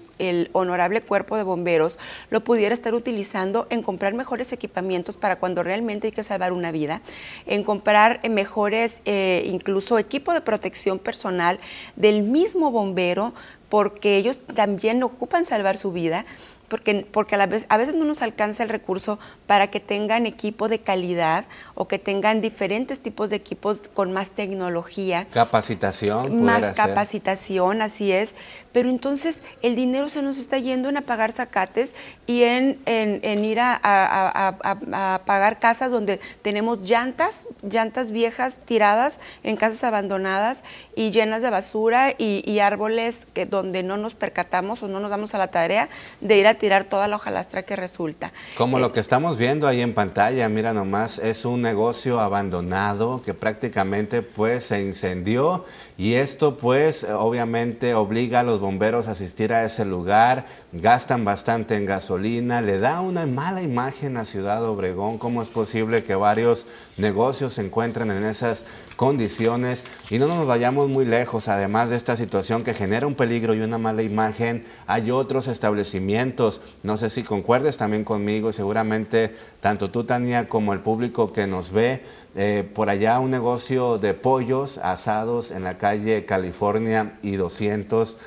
honorable 0.53 1.01
cuerpo 1.01 1.39
de 1.39 1.45
bomberos 1.45 1.99
lo 2.29 2.45
pudiera 2.45 2.75
estar 2.75 2.93
utilizando 2.93 3.67
en 3.71 3.83
comprar 3.83 4.13
mejores 4.13 4.53
equipamientos 4.53 5.17
para 5.17 5.37
cuando 5.37 5.63
realmente 5.63 6.09
hay 6.09 6.13
que 6.13 6.25
salvar 6.25 6.53
una 6.53 6.73
vida, 6.73 7.01
en 7.47 7.65
comprar 7.65 8.21
mejores, 8.29 9.01
eh, 9.07 9.45
incluso 9.47 9.99
equipo 9.99 10.35
de 10.35 10.43
protección 10.43 10.99
personal 10.99 11.59
del 11.97 12.23
mismo 12.23 12.71
bombero, 12.71 13.33
porque 13.71 14.17
ellos 14.17 14.41
también 14.55 15.03
ocupan 15.03 15.45
salvar 15.45 15.77
su 15.77 15.91
vida 15.91 16.25
porque, 16.69 17.07
porque 17.11 17.35
a, 17.35 17.39
la 17.39 17.47
vez, 17.47 17.67
a 17.69 17.77
veces 17.77 17.95
no 17.95 18.05
nos 18.05 18.23
alcanza 18.23 18.63
el 18.63 18.69
recurso 18.69 19.19
para 19.47 19.71
que 19.71 19.81
tengan 19.81 20.27
equipo 20.27 20.69
de 20.69 20.81
calidad 20.81 21.47
o 21.75 21.89
que 21.89 21.99
tengan 21.99 22.41
diferentes 22.41 23.01
tipos 23.01 23.31
de 23.31 23.37
equipos 23.37 23.83
con 23.95 24.13
más 24.13 24.31
tecnología. 24.31 25.27
Capacitación. 25.31 26.45
Más 26.45 26.75
capacitación, 26.77 27.83
así 27.83 28.13
es. 28.13 28.35
Pero 28.73 28.91
entonces 28.91 29.43
el 29.63 29.75
dinero 29.75 30.09
se 30.09 30.21
nos 30.21 30.39
está 30.39 30.59
yendo 30.59 30.91
en 30.91 30.97
pagar 31.03 31.33
zacates 31.33 31.95
y 32.27 32.43
en, 32.43 32.79
en, 32.85 33.45
ir 33.45 33.59
a, 33.61 33.81
a, 33.83 35.21
pagar 35.25 35.59
casas 35.59 35.91
donde 35.91 36.21
tenemos 36.43 36.83
llantas, 36.83 37.47
llantas 37.63 38.11
viejas 38.11 38.59
tiradas 38.65 39.19
en 39.45 39.57
casas 39.57 39.83
abandonadas 39.85 40.65
y 40.95 41.11
llenas 41.11 41.41
de 41.43 41.51
basura 41.51 42.15
y, 42.19 42.43
y 42.45 42.59
árboles 42.59 43.27
que, 43.33 43.47
donde 43.47 43.83
no 43.83 43.97
nos 43.97 44.15
percatamos 44.15 44.83
o 44.83 44.89
no 44.89 45.01
nos 45.01 45.11
damos 45.11 45.35
a 45.35 45.39
la 45.39 45.49
tarea 45.49 45.89
de 46.21 46.39
ir 46.39 46.47
a 46.47 46.56
tirar 46.57 46.85
toda 46.85 47.09
la 47.09 47.17
hojalastra 47.17 47.63
que 47.63 47.77
resulta. 47.77 48.33
Como 48.57 48.79
Eh, 48.79 48.81
lo 48.81 48.93
que 48.93 49.01
estamos 49.01 49.39
viendo 49.39 49.67
ahí 49.67 49.81
en 49.81 49.95
pantalla, 49.95 50.49
mira 50.49 50.73
nomás, 50.73 51.19
es 51.19 51.45
un 51.45 51.63
negocio 51.63 52.21
abandonado 52.21 53.23
que 53.23 53.35
prácticamente 53.35 54.23
pues 54.23 54.65
se 54.65 54.83
incendió 54.83 55.65
y 55.99 56.15
esto 56.15 56.59
pues 56.59 57.05
obviamente 57.05 57.95
obliga 57.95 58.41
a 58.41 58.43
los 58.43 58.61
bomberos 58.61 59.09
a 59.09 59.13
asistir 59.13 59.53
a 59.53 59.65
ese 59.65 59.85
lugar, 59.87 60.45
gastan 60.73 61.25
bastante 61.25 61.77
en 61.77 61.87
gasolina, 61.87 62.61
le 62.61 62.79
da 62.79 63.01
una 63.01 63.27
mala 63.27 63.63
imagen 63.63 64.19
a 64.19 64.27
Ciudad 64.27 64.63
Obregón, 64.65 65.17
cómo 65.17 65.41
es 65.41 65.49
posible 65.49 66.05
que 66.05 66.15
varios 66.15 66.67
negocios 66.99 67.55
se 67.55 67.63
encuentren 67.63 68.11
en 68.11 68.25
esas 68.25 68.67
condiciones. 68.97 69.87
Y 70.11 70.19
no 70.19 70.27
nos 70.27 70.47
vayamos 70.47 70.89
muy 70.89 71.05
lejos, 71.05 71.49
además 71.49 71.91
de 71.91 71.97
esta 71.97 72.17
situación 72.17 72.63
que 72.63 72.75
genera 72.75 73.07
un 73.07 73.15
peligro 73.15 73.55
y 73.55 73.61
una 73.61 73.79
mala 73.79 74.03
imagen, 74.03 74.65
hay 74.87 75.11
otros 75.11 75.49
establecimientos, 75.49 76.61
no 76.83 76.97
sé 76.97 77.09
si 77.09 77.23
concuerdes 77.23 77.77
también 77.79 78.05
conmigo, 78.05 78.53
seguramente 78.53 79.35
tanto 79.61 79.91
tú 79.91 80.05
Tania 80.05 80.47
como 80.47 80.73
el 80.73 80.81
público 80.81 81.33
que 81.33 81.47
nos 81.47 81.73
ve, 81.73 82.03
eh, 82.37 82.69
por 82.75 82.91
allá 82.91 83.19
un 83.19 83.31
negocio 83.31 83.97
de 83.97 84.13
pollos 84.13 84.79
asados 84.79 85.51
en 85.51 85.65
la 85.65 85.79
calle 85.79 86.27
California 86.27 87.19
y 87.23 87.37
200, 87.37 88.19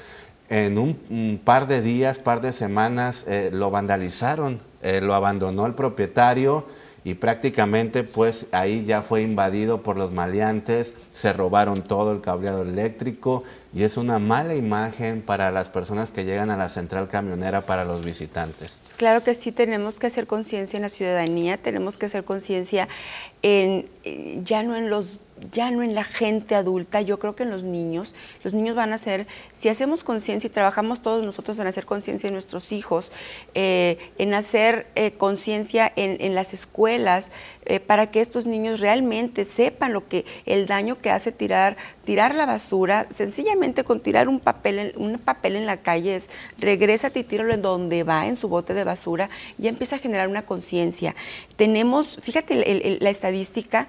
en 0.50 0.80
un, 0.80 1.40
par 1.44 1.68
de 1.68 1.82
días, 1.82 2.18
par 2.18 2.42
de 2.42 2.52
semanas, 2.52 3.26
eh, 3.28 3.52
lo 3.54 3.70
vandalizaron, 3.70 4.62
eh, 4.82 5.00
lo 5.00 5.14
abandonó 5.14 5.68
el 5.68 5.76
propietario 5.76 6.66
y 7.04 7.14
prácticamente 7.14 8.04
pues 8.04 8.48
ahí 8.52 8.86
ya 8.86 9.02
fue 9.02 9.22
invadido 9.22 9.82
por 9.84 9.98
los 9.98 10.12
maleantes, 10.12 10.94
se 11.14 11.34
robaron 11.34 11.82
todo 11.84 12.12
el 12.12 12.22
cableado 12.22 12.64
eléctrico 12.64 13.44
y 13.74 13.84
es 13.84 13.98
una 13.98 14.20
mala 14.20 14.56
imagen 14.56 15.22
para 15.22 15.52
las 15.52 15.70
personas 15.70 16.12
que 16.12 16.26
llegan 16.26 16.50
a 16.50 16.58
la 16.58 16.70
central 16.70 17.08
camionera 17.08 17.66
para 17.66 17.86
los 17.86 18.04
visitantes. 18.04 18.82
Claro 18.98 19.24
que 19.24 19.34
sí, 19.34 19.52
tenemos 19.52 20.00
que 20.00 20.08
hacer 20.08 20.28
conciencia 20.28 20.78
en 20.78 20.84
la 20.84 20.90
ciudadanía, 20.90 21.58
tenemos 21.58 21.98
que 21.98 22.08
hacer 22.08 22.24
conciencia 22.24 22.88
en, 23.42 23.88
eh, 24.04 24.42
ya 24.44 24.64
no 24.64 24.76
en 24.76 24.90
los 24.90 25.20
ya 25.52 25.72
no 25.72 25.84
en 25.84 25.96
la 25.96 26.04
gente 26.04 26.56
adulta, 26.56 27.02
yo 27.02 27.20
creo 27.20 27.36
que 27.36 27.44
en 27.44 27.50
los 27.50 27.64
niños. 27.64 28.16
Los 28.44 28.54
niños 28.54 28.76
van 28.76 28.94
a 28.94 28.98
ser, 28.98 29.28
si 29.54 29.70
hacemos 29.70 30.04
conciencia 30.04 30.48
y 30.48 30.52
trabajamos 30.52 31.02
todos 31.02 31.24
nosotros 31.24 31.60
en 31.60 31.68
hacer 31.68 31.86
conciencia 31.86 32.28
en 32.28 32.34
nuestros 32.34 32.72
hijos, 32.72 33.12
eh, 33.54 33.98
en 34.18 34.34
hacer 34.34 34.88
eh, 34.96 35.12
conciencia 35.12 35.92
en, 35.96 36.18
en, 36.20 36.36
las 36.36 36.54
escuelas, 36.54 37.32
eh, 37.66 37.80
para 37.80 38.12
que 38.12 38.22
estos 38.22 38.46
niños 38.46 38.80
realmente 38.80 39.46
sepan 39.46 39.94
lo 39.94 40.08
que 40.08 40.26
el 40.46 40.68
daño 40.68 41.00
que 41.00 41.12
hace 41.12 41.32
tirar, 41.32 41.78
tirar 42.06 42.36
la 42.36 42.46
basura, 42.46 43.08
sencillamente 43.12 43.84
con 43.84 44.00
tirar 44.00 44.28
un 44.28 44.40
papel, 44.40 44.80
en, 44.80 44.94
un 44.96 45.20
papel 45.20 45.56
en 45.56 45.66
la 45.66 45.78
calle 45.78 46.16
es 46.16 46.30
regrésate 46.58 47.20
y 47.20 47.24
tíralo 47.24 47.54
en 47.54 47.62
donde 47.62 48.04
va, 48.04 48.28
en 48.28 48.36
su 48.36 48.50
bote 48.50 48.74
de 48.74 48.84
basura, 48.84 49.30
ya 49.58 49.70
empieza 49.70 49.98
a 49.98 50.00
generar 50.00 50.28
una 50.28 50.46
conciencia. 50.46 51.16
Tenemos, 51.56 52.18
fíjate 52.22 53.00
la 53.00 53.10
estadística, 53.10 53.88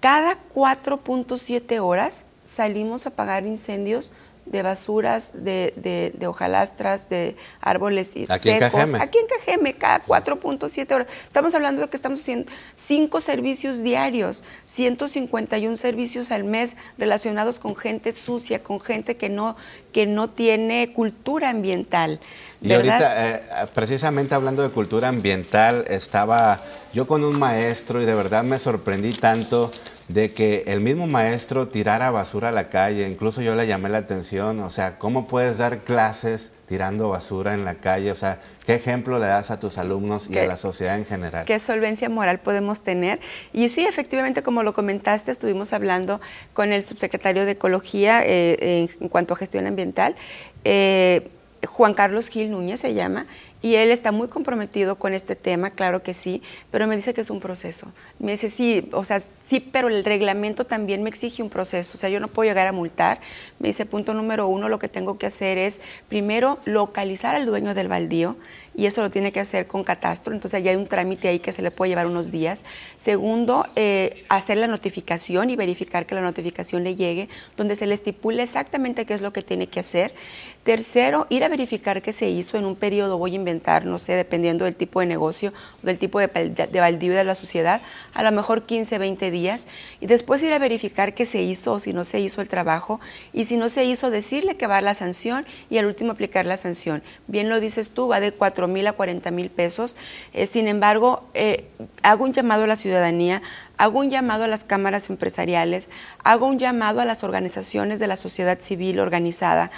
cada 0.00 0.36
4.7 0.54 1.78
horas 1.80 2.24
salimos 2.44 3.06
a 3.06 3.10
apagar 3.10 3.46
incendios 3.46 4.10
de 4.50 4.62
basuras, 4.62 5.32
de, 5.32 5.72
de, 5.76 6.12
de 6.16 6.26
hojalastras, 6.26 7.08
de 7.08 7.36
árboles 7.60 8.10
Aquí 8.10 8.24
secos. 8.24 8.46
En 8.46 8.58
Cajeme. 8.58 8.98
Aquí 9.00 9.18
en 9.18 9.26
Cajeme, 9.26 9.74
cada 9.74 10.04
4.7 10.04 10.92
horas. 10.92 11.06
Estamos 11.24 11.54
hablando 11.54 11.82
de 11.82 11.88
que 11.88 11.96
estamos 11.96 12.20
haciendo 12.20 12.50
cinco 12.74 13.20
servicios 13.20 13.82
diarios, 13.82 14.42
151 14.66 15.76
servicios 15.76 16.32
al 16.32 16.44
mes 16.44 16.76
relacionados 16.98 17.60
con 17.60 17.76
gente 17.76 18.12
sucia, 18.12 18.62
con 18.62 18.80
gente 18.80 19.16
que 19.16 19.28
no, 19.28 19.56
que 19.92 20.06
no 20.06 20.30
tiene 20.30 20.92
cultura 20.92 21.50
ambiental. 21.50 22.18
Y 22.60 22.68
¿verdad? 22.68 23.02
ahorita, 23.02 23.62
eh, 23.62 23.68
precisamente 23.72 24.34
hablando 24.34 24.62
de 24.62 24.70
cultura 24.70 25.08
ambiental, 25.08 25.84
estaba 25.88 26.60
yo 26.92 27.06
con 27.06 27.22
un 27.22 27.38
maestro 27.38 28.02
y 28.02 28.04
de 28.04 28.14
verdad 28.14 28.42
me 28.42 28.58
sorprendí 28.58 29.12
tanto 29.12 29.72
de 30.12 30.32
que 30.32 30.64
el 30.66 30.80
mismo 30.80 31.06
maestro 31.06 31.68
tirara 31.68 32.10
basura 32.10 32.48
a 32.48 32.52
la 32.52 32.68
calle, 32.68 33.08
incluso 33.08 33.42
yo 33.42 33.54
le 33.54 33.68
llamé 33.68 33.88
la 33.88 33.98
atención, 33.98 34.58
o 34.58 34.68
sea, 34.68 34.98
¿cómo 34.98 35.28
puedes 35.28 35.58
dar 35.58 35.84
clases 35.84 36.50
tirando 36.66 37.10
basura 37.10 37.54
en 37.54 37.64
la 37.64 37.76
calle? 37.76 38.10
O 38.10 38.16
sea, 38.16 38.40
¿qué 38.66 38.74
ejemplo 38.74 39.20
le 39.20 39.26
das 39.26 39.52
a 39.52 39.60
tus 39.60 39.78
alumnos 39.78 40.28
y 40.28 40.36
a 40.36 40.46
la 40.46 40.56
sociedad 40.56 40.96
en 40.96 41.04
general? 41.04 41.44
¿Qué 41.44 41.60
solvencia 41.60 42.08
moral 42.08 42.40
podemos 42.40 42.80
tener? 42.80 43.20
Y 43.52 43.68
sí, 43.68 43.86
efectivamente, 43.86 44.42
como 44.42 44.64
lo 44.64 44.72
comentaste, 44.72 45.30
estuvimos 45.30 45.72
hablando 45.72 46.20
con 46.54 46.72
el 46.72 46.82
subsecretario 46.82 47.44
de 47.44 47.52
Ecología 47.52 48.22
eh, 48.24 48.88
en, 49.00 49.08
cuanto 49.08 49.34
a 49.34 49.36
gestión 49.36 49.68
ambiental, 49.68 50.16
eh, 50.64 51.30
Juan 51.64 51.94
Carlos 51.94 52.28
Gil 52.28 52.50
Núñez 52.50 52.80
se 52.80 52.94
llama, 52.94 53.26
y 53.62 53.74
él 53.74 53.90
está 53.90 54.12
muy 54.12 54.28
comprometido 54.28 54.96
con 54.96 55.14
este 55.14 55.36
tema, 55.36 55.70
claro 55.70 56.02
que 56.02 56.14
sí, 56.14 56.42
pero 56.70 56.86
me 56.86 56.96
dice 56.96 57.14
que 57.14 57.20
es 57.20 57.30
un 57.30 57.40
proceso. 57.40 57.92
Me 58.18 58.32
dice, 58.32 58.50
sí, 58.50 58.88
o 58.92 59.04
sea, 59.04 59.20
sí, 59.20 59.60
pero 59.60 59.88
el 59.88 60.04
reglamento 60.04 60.64
también 60.64 61.02
me 61.02 61.10
exige 61.10 61.42
un 61.42 61.50
proceso, 61.50 61.96
o 61.96 62.00
sea, 62.00 62.08
yo 62.10 62.20
no 62.20 62.28
puedo 62.28 62.48
llegar 62.48 62.66
a 62.66 62.72
multar. 62.72 63.20
Me 63.58 63.68
dice, 63.68 63.86
punto 63.86 64.14
número 64.14 64.48
uno, 64.48 64.68
lo 64.68 64.78
que 64.78 64.88
tengo 64.88 65.18
que 65.18 65.26
hacer 65.26 65.58
es, 65.58 65.80
primero, 66.08 66.58
localizar 66.64 67.34
al 67.34 67.46
dueño 67.46 67.74
del 67.74 67.88
baldío, 67.88 68.36
y 68.74 68.86
eso 68.86 69.02
lo 69.02 69.10
tiene 69.10 69.32
que 69.32 69.40
hacer 69.40 69.66
con 69.66 69.84
catastro, 69.84 70.32
entonces 70.32 70.62
ya 70.62 70.70
hay 70.70 70.76
un 70.76 70.86
trámite 70.86 71.28
ahí 71.28 71.40
que 71.40 71.52
se 71.52 71.60
le 71.60 71.70
puede 71.70 71.90
llevar 71.90 72.06
unos 72.06 72.30
días. 72.30 72.62
Segundo, 72.98 73.66
eh, 73.76 74.24
hacer 74.28 74.58
la 74.58 74.68
notificación 74.68 75.50
y 75.50 75.56
verificar 75.56 76.06
que 76.06 76.14
la 76.14 76.20
notificación 76.20 76.84
le 76.84 76.96
llegue, 76.96 77.28
donde 77.56 77.76
se 77.76 77.86
le 77.86 77.94
estipule 77.94 78.42
exactamente 78.42 79.04
qué 79.06 79.14
es 79.14 79.22
lo 79.22 79.32
que 79.32 79.42
tiene 79.42 79.66
que 79.66 79.80
hacer. 79.80 80.14
Tercero, 80.62 81.26
ir 81.30 81.42
a 81.42 81.48
verificar 81.48 82.02
qué 82.02 82.12
se 82.12 82.28
hizo 82.28 82.58
en 82.58 82.66
un 82.66 82.76
periodo, 82.76 83.16
voy 83.16 83.32
a 83.32 83.36
inventar, 83.36 83.86
no 83.86 83.98
sé, 83.98 84.12
dependiendo 84.12 84.66
del 84.66 84.76
tipo 84.76 85.00
de 85.00 85.06
negocio, 85.06 85.54
del 85.82 85.98
tipo 85.98 86.20
de, 86.20 86.26
de 86.28 86.66
de 86.66 87.24
la 87.24 87.34
sociedad, 87.34 87.80
a 88.12 88.22
lo 88.22 88.30
mejor 88.30 88.64
15, 88.66 88.98
20 88.98 89.30
días. 89.30 89.64
Y 90.00 90.06
después 90.06 90.42
ir 90.42 90.52
a 90.52 90.58
verificar 90.58 91.14
qué 91.14 91.24
se 91.24 91.40
hizo 91.40 91.72
o 91.72 91.80
si 91.80 91.94
no 91.94 92.04
se 92.04 92.20
hizo 92.20 92.42
el 92.42 92.48
trabajo. 92.48 93.00
Y 93.32 93.46
si 93.46 93.56
no 93.56 93.70
se 93.70 93.86
hizo, 93.86 94.10
decirle 94.10 94.58
que 94.58 94.66
va 94.66 94.76
a 94.76 94.82
la 94.82 94.92
sanción 94.92 95.46
y 95.70 95.78
al 95.78 95.86
último 95.86 96.12
aplicar 96.12 96.44
la 96.44 96.58
sanción. 96.58 97.02
Bien 97.26 97.48
lo 97.48 97.58
dices 97.58 97.92
tú, 97.92 98.08
va 98.08 98.20
de 98.20 98.32
4 98.32 98.68
mil 98.68 98.86
a 98.86 98.92
40 98.92 99.30
mil 99.30 99.48
pesos. 99.48 99.96
Eh, 100.34 100.44
sin 100.44 100.68
embargo, 100.68 101.24
eh, 101.32 101.64
hago 102.02 102.24
un 102.24 102.34
llamado 102.34 102.64
a 102.64 102.66
la 102.66 102.76
ciudadanía, 102.76 103.40
hago 103.78 104.00
un 104.00 104.10
llamado 104.10 104.44
a 104.44 104.48
las 104.48 104.64
cámaras 104.64 105.08
empresariales, 105.08 105.88
hago 106.22 106.44
un 106.44 106.58
llamado 106.58 107.00
a 107.00 107.06
las 107.06 107.24
organizaciones 107.24 107.98
de 107.98 108.08
la 108.08 108.16
sociedad 108.16 108.58
civil 108.60 109.00
organizada 109.00 109.70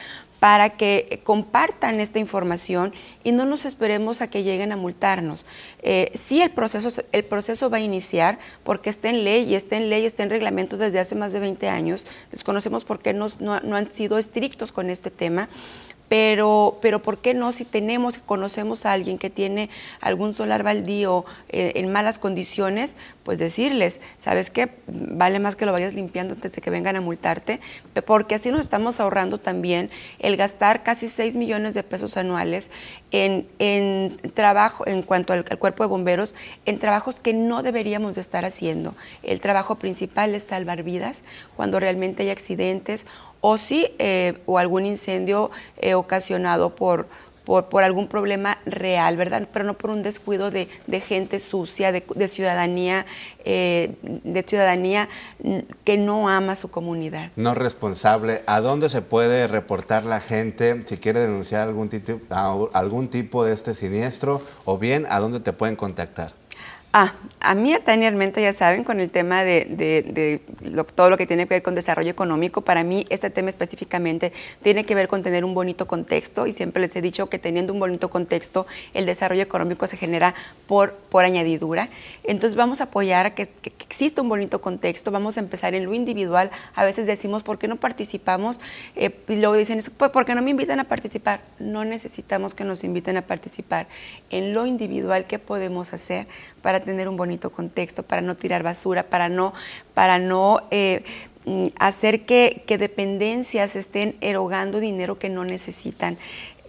para 0.43 0.71
que 0.71 1.21
compartan 1.23 2.01
esta 2.01 2.19
información 2.19 2.93
y 3.23 3.31
no 3.31 3.45
nos 3.45 3.65
esperemos 3.65 4.23
a 4.23 4.27
que 4.29 4.43
lleguen 4.43 4.73
a 4.73 4.77
multarnos. 4.77 5.47
Eh, 5.83 6.11
sí, 6.17 6.43
el 6.43 6.51
proceso, 6.51 7.05
el 7.13 7.23
proceso 7.23 7.71
va 7.71 7.77
a 7.77 7.81
iniciar 7.81 8.41
porque 8.65 8.91
está 8.91 9.09
en 9.09 9.23
ley 9.23 9.45
y 9.49 9.55
está 9.55 9.77
en 9.77 9.89
ley, 9.89 10.05
está 10.05 10.25
en 10.25 10.31
reglamento 10.31 10.77
desde 10.77 10.99
hace 10.99 11.15
más 11.15 11.33
de 11.33 11.39
20 11.39 11.69
años. 11.69 12.09
Desconocemos 12.33 12.85
por 12.85 12.99
qué 12.99 13.15
no, 13.15 13.29
no 13.39 13.77
han 13.77 13.93
sido 13.93 14.19
estrictos 14.19 14.73
con 14.73 14.91
este 14.91 15.13
tema 15.13 15.49
pero, 16.13 16.77
pero 16.83 17.01
¿por 17.01 17.23
qué 17.23 17.33
no? 17.33 17.53
Si 17.53 17.65
tenemos, 17.65 18.19
conocemos 18.19 18.85
a 18.85 18.93
alguien 18.93 19.17
que 19.17 19.31
tiene 19.31 19.71
algún 19.99 20.35
solar 20.35 20.63
baldío 20.63 21.25
eh, 21.49 21.73
en 21.77 21.91
malas 21.91 22.19
condiciones, 22.19 22.97
pues 23.23 23.39
decirles, 23.39 24.03
¿sabes 24.19 24.51
qué? 24.51 24.69
Vale 24.89 25.39
más 25.39 25.57
que 25.57 25.65
lo 25.65 25.73
vayas 25.73 25.95
limpiando 25.95 26.35
antes 26.35 26.53
de 26.53 26.61
que 26.61 26.69
vengan 26.69 26.97
a 26.97 27.01
multarte, 27.01 27.61
porque 28.05 28.35
así 28.35 28.51
nos 28.51 28.61
estamos 28.61 29.01
ahorrando 29.01 29.39
también 29.39 29.89
el 30.19 30.37
gastar 30.37 30.83
casi 30.83 31.09
6 31.09 31.35
millones 31.35 31.73
de 31.73 31.83
pesos 31.83 32.19
anuales 32.19 32.71
en, 33.11 33.49
en 33.59 34.19
trabajo, 34.35 34.87
en 34.87 35.01
cuanto 35.01 35.33
al, 35.33 35.47
al, 35.49 35.59
cuerpo 35.59 35.83
de 35.83 35.89
bomberos, 35.89 36.35
en 36.67 36.79
trabajos 36.79 37.21
que 37.21 37.33
no 37.33 37.63
deberíamos 37.63 38.17
de 38.17 38.21
estar 38.21 38.45
haciendo. 38.45 38.95
El 39.23 39.41
trabajo 39.41 39.77
principal 39.77 40.35
es 40.35 40.43
salvar 40.43 40.83
vidas 40.83 41.23
cuando 41.57 41.81
realmente 41.81 42.25
hay 42.25 42.29
accidentes 42.29 43.07
o 43.43 43.59
sí, 43.59 43.89
eh, 43.99 44.39
o 44.47 44.57
algún 44.57 44.87
incendio 44.87 45.51
eh, 45.77 45.95
ocasionado 45.95 46.75
por, 46.75 47.09
por, 47.45 47.83
algún 47.83 48.07
problema 48.07 48.59
real, 48.65 49.17
¿verdad? 49.17 49.49
Pero 49.53 49.65
no 49.65 49.75
por 49.75 49.91
un 49.91 50.05
descuido 50.05 50.53
de, 50.53 50.69
gente 51.01 51.41
sucia, 51.41 51.91
de, 51.91 52.29
ciudadanía, 52.29 53.05
eh, 53.45 53.97
de 54.03 54.43
ciudadanía 54.45 55.09
que 55.85 55.97
no 55.99 56.29
ama 56.29 56.55
su 56.55 56.71
comunidad. 56.71 57.33
No 57.35 57.55
responsable. 57.55 58.43
¿A 58.47 58.61
dónde 58.61 58.89
se 58.89 59.03
puede 59.03 59.49
reportar 59.49 60.05
la 60.05 60.21
gente 60.21 60.81
si 60.87 60.97
quiere 60.99 61.19
denunciar 61.19 61.67
algún, 61.67 61.91
algún 62.73 63.09
tipo 63.09 63.45
de 63.45 63.55
este 63.55 63.75
siniestro? 63.75 64.41
O 64.65 64.79
bien, 64.79 65.05
¿a 65.11 65.19
dónde 65.19 65.41
te 65.41 65.53
pueden 65.53 65.75
contactar? 65.75 66.42
Ah, 66.95 67.15
a 67.41 67.55
mí 67.55 67.73
anteriormente, 67.73 68.43
ya 68.43 68.53
saben, 68.53 68.85
con 68.85 69.01
el 69.01 69.11
tema 69.11 69.45
de, 69.45 70.43
todo 70.95 71.09
lo 71.09 71.17
que 71.17 71.27
tiene 71.27 71.47
que 71.47 71.55
ver 71.55 71.63
con 71.63 71.75
desarrollo 71.75 72.11
económico, 72.11 72.61
para 72.61 72.85
mí 72.85 73.07
este 73.09 73.31
tema 73.31 73.49
específicamente 73.49 74.33
tiene 74.63 74.85
que 74.85 74.95
ver 74.95 75.09
con 75.09 75.23
tener 75.23 75.43
un 75.45 75.55
bonito 75.55 75.87
contexto 75.87 76.47
y 76.47 76.53
siempre 76.53 76.83
les 76.83 76.95
he 76.95 77.01
dicho 77.01 77.31
que 77.31 77.39
teniendo 77.39 77.73
un 77.73 77.81
bonito 77.81 78.11
contexto, 78.11 78.67
el 78.93 79.07
desarrollo 79.07 79.43
económico 79.43 79.87
se 79.87 79.97
genera 79.97 80.35
por, 80.67 80.93
por 80.93 81.25
añadidura. 81.25 81.89
Entonces 82.25 82.57
vamos 82.57 82.83
a 82.83 82.85
apoyar 82.85 83.25
a 83.25 83.35
que, 83.35 83.49
exista 83.81 84.21
un 84.21 84.29
bonito 84.29 84.61
contexto, 84.61 85.11
vamos 85.11 85.39
a 85.39 85.41
empezar 85.41 85.75
en 85.75 85.87
lo 85.87 85.95
individual. 85.95 86.51
A 86.75 86.85
veces 86.85 87.07
decimos, 87.07 87.43
¿por 87.43 87.59
qué 87.59 87.69
no 87.69 87.77
participamos? 87.77 88.61
Eh, 88.97 89.17
y 89.29 89.37
luego 89.37 89.55
dicen, 89.55 89.83
¿por 89.97 90.25
qué 90.27 90.35
no 90.35 90.43
me 90.43 90.51
invitan 90.51 90.79
a 90.79 90.85
participar? 90.85 91.41
No 91.59 91.87
necesitamos 91.87 92.53
que 92.53 92.65
nos 92.65 92.85
inviten 92.85 93.17
a 93.17 93.23
participar. 93.23 93.89
En 94.29 94.53
lo 94.53 94.67
individual, 94.67 95.27
¿qué 95.27 95.39
podemos 95.39 95.95
hacer 95.95 96.29
para 96.63 96.81
tener 96.81 97.09
un 97.09 97.17
bonito 97.17 97.51
contexto, 97.51 98.03
para 98.03 98.23
no 98.23 98.35
tirar 98.35 98.63
basura, 98.63 99.03
para 99.03 99.29
no, 99.29 99.53
para 99.95 100.19
no 100.19 100.63
eh, 100.71 101.05
mm, 101.45 101.67
hacer 101.79 102.25
que, 102.25 102.65
dependencias 102.67 103.77
estén 103.77 104.17
erogando 104.21 104.81
dinero 104.81 105.19
que 105.19 105.29
no 105.29 105.45
necesitan. 105.45 106.17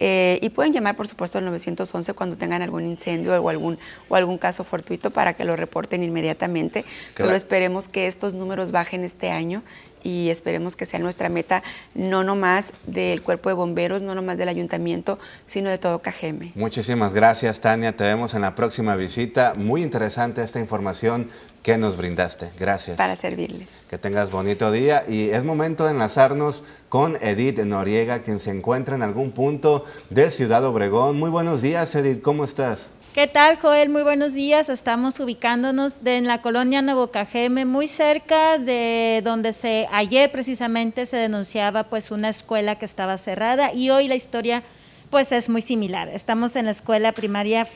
Eh, 0.00 0.40
y 0.42 0.50
pueden 0.50 0.72
llamar, 0.72 0.96
por 0.96 1.06
supuesto, 1.06 1.38
al 1.38 1.44
911 1.44 2.12
cuando 2.14 2.36
tengan 2.36 2.62
algún 2.62 2.84
incendio 2.84 3.40
o 3.40 3.48
algún, 3.48 3.78
o 4.08 4.16
algún 4.16 4.38
caso 4.38 4.64
fortuito 4.64 5.10
para 5.10 5.34
que 5.34 5.44
lo 5.44 5.54
reporten 5.54 6.02
inmediatamente. 6.02 6.84
Pero 7.14 7.34
esperemos 7.36 7.88
que 7.88 8.08
estos 8.08 8.34
números 8.34 8.72
bajen 8.72 9.04
este 9.04 9.30
año 9.30 9.62
y 10.04 10.30
esperemos 10.30 10.76
que 10.76 10.86
sea 10.86 11.00
nuestra 11.00 11.28
meta, 11.28 11.64
no 11.94 12.22
nomás 12.22 12.72
del 12.86 13.22
cuerpo 13.22 13.48
de 13.48 13.56
bomberos, 13.56 14.02
no 14.02 14.14
nomás 14.14 14.38
del 14.38 14.48
ayuntamiento, 14.48 15.18
sino 15.46 15.70
de 15.70 15.78
todo 15.78 16.00
Cajeme. 16.00 16.52
Muchísimas 16.54 17.14
gracias, 17.14 17.60
Tania. 17.60 17.96
Te 17.96 18.04
vemos 18.04 18.34
en 18.34 18.42
la 18.42 18.54
próxima 18.54 18.94
visita. 18.94 19.54
Muy 19.56 19.82
interesante 19.82 20.42
esta 20.42 20.60
información 20.60 21.28
que 21.62 21.78
nos 21.78 21.96
brindaste. 21.96 22.50
Gracias. 22.58 22.98
Para 22.98 23.16
servirles. 23.16 23.68
Que 23.88 23.96
tengas 23.96 24.30
bonito 24.30 24.70
día 24.70 25.04
y 25.08 25.30
es 25.30 25.42
momento 25.44 25.86
de 25.86 25.92
enlazarnos 25.92 26.62
con 26.90 27.16
Edith 27.22 27.58
Noriega, 27.60 28.22
quien 28.22 28.38
se 28.38 28.50
encuentra 28.50 28.94
en 28.94 29.02
algún 29.02 29.32
punto 29.32 29.84
de 30.10 30.30
Ciudad 30.30 30.62
Obregón. 30.64 31.18
Muy 31.18 31.30
buenos 31.30 31.62
días, 31.62 31.94
Edith. 31.94 32.20
¿Cómo 32.20 32.44
estás? 32.44 32.90
¿Qué 33.14 33.28
tal, 33.28 33.60
Joel? 33.60 33.90
Muy 33.90 34.02
buenos 34.02 34.32
días. 34.32 34.68
Estamos 34.68 35.20
ubicándonos 35.20 35.92
en 36.04 36.26
la 36.26 36.42
colonia 36.42 36.82
Nuevo 36.82 37.12
Cajeme, 37.12 37.64
muy 37.64 37.86
cerca 37.86 38.58
de 38.58 39.22
donde 39.22 39.52
se 39.52 39.86
ayer 39.92 40.32
precisamente 40.32 41.06
se 41.06 41.18
denunciaba 41.18 41.84
pues 41.84 42.10
una 42.10 42.28
escuela 42.28 42.74
que 42.74 42.84
estaba 42.84 43.16
cerrada 43.16 43.72
y 43.72 43.90
hoy 43.90 44.08
la 44.08 44.16
historia 44.16 44.64
pues 45.10 45.30
es 45.30 45.48
muy 45.48 45.62
similar. 45.62 46.08
Estamos 46.08 46.56
en 46.56 46.64
la 46.64 46.72
escuela 46.72 47.12
primaria 47.12 47.68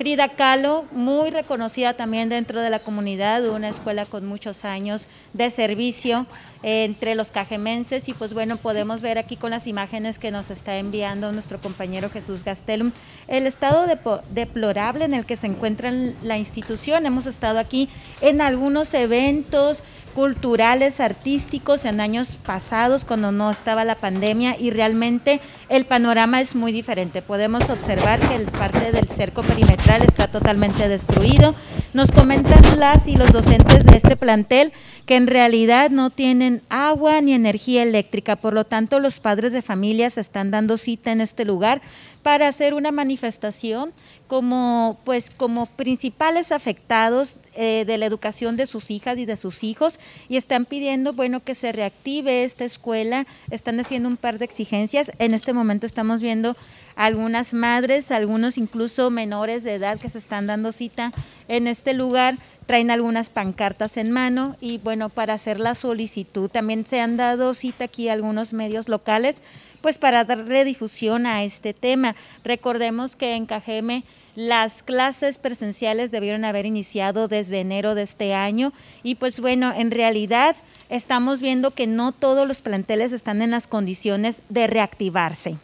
Frida 0.00 0.30
Kahlo, 0.30 0.86
muy 0.92 1.28
reconocida 1.28 1.92
también 1.92 2.30
dentro 2.30 2.62
de 2.62 2.70
la 2.70 2.78
comunidad, 2.78 3.46
una 3.50 3.68
escuela 3.68 4.06
con 4.06 4.24
muchos 4.24 4.64
años 4.64 5.08
de 5.34 5.50
servicio 5.50 6.26
entre 6.62 7.14
los 7.14 7.28
cajemenses 7.28 8.08
y 8.08 8.14
pues 8.14 8.32
bueno, 8.32 8.56
podemos 8.56 9.02
ver 9.02 9.18
aquí 9.18 9.36
con 9.36 9.50
las 9.50 9.66
imágenes 9.66 10.18
que 10.18 10.30
nos 10.30 10.50
está 10.50 10.78
enviando 10.78 11.32
nuestro 11.32 11.58
compañero 11.58 12.08
Jesús 12.10 12.44
Gastelum 12.44 12.92
el 13.28 13.46
estado 13.46 13.86
deplorable 14.30 15.04
en 15.04 15.12
el 15.12 15.26
que 15.26 15.36
se 15.36 15.48
encuentra 15.48 15.92
la 16.22 16.38
institución. 16.38 17.04
Hemos 17.04 17.26
estado 17.26 17.58
aquí 17.58 17.90
en 18.22 18.40
algunos 18.40 18.92
eventos 18.94 19.82
culturales, 20.14 21.00
artísticos 21.00 21.84
en 21.84 22.00
años 22.00 22.38
pasados 22.44 23.04
cuando 23.04 23.32
no 23.32 23.50
estaba 23.50 23.84
la 23.84 23.94
pandemia 23.94 24.58
y 24.58 24.70
realmente 24.70 25.40
el 25.68 25.84
panorama 25.84 26.40
es 26.40 26.54
muy 26.54 26.72
diferente. 26.72 27.22
Podemos 27.22 27.68
observar 27.70 28.18
que 28.20 28.38
parte 28.46 28.92
del 28.92 29.08
cerco 29.08 29.42
perimetral 29.42 29.89
está 29.98 30.28
totalmente 30.28 30.88
destruido. 30.88 31.54
Nos 31.92 32.12
comentan 32.12 32.78
las 32.78 33.06
y 33.08 33.16
los 33.16 33.32
docentes 33.32 33.84
de 33.84 33.96
este 33.96 34.16
plantel 34.16 34.72
que 35.06 35.16
en 35.16 35.26
realidad 35.26 35.90
no 35.90 36.10
tienen 36.10 36.62
agua 36.68 37.20
ni 37.20 37.32
energía 37.32 37.82
eléctrica. 37.82 38.36
Por 38.36 38.54
lo 38.54 38.64
tanto, 38.64 39.00
los 39.00 39.20
padres 39.20 39.52
de 39.52 39.62
familia 39.62 40.08
se 40.10 40.20
están 40.20 40.50
dando 40.50 40.76
cita 40.76 41.10
en 41.12 41.20
este 41.20 41.44
lugar 41.44 41.82
para 42.22 42.48
hacer 42.48 42.74
una 42.74 42.92
manifestación 42.92 43.92
como, 44.30 44.96
pues, 45.04 45.28
como 45.28 45.66
principales 45.66 46.52
afectados 46.52 47.40
eh, 47.56 47.84
de 47.84 47.98
la 47.98 48.06
educación 48.06 48.56
de 48.56 48.66
sus 48.66 48.92
hijas 48.92 49.18
y 49.18 49.26
de 49.26 49.36
sus 49.36 49.64
hijos 49.64 49.98
y 50.28 50.36
están 50.36 50.66
pidiendo, 50.66 51.14
bueno, 51.14 51.40
que 51.40 51.56
se 51.56 51.72
reactive 51.72 52.44
esta 52.44 52.64
escuela, 52.64 53.26
están 53.50 53.80
haciendo 53.80 54.08
un 54.08 54.16
par 54.16 54.38
de 54.38 54.44
exigencias. 54.44 55.10
En 55.18 55.34
este 55.34 55.52
momento 55.52 55.84
estamos 55.84 56.22
viendo 56.22 56.56
algunas 56.94 57.54
madres, 57.54 58.12
algunos 58.12 58.56
incluso 58.56 59.10
menores 59.10 59.64
de 59.64 59.74
edad 59.74 59.98
que 59.98 60.08
se 60.08 60.18
están 60.18 60.46
dando 60.46 60.70
cita 60.70 61.10
en 61.48 61.66
este 61.66 61.92
lugar, 61.92 62.36
traen 62.66 62.92
algunas 62.92 63.30
pancartas 63.30 63.96
en 63.96 64.12
mano 64.12 64.54
y 64.60 64.78
bueno, 64.78 65.08
para 65.08 65.34
hacer 65.34 65.58
la 65.58 65.74
solicitud. 65.74 66.48
También 66.48 66.86
se 66.86 67.00
han 67.00 67.16
dado 67.16 67.52
cita 67.52 67.86
aquí 67.86 68.08
algunos 68.08 68.52
medios 68.52 68.88
locales 68.88 69.38
pues 69.80 69.98
para 69.98 70.24
darle 70.24 70.64
difusión 70.64 71.26
a 71.26 71.44
este 71.44 71.74
tema. 71.74 72.16
Recordemos 72.44 73.16
que 73.16 73.34
en 73.34 73.46
Cajeme 73.46 74.04
las 74.36 74.82
clases 74.82 75.38
presenciales 75.38 76.10
debieron 76.10 76.44
haber 76.44 76.66
iniciado 76.66 77.28
desde 77.28 77.60
enero 77.60 77.94
de 77.94 78.02
este 78.02 78.34
año 78.34 78.72
y 79.02 79.16
pues 79.16 79.40
bueno, 79.40 79.72
en 79.74 79.90
realidad 79.90 80.56
estamos 80.88 81.40
viendo 81.40 81.72
que 81.72 81.86
no 81.86 82.12
todos 82.12 82.46
los 82.46 82.62
planteles 82.62 83.12
están 83.12 83.42
en 83.42 83.50
las 83.50 83.66
condiciones 83.66 84.42
de 84.48 84.66
reactivarse. 84.66 85.58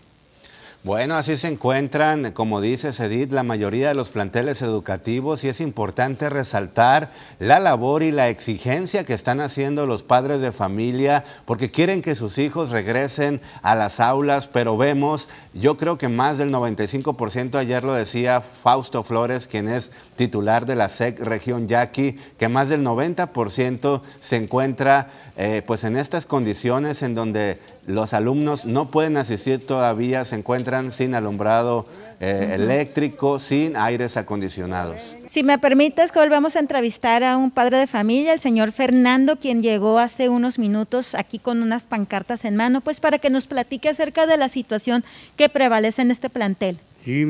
Bueno, 0.86 1.16
así 1.16 1.36
se 1.36 1.48
encuentran, 1.48 2.30
como 2.30 2.60
dice 2.60 2.90
Edith, 2.90 3.32
la 3.32 3.42
mayoría 3.42 3.88
de 3.88 3.96
los 3.96 4.12
planteles 4.12 4.62
educativos 4.62 5.42
y 5.42 5.48
es 5.48 5.60
importante 5.60 6.30
resaltar 6.30 7.10
la 7.40 7.58
labor 7.58 8.04
y 8.04 8.12
la 8.12 8.28
exigencia 8.28 9.02
que 9.02 9.12
están 9.12 9.40
haciendo 9.40 9.84
los 9.84 10.04
padres 10.04 10.40
de 10.40 10.52
familia 10.52 11.24
porque 11.44 11.72
quieren 11.72 12.02
que 12.02 12.14
sus 12.14 12.38
hijos 12.38 12.70
regresen 12.70 13.40
a 13.62 13.74
las 13.74 13.98
aulas, 13.98 14.46
pero 14.46 14.76
vemos, 14.76 15.28
yo 15.54 15.76
creo 15.76 15.98
que 15.98 16.08
más 16.08 16.38
del 16.38 16.52
95%, 16.52 17.56
ayer 17.56 17.82
lo 17.82 17.92
decía 17.92 18.40
Fausto 18.40 19.02
Flores, 19.02 19.48
quien 19.48 19.66
es 19.66 19.90
titular 20.14 20.66
de 20.66 20.76
la 20.76 20.88
SEC 20.88 21.18
Región 21.18 21.66
Yaqui, 21.66 22.12
que 22.38 22.48
más 22.48 22.68
del 22.68 22.84
90% 22.84 24.02
se 24.20 24.36
encuentra 24.36 25.10
eh, 25.38 25.62
pues 25.66 25.84
en 25.84 25.96
estas 25.96 26.24
condiciones 26.24 27.02
en 27.02 27.14
donde 27.14 27.58
los 27.86 28.14
alumnos 28.14 28.64
no 28.64 28.90
pueden 28.90 29.18
asistir 29.18 29.66
todavía, 29.66 30.24
se 30.24 30.36
encuentran 30.36 30.92
sin 30.92 31.14
alumbrado 31.14 31.86
eh, 32.20 32.52
eléctrico, 32.54 33.38
sin 33.38 33.76
aires 33.76 34.16
acondicionados. 34.16 35.14
Si 35.30 35.42
me 35.42 35.58
permites, 35.58 36.10
Col, 36.10 36.30
vamos 36.30 36.56
a 36.56 36.60
entrevistar 36.60 37.22
a 37.22 37.36
un 37.36 37.50
padre 37.50 37.76
de 37.76 37.86
familia, 37.86 38.32
el 38.32 38.40
señor 38.40 38.72
Fernando, 38.72 39.36
quien 39.36 39.60
llegó 39.60 39.98
hace 39.98 40.30
unos 40.30 40.58
minutos 40.58 41.14
aquí 41.14 41.38
con 41.38 41.62
unas 41.62 41.86
pancartas 41.86 42.46
en 42.46 42.56
mano, 42.56 42.80
pues 42.80 43.00
para 43.00 43.18
que 43.18 43.28
nos 43.28 43.46
platique 43.46 43.90
acerca 43.90 44.26
de 44.26 44.38
la 44.38 44.48
situación 44.48 45.04
que 45.36 45.50
prevalece 45.50 46.00
en 46.00 46.10
este 46.10 46.30
plantel. 46.30 46.78
Sí, 46.98 47.26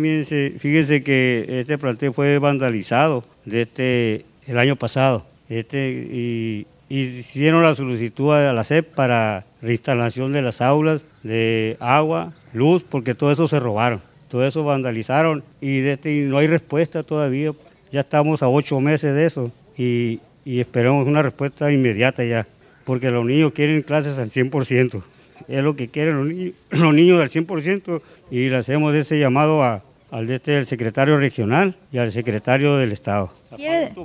fíjense, 0.58 1.02
que 1.02 1.46
este 1.60 1.76
plantel 1.76 2.14
fue 2.14 2.38
vandalizado 2.38 3.24
desde 3.44 4.24
el 4.46 4.58
año 4.58 4.76
pasado. 4.76 5.26
Este, 5.48 5.90
y 5.90 6.66
hicieron 6.88 7.62
la 7.62 7.74
solicitud 7.74 8.32
a 8.32 8.52
la 8.52 8.64
SEP 8.64 8.94
para 8.94 9.44
reinstalación 9.62 10.32
de 10.32 10.42
las 10.42 10.60
aulas, 10.60 11.04
de 11.22 11.76
agua, 11.80 12.32
luz, 12.52 12.84
porque 12.88 13.14
todo 13.14 13.32
eso 13.32 13.48
se 13.48 13.58
robaron, 13.60 14.00
todo 14.28 14.46
eso 14.46 14.64
vandalizaron 14.64 15.42
y, 15.60 15.86
este, 15.86 16.10
no 16.22 16.38
hay 16.38 16.46
respuesta 16.46 17.02
todavía. 17.02 17.52
Ya 17.92 18.00
estamos 18.00 18.42
a 18.42 18.48
ocho 18.48 18.80
meses 18.80 19.14
de 19.14 19.26
eso 19.26 19.52
y, 19.76 20.20
y 20.44 20.60
esperamos 20.60 21.06
una 21.06 21.22
respuesta 21.22 21.70
inmediata 21.72 22.24
ya, 22.24 22.46
porque 22.84 23.10
los 23.10 23.24
niños 23.24 23.52
quieren 23.52 23.82
clases 23.82 24.18
al 24.18 24.30
100%. 24.30 25.02
Es 25.48 25.62
lo 25.62 25.76
que 25.76 25.88
quieren 25.88 26.16
los 26.16 26.26
niños, 26.26 26.54
los 26.70 26.94
niños 26.94 27.20
al 27.20 27.30
100% 27.30 28.00
y 28.30 28.48
le 28.48 28.56
hacemos 28.56 28.94
ese 28.94 29.18
llamado 29.18 29.62
a, 29.62 29.82
al 30.10 30.26
de 30.26 30.36
este, 30.36 30.64
secretario 30.64 31.18
regional 31.18 31.76
y 31.92 31.98
al 31.98 32.12
secretario 32.12 32.76
del 32.76 32.92
Estado. 32.92 33.32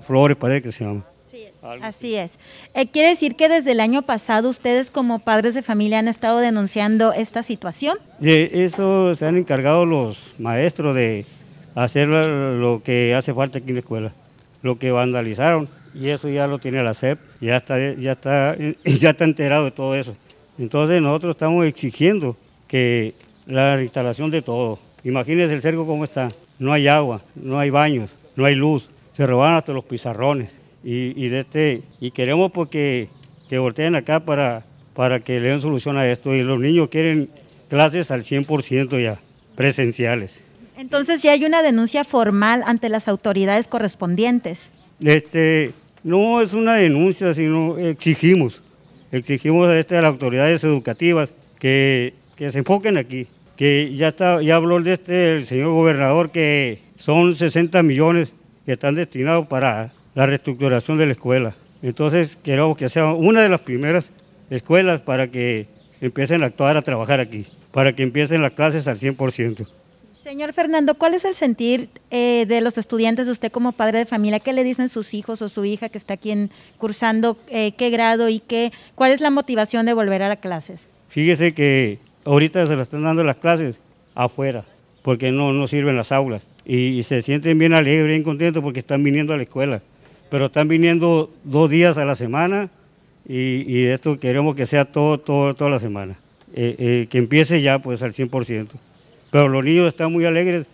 Flores 0.06 0.38
parece 0.38 0.62
que 0.62 0.72
se 0.72 0.84
llama. 0.86 1.06
Así 1.62 2.16
es. 2.16 2.40
Eh, 2.74 2.88
¿Quiere 2.88 3.10
decir 3.10 3.36
que 3.36 3.48
desde 3.48 3.74
el 3.74 3.80
año 3.80 4.02
pasado 4.02 4.50
ustedes 4.50 4.90
como 4.90 5.20
padres 5.20 5.54
de 5.54 5.62
familia 5.62 6.00
han 6.00 6.08
estado 6.08 6.40
denunciando 6.40 7.14
esta 7.14 7.44
situación? 7.44 8.00
De 8.20 8.66
eso 8.66 9.14
se 9.16 9.28
han 9.28 9.38
encargado 9.38 9.86
los 9.86 10.34
maestros 10.40 10.96
de 10.96 11.26
hacer 11.76 12.08
lo 12.08 12.82
que 12.84 13.14
hace 13.14 13.34
falta 13.34 13.60
aquí 13.60 13.70
en 13.70 13.76
la 13.76 13.80
escuela, 13.82 14.14
lo 14.64 14.80
que 14.80 14.92
vandalizaron 14.92 15.70
y 15.94 16.10
eso 16.10 16.30
ya 16.30 16.48
lo 16.48 16.58
tiene 16.58 16.84
la 16.84 16.94
SEP, 16.94 17.20
ya 17.40 17.58
está, 17.58 17.78
ya 17.94 18.14
está, 18.14 18.58
ya 18.84 19.10
está 19.12 19.24
enterado 19.24 19.66
de 19.66 19.72
todo 19.72 19.94
eso. 19.94 20.16
Entonces 20.58 21.00
nosotros 21.00 21.36
estamos 21.36 21.66
exigiendo 21.66 22.36
que 22.68 23.14
la 23.46 23.80
instalación 23.82 24.32
de 24.32 24.42
todo. 24.42 24.80
Imagínense 25.04 25.54
el 25.54 25.62
cerco 25.62 25.86
cómo 25.86 26.06
está. 26.06 26.30
No 26.58 26.74
hay 26.74 26.88
agua, 26.88 27.22
no 27.36 27.60
hay 27.60 27.70
baños, 27.70 28.16
no 28.36 28.46
hay 28.46 28.56
luz. 28.56 28.90
Se 29.16 29.28
robaron 29.28 29.58
hasta 29.58 29.74
los 29.74 29.84
pizarrones 29.84 30.61
y, 30.84 31.28
de 31.28 31.40
este, 31.42 31.84
y 32.00 32.12
queremos 32.12 32.52
porque 32.52 33.10
que 33.50 33.60
volteen 33.60 33.96
acá 33.96 34.22
para, 34.22 34.66
para 34.94 35.20
que 35.20 35.40
le 35.40 35.50
den 35.50 35.62
solución 35.62 35.98
a 35.98 36.08
esto. 36.08 36.34
Y 36.34 36.42
los 36.42 36.60
niños 36.60 36.90
quieren 36.90 37.30
clases 37.70 38.10
al 38.12 38.24
100% 38.24 39.02
ya, 39.02 39.20
presenciales. 39.56 40.32
Entonces 40.78 41.22
ya 41.22 41.34
hay 41.34 41.46
una 41.46 41.62
denuncia 41.62 42.04
formal 42.04 42.64
ante 42.66 42.90
las 42.90 43.08
autoridades 43.08 43.68
correspondientes. 43.68 44.70
Este, 45.04 45.74
no 46.04 46.42
es 46.42 46.54
una 46.54 46.76
denuncia, 46.76 47.34
sino 47.34 47.78
exigimos, 47.78 48.62
exigimos 49.12 49.68
a, 49.68 49.78
este, 49.78 49.98
a 49.98 50.02
las 50.02 50.12
autoridades 50.12 50.64
educativas 50.64 51.30
que, 51.60 52.14
que 52.36 52.52
se 52.52 52.60
enfoquen 52.60 52.98
aquí, 52.98 53.28
que 53.56 53.94
ya, 53.96 54.08
está, 54.08 54.42
ya 54.42 54.56
habló 54.56 54.80
de 54.82 54.94
este, 54.94 55.36
el 55.36 55.46
señor 55.46 55.72
gobernador 55.72 56.32
que 56.32 56.80
son 56.98 57.36
60 57.36 57.84
millones 57.84 58.34
que 58.66 58.74
están 58.74 58.96
destinados 58.96 59.48
para 59.48 59.92
la 60.16 60.26
reestructuración 60.26 60.98
de 60.98 61.06
la 61.06 61.12
escuela. 61.14 61.56
Entonces 61.82 62.38
queremos 62.44 62.78
que 62.78 62.90
sea 62.90 63.14
una 63.14 63.42
de 63.42 63.50
las 63.50 63.62
primeras 63.62 64.12
escuelas 64.50 65.02
para 65.02 65.30
que 65.30 65.68
empiecen 66.00 66.44
a 66.44 66.48
actuar, 66.48 66.78
a 66.78 66.82
trabajar 66.82 67.20
aquí, 67.20 67.48
para 67.72 67.96
que 67.96 68.04
empiecen 68.04 68.42
las 68.42 68.52
clases 68.52 68.88
al 68.88 69.00
100%. 69.00 69.68
Señor 70.24 70.54
Fernando, 70.54 70.96
¿cuál 70.96 71.16
es 71.16 71.26
el 71.26 71.34
sentir 71.34 71.90
eh, 72.12 72.46
de 72.48 72.62
los 72.62 72.78
estudiantes 72.78 73.26
de 73.26 73.32
usted 73.32 73.52
como 73.52 73.72
padre 73.72 74.00
de 74.00 74.06
familia? 74.06 74.40
¿Qué 74.40 74.54
le 74.54 74.64
dicen 74.64 74.88
sus 74.88 75.16
hijos 75.16 75.42
o 75.42 75.50
su 75.50 75.66
hija 75.66 75.90
que 75.90 75.98
está 75.98 76.14
aquí 76.14 76.48
cursando 76.78 77.38
eh, 77.50 77.72
qué 77.72 77.90
grado 77.90 78.30
y 78.30 78.40
qué, 78.40 78.72
cuál 78.94 79.12
es 79.12 79.20
la 79.20 79.32
motivación 79.32 79.88
de 79.88 79.94
volver 79.94 80.22
a 80.22 80.30
las 80.30 80.38
clases? 80.38 80.88
Fíjese 81.10 81.54
que 81.54 81.98
ahorita 82.24 82.68
se 82.68 82.76
le 82.76 82.84
están 82.84 83.04
dando 83.04 83.24
las 83.24 83.38
clases 83.38 83.80
afuera, 84.14 84.64
porque 85.02 85.32
no, 85.32 85.54
no 85.54 85.68
sirven 85.68 85.98
las 85.98 86.12
aulas. 86.12 86.44
Y, 86.66 87.02
se 87.04 87.24
sienten 87.24 87.58
bien 87.58 87.74
alegres, 87.74 88.08
bien 88.08 88.24
contentos 88.24 88.62
porque 88.62 88.80
están 88.80 89.04
viniendo 89.04 89.34
a 89.34 89.38
la 89.38 89.44
escuela 89.44 89.82
pero 90.32 90.46
están 90.46 90.70
viniendo 90.70 91.30
dos 91.44 91.70
días 91.70 91.98
a 91.98 92.06
la 92.06 92.16
semana 92.16 92.70
y, 93.28 93.84
esto 93.86 94.18
queremos 94.18 94.56
que 94.56 94.66
sea 94.66 94.86
todo, 94.86 95.20
todo 95.20 95.54
toda 95.54 95.70
la 95.70 95.80
semana, 95.80 96.16
eh, 96.54 96.76
eh, 96.80 97.08
que 97.10 97.18
empiece 97.18 97.62
ya 97.62 97.80
pues 97.80 98.02
al 98.02 98.14
100%. 98.14 98.70
Pero 99.30 99.50
los 99.50 99.64
niños 99.64 99.90
están 99.90 100.12
muy 100.12 100.26
alegres 100.26 100.66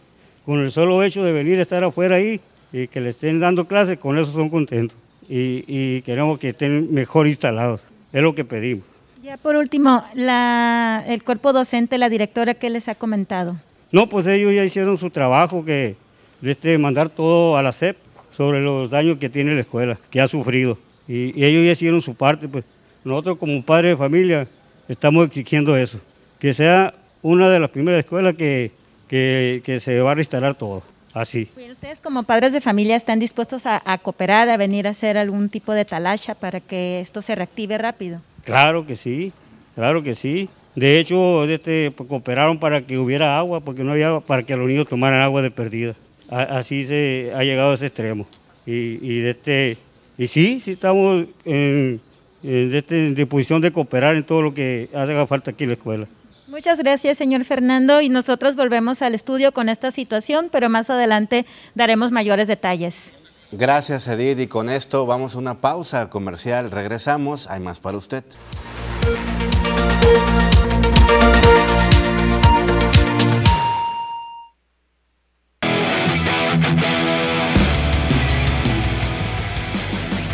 con 0.46 0.60
el 0.60 0.72
solo 0.72 1.02
hecho 1.04 1.24
de 1.24 1.32
venir 1.32 1.58
a 1.58 1.64
estar 1.64 1.84
afuera 1.84 2.16
ahí 2.16 2.40
y 2.72 2.88
que 2.88 3.02
le 3.02 3.10
estén 3.10 3.40
dando 3.40 3.68
clases, 3.68 3.98
con 3.98 4.18
eso 4.18 4.32
son 4.32 4.50
contentos 4.50 4.96
y, 5.28 6.02
queremos 6.04 6.38
que 6.40 6.50
estén 6.50 6.94
mejor 6.94 7.28
instalados, 7.28 7.82
es 8.14 8.22
lo 8.22 8.36
que 8.36 8.46
pedimos. 8.46 8.86
Ya 9.24 9.38
por 9.38 9.56
último, 9.56 10.04
la, 10.14 11.04
el 11.08 11.24
cuerpo 11.24 11.52
docente, 11.52 11.98
la 11.98 12.10
directora, 12.10 12.54
¿qué 12.54 12.70
les 12.70 12.88
ha 12.88 12.96
comentado? 12.96 13.58
No, 13.92 14.08
pues 14.08 14.28
ellos 14.28 14.54
ya 14.54 14.64
hicieron 14.64 15.00
su 15.00 15.10
trabajo 15.10 15.66
que 15.66 15.96
de 16.42 16.52
este, 16.52 16.78
mandar 16.78 17.10
todo 17.10 17.58
a 17.58 17.64
la 17.64 17.72
CEP 17.72 17.98
sobre 18.38 18.62
los 18.62 18.92
daños 18.92 19.18
que 19.18 19.30
tiene 19.30 19.56
la 19.56 19.62
escuela, 19.62 20.00
que 20.12 20.22
ha 20.22 20.28
sufrido. 20.28 20.78
Y, 21.08 21.44
ellos 21.44 21.66
ya 21.66 21.72
hicieron 21.72 22.02
su 22.04 22.14
parte, 22.14 22.48
pues 22.48 22.64
nosotros 23.04 23.40
como 23.40 23.64
padres 23.64 23.94
de 23.94 23.98
familia 23.98 24.48
estamos 24.88 25.26
exigiendo 25.26 25.76
eso, 25.76 26.00
que 26.38 26.54
sea 26.54 26.94
una 27.24 27.50
de 27.50 27.60
las 27.60 27.72
primeras 27.72 28.00
escuelas 28.00 28.36
que, 28.36 28.72
que, 29.08 29.80
se 29.82 30.00
va 30.02 30.12
a 30.12 30.16
restaurar 30.16 30.54
todo, 30.54 30.84
así. 31.14 31.50
¿Ustedes 31.72 31.98
como 31.98 32.24
padres 32.24 32.54
de 32.54 32.62
familia 32.62 32.96
están 32.96 33.18
dispuestos 33.20 33.64
a, 33.66 33.98
cooperar, 34.04 34.50
a 34.50 34.58
venir 34.58 34.86
a 34.88 34.92
hacer 34.92 35.18
algún 35.18 35.50
tipo 35.50 35.74
de 35.74 35.86
talacha 35.86 36.36
para 36.36 36.60
que 36.60 37.00
esto 37.00 37.24
se 37.24 37.34
reactive 37.34 37.80
rápido? 37.80 38.22
Claro 38.44 38.86
que 38.86 38.96
sí, 38.96 39.34
claro 39.74 40.04
que 40.04 40.14
sí. 40.14 40.48
De 40.76 41.00
hecho, 41.00 41.44
este, 41.46 41.90
pues, 41.90 42.08
cooperaron 42.08 42.60
para 42.60 42.82
que 42.82 43.00
hubiera 43.00 43.40
agua, 43.40 43.62
porque 43.62 43.84
no 43.84 43.94
había 43.94 44.20
para 44.20 44.44
que 44.44 44.56
los 44.56 44.68
niños 44.68 44.88
tomaran 44.88 45.22
agua 45.22 45.42
de 45.42 45.50
perdida 45.50 45.96
así 46.30 46.86
se 46.86 47.32
ha 47.36 47.44
llegado 47.44 47.72
a 47.72 47.74
ese 47.76 47.88
extremo. 47.88 48.28
Y, 48.66 49.00
y, 49.02 49.20
de 49.22 49.30
este, 49.32 49.78
y 50.18 50.28
sí, 50.28 50.60
sí 50.60 50.72
estamos 50.72 51.26
en, 51.46 52.02
en, 52.44 52.76
este, 52.76 53.12
disposición 53.12 53.62
de 53.62 53.72
cooperar 53.72 54.16
en 54.16 54.26
todo 54.26 54.42
lo 54.42 54.54
que 54.54 54.90
haga 54.94 55.26
falta 55.28 55.52
aquí 55.52 55.64
en 55.64 55.70
la 55.70 55.76
escuela. 55.76 56.08
Muchas 56.48 56.80
gracias, 56.80 57.18
señor 57.18 57.44
Fernando. 57.44 58.02
Y 58.02 58.10
nosotros 58.10 58.56
volvemos 58.56 59.02
al 59.02 59.16
estudio 59.16 59.52
con 59.54 59.70
esta 59.70 59.92
situación, 59.92 60.50
pero 60.52 60.70
más 60.70 60.90
adelante 60.90 61.46
daremos 61.76 62.12
mayores 62.12 62.48
detalles. 62.48 63.14
Gracias, 63.52 64.08
Edith. 64.08 64.40
Y 64.40 64.48
con 64.48 64.70
esto 64.70 65.06
vamos 65.06 65.36
a 65.36 65.40
una 65.40 65.62
pausa 65.62 66.10
comercial. 66.10 66.72
Regresamos. 66.72 67.50
Hay 67.50 67.60
más 67.60 67.80
para 67.80 67.98
usted. 67.98 68.24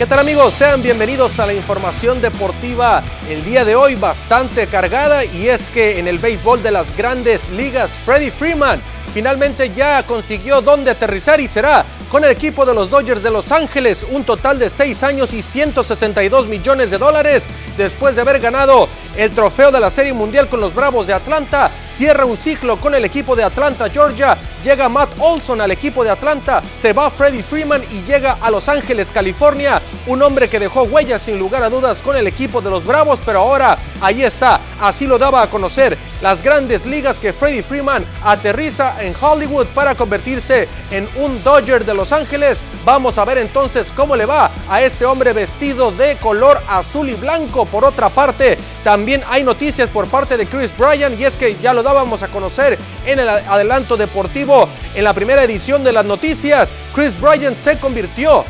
¿Qué 0.03 0.09
tal 0.09 0.19
amigos? 0.19 0.53
Sean 0.55 0.81
bienvenidos 0.81 1.39
a 1.39 1.45
la 1.45 1.53
información 1.53 2.19
deportiva 2.19 3.01
el 3.29 3.41
día 3.45 3.63
de 3.63 3.73
hoy 3.73 3.95
bastante 3.95 4.67
cargada 4.67 5.23
y 5.23 5.47
es 5.47 5.69
que 5.69 5.97
en 5.97 6.09
el 6.09 6.19
béisbol 6.19 6.61
de 6.61 6.71
las 6.71 6.97
grandes 6.97 7.49
ligas 7.51 7.93
Freddie 7.93 8.29
Freeman 8.29 8.81
finalmente 9.13 9.71
ya 9.73 10.03
consiguió 10.03 10.61
dónde 10.61 10.91
aterrizar 10.91 11.39
y 11.39 11.47
será 11.47 11.85
con 12.13 12.23
el 12.23 12.29
equipo 12.29 12.63
de 12.63 12.75
los 12.75 12.91
Dodgers 12.91 13.23
de 13.23 13.31
Los 13.31 13.51
Ángeles, 13.51 14.05
un 14.07 14.23
total 14.23 14.59
de 14.59 14.69
6 14.69 15.01
años 15.01 15.33
y 15.33 15.41
162 15.41 16.47
millones 16.47 16.91
de 16.91 16.99
dólares 16.99 17.47
después 17.75 18.15
de 18.15 18.21
haber 18.21 18.39
ganado 18.39 18.87
el 19.17 19.31
trofeo 19.31 19.71
de 19.71 19.79
la 19.79 19.89
Serie 19.89 20.13
Mundial 20.13 20.47
con 20.47 20.59
los 20.59 20.75
Bravos 20.75 21.07
de 21.07 21.13
Atlanta. 21.13 21.71
Cierra 21.87 22.25
un 22.25 22.37
ciclo 22.37 22.77
con 22.77 22.93
el 22.93 23.03
equipo 23.05 23.35
de 23.35 23.43
Atlanta, 23.43 23.89
Georgia. 23.89 24.37
Llega 24.63 24.89
Matt 24.89 25.09
Olson 25.17 25.59
al 25.59 25.71
equipo 25.71 26.03
de 26.03 26.11
Atlanta. 26.11 26.61
Se 26.75 26.93
va 26.93 27.09
Freddie 27.09 27.43
Freeman 27.43 27.81
y 27.91 28.03
llega 28.03 28.37
a 28.39 28.51
Los 28.51 28.69
Ángeles, 28.69 29.11
California. 29.11 29.81
Un 30.05 30.21
hombre 30.21 30.47
que 30.47 30.59
dejó 30.59 30.83
huellas 30.83 31.23
sin 31.23 31.39
lugar 31.39 31.63
a 31.63 31.69
dudas 31.69 32.01
con 32.01 32.15
el 32.15 32.27
equipo 32.27 32.61
de 32.61 32.69
los 32.69 32.85
Bravos, 32.85 33.21
pero 33.25 33.39
ahora 33.39 33.77
ahí 34.01 34.23
está. 34.23 34.59
Así 34.79 35.07
lo 35.07 35.17
daba 35.17 35.41
a 35.41 35.49
conocer 35.49 35.97
las 36.21 36.41
grandes 36.41 36.85
ligas 36.85 37.19
que 37.19 37.33
Freddie 37.33 37.63
Freeman 37.63 38.05
aterriza 38.23 39.02
en 39.03 39.13
Hollywood 39.19 39.67
para 39.67 39.95
convertirse 39.95 40.67
en 40.91 41.07
un 41.17 41.43
Dodger 41.43 41.85
de 41.85 41.93
los 41.93 42.11
Ángeles. 42.11 42.61
Vamos 42.85 43.17
a 43.17 43.25
ver 43.25 43.37
entonces 43.37 43.91
cómo 43.91 44.15
le 44.15 44.25
va 44.25 44.49
a 44.69 44.81
este 44.81 45.05
hombre 45.05 45.33
vestido 45.33 45.91
de 45.91 46.15
color 46.17 46.61
azul 46.67 47.09
y 47.09 47.13
blanco. 47.13 47.65
Por 47.65 47.85
otra 47.85 48.09
parte, 48.09 48.57
también 48.83 49.21
hay 49.29 49.43
noticias 49.43 49.89
por 49.89 50.07
parte 50.07 50.37
de 50.37 50.45
Chris 50.45 50.75
Bryan 50.77 51.19
y 51.19 51.25
es 51.25 51.37
que 51.37 51.55
ya 51.61 51.73
lo 51.73 51.83
dábamos 51.83 52.23
a 52.23 52.29
conocer 52.29 52.77
en 53.05 53.19
el 53.19 53.29
adelanto 53.29 53.97
deportivo 53.97 54.67
en 54.95 55.03
la 55.03 55.13
primera 55.13 55.43
edición 55.43 55.83
de 55.83 55.91
las 55.91 56.05
noticias. 56.05 56.73
Chris 56.95 57.19
Bryan 57.19 57.55
se 57.55 57.77
convirtió 57.77 58.45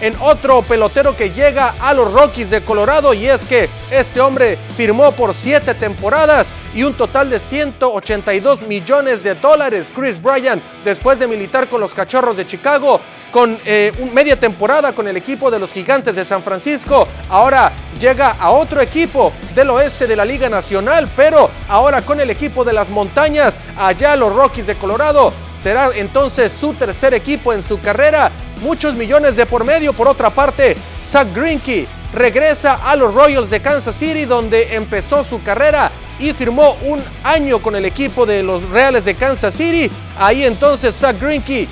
en 0.00 0.14
otro 0.20 0.62
pelotero 0.62 1.16
que 1.16 1.30
llega 1.30 1.74
a 1.80 1.94
los 1.94 2.12
Rockies 2.12 2.50
de 2.50 2.62
Colorado 2.62 3.14
y 3.14 3.26
es 3.26 3.46
que 3.46 3.68
este 3.90 4.20
hombre 4.20 4.58
firmó 4.76 5.12
por 5.12 5.34
siete 5.34 5.74
temporadas 5.74 6.52
y 6.74 6.82
un 6.82 6.94
total 6.94 7.30
de 7.30 7.40
182 7.40 8.62
millones 8.62 9.22
de 9.22 9.34
dólares. 9.34 9.92
Chris 9.94 10.20
Bryan, 10.20 10.60
después 10.84 11.18
de 11.18 11.26
militar 11.26 11.68
con 11.68 11.80
los 11.80 11.94
Cachorros 11.94 12.36
de 12.36 12.46
Chicago, 12.46 13.00
con 13.32 13.58
eh, 13.64 13.92
media 14.14 14.38
temporada 14.38 14.92
con 14.92 15.08
el 15.08 15.16
equipo 15.16 15.50
de 15.50 15.58
los 15.58 15.72
Gigantes 15.72 16.16
de 16.16 16.24
San 16.24 16.42
Francisco, 16.42 17.06
ahora 17.28 17.72
llega 18.00 18.30
a 18.38 18.50
otro 18.50 18.80
equipo 18.80 19.32
del 19.54 19.70
oeste 19.70 20.06
de 20.06 20.16
la 20.16 20.24
Liga 20.24 20.48
Nacional, 20.48 21.08
pero 21.16 21.50
ahora 21.68 22.02
con 22.02 22.20
el 22.20 22.30
equipo 22.30 22.64
de 22.64 22.72
las 22.72 22.90
montañas, 22.90 23.58
allá 23.76 24.16
los 24.16 24.34
Rockies 24.34 24.66
de 24.66 24.76
Colorado, 24.76 25.32
será 25.58 25.90
entonces 25.96 26.52
su 26.52 26.74
tercer 26.74 27.14
equipo 27.14 27.52
en 27.52 27.62
su 27.62 27.80
carrera 27.80 28.30
muchos 28.60 28.94
millones 28.94 29.36
de 29.36 29.46
por 29.46 29.64
medio. 29.64 29.92
Por 29.92 30.08
otra 30.08 30.30
parte, 30.30 30.76
Zach 31.06 31.28
Greinke 31.34 31.86
regresa 32.12 32.74
a 32.74 32.96
los 32.96 33.14
Royals 33.14 33.50
de 33.50 33.60
Kansas 33.60 33.96
City 33.96 34.24
donde 34.24 34.74
empezó 34.74 35.24
su 35.24 35.42
carrera 35.42 35.90
y 36.18 36.32
firmó 36.32 36.76
un 36.82 37.02
año 37.24 37.58
con 37.60 37.76
el 37.76 37.84
equipo 37.84 38.24
de 38.24 38.42
los 38.42 38.68
Reales 38.70 39.04
de 39.04 39.14
Kansas 39.14 39.54
City. 39.54 39.90
Ahí 40.18 40.44
entonces 40.44 40.94
Zach 40.94 41.20
Greinke 41.20 41.68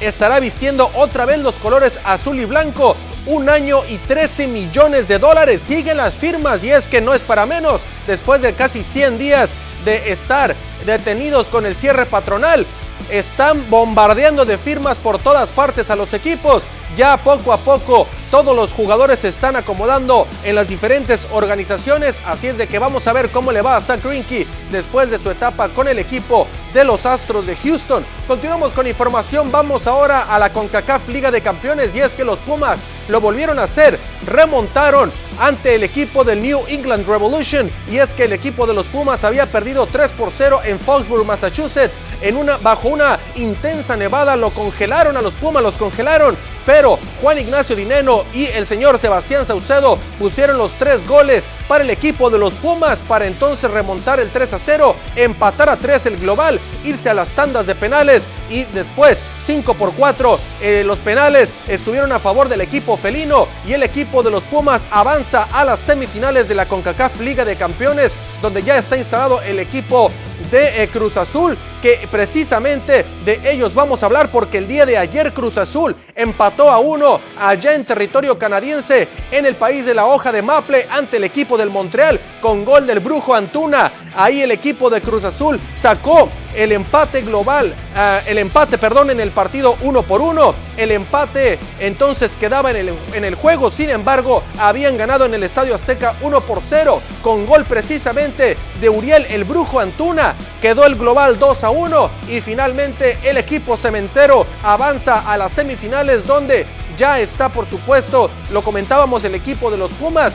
estará 0.00 0.40
vistiendo 0.40 0.90
otra 0.94 1.24
vez 1.24 1.38
los 1.38 1.56
colores 1.56 2.00
azul 2.04 2.38
y 2.40 2.44
blanco. 2.44 2.96
Un 3.24 3.48
año 3.48 3.82
y 3.88 3.98
13 3.98 4.48
millones 4.48 5.06
de 5.06 5.20
dólares. 5.20 5.62
Siguen 5.62 5.96
las 5.96 6.16
firmas 6.16 6.64
y 6.64 6.72
es 6.72 6.88
que 6.88 7.00
no 7.00 7.14
es 7.14 7.22
para 7.22 7.46
menos. 7.46 7.82
Después 8.06 8.42
de 8.42 8.54
casi 8.54 8.82
100 8.82 9.18
días 9.18 9.54
de 9.84 10.12
estar 10.12 10.56
detenidos 10.86 11.48
con 11.48 11.64
el 11.64 11.76
cierre 11.76 12.04
patronal, 12.06 12.66
están 13.10 13.68
bombardeando 13.70 14.44
de 14.44 14.58
firmas 14.58 14.98
por 14.98 15.18
todas 15.18 15.50
partes 15.50 15.90
a 15.90 15.96
los 15.96 16.12
equipos. 16.14 16.64
Ya 16.96 17.16
poco 17.16 17.52
a 17.52 17.58
poco 17.58 18.06
todos 18.30 18.54
los 18.54 18.72
jugadores 18.72 19.20
se 19.20 19.28
están 19.28 19.56
acomodando 19.56 20.26
en 20.44 20.54
las 20.54 20.68
diferentes 20.68 21.28
organizaciones, 21.32 22.20
así 22.26 22.48
es 22.48 22.58
de 22.58 22.66
que 22.66 22.78
vamos 22.78 23.06
a 23.06 23.12
ver 23.12 23.30
cómo 23.30 23.52
le 23.52 23.62
va 23.62 23.76
a 23.76 23.80
Zach 23.80 24.02
Greinke 24.02 24.46
después 24.70 25.10
de 25.10 25.18
su 25.18 25.30
etapa 25.30 25.68
con 25.68 25.88
el 25.88 25.98
equipo 25.98 26.46
de 26.72 26.84
los 26.84 27.06
Astros 27.06 27.46
de 27.46 27.56
Houston. 27.56 28.04
Continuamos 28.26 28.72
con 28.72 28.86
información, 28.86 29.50
vamos 29.50 29.86
ahora 29.86 30.22
a 30.22 30.38
la 30.38 30.52
CONCACAF 30.52 31.08
Liga 31.08 31.30
de 31.30 31.40
Campeones 31.40 31.94
y 31.94 32.00
es 32.00 32.14
que 32.14 32.24
los 32.24 32.40
Pumas 32.40 32.82
lo 33.08 33.20
volvieron 33.20 33.58
a 33.58 33.64
hacer, 33.64 33.98
remontaron 34.26 35.12
ante 35.38 35.74
el 35.74 35.82
equipo 35.82 36.24
del 36.24 36.40
New 36.40 36.60
England 36.68 37.06
Revolution 37.06 37.70
y 37.90 37.98
es 37.98 38.14
que 38.14 38.24
el 38.24 38.32
equipo 38.32 38.66
de 38.66 38.74
los 38.74 38.86
Pumas 38.86 39.24
había 39.24 39.46
perdido 39.46 39.86
3 39.86 40.12
por 40.12 40.30
0 40.30 40.60
en 40.64 40.78
Foxborough, 40.78 41.26
Massachusetts, 41.26 41.98
en 42.20 42.36
una 42.36 42.56
bajo 42.58 42.88
una 42.88 43.18
intensa 43.36 43.96
nevada. 43.96 44.36
Lo 44.36 44.50
congelaron 44.50 45.16
a 45.16 45.22
los 45.22 45.34
Pumas, 45.34 45.62
los 45.62 45.76
congelaron 45.76 46.36
pero 46.64 46.98
Juan 47.20 47.38
Ignacio 47.38 47.76
Dineno 47.76 48.24
y 48.32 48.46
el 48.46 48.66
señor 48.66 48.98
Sebastián 48.98 49.44
Saucedo 49.44 49.98
pusieron 50.18 50.58
los 50.58 50.74
tres 50.74 51.06
goles 51.06 51.48
para 51.68 51.84
el 51.84 51.90
equipo 51.90 52.30
de 52.30 52.38
los 52.38 52.54
Pumas 52.54 53.00
para 53.00 53.26
entonces 53.26 53.70
remontar 53.70 54.20
el 54.20 54.30
3 54.30 54.54
a 54.54 54.58
0, 54.58 54.96
empatar 55.16 55.68
a 55.68 55.76
3 55.76 56.06
el 56.06 56.16
global, 56.18 56.60
irse 56.84 57.08
a 57.10 57.14
las 57.14 57.30
tandas 57.30 57.66
de 57.66 57.74
penales 57.74 58.26
y 58.50 58.64
después 58.64 59.22
5 59.40 59.74
por 59.74 59.92
4 59.94 60.38
eh, 60.60 60.82
los 60.84 60.98
penales 60.98 61.54
estuvieron 61.68 62.12
a 62.12 62.18
favor 62.18 62.48
del 62.48 62.60
equipo 62.60 62.91
felino 62.96 63.46
y 63.66 63.72
el 63.72 63.82
equipo 63.82 64.22
de 64.22 64.30
los 64.30 64.44
Pumas 64.44 64.86
avanza 64.90 65.48
a 65.52 65.64
las 65.64 65.80
semifinales 65.80 66.48
de 66.48 66.54
la 66.54 66.66
CONCACAF 66.66 67.20
Liga 67.20 67.44
de 67.44 67.56
Campeones 67.56 68.14
donde 68.40 68.62
ya 68.62 68.78
está 68.78 68.96
instalado 68.96 69.40
el 69.42 69.58
equipo 69.58 70.10
de 70.50 70.82
eh, 70.82 70.88
Cruz 70.88 71.16
Azul, 71.16 71.56
que 71.80 72.06
precisamente 72.10 73.04
de 73.24 73.40
ellos 73.44 73.74
vamos 73.74 74.02
a 74.02 74.06
hablar 74.06 74.30
porque 74.30 74.58
el 74.58 74.68
día 74.68 74.86
de 74.86 74.98
ayer 74.98 75.32
Cruz 75.32 75.58
Azul 75.58 75.96
empató 76.14 76.70
a 76.70 76.78
uno 76.78 77.20
allá 77.38 77.74
en 77.74 77.84
territorio 77.84 78.38
canadiense 78.38 79.08
en 79.30 79.46
el 79.46 79.56
país 79.56 79.86
de 79.86 79.94
la 79.94 80.06
hoja 80.06 80.32
de 80.32 80.42
Maple 80.42 80.86
ante 80.90 81.16
el 81.16 81.24
equipo 81.24 81.56
del 81.56 81.70
Montreal 81.70 82.20
con 82.40 82.64
gol 82.64 82.86
del 82.86 83.00
Brujo 83.00 83.34
Antuna. 83.34 83.92
Ahí 84.14 84.42
el 84.42 84.50
equipo 84.50 84.90
de 84.90 85.00
Cruz 85.00 85.24
Azul 85.24 85.58
sacó 85.74 86.28
el 86.54 86.72
empate 86.72 87.22
global, 87.22 87.74
ah, 87.96 88.20
el 88.26 88.38
empate, 88.38 88.76
perdón, 88.76 89.10
en 89.10 89.20
el 89.20 89.30
partido 89.30 89.76
uno 89.82 90.02
por 90.02 90.20
uno. 90.20 90.54
El 90.76 90.90
empate 90.90 91.58
entonces 91.80 92.36
quedaba 92.36 92.70
en 92.70 92.76
el, 92.76 92.94
en 93.14 93.24
el 93.24 93.34
juego, 93.34 93.70
sin 93.70 93.90
embargo, 93.90 94.42
habían 94.58 94.96
ganado 94.96 95.24
en 95.24 95.34
el 95.34 95.42
Estadio 95.42 95.74
Azteca 95.74 96.14
1 96.20 96.40
por 96.42 96.60
0 96.60 97.00
con 97.22 97.46
gol 97.46 97.64
precisamente 97.64 98.56
de 98.80 98.88
Uriel 98.88 99.26
el 99.30 99.44
Brujo 99.44 99.80
Antuna. 99.80 100.31
Quedó 100.60 100.84
el 100.84 100.96
global 100.96 101.38
2 101.38 101.64
a 101.64 101.70
1 101.70 102.10
y 102.28 102.40
finalmente 102.40 103.18
el 103.22 103.36
equipo 103.36 103.76
cementero 103.76 104.46
avanza 104.62 105.20
a 105.20 105.36
las 105.36 105.52
semifinales 105.52 106.26
donde 106.26 106.66
ya 106.96 107.20
está, 107.20 107.48
por 107.48 107.66
supuesto, 107.66 108.30
lo 108.50 108.62
comentábamos, 108.62 109.24
el 109.24 109.34
equipo 109.34 109.70
de 109.70 109.78
los 109.78 109.90
Pumas 109.92 110.34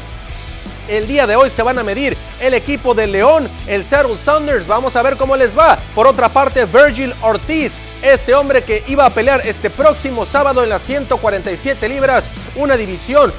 el 0.87 1.07
día 1.07 1.27
de 1.27 1.35
hoy 1.35 1.49
se 1.49 1.63
van 1.63 1.77
a 1.79 1.83
medir 1.83 2.17
el 2.39 2.53
equipo 2.53 2.93
de 2.93 3.07
León, 3.07 3.49
el 3.67 3.83
Seattle 3.83 4.17
Sounders. 4.17 4.67
Vamos 4.67 4.95
a 4.95 5.01
ver 5.01 5.17
cómo 5.17 5.35
les 5.35 5.57
va. 5.57 5.77
Por 5.95 6.07
otra 6.07 6.29
parte, 6.29 6.65
Virgil 6.65 7.13
Ortiz, 7.21 7.77
este 8.01 8.35
hombre 8.35 8.63
que 8.63 8.83
iba 8.87 9.05
a 9.05 9.09
pelear 9.09 9.41
este 9.45 9.69
próximo 9.69 10.25
sábado 10.25 10.63
en 10.63 10.69
las 10.69 10.81
147 10.83 11.89
libras, 11.89 12.29
una 12.55 12.77
división, 12.77 13.33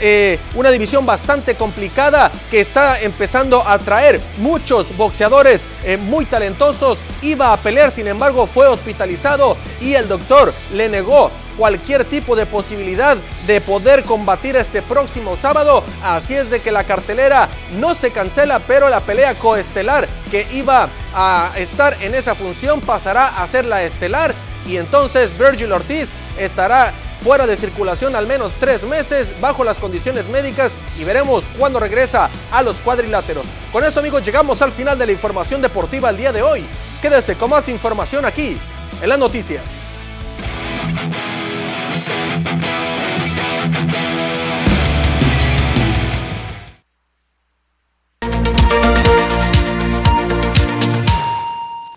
eh, 0.00 0.38
una 0.54 0.70
división 0.70 1.06
bastante 1.06 1.54
complicada 1.54 2.30
que 2.50 2.60
está 2.60 3.00
empezando 3.00 3.66
a 3.66 3.78
traer 3.78 4.20
muchos 4.38 4.96
boxeadores 4.96 5.66
eh, 5.84 5.96
muy 5.96 6.24
talentosos. 6.24 6.98
Iba 7.22 7.52
a 7.52 7.56
pelear, 7.56 7.90
sin 7.90 8.08
embargo, 8.08 8.46
fue 8.46 8.66
hospitalizado 8.66 9.56
y 9.80 9.94
el 9.94 10.08
doctor 10.08 10.52
le 10.72 10.88
negó 10.88 11.30
cualquier 11.56 12.04
tipo 12.04 12.34
de 12.34 12.46
posibilidad 12.46 13.16
de 13.46 13.60
poder 13.60 14.02
combatir 14.04 14.56
este 14.56 14.82
próximo 14.82 15.36
sábado. 15.36 15.84
Así 16.02 16.34
es 16.34 16.50
de 16.50 16.60
que 16.60 16.72
la 16.72 16.84
cartelera 16.84 17.48
no 17.78 17.94
se 17.94 18.10
cancela, 18.10 18.58
pero 18.60 18.88
la 18.88 19.00
pelea 19.00 19.34
coestelar 19.34 20.08
que 20.32 20.48
iba 20.52 20.88
a 21.14 21.52
estar 21.58 21.94
en 22.00 22.14
esa 22.14 22.34
función 22.34 22.80
pasará 22.80 23.26
a 23.26 23.46
ser 23.46 23.66
la 23.66 23.82
estelar 23.82 24.34
y 24.66 24.78
entonces 24.78 25.36
Virgil 25.38 25.70
Ortiz 25.70 26.14
estará 26.38 26.94
fuera 27.22 27.46
de 27.46 27.54
circulación 27.54 28.16
al 28.16 28.26
menos 28.26 28.54
tres 28.58 28.82
meses 28.84 29.38
bajo 29.42 29.62
las 29.62 29.78
condiciones 29.78 30.30
médicas 30.30 30.78
y 30.98 31.04
veremos 31.04 31.50
cuándo 31.58 31.78
regresa 31.78 32.30
a 32.50 32.62
los 32.62 32.80
cuadriláteros. 32.80 33.44
Con 33.70 33.84
esto 33.84 34.00
amigos 34.00 34.24
llegamos 34.24 34.62
al 34.62 34.72
final 34.72 34.98
de 34.98 35.04
la 35.04 35.12
información 35.12 35.60
deportiva 35.60 36.08
el 36.08 36.16
día 36.16 36.32
de 36.32 36.42
hoy. 36.42 36.66
Quédese 37.02 37.36
con 37.36 37.50
más 37.50 37.68
información 37.68 38.24
aquí 38.24 38.56
en 39.02 39.08
las 39.10 39.18
noticias. 39.18 39.82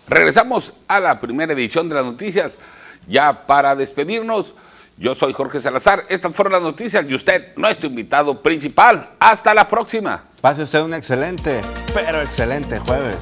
Regresamos 0.08 0.72
a 0.86 1.00
la 1.00 1.20
primera 1.20 1.52
edición 1.52 1.88
de 1.88 1.96
las 1.96 2.04
noticias. 2.04 2.58
Ya 3.08 3.46
para 3.46 3.74
despedirnos, 3.74 4.54
yo 4.96 5.14
soy 5.14 5.32
Jorge 5.32 5.60
Salazar. 5.60 6.04
Estas 6.08 6.34
fueron 6.34 6.52
las 6.54 6.62
noticias 6.62 7.04
y 7.08 7.14
usted, 7.14 7.54
nuestro 7.56 7.88
invitado 7.88 8.42
principal. 8.42 9.10
Hasta 9.18 9.52
la 9.54 9.68
próxima. 9.68 10.24
Pase 10.40 10.62
usted 10.62 10.82
un 10.82 10.94
excelente, 10.94 11.60
pero 11.94 12.20
excelente 12.22 12.78
jueves. 12.78 13.18